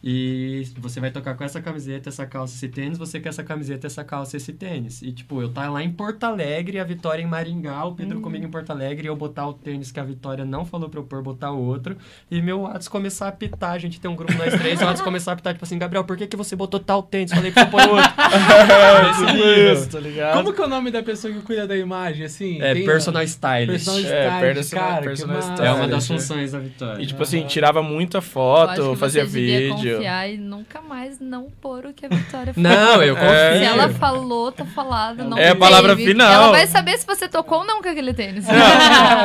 [0.08, 3.88] e você vai tocar com essa camiseta, essa calça, esse tênis, você quer essa camiseta,
[3.88, 5.02] essa calça, esse tênis.
[5.02, 8.44] E tipo, eu tá lá em Porto Alegre, a Vitória em Maringá, o Pedro comigo
[8.44, 11.04] em Porto Alegre, e eu botar o tênis que a Vitória não falou pra eu
[11.04, 11.96] pôr, botar outro.
[12.30, 15.02] E meu Whats começar a apitar, a gente tem um grupo nós três, o Whats
[15.02, 17.32] começar a apitar, tipo assim, Gabriel, por que, que você botou tal tênis?
[17.32, 17.96] Falei pra você pôr outro.
[19.26, 19.72] É, nível.
[19.72, 20.36] isso, tá ligado?
[20.36, 22.60] Como que é o nome da pessoa que cuida da imagem, assim?
[22.60, 23.84] É Tem- personal stylist.
[23.86, 25.64] Personal É, stylist, personal- cara, personal que stylist.
[25.66, 26.26] É uma das Stylist.
[26.28, 27.02] funções da Vitória.
[27.02, 29.95] E tipo assim, tirava muita Eu foto, fazia vídeo.
[29.96, 32.70] Confiar e nunca mais não pôr o que a Vitória falou.
[32.70, 33.30] Não, eu confio.
[33.30, 33.58] É.
[33.58, 36.10] Se ela falou, tá falado, não É a palavra teve.
[36.10, 36.32] final.
[36.32, 38.46] Ela vai saber se você tocou ou não com aquele tênis.
[38.46, 38.54] Não,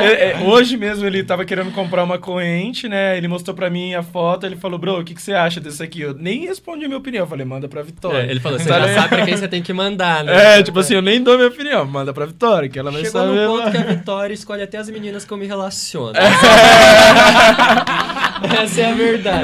[0.00, 3.16] é- é, hoje mesmo ele tava querendo comprar uma corrente, né?
[3.16, 5.82] Ele mostrou pra mim a foto, ele falou, bro, o que, que você acha desse
[5.82, 6.00] aqui?
[6.00, 8.18] Eu nem respondi a minha opinião, eu falei, manda pra Vitória.
[8.26, 10.58] É, ele falou, você já sabe pra quem você tem que mandar, né?
[10.58, 13.20] É, tipo assim, eu nem dou minha opinião, manda pra Vitória, que ela vai Chegou
[13.22, 13.40] saber.
[13.46, 13.70] no ponto lá.
[13.70, 16.12] que a Vitória escolhe até as meninas que eu me relaciono.
[16.16, 16.22] É.
[18.62, 19.42] Essa é a verdade.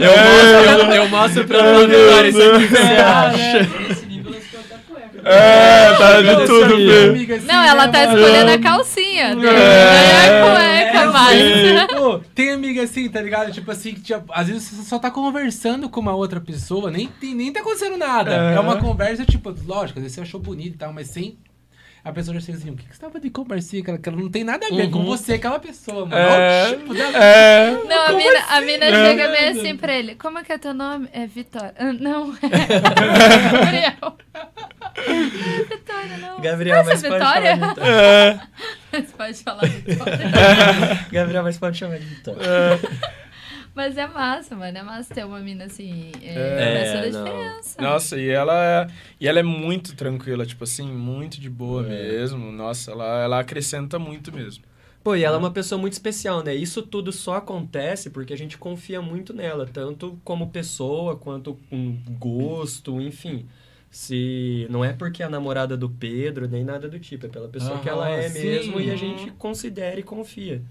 [0.00, 3.68] Eu Eu, eu, eu mostro pra ela, Vitória, isso aqui que você acha.
[5.26, 7.08] É, tá de Olha tudo, Fê.
[7.08, 9.34] Amiga, assim, Não, ela né, tá escolhendo a calcinha.
[9.34, 10.26] Não É.
[10.26, 11.86] é a cueca mais.
[11.96, 13.50] Pô, tem amiga assim, tá ligado?
[13.50, 17.34] Tipo assim, que às vezes você só tá conversando com uma outra pessoa, nem, tem,
[17.34, 18.34] nem tá acontecendo nada.
[18.52, 18.56] É.
[18.56, 21.38] É uma conversa, tipo, lógico, às vezes você achou bonito e tal, mas sem.
[22.04, 23.82] A pessoa já chega assim, o que, que você tava de conversinha?
[23.82, 25.06] Que ela, que ela não tem nada a ver com Uhum.
[25.06, 26.14] você, aquela pessoa, mano.
[26.14, 26.64] É.
[26.66, 27.16] Olha o tipo dela.
[27.24, 27.70] É.
[27.88, 30.14] Não, a mina, a mina chega meio assim pra ele.
[30.16, 31.08] Como é que é teu nome?
[31.14, 31.72] É Vitória.
[31.78, 32.38] Ah, Não, é
[33.50, 34.18] Gabriel.
[34.96, 36.40] É Vitória, não.
[36.40, 37.56] Gabriel, Conhece mas pode Vitória?
[37.56, 37.94] chamar de Vitória.
[38.04, 38.40] É.
[38.92, 41.06] Mas pode falar Vitória.
[41.10, 42.40] Gabriel, mas pode chamar de Vitória.
[43.74, 44.78] Mas é massa, mano.
[44.78, 46.12] É massa ter uma mina assim.
[46.22, 47.24] É, É, faz toda a não.
[47.24, 47.82] diferença.
[47.82, 48.86] Nossa, e ela é,
[49.20, 52.52] e ela é muito tranquila, tipo assim, muito de boa mesmo.
[52.52, 54.64] Nossa, ela, ela acrescenta muito mesmo.
[55.02, 56.54] Pô, e ela é uma pessoa muito especial, né?
[56.54, 61.98] Isso tudo só acontece porque a gente confia muito nela, tanto como pessoa, quanto com
[62.18, 63.46] gosto, enfim.
[63.90, 67.48] Se não é porque é a namorada do Pedro, nem nada do tipo, é pela
[67.48, 68.42] pessoa que ela é sim.
[68.42, 70.62] mesmo e a gente considera e confia.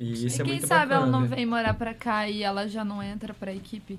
[0.00, 1.02] E isso e é quem muito sabe bacana.
[1.02, 3.98] ela não vem morar pra cá e ela já não entra pra equipe,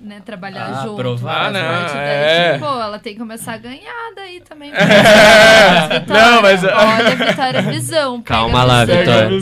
[0.00, 0.22] né?
[0.24, 1.20] Trabalhar Ah, junto.
[1.22, 2.58] parte da é.
[2.58, 4.72] Pô, ela tem que começar a ganhar daí também.
[4.76, 6.04] É.
[6.08, 8.22] Não, mas- Olha, Vitória, visão.
[8.22, 9.00] Calma lá, visão.
[9.30, 9.40] Vitória.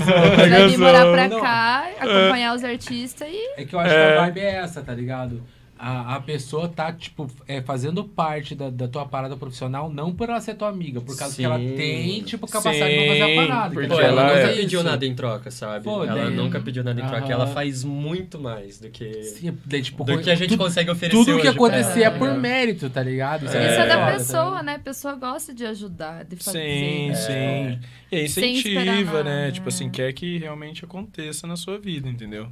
[0.51, 1.41] Vai vir morar pra Não.
[1.41, 3.61] cá, acompanhar os artistas e...
[3.61, 4.13] É que eu acho É.
[4.13, 5.43] que a vibe é essa, tá ligado?
[5.77, 10.29] A, a pessoa tá, tipo, é, fazendo parte da, da tua parada profissional, não por
[10.29, 11.75] ela ser tua amiga, por causa que ela Sim.
[11.77, 13.75] tem, tipo, capacidade pra fazer Sim, a parada.
[13.75, 14.89] porque ela ela nunca é pediu isso.
[14.89, 15.85] nada em troca, sabe?
[15.85, 17.25] Pô, ela daí- nunca pediu nada em troca.
[17.25, 17.33] Aham.
[17.33, 20.91] Ela faz muito mais do que, Sim, daí, tipo, do que a gente tudo, consegue
[20.93, 22.19] oferecer tudo que hoje pra acontecer é ela.
[22.19, 23.45] por mérito, tá ligado?
[23.47, 23.77] Isso É.
[23.77, 24.77] é da pessoa, né?
[24.77, 26.61] A pessoa gosta de ajudar, de fazer.
[26.61, 27.15] Sim, né?
[27.17, 27.89] sim.
[28.13, 29.51] E aí Sem esperar incentiva, nada, né?
[29.51, 29.75] Tipo né?
[29.75, 32.47] assim, quer que realmente aconteça na sua vida, entendeu?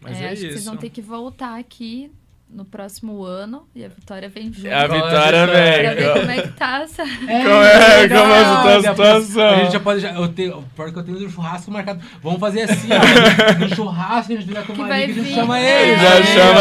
[0.00, 0.46] Mas É, é, acho isso.
[0.46, 2.10] que vocês vão ter que voltar aqui
[2.52, 4.66] no próximo ano e a Vitória vem junto.
[4.66, 5.46] A é a Vitória?
[5.46, 6.12] Pra ver vem.
[6.20, 7.02] como é que tá essa...
[7.04, 9.48] Como é- legal, como é essa tua já- situação?
[9.48, 10.00] A gente já pode.
[10.00, 12.00] Já, eu tenho, porque eu tenho um churrasco marcado.
[12.22, 13.58] Vamos fazer assim, ó.
[13.58, 15.82] No churrasco a gente virar com Que amiga e a gente chama É.
[15.88, 15.96] ele.
[16.02, 16.60] Já chama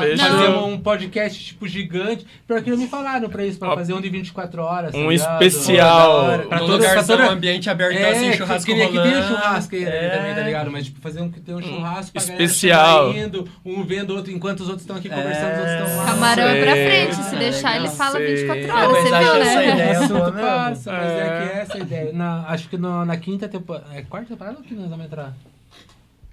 [0.00, 0.16] Aí, ele.
[0.18, 2.26] Fazer um podcast, tipo, gigante.
[2.46, 4.92] Pior que não me falaram pra isso, pra Ó, fazer um de 24 horas.
[4.92, 5.42] tá um ligado?
[5.42, 6.24] especial.
[6.26, 8.92] Pra Pra todo lugar pra ser um ambiente aberto É, assim, que- churrasco queria que
[8.92, 9.26] tenha rolando.
[9.28, 10.08] churrasco aí É.
[10.16, 10.70] também, tá ligado?
[10.70, 13.12] Mas tipo, fazer um que tem um churrasco pra galera especial.
[13.14, 15.14] indo, um vendo o outro, enquanto os outros estão aqui É.
[15.14, 16.04] conversando, os outros estão lá.
[16.06, 17.14] Camarão é pra frente.
[17.30, 18.34] Se deixar, ele fala Sei.
[18.36, 18.92] 24 Não, horas.
[18.92, 19.72] mas Você acho viu, essa né?
[19.74, 20.40] ideia O assunto boa mesmo.
[20.48, 21.24] passa, mas é É.
[21.48, 22.12] que essa é a ideia.
[22.12, 23.86] Na, acho que no- na quinta temporada.
[23.94, 25.34] É quarta temporada ou que nós vamos entrar?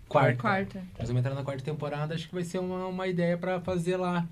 [0.08, 0.42] Quarta.
[0.42, 0.84] Quarta.
[1.00, 3.96] Nós vamos entrar na quarta temporada, acho que vai ser uma, uma ideia pra fazer
[3.96, 4.26] lá,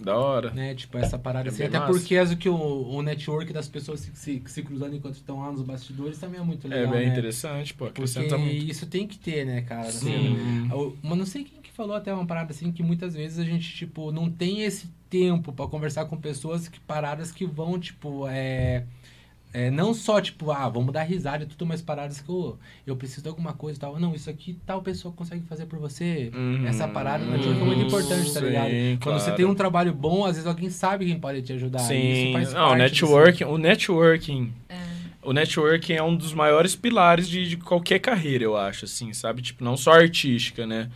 [0.00, 0.50] Da hora.
[0.50, 0.74] né?
[0.74, 1.62] Tipo, essa parada É assim.
[1.62, 1.92] Até massa.
[1.92, 5.52] porque as, que o, o network das pessoas se, se, se cruzando enquanto estão lá
[5.52, 7.12] nos bastidores também é muito É legal, bem né?
[7.12, 7.84] interessante, pô.
[7.86, 8.36] Porque muito.
[8.68, 9.92] isso tem que ter, né, cara?
[9.92, 10.68] Sim.
[10.72, 13.44] Eu- Mas não sei quem que falou até uma parada assim que muitas vezes a
[13.44, 18.26] gente, tipo, não tem esse tempo pra conversar com pessoas que paradas que vão, tipo,
[18.28, 18.84] é.
[19.52, 22.96] é, não só, tipo, ah, vamos dar risada e tudo, mas paradas que ô, eu
[22.96, 23.98] preciso de alguma coisa e tal.
[23.98, 26.30] Não, isso aqui tal pessoa consegue fazer por você.
[26.34, 26.66] Uhum.
[26.66, 28.70] Essa parada no network é muito importante, tá Sim, ligado?
[29.02, 31.80] Quando você tem um trabalho bom, às vezes alguém sabe quem pode te ajudar.
[31.80, 34.76] Sim, isso faz não, networking, o networking, É.
[35.22, 39.40] o networking é um dos maiores pilares de, de qualquer carreira, eu acho, assim, sabe?
[39.42, 40.90] Tipo, não só artística, né?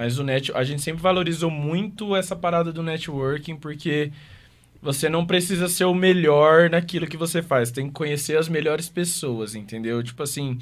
[0.00, 4.10] Mas o net, a gente sempre valorizou muito essa parada do networking, porque
[4.80, 8.88] você não precisa ser o melhor naquilo que você faz, tem que conhecer as melhores
[8.88, 10.02] pessoas, entendeu?
[10.02, 10.58] Tipo assim,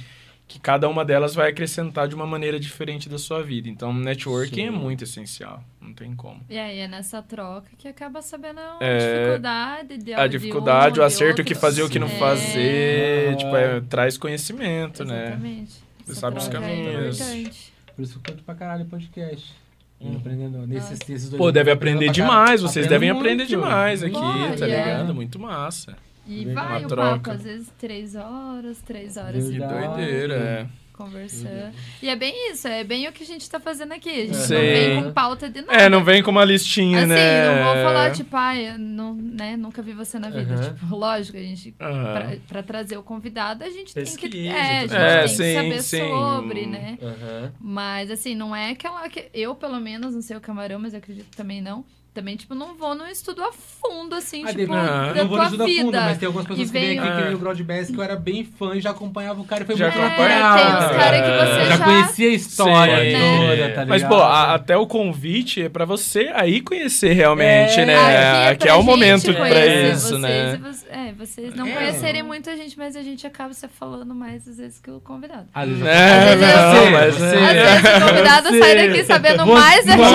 [0.48, 3.69] que cada uma delas vai acrescentar de uma maneira diferente da sua vida.
[3.69, 4.77] Então, networking é Sim.
[4.77, 6.40] muito essencial, não tem como.
[6.51, 10.98] E aí é nessa troca que acaba sabendo a É, dificuldade de a de dificuldade,
[10.98, 13.36] um, o de acerto, o que fazer, o que não É, fazer, Ah.
[13.36, 15.27] tipo, é, traz conhecimento, né?
[15.28, 15.73] Exatamente.
[16.05, 17.20] Você Essa sabe os é caminhos.
[17.20, 17.68] importante.
[17.98, 19.52] Por isso que eu curto pra caralho podcast.
[20.00, 20.18] Hum.
[20.18, 23.26] Aprendendo nesses, nesses dois Pô, deve aprender demais, vocês Aprendo devem muito.
[23.26, 24.12] aprender demais aqui,
[24.56, 24.68] tá é.
[24.68, 25.12] ligado?
[25.12, 25.96] Muito massa.
[26.24, 27.10] E Uma vai o troca.
[27.18, 30.66] papo, às vezes três horas, três horas Que e doideira, é.
[30.98, 31.72] Conversando.
[32.02, 34.10] E é bem isso, é bem o que a gente tá fazendo aqui.
[34.10, 34.54] A gente Sim.
[34.54, 35.72] não vem com pauta de nada.
[35.72, 37.46] É, não vem com uma listinha, Assim, né?
[37.46, 40.54] não vou falar, tipo, ai, eu não, né, nunca vi você na vida.
[40.54, 40.74] Aham.
[40.74, 42.12] Tipo, lógico, a gente, Aham.
[42.12, 45.28] pra, pra trazer o convidado, a gente tem que, Pesquisa, é, a gente É, tem
[45.28, 46.08] sim, que saber sim.
[46.10, 46.98] sobre, né?
[47.00, 47.52] Aham.
[47.60, 49.28] Mas, assim, não é aquela que...
[49.32, 51.84] Eu, pelo menos, não sei o Camarão, mas eu acredito que também não.
[52.14, 55.36] Também, tipo, não vou num estudo a fundo, assim, Ah, tipo, Não, da não vou
[55.39, 55.82] tua ajudar vida.
[55.85, 58.02] fundo, mas tem algumas pessoas E que vêm aqui, que nem o Broadbass, que eu
[58.02, 60.74] era bem fã e já acompanhava o cara e foi Já muito acompanhava, É, tem
[60.74, 61.85] uns caras que você já, já...
[61.85, 63.12] conhecia a história Sim.
[63.12, 63.89] toda, tá ligado?
[63.89, 68.48] Mas, pô, a- até o convite é pra você aí conhecer realmente, É, né?
[68.48, 70.55] Aqui que é o momento pra isso, vocês, né?
[70.55, 71.70] e você- é, vocês não É.
[71.72, 75.47] conhecerem muita gente, mas a gente acaba se falando mais às vezes que o convidado.
[75.55, 78.59] Às vezes É, Às vezes eu- não, mas você- é- Às vezes o convidado Você-
[78.59, 80.09] sai daqui sabendo Você- mais da gente.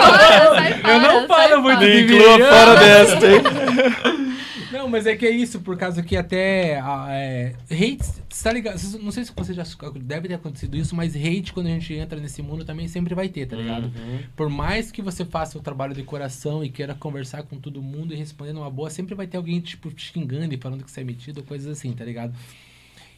[0.00, 1.90] Você- Fora, sai fora, Eu não falo muito fora.
[1.90, 4.30] de inclua fora desta, hein?
[4.72, 8.52] Não, mas é que é isso, por causa que até ah, é, hate, você tá
[8.52, 8.80] ligado?
[9.02, 9.64] Não sei se você já
[9.96, 13.28] deve ter acontecido isso, mas hate quando a gente entra nesse mundo também sempre vai
[13.28, 13.84] ter, tá ligado?
[13.86, 14.20] Uhum.
[14.36, 18.14] Por mais que você faça o trabalho de coração e queira conversar com todo mundo
[18.14, 21.00] e responder numa boa, sempre vai ter alguém, tipo, te xingando e falando que você
[21.00, 22.32] é metido, coisas assim, tá ligado?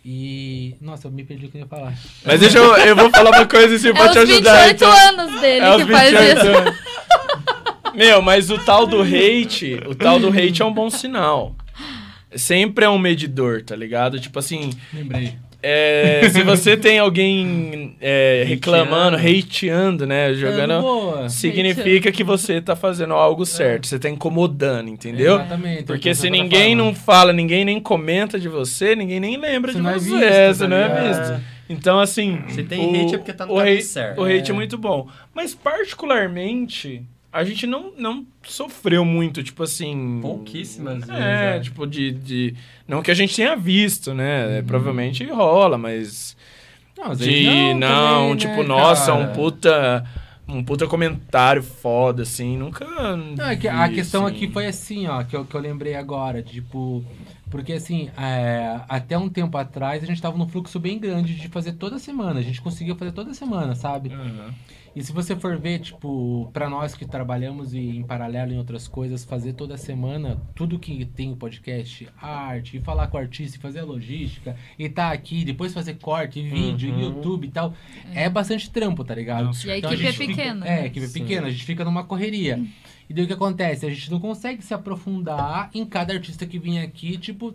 [0.05, 0.75] E.
[0.81, 1.95] Nossa, eu me perdi o que eu ia falar.
[2.25, 4.67] Mas deixa eu, eu vou falar uma coisa assim É pra te os ajudar.
[4.69, 4.93] 28 então.
[4.93, 6.47] anos dele É os que faz 28 isso.
[6.59, 6.77] anos.
[7.95, 11.55] Meu, mas o tal do hate, o tal do hate é um bom sinal.
[12.35, 14.19] Sempre é um medidor, tá ligado?
[14.19, 15.35] Tipo assim, Lembrei.
[15.63, 20.35] É, se você tem alguém é, reclamando, hateando, né?
[20.35, 20.81] Jogando.
[20.83, 21.29] boa.
[21.29, 25.37] Significa que você tá fazendo algo certo, você tá incomodando, entendeu?
[25.37, 25.85] Exatamente.
[25.85, 29.85] Porque se ninguém não fala, ninguém nem comenta de você, ninguém nem lembra Você de
[29.85, 31.45] não é você, visto, tá você não é visto.
[31.69, 32.43] Então, assim.
[32.49, 34.21] Se tem hate é porque tá no o caminho certo.
[34.21, 34.53] O hate é.
[34.53, 34.53] É.
[34.53, 35.09] muito bom.
[35.33, 40.19] Mas, particularmente, a gente não, não sofreu muito, tipo assim.
[40.21, 41.11] Pouquíssimas vezes.
[41.11, 41.61] É, é.
[41.61, 42.55] tipo, de, de.
[42.87, 44.47] Não que a gente tenha visto, né?
[44.47, 44.53] Uhum.
[44.53, 46.37] É, Provavelmente rola, mas.
[46.97, 47.75] Não, às vezes De.
[47.75, 49.25] Não, também, tipo, né, nossa, cara?
[49.25, 50.05] um puta.
[50.47, 52.59] Um puta comentário foda, assim.
[52.59, 52.85] Nunca.
[53.17, 54.37] Não, é que a vi, questão assim.
[54.37, 57.03] aqui foi assim, ó, que eu, que eu lembrei agora, tipo,
[57.49, 61.49] porque assim, é, até um tempo atrás a gente tava num fluxo bem grande de
[61.49, 64.13] fazer toda semana, a gente conseguia fazer toda semana, sabe?
[64.13, 64.53] Aham.
[64.95, 68.87] E se você for ver, tipo, pra nós que trabalhamos e em paralelo em outras
[68.87, 73.57] coisas, fazer toda semana tudo que tem o podcast, arte, e falar com o artista,
[73.57, 77.01] e fazer a logística, e tá aqui, depois fazer corte, vídeo, Uhum.
[77.01, 77.73] YouTube e tal,
[78.15, 79.47] é bastante trampo, tá ligado?
[79.47, 79.67] Nossa.
[79.67, 80.67] E a Então equipe é gente fica- pequena.
[80.67, 81.21] é, a equipe é Sim.
[81.21, 82.63] pequena, a gente fica numa correria.
[83.09, 83.87] E daí o que acontece?
[83.87, 87.55] A gente não consegue se aprofundar em cada artista que vinha aqui, tipo.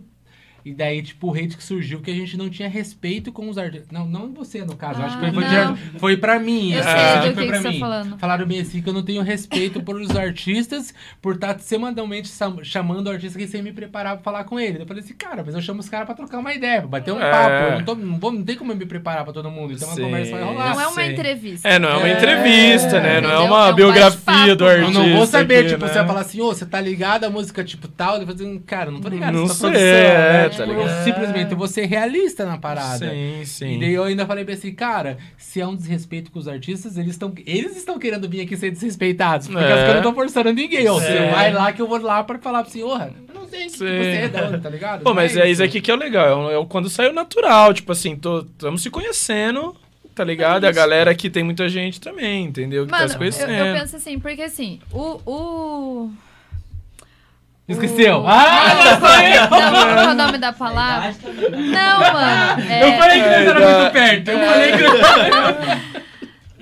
[0.68, 3.56] E daí, tipo, o hate que surgiu que a gente não tinha respeito com os
[3.58, 3.88] artistas.
[3.90, 5.00] Não, não você, no caso.
[5.00, 5.74] eu acho que Ah, foi, não.
[5.74, 6.72] de- foi pra mim.
[6.72, 7.80] Eu esse sei hate do foi que, que pra você tá mim.
[7.80, 8.18] falando.
[8.18, 12.62] Falaram bem assim que eu não tenho respeito por os artistas por estar semanalmente sam-
[12.62, 14.82] chamando o artista que sem me preparar pra falar com ele.
[14.82, 17.12] Eu falei assim, cara, mas eu chamo os caras pra trocar uma ideia, pra bater
[17.12, 17.30] um É.
[17.30, 17.50] papo.
[17.50, 19.72] Eu não, tô, não, vou- não tem como eu me preparar pra todo mundo.
[19.72, 20.02] Então a Sim.
[20.02, 20.74] conversa vai rolar.
[20.74, 21.68] Não é uma entrevista.
[21.68, 23.20] É, não é uma É, entrevista, né?
[23.20, 25.02] Não é uma É um biografia do Eu artista.
[25.02, 25.88] não vou saber, aqui, tipo, né?
[25.92, 28.16] você vai falar assim, ô, você tá ligado à música tipo tal?
[28.18, 30.48] Eu vou dizer, cara, não tô ligado Não nessa sei, produção, é, né?
[30.64, 30.88] Tá ligado?
[30.88, 33.08] eu simplesmente eu vou ser realista na parada.
[33.10, 33.78] Sim, E sim.
[33.78, 37.10] daí eu ainda falei pra assim, cara, se é um desrespeito com os artistas, eles
[37.12, 39.46] estão eles estão querendo vir aqui ser desrespeitados.
[39.48, 39.90] Porque É.
[39.90, 40.88] eu não tô forçando ninguém.
[40.88, 41.30] Ó, você É.
[41.30, 43.70] vai lá que eu vou lá pra falar pra assim, ô, eu não sei que
[43.78, 45.02] você é da onde, tá ligado?
[45.02, 46.26] Pô, Não mas é isso aqui que é o legal.
[46.26, 47.72] É, o- é o quando saiu natural.
[47.74, 49.74] Tipo assim, estamos se conhecendo.
[50.14, 50.64] tá ligado?
[50.64, 52.84] E a galera aqui tem muita gente também, entendeu?
[52.86, 53.52] Que tá se eu, conhecendo.
[53.52, 55.20] eu penso assim, porque assim, o.
[55.24, 56.10] o...
[57.68, 58.24] Esqueceu.
[58.26, 59.60] Ah, não, não, qual
[59.98, 61.14] é o nome da palavra?
[61.22, 62.62] Não, mano.
[62.70, 64.28] é- Eu falei que eram É, muito perto.
[64.30, 65.98] Eu falei que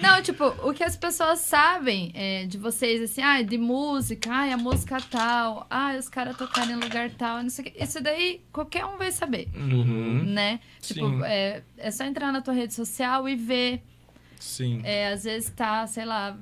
[0.02, 4.52] Não, tipo, o que as pessoas sabem é, de vocês, assim, ah, de música, ah,
[4.52, 7.74] a música tal, ah, os caras tocarem em lugar tal, não sei o quê.
[7.82, 10.22] Isso daí qualquer um vai saber, Uhum.
[10.26, 10.60] né?
[10.82, 11.20] Tipo, Sim.
[11.24, 13.82] é, é só entrar na tua rede social e ver.
[14.38, 14.80] Sim.
[14.84, 16.36] É, às vezes tá, sei lá,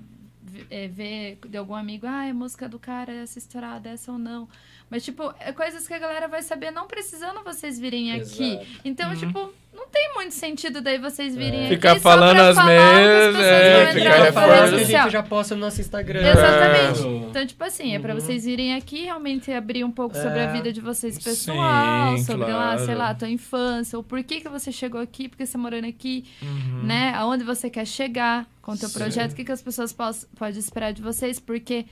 [0.70, 4.18] é, ver de algum amigo, ah, a música do cara é essa estourada, essa ou
[4.18, 4.49] não.
[4.94, 8.52] Mas, tipo, é coisas que a galera vai saber não precisando vocês virem aqui.
[8.52, 8.66] Exato.
[8.84, 11.74] Então, tipo, não tem muito sentido daí vocês virem aqui.
[11.74, 14.76] Ficar só falando pra as mesmas, pessoas é, vão ficar reforçando.
[14.76, 16.20] que a gente já posta no nosso Instagram.
[16.20, 17.02] Exatamente.
[17.02, 17.28] É.
[17.28, 20.52] Então, tipo assim, é pra vocês virem aqui realmente abrir um pouco sobre a É.
[20.52, 23.00] vida de vocês pessoal, Sim, sobre lá, sei claro.
[23.00, 25.58] lá, a tua infância, ou por que, que você chegou aqui, por que você tá
[25.58, 26.84] morando aqui, Uhum.
[26.84, 27.12] né?
[27.16, 28.97] Aonde você quer chegar com o teu Sim.
[29.00, 31.84] projeto, o que, que as pessoas podem esperar de vocês, porque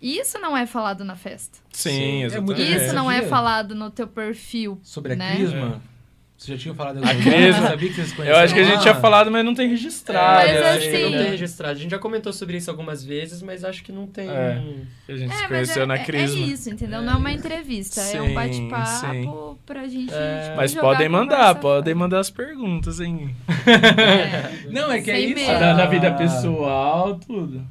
[0.00, 1.58] isso não é falado na festa.
[1.72, 2.58] Sim, É exatamente.
[2.58, 4.78] muito Isso não é falado no teu perfil.
[4.82, 5.36] Sobre a Né?
[5.36, 5.82] Crisma.
[6.38, 7.30] Vocês já tinham falado A alguma Crisma?
[7.32, 7.58] coisa?
[7.58, 10.36] Eu sabia que vocês Eu acho que a gente tinha falado, mas não tem registrado.
[10.48, 11.72] Mas eu assim- acho que não tem registrado.
[11.72, 14.26] A gente já comentou sobre isso algumas vezes, mas acho que não tem.
[14.30, 14.62] É.
[15.06, 16.38] A gente se É, mas conheceu é, na é- Crisma.
[16.38, 17.02] é isso, entendeu?
[17.02, 18.34] Não é uma entrevista, é Sim, um sim.
[18.34, 20.14] bate-papo pra gente.
[20.14, 20.54] É.
[20.56, 23.36] Mas jogar podem mandar, conversa podem mandar as perguntas, hein?
[23.66, 24.70] É.
[24.70, 25.34] Não, é que é Sem isso.
[25.34, 25.60] medo.
[25.60, 27.58] Da, da vida pessoal, tudo.
[27.58, 27.62] O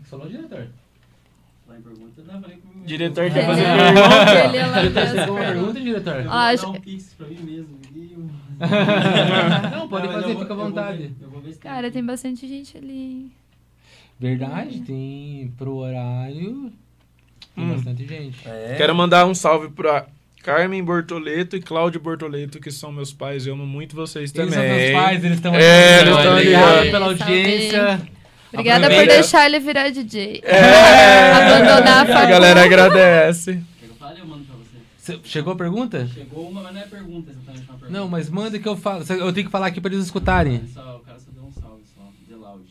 [0.00, 0.68] que você falou, diretor?
[1.76, 5.34] Em pergunta, não, falei com o Diretor É, quer fazer ele pergunta?
[5.40, 6.16] pergunta, diretor?
[6.16, 7.78] Eu vou Ah, acho- um pix pra mim mesmo.
[7.94, 8.16] e
[9.70, 10.98] Não, pode Não, fazer, vou- fica à eu vou vontade.
[10.98, 13.30] ver- eu vou ver se Cara, tem bastante gente ali.
[14.18, 16.72] Verdade, tem pro horário.
[17.54, 17.74] Tem Hum.
[17.74, 18.48] bastante gente.
[18.48, 18.74] É.
[18.78, 20.06] Quero mandar um salve pra
[20.42, 23.46] Carmen Bortoleto e Cláudio Bortoleto, que são meus pais.
[23.46, 24.68] Eu amo muito vocês Eles também.
[24.68, 26.90] são meus pais, eles estão É, eles Obrigado estão ali, ó.
[26.90, 28.08] pela audiência.
[28.52, 30.40] Obrigada por deixar ele virar DJ.
[30.44, 32.26] É, Abandonar a a família.
[32.26, 33.60] galera agradece.
[33.82, 34.78] Eu falei, eu mando pra você.
[34.98, 36.08] Cê- Chegou a pergunta?
[36.14, 37.98] Chegou uma, mas não é pergunta exatamente uma pergunta.
[38.00, 39.04] Não, mas manda que eu falo.
[39.08, 40.62] Eu tenho que falar aqui pra eles escutarem.
[40.72, 42.02] Só- O cara só deu um salve só.
[42.28, 42.62] The Loud.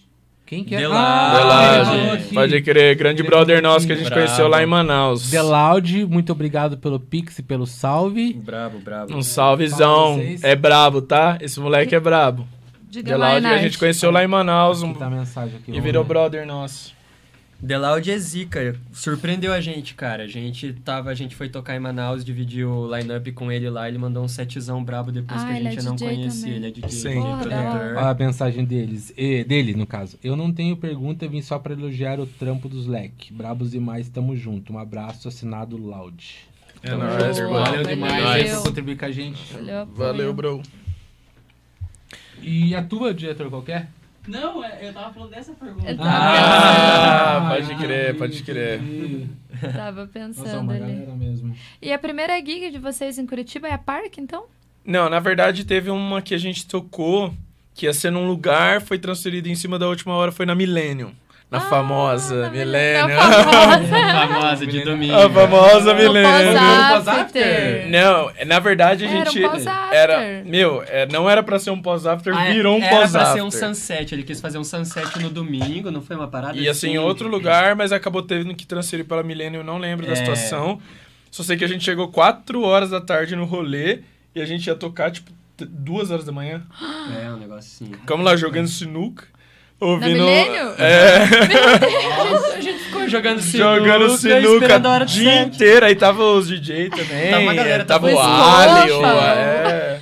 [0.45, 0.79] Quem que é?
[0.79, 2.23] The Ah, Delaude.
[2.33, 4.21] Pode crer, grande brother nosso que a gente Bravo.
[4.25, 5.29] conheceu lá em Manaus.
[5.29, 8.33] The Loud, muito obrigado pelo Pix e pelo salve.
[8.33, 9.15] Brabo, brabo.
[9.15, 10.21] Um salvezão.
[10.41, 11.37] É brabo, tá?
[11.41, 12.47] Esse moleque é brabo.
[13.01, 15.07] Diga The lá, Loud, a gente conheceu lá em Manaus um- tá
[15.43, 15.71] aqui.
[15.71, 16.07] e virou ver.
[16.07, 16.93] brother nosso.
[17.65, 18.75] The Loud é zica.
[18.91, 20.23] Surpreendeu a gente, cara.
[20.23, 23.87] A gente tava, a gente foi tocar em Manaus, dividiu o line-up com ele lá,
[23.87, 26.41] ele mandou um setzão brabo depois Ah, que a é gente não DJ conhecia.
[26.43, 26.55] também.
[26.57, 27.13] Ele é DJ, Sim.
[27.21, 27.95] Porra, da produtor.
[27.97, 30.19] Olha a mensagem deles, e- dele, no caso.
[30.23, 33.33] Eu não tenho pergunta, vim só pra elogiar o trampo dos leque.
[33.33, 34.73] Brabos demais, tamo junto.
[34.73, 36.35] Um abraço, assinado Loud.
[36.83, 37.37] É nóis.
[37.37, 37.83] Valeu Valeu.
[37.83, 39.53] demais aí por contribuir com a gente.
[39.53, 39.85] Valeu.
[39.95, 40.61] Valeu, bro.
[42.47, 43.87] E a tua, diretor, qualquer?
[44.27, 45.89] Não, é- eu tava falando dessa pergunta.
[45.89, 48.79] Eu tava Ah, Ah, pode crer, pode crer.
[49.73, 51.07] Tava Nossa, pensando uma ali.
[51.17, 51.55] mesmo.
[51.81, 54.45] E a primeira gig de vocês em Curitiba é a Park, então?
[54.85, 57.33] Não, na verdade teve uma que a gente tocou
[57.73, 61.11] que ia ser num lugar, foi transferido em cima da última hora, foi na Millennium.
[61.55, 63.07] Na Ah, famosa Millennium.
[63.17, 64.65] Na famosa.
[64.67, 65.13] De domingo.
[65.15, 66.53] A famosa Millennium.
[66.91, 67.87] pós-after.
[67.89, 69.41] Não, na verdade a Era um gente.
[69.47, 69.97] pós-after.
[69.97, 73.33] era, meu, é, não era pra ser um pós-after, Ah, virou um Era pra pós-after.
[73.33, 74.13] ser um sunset.
[74.13, 77.27] Ele quis fazer um sunset no domingo, não foi uma parada Ia ser em outro
[77.27, 80.15] lugar, mas acabou tendo que transferir pela eu não lembro da É.
[80.15, 80.79] situação.
[81.31, 83.99] Só sei que a gente chegou 4 horas da tarde no rolê
[84.33, 86.63] e a gente ia tocar, tipo, 2 horas da manhã.
[87.21, 87.93] É, um negócio assim.
[87.93, 89.25] Ficamos lá jogando sinuca,
[89.79, 90.23] Na ouvindo...
[90.23, 90.73] Millennium?
[90.77, 91.17] É,
[92.55, 95.85] A gente ficou jogando sinuca, jogando sinuca o dia inteiro.
[95.85, 98.91] Aí tava os DJ também, Tava uma galera, tava tava o o Ali.
[99.37, 99.99] É...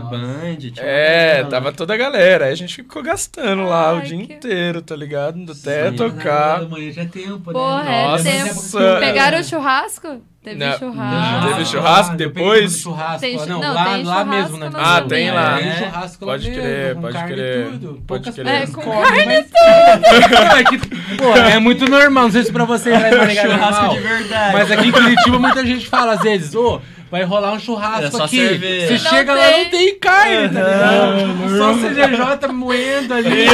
[0.00, 1.48] Tinha uma É, galera lá.
[1.50, 2.44] tava toda a galera.
[2.46, 5.40] Aí a gente ficou gastando lá o dia inteiro, tá ligado?
[5.52, 5.96] Até Sim.
[5.96, 6.62] tocar.
[6.62, 8.02] Amanhã já é tempo, Porra, né?
[8.02, 8.24] é Nossa.
[8.24, 9.00] tempo.
[9.00, 10.22] Pegaram o churrasco?
[10.42, 10.76] Teve Não.
[10.76, 11.48] churrasco.
[11.48, 12.78] Teve churrasco depende depois?
[12.80, 14.70] Churrasco, Tem não, não, lá, tem lá churrasco mesmo, né?
[14.74, 15.56] Ah, tem lá.
[15.58, 15.76] Tem É.
[15.76, 18.02] churrasco lá Pode mesmo, crer, com pode crer, tudo.
[18.08, 18.46] pode crer.
[18.48, 20.78] É, com carne mas- Não, é que,
[21.16, 22.68] pô, é muito normal, não sei se pra lá
[23.18, 24.52] Maringá é Churrasco normal, de verdade.
[24.52, 26.80] Mas aqui em Curitiba muita gente fala, às vezes, ô,
[27.12, 28.36] vai rolar um churrasco É só aqui.
[28.38, 28.86] cerveja.
[28.98, 29.62] Você Não chega lá, tem.
[29.64, 31.58] não tem carne, tá ligado?
[31.58, 33.46] Só CGJ moendo ali.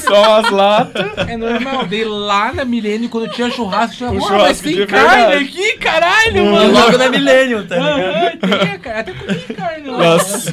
[0.00, 1.06] Só as latas.
[1.28, 1.86] É normal.
[1.86, 5.44] Dei lá na Milênio, quando tinha churrasco, tinha, Um "Pô, churrasco mas tem carne verdade."
[5.44, 6.72] aqui, caralho, mano.
[6.72, 8.00] logo na Millennium, tá ligado?
[8.42, 9.00] Ah, tinha, cara.
[9.00, 9.98] Até comi carne lá.
[9.98, 10.52] Nossa.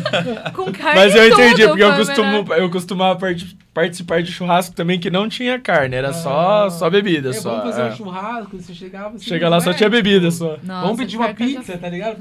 [0.53, 2.57] Com carne Mas eu e tudo, entendi, porque eu, costumo, melhor.
[2.59, 6.87] eu costumava part- participar de churrasco também que não tinha carne, era só, Ah, só
[6.89, 7.29] bebida.
[7.31, 7.55] É só.
[7.55, 7.85] bom fazer é.
[7.85, 9.25] um churrasco, você chegava assim.
[9.25, 10.57] Chega lá, só ué, tinha bebida tipo, só.
[10.63, 12.17] Nossa, Vamos pedir uma eu já- pizza, tá ligado?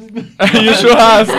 [0.63, 1.35] E o churrasco.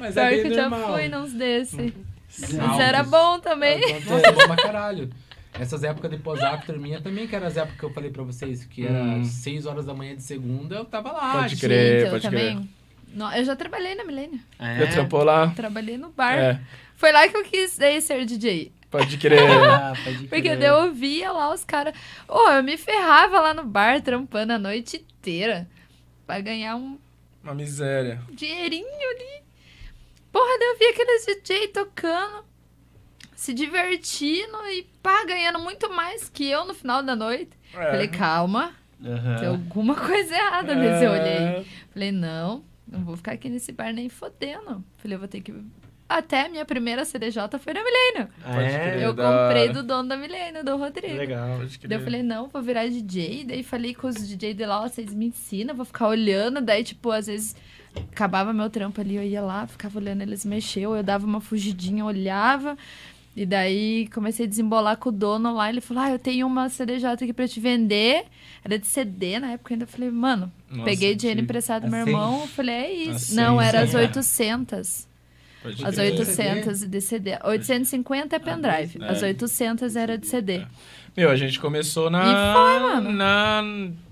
[0.00, 1.94] Mas Pior é que eu já fui nos desse.
[2.38, 3.80] Mas era bom também.
[4.04, 5.10] Nossa, é bom pra caralho.
[5.58, 8.64] Essas épocas de pós-after minha também, que eram as épocas que eu falei pra vocês,
[8.64, 9.24] que era Hum.
[9.24, 11.32] 6 horas da manhã de segunda, eu tava lá.
[11.42, 11.92] Pode crer.
[12.00, 12.68] Gente, eu pode também.
[13.14, 14.40] Não, eu já trabalhei na Milênio.
[14.58, 15.52] Já trampou lá?
[15.54, 16.36] Trabalhei no bar.
[16.36, 16.60] É,
[16.96, 18.72] Foi lá que eu quis daí ser DJ.
[18.90, 19.38] pode crer.
[19.70, 20.58] Ah, pode Porque crer.
[20.58, 21.94] daí eu via lá os caras.
[22.28, 25.68] Ô, eu me ferrava lá no bar, trampando a noite inteira.
[26.26, 26.98] Pra ganhar um
[27.44, 28.20] Uma miséria.
[28.32, 29.44] dinheirinho ali.
[30.32, 32.44] Porra, daí eu vi aqueles DJ tocando,
[33.36, 37.50] se divertindo e pá, ganhando muito mais que eu no final da noite.
[37.72, 37.90] É.
[37.90, 38.74] Falei, calma,
[39.04, 39.36] Aham.
[39.38, 41.60] tem alguma coisa errada nesse olho aí.
[41.60, 41.64] É.
[41.92, 44.82] Falei, não, não vou ficar aqui nesse bar nem fodendo.
[44.96, 45.52] Falei, eu vou ter que.
[46.16, 48.28] Até a minha primeira CDJ foi na Milênio.
[48.44, 48.90] Ah, Pode é?
[48.90, 49.02] crer.
[49.02, 51.16] Eu da comprei do dono da Milênio, do Rodrigo.
[51.16, 51.58] Legal.
[51.58, 51.88] Pode crer.
[51.88, 53.44] Daí eu falei, não, vou virar DJ.
[53.44, 56.60] Daí falei com os DJ de lá, ó, vocês me ensinam, vou ficar olhando.
[56.60, 57.56] Daí, tipo, às vezes
[58.12, 62.04] acabava meu trampo ali, eu ia lá, ficava olhando eles mexer, eu dava uma fugidinha,
[62.04, 62.76] olhava.
[63.36, 65.68] E daí comecei a desembolar com o dono lá.
[65.68, 68.26] Ele falou: Ah, eu tenho uma CDJ aqui pra te vender.
[68.64, 69.82] Era de CD na época ainda.
[69.82, 72.10] Eu falei, mano, Nossa, peguei dinheiro emprestado do meu Assim?
[72.10, 72.40] irmão.
[72.42, 73.10] Eu falei, é isso.
[73.10, 73.96] Assim, não, era as sim.
[73.96, 75.08] 800.
[75.64, 76.12] Pode As crer.
[76.12, 77.38] 800 de CD.
[77.42, 78.98] 850 é pendrive.
[79.00, 79.08] é.
[79.10, 80.60] As 800 era de CD.
[81.16, 82.20] Meu, a gente começou na.
[82.22, 83.12] E foi, mano.
[83.12, 83.62] Na.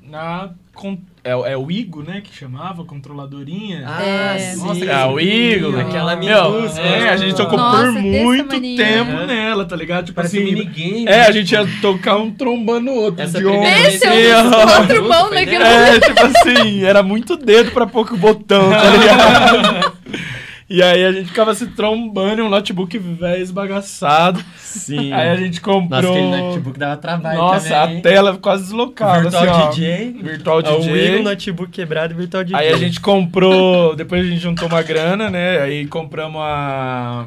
[0.08, 2.20] na con- é, é o Igo, né?
[2.20, 3.84] Que chamava, controladorinha.
[3.86, 4.38] Ah, É.
[4.38, 4.64] sim.
[4.66, 5.78] Nossa, Ah, o Igor.
[5.78, 6.80] Aquela minúscula.
[6.80, 9.26] é, a gente tocou Nossa, por muito tempo É.
[9.26, 10.06] nela, tá ligado?
[10.06, 10.46] Tipo Parece assim.
[10.46, 11.06] minigame.
[11.06, 13.22] É, a gente ia tocar um trombando o outro.
[13.22, 14.80] Essa de primeira Esse é o ó.
[14.80, 19.92] outro bom naquele É, tipo assim, era muito dedo pra pouco botão, tá ligado?
[20.74, 24.42] E aí a gente ficava se trombando em um notebook velho esbagaçado.
[24.56, 25.12] Sim.
[25.12, 26.00] Aí a gente comprou.
[26.00, 27.98] Nossa, aquele notebook dava trabalho Nossa, também.
[27.98, 29.20] a tela quase deslocada.
[29.28, 29.70] Virtual assim, ó.
[29.70, 30.12] DJ.
[30.22, 30.92] Virtual É o DJ.
[31.16, 32.58] Wii, notebook quebrado e Virtual DJ.
[32.58, 33.94] Aí a gente comprou.
[33.94, 35.60] Depois a gente juntou uma grana, né?
[35.60, 37.26] Aí compramos a.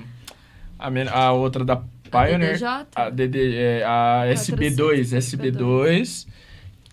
[0.79, 1.75] A, men- a outra da
[2.09, 2.53] Pioneer.
[2.53, 2.67] DDJ?
[2.95, 6.25] A, DD, é, a SB2, SB2,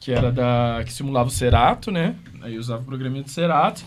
[0.00, 0.82] que era da.
[0.84, 2.14] que simulava o Cerato, né?
[2.42, 3.82] Aí usava o programinha do Cerato.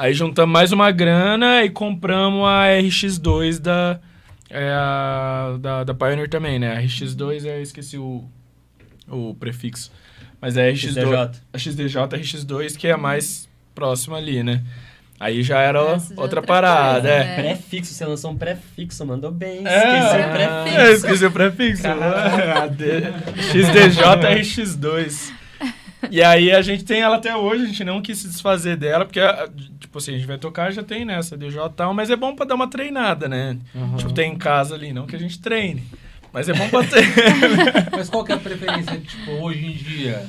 [0.00, 3.98] Aí juntamos mais uma grana e compramos a RX2 da.
[4.48, 6.76] É a, da, da Pioneer também, né?
[6.76, 8.24] A RX2, eu esqueci o,
[9.08, 9.90] o prefixo.
[10.40, 10.76] Mas é a RX2.
[10.76, 11.40] XDJ.
[11.52, 14.62] A XDJ RX2, que é a mais próxima ali, né?
[15.18, 17.42] Aí já era Essa é outra outra parada, coisa, é.
[17.42, 17.54] né?
[17.54, 19.66] Prefixo, você lançou um prefixo, mandou bem.
[19.66, 20.32] É, Esqueceu o é.
[20.32, 20.78] prefixo.
[20.78, 21.82] É, esqueci o prefixo.
[21.88, 22.68] A
[23.42, 24.04] XDJ
[24.40, 25.32] RX2.
[26.10, 29.04] E aí a gente tem ela até hoje, a gente não quis se desfazer dela,
[29.04, 29.48] porque, a-
[29.98, 32.34] tipo assim, a gente vai tocar, já tem nessa DJ e tal, mas é bom
[32.34, 33.58] pra dar uma treinada, né?
[33.74, 33.96] Uhum.
[33.96, 35.82] Tipo, tem em casa ali, não que a gente treine.
[36.32, 37.04] Mas é bom pra ter.
[37.90, 40.28] Mas qual que é a preferência, tipo, hoje em dia,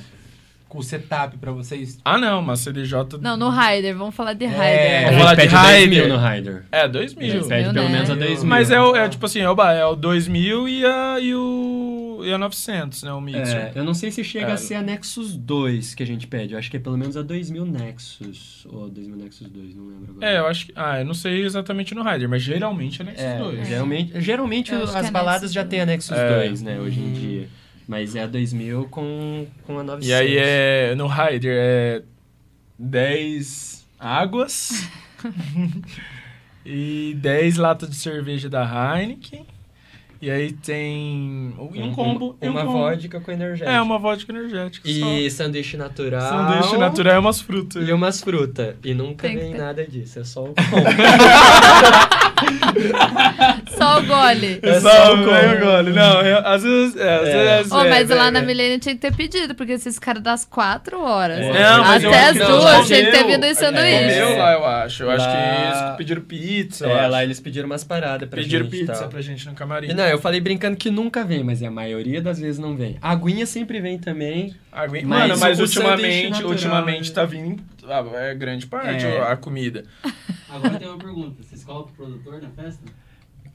[0.70, 1.98] com o setup pra vocês?
[2.06, 3.18] ah, não, mas CDJ.
[3.20, 3.98] Não, no Rider.
[3.98, 4.62] Vamos falar de Rider.
[4.64, 4.98] É.
[5.00, 5.90] A Vamos gente falar de pede 2 Rider.
[6.08, 6.64] mil no Rider.
[6.72, 7.20] É, 2000.
[7.20, 7.92] A gente Dois pede pelo né?
[7.92, 8.46] menos a 2 mil.
[8.50, 12.22] Mas é o, é tipo assim, é o, é o 2000 e a, e o,
[12.24, 13.12] e a 900, né?
[13.12, 13.58] O Mixer.
[13.58, 14.52] É, eu não sei se chega É.
[14.52, 16.54] a ser a Nexus 2 que a gente pede.
[16.54, 18.68] Eu acho que é pelo menos a 2000 Nexus.
[18.70, 20.32] Ou 2000 Nexus 2, não lembro agora.
[20.32, 20.74] É, eu acho que.
[20.76, 23.68] Ah, eu não sei exatamente no Rider, mas geralmente é Nexus É, 2.
[23.68, 26.36] geralmente, geralmente que as é baladas Nexus já tem a Nexus É.
[26.48, 27.48] 2, né, hoje em dia.
[27.90, 30.08] Mas é a 2000 com, com a 900.
[30.08, 30.94] E aí é.
[30.94, 32.04] No Rider é
[32.78, 34.88] 10 águas
[36.64, 39.44] e 10 latas de cerveja da Heineken.
[40.22, 41.54] E aí tem.
[41.74, 42.38] E um combo.
[42.42, 42.74] e um Uma combo.
[42.80, 43.70] vodka com energético.
[43.70, 44.90] É, uma vodka energética.
[44.90, 46.22] E sanduíche natural.
[46.22, 46.28] só.
[46.30, 47.88] Sanduíche natural é umas frutas.
[47.88, 48.76] E umas frutas.
[48.84, 49.58] E nunca Tem vem ter.
[49.58, 50.20] nada disso.
[50.20, 50.54] É só o
[53.78, 54.60] Só o gole.
[54.62, 55.66] É só só o o combo.
[55.66, 55.92] gole.
[55.92, 56.96] Não, é, às vezes.
[56.96, 57.56] É, às É.
[57.58, 58.32] vezes é, mas é, lá é.
[58.32, 61.38] na Milênio tinha que ter pedido, porque esses caras das 4 horas.
[61.40, 61.52] É.
[61.64, 64.20] Não, mas eu Até acho as duas tinha que ter vindo em sanduíche.
[64.22, 65.04] comeu lá, eu acho.
[65.04, 65.38] Eu acho Lá- que
[65.88, 66.86] eles pediram pizza.
[66.86, 67.12] eu É, acho.
[67.12, 68.76] lá eles pediram umas paradas pra Pediram gente.
[68.76, 69.10] e pizza tal.
[69.10, 69.90] pra gente no camarim.
[69.90, 72.98] E eu falei brincando que nunca vem, mas a maioria das vezes não vem.
[73.02, 74.56] A aguinha sempre vem também.
[74.72, 77.16] Aguinha- Mas Mano, mas ultimamente, natural, ultimamente né?
[77.16, 79.22] tá vindo ah, é grande parte É.
[79.22, 79.84] a comida.
[80.48, 81.42] Agora tem uma pergunta.
[81.42, 82.84] Vocês colocam o produtor na festa?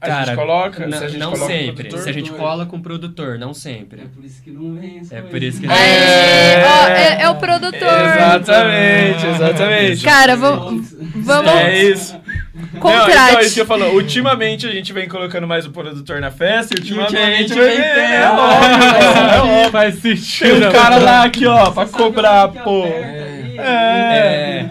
[0.01, 1.73] A Cara, gente coloca, não, se a gente não coloca sempre.
[1.75, 2.47] produtor, Se a gente produtor.
[2.49, 4.01] cola com o produtor, não sempre.
[4.01, 6.63] É por isso que não vem É por isso que- Aê, É.
[6.67, 7.81] ó, é, é o produtor.
[7.81, 10.03] Exatamente, exatamente.
[10.03, 10.91] Cara, vamos.
[11.15, 11.51] Vamos.
[11.51, 12.13] É isso.
[12.13, 13.37] Não, então Contrate.
[13.37, 13.85] é isso que eu falo.
[13.95, 17.79] Ultimamente a gente vem colocando mais o produtor na festa e ultimamente Ultimamente vem vem
[17.81, 19.71] é, é óbvio.
[19.71, 20.67] Faz Tem sentido.
[20.67, 22.83] um cara lá aqui, ó, pra cobrar, pô.
[22.83, 24.65] ali, É.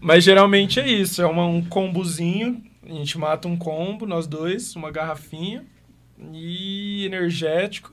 [0.00, 2.62] Mas geralmente é isso, é uma- um combozinho.
[2.90, 5.64] A gente mata um combo, nós dois, uma garrafinha
[6.32, 7.92] e energético.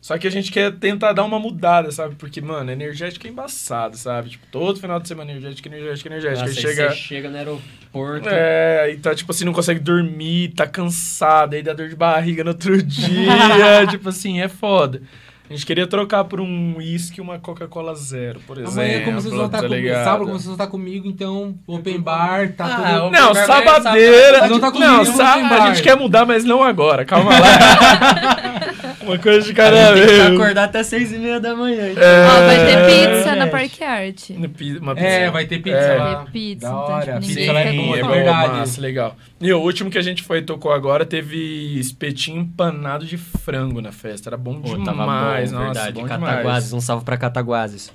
[0.00, 2.14] Só que a gente quer tentar dar uma mudada, sabe?
[2.14, 4.30] Porque, mano, energético é embaçado, sabe?
[4.30, 6.46] Tipo, todo final de semana energético, energético, energético.
[6.46, 6.90] Nossa, Aí chega.
[6.90, 8.28] você chega no aeroporto.
[8.28, 12.44] É, aí tá, tipo assim, não consegue dormir, tá cansado, aí dá dor de barriga
[12.44, 13.86] no outro dia.
[13.90, 15.02] tipo assim, é foda.
[15.48, 18.74] A gente queria trocar por um uísque e uma Coca-Cola zero, por exemplo.
[18.74, 22.00] Amanhã, como vocês vão estar tá comigo, sábado, como vocês vão estar comigo, então, open
[22.00, 22.68] bar, tá Ah,
[22.98, 23.06] tudo...
[23.06, 24.48] open Não, bar, sabadeira.
[24.48, 27.04] Não tá comigo, não, tem a gente quer mudar, mas não agora.
[27.06, 27.38] Calma lá.
[29.02, 30.34] uma coisa de A cada gente tem que vez.
[30.34, 31.92] acordar até seis e meia da manhã.
[31.92, 32.02] então.
[32.02, 32.26] É.
[32.26, 32.86] Ó, vai ter É.
[32.86, 33.50] pizza na Gente.
[33.50, 34.30] Parque Art.
[34.30, 35.30] Uma pi- uma É, pizza.
[35.30, 35.96] vai ter pizza É.
[35.98, 36.14] lá.
[36.14, 38.04] Vai ter pizza, Da então, hora, tipo, a ninguém pizza lá é boa, é é
[38.06, 38.52] verdade.
[38.52, 39.16] massa, legal.
[39.40, 43.80] E o último que a gente foi e tocou agora teve espetinho empanado de frango
[43.80, 44.28] na festa.
[44.28, 45.06] Era bom Pô, demais, tava bom,
[45.46, 45.92] nossa, verdade.
[45.94, 46.72] bom Cataguases, demais.
[46.72, 47.90] um salve pra Cataguases.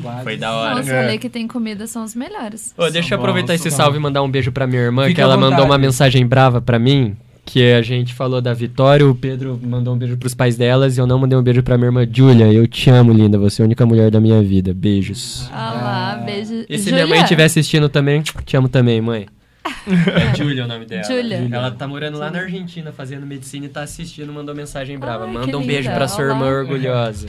[0.00, 0.22] Quase.
[0.24, 0.74] Foi da hora.
[0.76, 1.02] Nossa, É.
[1.02, 2.74] falei que tem comida são os melhores.
[2.76, 5.02] Ô, deixa eu aproveitar bons, esse são salve e mandar um beijo pra minha irmã,
[5.04, 9.06] Fique que ela mandou uma mensagem brava pra mim, que a gente falou da Vitória,
[9.06, 11.76] o Pedro mandou um beijo pros pais delas e eu não mandei um beijo pra
[11.76, 12.50] minha irmã Júlia.
[12.50, 14.72] Eu te amo, linda, você é a única mulher da minha vida.
[14.72, 15.50] Beijos.
[15.52, 15.72] Ah
[16.16, 16.64] lá, beijo.
[16.66, 19.26] E se minha mãe estiver assistindo também, te amo também, mãe.
[19.86, 21.04] É Júlia o nome dela.
[21.04, 21.48] Júlia.
[21.50, 25.24] Ela tá morando lá na Argentina fazendo medicina e tá assistindo, mandou mensagem brava.
[25.26, 25.94] Ai, Manda um beijo linda.
[25.94, 27.28] pra sua irmã orgulhosa.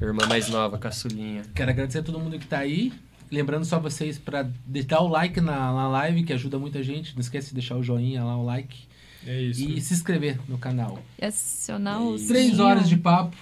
[0.00, 1.42] Irmã mais nova, caçulinha.
[1.54, 2.92] Quero agradecer a todo mundo que tá aí.
[3.30, 7.14] Lembrando só vocês pra de- dar o like na, na live, que ajuda muita gente.
[7.14, 8.76] Não esquece de deixar o joinha lá, o like.
[9.26, 9.62] É isso.
[9.68, 10.98] E se inscrever no canal.
[11.20, 13.36] E acionar o Três horas de papo.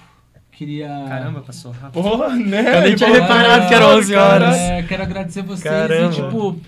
[0.53, 0.89] Queria.
[1.09, 2.03] Caramba, passou rápido.
[2.03, 2.77] Porra, né?
[2.77, 4.57] Eu nem tinha reparado que era 11 horas.
[4.57, 5.63] É, quero agradecer vocês.
[5.63, 6.13] Caramba.
[6.13, 6.61] E, tipo,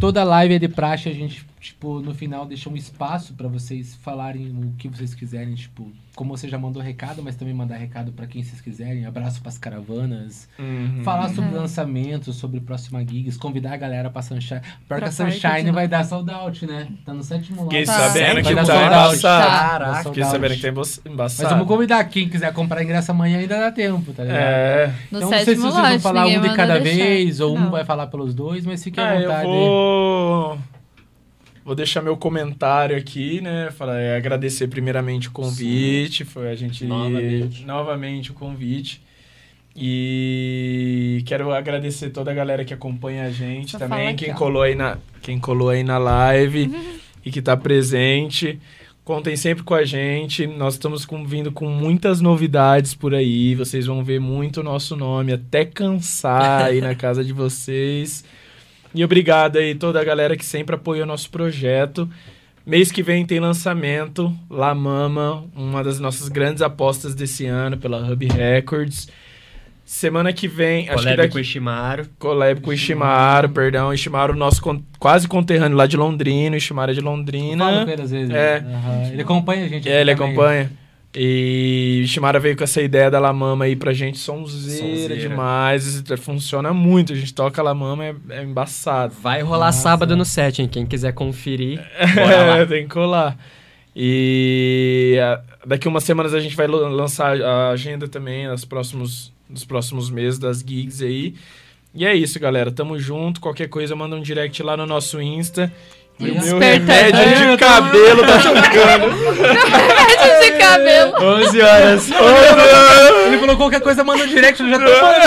[0.00, 1.08] toda live é de praxe.
[1.08, 5.54] A gente, tipo, no final deixa um espaço pra vocês falarem o que vocês quiserem.
[5.54, 9.04] Tipo, como você já mandou recado, mas também mandar recado pra quem vocês quiserem.
[9.06, 10.48] Abraço pras caravanas.
[10.58, 11.02] Uhum.
[11.04, 14.60] Falar sobre lançamentos, sobre próxima gigs, convidar a galera pra Sunshine.
[14.60, 16.88] Pior Pra que a Sunshine vai dar sold out, né?
[17.04, 17.70] Tá no sétimo lá.
[17.70, 17.92] Fiquei Tá.
[18.08, 18.94] sabendo que tá sold out.
[19.18, 19.20] embaçado.
[19.50, 19.68] Tá.
[19.68, 21.42] Caraca, Fiquei sabendo que tá embaça- embaçado.
[21.42, 22.04] Mas vamos convidar.
[22.04, 24.38] Quem quiser comprar ingresso amanhã ainda dá tempo, tá ligado?
[24.40, 24.86] É.
[25.10, 27.04] No então não sei se vocês vão falar um de cada deixar.
[27.04, 27.70] vez, ou um Não.
[27.70, 29.46] vai falar pelos dois, mas fique à Ah, eu vontade.
[29.46, 30.58] vou.
[31.70, 33.70] Vou deixar meu comentário aqui, né?
[33.70, 36.24] Falar, é, agradecer primeiramente o convite.
[36.24, 36.84] Foi a gente.
[36.84, 37.64] Novamente.
[37.64, 39.00] Novamente o convite.
[39.76, 44.34] E quero agradecer toda a galera que acompanha a gente Só também, quem ó.
[44.34, 46.72] colou aí na, quem colou aí na live
[47.24, 48.58] e que tá presente.
[49.04, 50.48] Contem sempre com a gente.
[50.48, 53.54] Nós estamos com- vindo com muitas novidades por aí.
[53.54, 58.24] Vocês vão ver muito o nosso nome até cansar aí na casa de vocês.
[58.94, 62.08] E obrigado aí toda a galera que sempre apoia o nosso projeto.
[62.66, 67.98] Mês que vem tem lançamento, La Mama, uma das nossas grandes apostas desse ano pela
[68.10, 69.08] Hub Records.
[69.84, 72.06] Semana que vem, acho que Collab daqui com o Ishimaru.
[72.18, 76.94] collab com o Ishimaru, perdão, Ishimaru, nosso con- quase conterrâneo lá de Londrina, Ishimaru é
[76.94, 77.84] de Londrina.
[77.84, 78.30] com ele às vezes.
[78.32, 78.58] É.
[78.58, 79.08] Aham.
[79.12, 79.88] Ele acompanha a gente.
[79.88, 80.32] É, aqui ele também.
[80.32, 80.70] acompanha.
[81.14, 85.16] E Shimara veio com essa ideia da La Mama aí pra gente, sonzeira, Sonzeira.
[85.16, 89.12] demais, funciona muito, a gente toca La Mama, é, é embaçado.
[89.20, 89.82] Vai rolar Nossa.
[89.82, 90.68] sábado no set, hein?
[90.68, 91.80] Quem quiser conferir.
[91.98, 93.36] É, tem que colar.
[93.94, 95.16] E
[95.66, 100.08] daqui umas semanas a gente vai lan- lançar a agenda também nos próximos, nos próximos
[100.10, 101.34] meses das gigs aí.
[101.92, 102.70] E é isso, galera.
[102.70, 103.40] Tamo junto.
[103.40, 105.72] Qualquer coisa, manda um direct lá no nosso Insta.
[106.20, 109.08] E o meu remédio de cabelo tá tocando.
[109.40, 111.12] Remédio de cabelo.
[111.22, 112.10] 11 horas.
[113.26, 115.20] Ele falou qualquer coisa, manda um direct, eu já tô falando.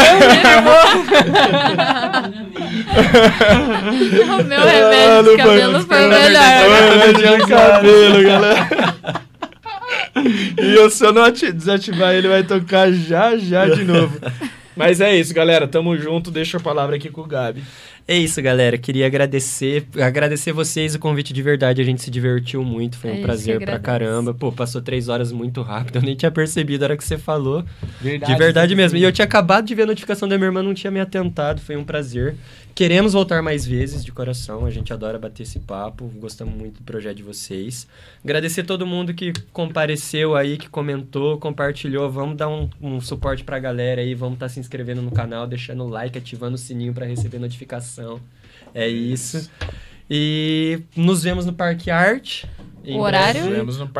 [4.40, 6.44] O meu remédio de cabelo foi o melhor.
[7.00, 8.68] Remédio de cabelo, galera.
[10.62, 14.18] E eu, se eu não ati- desativar ele, vai tocar já, já de novo.
[14.76, 15.68] Mas é isso, galera.
[15.68, 16.32] Tamo junto.
[16.32, 17.64] Deixa a palavra aqui com o Gabi.
[18.06, 18.78] É isso, galera.
[18.78, 21.82] Queria agradecer, agradecer vocês o convite de verdade.
[21.82, 24.34] A gente se divertiu muito, foi um gente prazer pra caramba.
[24.34, 25.98] Pô, passou três horas muito rápido.
[26.00, 27.64] Eu nem tinha percebido a hora que você falou.
[28.02, 28.98] Verdade, De verdade mesmo.
[28.98, 31.62] E eu tinha acabado de ver a notificação da minha irmã, não tinha me atentado.
[31.62, 32.36] Foi um prazer.
[32.76, 34.66] Queremos voltar mais vezes, de coração.
[34.66, 36.12] A gente adora bater esse papo.
[36.16, 37.88] Gostamos muito do projeto de vocês.
[38.24, 42.10] Agradecer todo mundo que compareceu aí, que comentou, compartilhou.
[42.10, 44.16] Vamos dar um, um suporte pra galera aí.
[44.16, 48.20] Vamos estar se inscrevendo no canal, deixando o like, ativando o sininho pra receber notificação.
[48.74, 49.52] É isso.
[50.10, 52.46] E nos vemos no Parque Art.
[52.86, 53.42] Em O horário?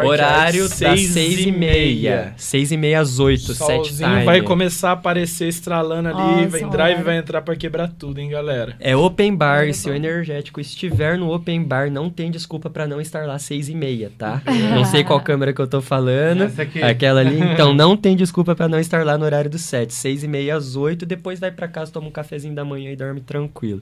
[0.04, 2.34] Horário das seis e meia.
[2.38, 4.26] Seis e meia às oito, set Solzinho time.
[4.26, 6.18] vai começar a aparecer estralando ali.
[6.18, 8.76] Nossa, vai, um drive vai entrar pra quebrar tudo, hein, galera?
[8.80, 12.86] É open bar, e se o energético estiver no open bar, não tem desculpa pra
[12.86, 14.42] não estar lá seis e meia, tá?
[14.76, 16.44] não sei qual câmera que eu tô falando.
[16.44, 16.82] Essa aqui.
[16.84, 19.94] Aquela ali, então não tem desculpa pra não estar lá no horário do set.
[19.94, 22.96] Seis e meia às oito, depois vai pra casa, toma um cafezinho da manhã e
[22.96, 23.82] dorme tranquilo.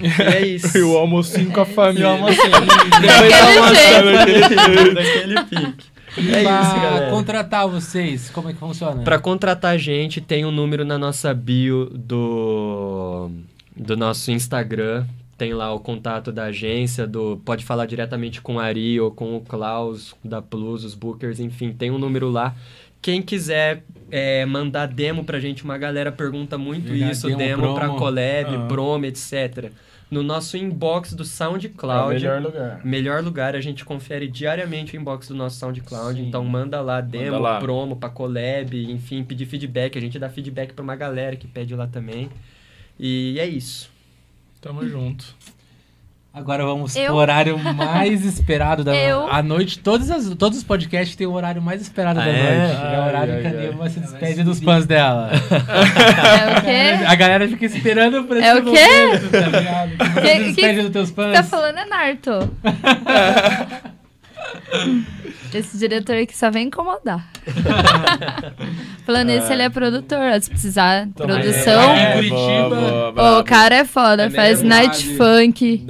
[0.00, 0.78] E é isso.
[0.78, 2.06] E o almocinho com a E o família.
[2.08, 2.40] almocinho.
[3.00, 5.86] Depois almoçando daquele jeito, daquele pique.
[6.16, 7.10] É pra isso, galera.
[7.10, 9.02] contratar vocês, como é que funciona?
[9.02, 13.30] Pra contratar a gente, tem um número na nossa bio do,
[13.76, 15.04] do nosso Instagram.
[15.38, 19.36] Tem lá o contato da agência, do pode falar diretamente com o Ari ou com
[19.36, 22.54] o Klaus da Plus, os bookers, enfim, tem um número lá.
[23.00, 27.74] Quem quiser é, mandar demo pra gente, uma galera pergunta muito Verdade, isso, demo, demo,
[27.74, 28.66] pra collab, Ah.
[28.68, 29.70] promo, etc.
[30.10, 32.14] No nosso inbox do É o SoundCloud.
[32.14, 32.84] melhor lugar.
[32.84, 36.26] Melhor lugar, a gente confere diariamente o inbox do nosso SoundCloud, Sim.
[36.28, 37.60] então manda lá demo, lá.
[37.60, 41.74] promo pra collab, enfim, pedir feedback, a gente dá feedback pra uma galera que pede
[41.76, 42.28] lá também.
[42.98, 43.88] E é isso.
[44.60, 45.34] Tamo junto.
[46.32, 49.80] Agora vamos Eu- pro horário mais esperado da Eu- a noite.
[49.80, 52.68] Todos, as- todos os podcasts têm o horário mais esperado Ah, da é?
[52.68, 52.82] noite.
[52.94, 54.04] é o horário Ai, que a ai, Dilma se ai.
[54.04, 55.30] despede Vai dos fãs dela.
[56.30, 57.04] É o quê?
[57.06, 58.70] A galera fica esperando esse É o quê?
[58.70, 59.90] momento, tá ligado?
[60.14, 61.32] Que Que- se despede dos teus fãs.
[61.32, 62.50] Tá falando é Narto.
[65.52, 67.26] Esse diretor aqui só vem incomodar.
[69.04, 70.40] Falando nisso, ele é produtor.
[70.40, 71.80] Se precisar de produção.
[71.96, 72.68] É, Curitiba.
[72.68, 73.40] boa, Ô, bravo.
[73.40, 75.84] o cara é foda, É faz night funk.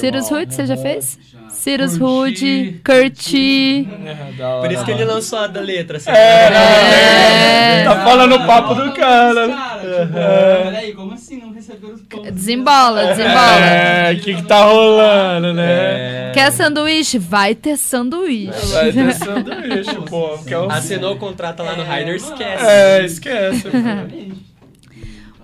[0.00, 0.30] Cirus.
[0.30, 1.18] Hood, você já fez?
[1.64, 3.88] Cirus Curti, Hood, Curti.
[4.04, 4.60] É.
[4.60, 5.96] Por isso que ele lançou a da letra.
[5.96, 6.10] assim.
[6.10, 7.84] É.
[7.84, 9.48] Tá falando o papo do cara.
[9.48, 12.32] Cara, tipo, peraí, como assim não receberam os pontos?
[12.32, 13.60] Desembola, desembola.
[13.64, 16.28] É, o que que tá rolando, né?
[16.28, 16.32] É.
[16.34, 17.18] Quer sanduíche?
[17.18, 18.66] Vai ter sanduíche.
[18.66, 20.38] Vai ter sanduíche, pô.
[20.46, 20.70] É, o...
[20.70, 22.62] Assinou o contrato lá no Rider, esquece.
[22.66, 23.68] é esquece.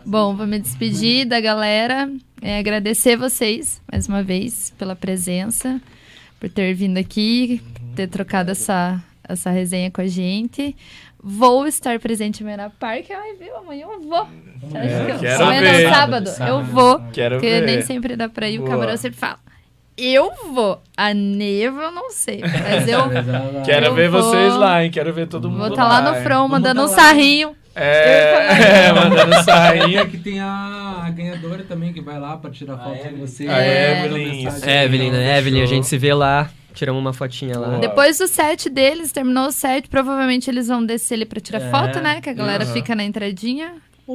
[0.04, 2.10] Bom, vou me despedir da galera.
[2.42, 5.80] É, agradecer vocês, mais uma vez, pela presença,
[6.40, 7.62] por ter vindo aqui,
[7.94, 10.74] ter trocado essa, essa resenha com a gente.
[11.22, 13.12] Vou estar presente amanhã na parque.
[13.12, 13.54] Ai, viu?
[13.56, 14.26] Amanhã eu vou.
[14.62, 15.84] Você acha É, que eu- quero amanhã ver.
[15.84, 16.26] não, sábado.
[16.30, 17.00] Sábado, Eu vou.
[17.12, 17.66] Quero Porque ver.
[17.66, 18.56] nem sempre dá pra ir.
[18.58, 18.70] O Boa.
[18.70, 19.38] camarão sempre fala.
[19.98, 20.80] Eu vou.
[20.96, 22.40] A Neva eu não sei.
[22.40, 23.00] Mas eu
[23.66, 24.90] Quero Eu ver vou- vocês lá, hein?
[24.90, 26.22] Quero ver todo mundo vou estar lá no hein?
[26.22, 26.96] front mandando um tá lá.
[26.96, 27.54] sarrinho.
[27.82, 30.06] É, é mandando sainha.
[30.06, 33.26] que tem a, a ganhadora também que vai lá pra tirar foto com Evelyn.
[33.26, 33.46] você.
[33.48, 34.04] A É.
[34.04, 34.68] Evelyn, isso.
[34.68, 35.38] Evelyn, né?
[35.38, 37.78] Evelyn, a gente se vê lá, tiramos uma fotinha lá.
[37.78, 41.70] Depois do set deles, terminou o set, provavelmente eles vão descer ali pra tirar É.
[41.70, 42.20] foto, né?
[42.20, 42.72] Que a galera Aham.
[42.72, 43.72] fica na entradinha.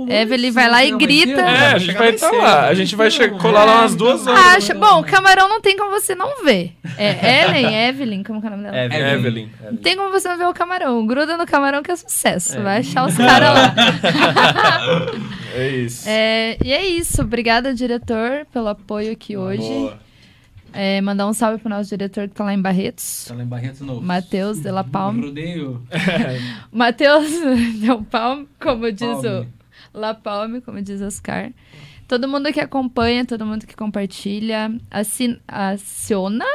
[0.09, 1.41] Evelyn vai lá e grita.
[1.41, 1.67] É, né?
[1.73, 2.67] a gente vai estar lá.
[2.67, 3.09] A gente vai
[3.39, 4.45] colar lá umas duas horas.
[4.55, 4.73] Acha?
[4.73, 6.73] Bom, camarão não tem como você não ver.
[6.97, 8.77] É Ellen, Evelyn, como que é o nome dela?
[8.77, 9.13] Evelyn.
[9.13, 9.49] Evelyn.
[9.71, 11.05] Não tem como você não ver o camarão.
[11.05, 12.57] Gruda no camarão que é sucesso.
[12.57, 12.61] É.
[12.61, 13.75] Vai achar os caras lá.
[15.55, 16.03] É isso.
[16.05, 17.21] É, e é isso.
[17.21, 19.61] Obrigada, diretor, pelo apoio aqui hoje.
[19.61, 19.97] Boa.
[20.73, 23.25] É, mandar um salve pro nosso diretor que tá lá em Barretos.
[23.29, 24.01] Tá lá em Barretos Novo.
[24.01, 25.27] Matheus de la Palme.
[25.27, 25.81] Rodeio.
[26.69, 27.31] Matheus
[27.79, 29.27] Del Palme, como diz Palme.
[29.27, 29.47] o
[29.95, 31.51] La Palme, como diz Oscar.
[32.07, 34.71] Todo mundo que acompanha, todo mundo que compartilha,
[35.47, 36.45] aciona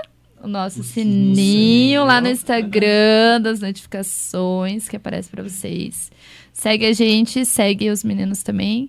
[0.42, 2.04] o nosso O sininho, sininho.
[2.04, 6.10] lá no Instagram das notificações que aparece pra vocês.
[6.52, 8.88] Segue a gente, segue os meninos também.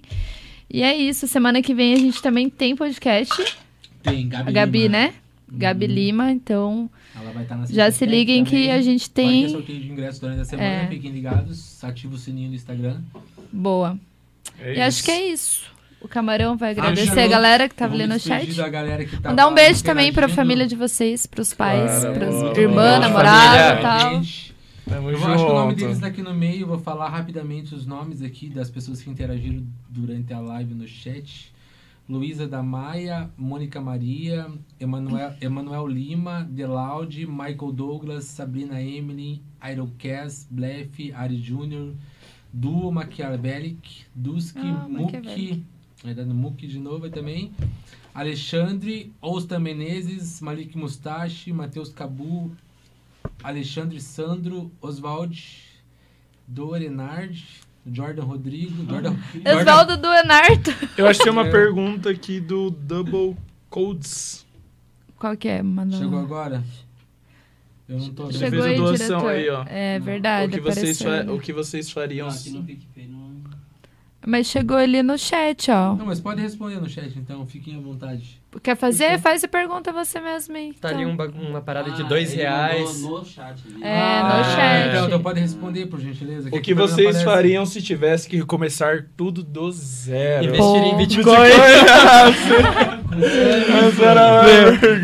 [0.70, 3.34] E é isso, semana que vem a gente também tem podcast.
[4.04, 4.90] Tem Gabi A Gabi, Lima.
[4.98, 5.14] né?
[5.52, 5.92] Gabi Uhum.
[5.92, 8.72] Lima, então Ela vai estar na já se liguem que também.
[8.72, 9.50] a gente Vai ter tem.
[9.50, 10.88] sorteio de ingressos durante a semana, É.
[10.88, 13.02] fiquem ligados, ativa o sininho do Instagram.
[13.52, 14.00] Boa.
[14.62, 15.06] É E acho isso.
[15.06, 15.72] que é isso.
[16.00, 18.54] O Camarão vai Ah, agradecer a galera que tava Vamos ali no chat.
[18.56, 20.36] da galera que tava Mandar um beijo também pra interagindo.
[20.36, 22.60] família de vocês, pros pais, Claro, pras boa.
[22.60, 24.10] irmãs, Boa, namorada e tal.
[24.16, 24.52] Gente,
[24.90, 25.80] Tamo Eu vou- acho que o nome junto.
[25.84, 29.64] deles tá aqui no meio, vou falar rapidamente os nomes aqui das pessoas que interagiram
[29.88, 31.54] durante a live no chat.
[32.10, 34.48] Luísa da Maia, Mônica Maria,
[34.80, 41.94] Emanuel, Emanuel Lima, Delaude, Michael Douglas, Sabrina Emily, Aerocast, Bleff, Ari Júnior,
[42.54, 45.66] Duo Machiavellic, Duski, Ah, Muki, Machiavellic.
[46.04, 47.52] vai dando Muki de novo aí também,
[48.14, 52.52] Alexandre, Oustan Menezes, Malik Mustache, Matheus Cabu,
[53.44, 55.42] Alexandre Sandro, Oswald,
[56.48, 57.44] Dorenard,
[57.86, 60.72] Jordan Rodrigo, Jordan, Jordan, Osvaldo do Enarto.
[60.98, 61.52] Eu acho que tem uma É.
[61.52, 63.38] pergunta aqui do Double
[63.70, 64.46] Codes.
[65.18, 65.62] Qual que é?
[65.64, 66.64] Manda chegou agora?
[67.90, 68.38] Eu não tô vendo.
[68.38, 68.50] Chegou.
[68.50, 69.30] Chegou fez a aí, doação diretor.
[69.30, 69.66] aí, ó.
[69.68, 70.06] É Não.
[70.06, 72.28] verdade, o, que vocês fa- o que vocês fariam?
[72.28, 73.21] Não, aqui no PicPay não...
[74.26, 75.96] Mas chegou ali no chat, ó.
[75.96, 78.40] Não, mas pode responder no chat então, fiquem à vontade.
[78.62, 79.18] Quer fazer?
[79.20, 80.74] Faz a pergunta você mesmo aí.
[80.74, 81.12] Tá ali então.
[81.14, 83.02] um ba- uma parada de Ah, dois ele reais.
[83.02, 83.56] mandou no chat.
[83.66, 83.82] ali.
[83.84, 84.90] É, no Ah, chat.
[84.90, 86.50] Então, então pode responder, por gentileza.
[86.52, 90.46] O que vocês fariam se tivesse que recomeçar tudo do zero?
[90.46, 90.98] Investir em Pô.
[90.98, 91.50] Bitcoin.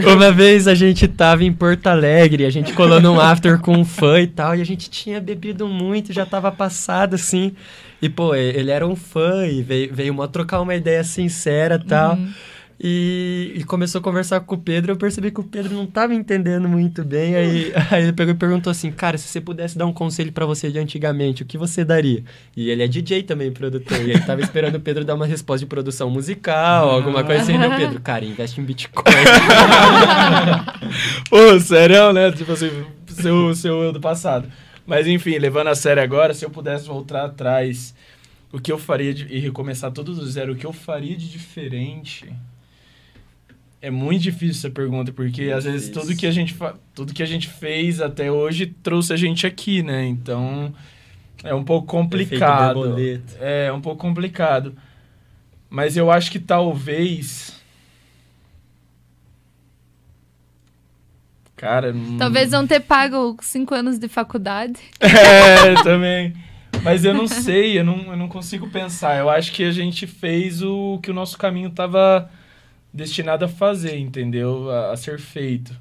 [0.14, 3.86] Uma vez a gente tava em Porto Alegre, a gente colou num after com um
[3.86, 7.54] fã e tal, e a gente tinha bebido muito, já tava passado assim.
[8.02, 11.88] E, pô, ele era um fã e veio, veio mó trocar uma ideia sincera e
[11.88, 12.16] tal.
[12.16, 12.32] Uhum.
[12.80, 14.92] E, e começou a conversar com o Pedro.
[14.92, 17.36] Eu percebi que o Pedro não estava entendendo muito bem.
[17.36, 20.46] Aí, aí ele pegou e perguntou assim: Cara, se você pudesse dar um conselho para
[20.46, 22.24] você de antigamente, o que você daria?
[22.56, 24.00] E ele é DJ também, produtor.
[24.00, 27.58] E ele tava esperando o Pedro dar uma resposta de produção musical, alguma coisa assim.
[27.58, 29.06] O Pedro, cara, investe em Bitcoin.
[31.32, 32.32] Pô, sério, né?
[32.32, 32.70] Tipo assim,
[33.08, 34.48] seu, seu eu do passado.
[34.88, 37.94] Mas enfim, levando a sério agora, se eu pudesse voltar atrás,
[38.54, 41.30] o que eu faria de, e recomeçar tudo do zero, o que eu faria de
[41.30, 42.34] diferente?
[43.82, 46.02] É muito difícil essa pergunta, porque Muito às vezes difícil.
[46.02, 49.46] tudo que, a gente fa- tudo que a gente fez até hoje trouxe a gente
[49.46, 50.06] aqui, né?
[50.06, 50.74] Então
[51.44, 52.96] é um pouco complicado.
[53.40, 54.74] É, um pouco complicado.
[55.70, 57.57] Mas eu acho que talvez.
[61.58, 61.92] Cara.
[61.92, 64.80] hum, Talvez não ter pago cinco anos de faculdade.
[65.02, 66.34] É, também.
[66.84, 69.18] Mas eu não sei, eu não, eu não consigo pensar.
[69.18, 72.30] Eu acho que a gente fez o que o nosso caminho estava
[72.94, 74.70] destinado a fazer, entendeu?
[74.70, 75.74] A, a ser feito.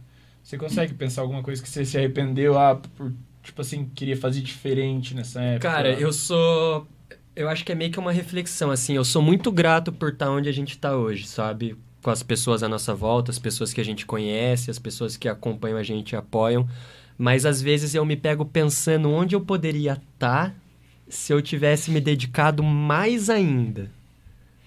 [0.43, 4.41] Você consegue pensar alguma coisa que você se arrependeu, ah, por, tipo assim, queria fazer
[4.41, 5.69] diferente nessa época?
[5.69, 6.87] Cara, eu sou.
[7.35, 8.95] Eu acho que é meio que uma reflexão, assim.
[8.95, 11.77] Eu sou muito grato por estar onde a gente está hoje, sabe?
[12.07, 15.29] Com as pessoas à nossa volta, as pessoas que a gente conhece, as pessoas que
[15.29, 16.65] acompanham a gente e apoiam.
[17.19, 20.55] Mas às vezes eu me pego pensando onde eu poderia estar
[21.09, 23.91] se eu tivesse me dedicado mais ainda.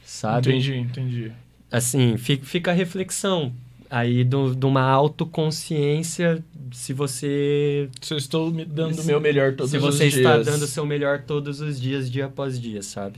[0.04, 0.50] Sabe?
[0.50, 1.32] Entendi, entendi.
[1.72, 3.54] Assim, fi- fica a reflexão
[3.90, 6.44] aí do- de uma autoconsciência
[6.74, 10.10] se você Se eu estou me dando o Se- meu melhor todos se os você
[10.10, 10.16] dias.
[10.16, 13.16] está dando o seu melhor todos os dias, dia após dia, sabe?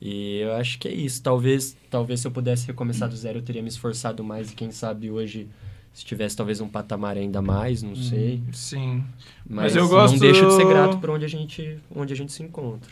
[0.00, 1.22] E eu acho que é isso.
[1.22, 4.70] Talvez, talvez se eu pudesse recomeçar do zero, eu teria me esforçado mais e quem
[4.70, 5.48] sabe hoje
[5.92, 8.42] se tivesse talvez um patamar ainda mais, não sei.
[8.52, 9.02] Sim.
[9.48, 12.16] Mas, Mas eu gosto- não deixa de ser grato por onde a gente, onde a
[12.16, 12.90] gente se encontra.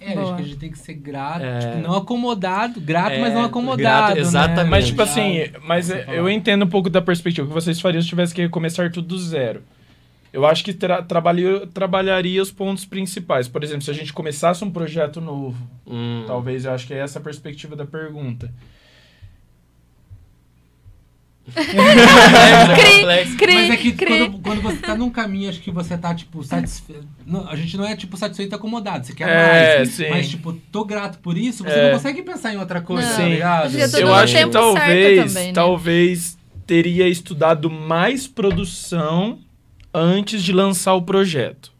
[0.00, 1.58] É, acho que a gente tem que ser grato, É.
[1.58, 4.20] tipo, não acomodado, grato, É, mas não acomodado, grato, né?
[4.20, 4.70] exatamente.
[4.70, 7.46] Mas, tipo assim, mas é- eu entendo um pouco da perspectiva.
[7.46, 9.62] O que vocês fariam se tivesse que recomeçar tudo do zero?
[10.32, 13.48] Eu acho que tra trabalharia, trabalharia os pontos principais.
[13.48, 15.56] Por exemplo, se a gente começasse um projeto novo,
[15.86, 18.52] Hum, talvez eu acho que é essa a perspectiva da pergunta.
[21.46, 23.36] Complexo.
[23.38, 24.18] Cri, Mas é que cri.
[24.30, 27.06] quando, quando você tá num caminho, acho que você tá, tipo, satisfeito.
[27.48, 29.06] A gente não é, tipo, satisfeito e acomodado.
[29.06, 29.90] Você quer É, mais.
[29.90, 30.08] sim.
[30.10, 31.84] Mas, tipo, tô grato por isso, você É.
[31.86, 33.16] não consegue pensar em outra coisa, Não.
[33.16, 33.70] tá ligado?
[33.70, 35.52] Tudo eu acho que talvez, também, né?
[35.52, 39.38] talvez teria estudado mais produção
[39.98, 41.72] antes de lançar o projeto.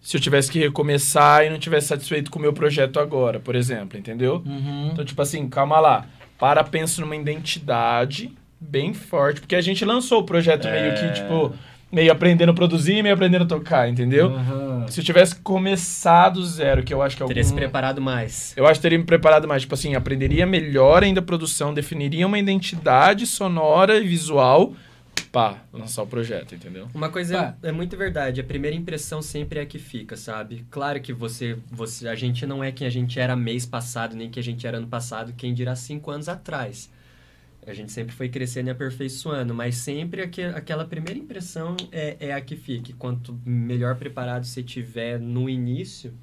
[0.00, 3.54] Se eu tivesse que recomeçar e não tivesse satisfeito com o meu projeto agora, por
[3.54, 4.42] exemplo, entendeu?
[4.44, 4.90] Uhum.
[4.92, 6.06] Então, tipo assim, calma lá.
[6.38, 9.40] Para, pensa numa identidade bem forte.
[9.40, 11.08] Porque a gente lançou o projeto meio que, É.
[11.10, 11.52] tipo,
[11.90, 14.28] meio aprendendo a produzir, meio aprendendo a tocar, entendeu?
[14.28, 14.86] Aham.
[14.88, 17.60] Se eu tivesse começado do zero, que eu acho que é Teria se algum...
[17.60, 18.52] preparado mais.
[18.56, 19.62] Eu acho que teria me preparado mais.
[19.62, 24.72] Tipo assim, aprenderia melhor ainda a produção, definiria uma identidade sonora e visual.
[25.36, 26.88] Pá, lançar o projeto, entendeu?
[26.94, 30.64] Uma coisa é, é muito verdade, a primeira impressão sempre é a que fica, sabe?
[30.70, 34.30] Claro que você, você, a gente não é quem a gente era mês passado, nem
[34.30, 36.90] quem a gente era ano passado, quem dirá cinco anos atrás.
[37.66, 42.32] A gente sempre foi crescendo e aperfeiçoando, mas sempre aque, aquela primeira impressão é, é
[42.32, 42.92] a que fica.
[42.92, 46.14] E Quanto melhor preparado você tiver no início,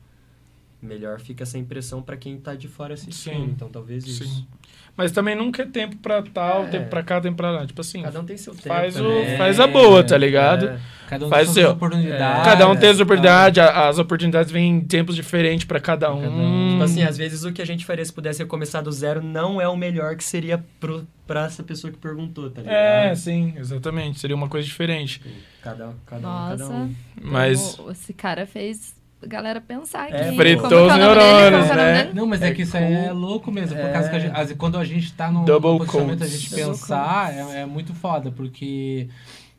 [0.81, 3.45] melhor fica essa impressão para quem tá de fora assistindo.
[3.45, 3.51] Sim.
[3.51, 4.25] Então talvez isso.
[4.25, 4.47] Sim.
[4.95, 6.67] Mas também nunca é tempo pra tal, É.
[6.67, 7.65] tempo pra cá, tempo pra lá.
[7.65, 8.67] Tipo assim, Cada um tem seu tempo.
[8.67, 10.67] faz, o, faz a boa, tá ligado?
[10.69, 10.79] É.
[11.09, 12.43] Cada um Faz tem seu- suas oportunidades.
[12.45, 13.03] Cada um tem as tá?
[13.03, 16.67] oportunidades, as oportunidades vêm em tempos diferentes pra cada Cada um.
[16.67, 16.71] um.
[16.71, 19.59] Tipo assim, às vezes o que a gente faria se pudesse começar do zero não
[19.61, 22.75] é o melhor que seria pro, pra essa pessoa que perguntou, tá ligado?
[22.75, 24.19] É, sim, exatamente.
[24.19, 25.21] Seria uma coisa diferente.
[25.61, 26.73] Cada, cada um, cada Nossa.
[26.73, 26.95] um.
[27.21, 27.77] Mas.
[27.79, 30.15] O- Esse cara fez a galera pensar aqui.
[30.15, 31.03] É, fritou que é os dele?
[31.05, 32.11] neurônios, é né?
[32.13, 33.75] Não, mas é, que isso aí É é louco mesmo.
[33.75, 33.91] Por É.
[33.91, 36.49] causa que a gente, às vezes, quando a gente tá no, Double posicionamento, a gente
[36.49, 39.07] pensar, é, é muito foda, porque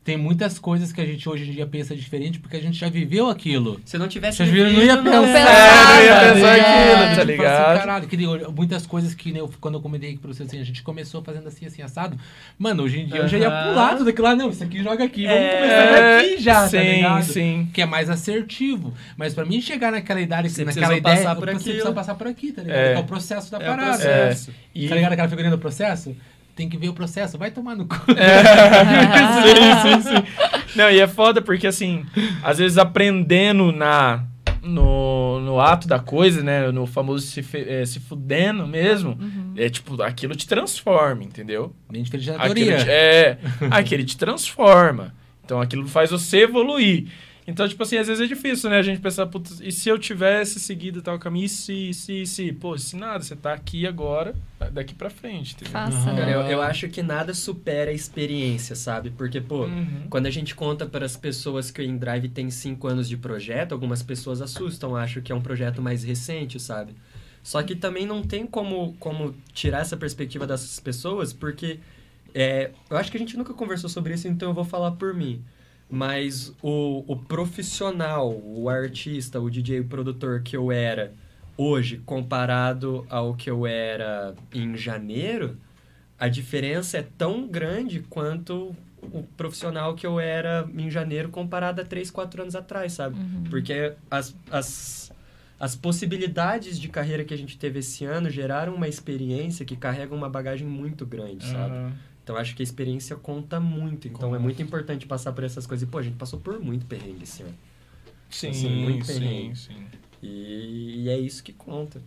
[0.04, 2.90] tem muitas coisas que a gente hoje em dia pensa diferente, porque a gente já
[2.90, 3.80] viveu aquilo.
[3.86, 5.22] Se não tivesse Vocês viram, eu não ia vivido, pensar.
[5.32, 6.60] pensava, É, eu ia tá pensar ligado?
[6.60, 7.78] aquilo, tá Tipo assim, ligado?
[7.78, 10.64] caralho, que muitas coisas que né, eu, quando eu comentei aqui pra vocês, assim, a
[10.64, 12.18] gente começou fazendo assim, assim, assado.
[12.58, 14.36] Mano, hoje em dia eu já ia pular tudo aquilo lá.
[14.36, 17.22] Não, isso aqui joga aqui, vamos É, começar daqui já, sim, tá ligado?
[17.24, 17.68] sim.
[17.72, 18.92] Que é mais assertivo.
[19.16, 21.64] Mas pra mim chegar naquela idade, Você naquela ideia, passar por você aquilo.
[21.72, 22.76] precisa passar por aqui, tá ligado?
[22.78, 22.92] É.
[22.94, 23.92] É, o processo da É o parada.
[23.96, 24.50] processo.
[24.74, 26.14] E- Tá ligado aquela figurinha do processo?
[26.54, 27.96] Tem que ver o processo, vai tomar no cu.
[29.42, 30.76] sim, sim, sim.
[30.76, 32.06] Não, e é foda porque, assim,
[32.42, 34.24] às vezes aprendendo na,
[34.62, 36.70] no, no ato da coisa, né?
[36.70, 39.18] No famoso se, eh, se fudendo mesmo,
[39.56, 41.74] é tipo, aquilo te transforma, entendeu?
[41.90, 43.38] Bem diferente da Aquilo te, é,
[43.70, 45.14] aquele te transforma.
[45.44, 47.08] Então aquilo faz você evoluir.
[47.46, 48.78] Então, tipo assim, às vezes é difícil, né?
[48.78, 51.44] A gente pensar, putz, e se eu tivesse seguido tal caminho?
[51.44, 52.52] E se, se, se?
[52.52, 54.34] Pô, se nada, você tá aqui agora,
[54.72, 55.72] daqui pra frente, entendeu?
[55.74, 56.16] Faça, Aham.
[56.16, 59.10] Cara, eu, eu acho que nada supera a experiência, sabe?
[59.10, 60.06] Porque, pô, Uhum.
[60.08, 63.72] quando a gente conta para as pessoas que o InDrive tem cinco anos de projeto,
[63.72, 66.94] algumas pessoas assustam, acham que é um projeto mais recente, sabe?
[67.42, 71.78] Só que também não tem como, como tirar essa perspectiva dessas pessoas, porque
[72.34, 75.12] é, eu acho que a gente nunca conversou sobre isso, então eu vou falar por
[75.12, 75.42] mim.
[75.94, 81.12] Mas o, o profissional, o artista, o DJ, o produtor que eu era
[81.56, 85.56] hoje, comparado ao que eu era em janeiro,
[86.18, 91.84] a diferença é tão grande quanto o profissional que eu era em janeiro comparado a
[91.84, 93.18] 3, 4 anos atrás, sabe?
[93.18, 93.44] Uhum.
[93.48, 95.12] Porque as, as,
[95.60, 100.14] as possibilidades de carreira que a gente teve esse ano geraram uma experiência que carrega
[100.14, 101.92] uma bagagem muito grande, sabe?
[102.24, 104.08] Então acho que a experiência conta muito.
[104.08, 104.36] Então Conta.
[104.36, 105.86] é muito importante passar por essas coisas.
[105.86, 107.54] E, pô, a gente passou por muito perrengue esse ano.
[108.30, 109.56] Sim, Assim, muito sim, perrengue.
[109.56, 109.86] sim.
[110.22, 112.00] E, e é isso que conta.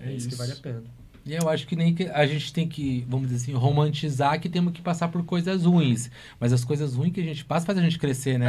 [0.00, 0.82] É, É isso que vale a pena.
[1.28, 4.48] E eu acho que nem que a gente tem que, vamos dizer assim, romantizar que
[4.48, 6.10] temos que passar por coisas ruins.
[6.40, 8.48] Mas as coisas ruins que a gente passa faz a gente crescer, né,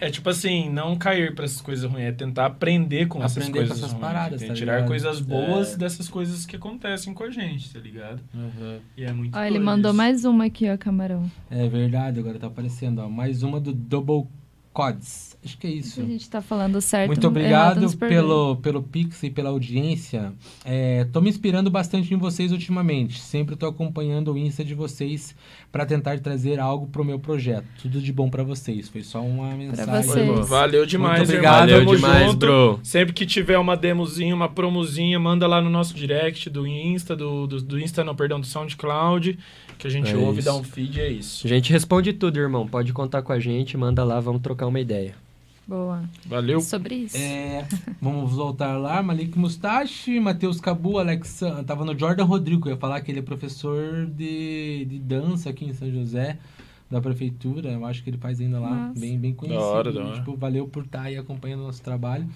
[0.00, 3.36] É, é tipo assim, não cair pra essas coisas ruins, é tentar aprender com essas
[3.38, 4.88] Aprender com coisas essas ruins, paradas, tá Tirar ligado?
[4.88, 5.76] coisas boas É.
[5.76, 8.20] dessas coisas que acontecem com a gente, tá ligado?
[8.34, 8.78] Uhum.
[8.96, 9.96] E é muito Ó, ele mandou isso.
[9.96, 11.30] mais uma aqui, ó, camarão.
[11.50, 13.08] É verdade, agora tá aparecendo, ó.
[13.08, 14.26] Mais uma do Double
[14.72, 15.29] Cods.
[15.42, 16.02] Acho que é isso.
[16.02, 17.06] A gente tá falando certo.
[17.08, 20.34] Muito obrigado pelo, pelo Pix e pela audiência.
[20.66, 23.18] É, tô me inspirando bastante em vocês ultimamente.
[23.18, 25.34] Sempre tô acompanhando o Insta de vocês
[25.72, 27.64] para tentar trazer algo pro meu projeto.
[27.80, 28.90] Tudo de bom para vocês.
[28.90, 30.42] Foi só uma mensagem.
[30.42, 31.50] Valeu demais, Muito irmão.
[31.52, 31.68] obrigado.
[31.70, 32.36] Tamo Valeu demais, junto.
[32.38, 32.80] bro.
[32.82, 37.46] Sempre que tiver uma demozinha, uma promozinha, manda lá no nosso direct do Insta, do,
[37.46, 39.38] do, do Insta, não, perdão, do SoundCloud,
[39.78, 40.48] que a gente É ouve, isso.
[40.48, 41.46] dá um feed, é isso.
[41.46, 42.66] A gente responde tudo, irmão.
[42.66, 45.14] Pode contar com a gente, manda lá, vamos trocar uma ideia.
[45.70, 46.02] Boa.
[46.26, 46.60] Valeu.
[46.60, 47.16] Sobre isso.
[47.16, 47.64] É,
[48.02, 49.00] vamos voltar lá.
[49.04, 51.42] Malik Mustache, Matheus Cabu, Alex.
[51.64, 52.68] Tava no Jordan Rodrigo.
[52.68, 56.38] Eu ia falar que ele é professor de, de dança aqui em São José,
[56.90, 57.68] da prefeitura.
[57.70, 58.98] Eu acho que ele faz ainda lá, Nossa.
[59.00, 59.62] bem, bem conhecido.
[59.64, 60.14] hora, da hora.
[60.16, 62.26] Tipo, valeu por estar aí acompanhando o nosso trabalho.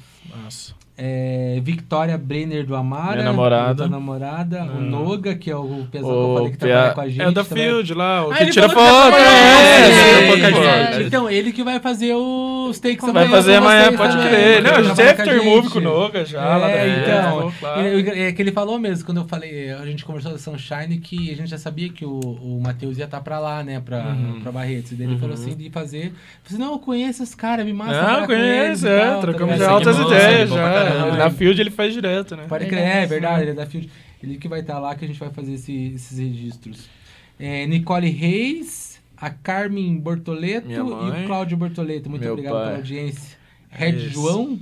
[0.45, 0.73] Nossa.
[0.97, 3.15] É, Victoria Brenner do Amara.
[3.15, 3.89] Minha namorada.
[3.89, 4.63] Namorada.
[4.65, 4.91] O Hum.
[4.91, 7.21] Noga, que é o pessoal que eu O falei que trabalha com a gente.
[7.21, 7.65] É o da também.
[7.65, 9.17] Field lá, o Ah, que ele tira falou que foto.
[9.17, 10.29] É, a tira gente.
[10.31, 10.93] foto com a É.
[10.93, 11.07] gente.
[11.09, 12.15] Então, ele que vai fazer
[12.69, 14.63] os takes Vai amanhã fazer amanhã, vocês pode crer.
[14.63, 15.73] Não, a Vai gente é com a after movie gente.
[15.73, 17.53] com o Noga já, lá da É, então.
[17.61, 17.81] Claro.
[17.87, 21.31] ele- É que ele falou mesmo, quando eu falei, a gente conversou da Sunshine, que
[21.31, 24.41] a gente já sabia que o, o Matheus ia estar pra lá, né, pra, Uhum.
[24.43, 24.93] pra Barretos.
[24.93, 25.21] E daí ele Uhum.
[25.21, 26.07] falou assim, de fazer.
[26.07, 26.15] Eu falei
[26.47, 28.21] assim, não, eu conheço os caras, me massa.
[28.21, 29.01] Não, conheço, é.
[29.01, 31.17] tal, tá Trocamos já altas bom, ideias já.
[31.17, 32.45] Na Field ele faz direto, né?
[32.49, 33.91] Pode crer, é é verdade, ele é da Field.
[34.23, 36.89] Ele que vai estar lá que a gente vai fazer esse- esses registros.
[37.39, 42.11] É, Nicole Reis, a Carmen Bortoleto e o Cláudio Bortoleto.
[42.11, 42.65] Muito obrigado pai.
[42.65, 43.39] pela audiência.
[43.71, 44.11] Red isso.
[44.11, 44.59] João.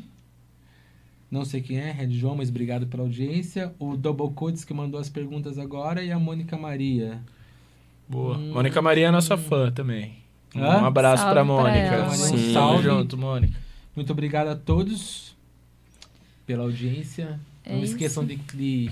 [1.31, 3.73] Não sei quem é, Red João, mas obrigado pela audiência.
[3.79, 7.21] O Double Codes que mandou as perguntas agora e a Mônica Maria.
[8.07, 8.37] Boa.
[8.37, 8.53] Hum.
[8.53, 10.17] Mônica Maria é nossa fã também.
[10.55, 10.87] Um Hã?
[10.87, 11.91] abraço Salve pra pra Mônica.
[12.05, 12.11] Mônica.
[12.17, 12.53] Sim.
[12.53, 12.83] Salve.
[12.85, 13.59] Tamo junto, Mônica.
[13.97, 15.35] Muito obrigado a todos
[16.47, 17.41] pela audiência.
[17.65, 17.93] É Não isso.
[17.93, 18.91] esqueçam de, de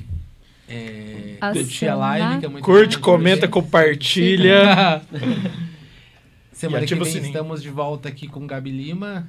[0.71, 5.03] é, curtir a live, que é muito Curte, comenta, compartilha.
[6.53, 7.31] Semana E que ativa o vem sininho.
[7.31, 9.29] estamos de volta aqui com Gabi Lima.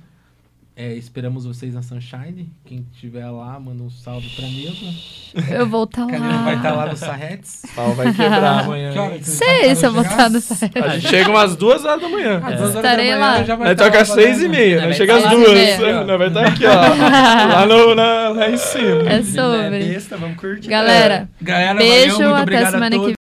[0.74, 2.50] É, esperamos vocês na Sunshine.
[2.66, 5.52] Quem estiver lá, manda um salve pra Neuza.
[5.54, 6.54] Eu vou estar vai lá.
[6.56, 7.64] estar lá no Sarretes.
[7.66, 8.92] O pau vai quebrar amanhã.
[9.20, 10.72] Que Sei se eu vou estar no site.
[10.80, 12.38] A gente chega umas duas horas da manhã.
[12.38, 13.44] Às duas horas Estarei da manhã lá.
[13.44, 15.80] já vai estar toca lá às seis e meia, Vai nós chega às duas.
[16.08, 16.74] Nós vai estar aqui, ó.
[17.54, 18.86] lá, no, na- lá em cima.
[18.86, 19.80] É Não é sobre.
[19.84, 20.70] besta, vamos curtir.
[20.70, 23.10] Galera, Galera, beijo, valeu, muito até semana que todos.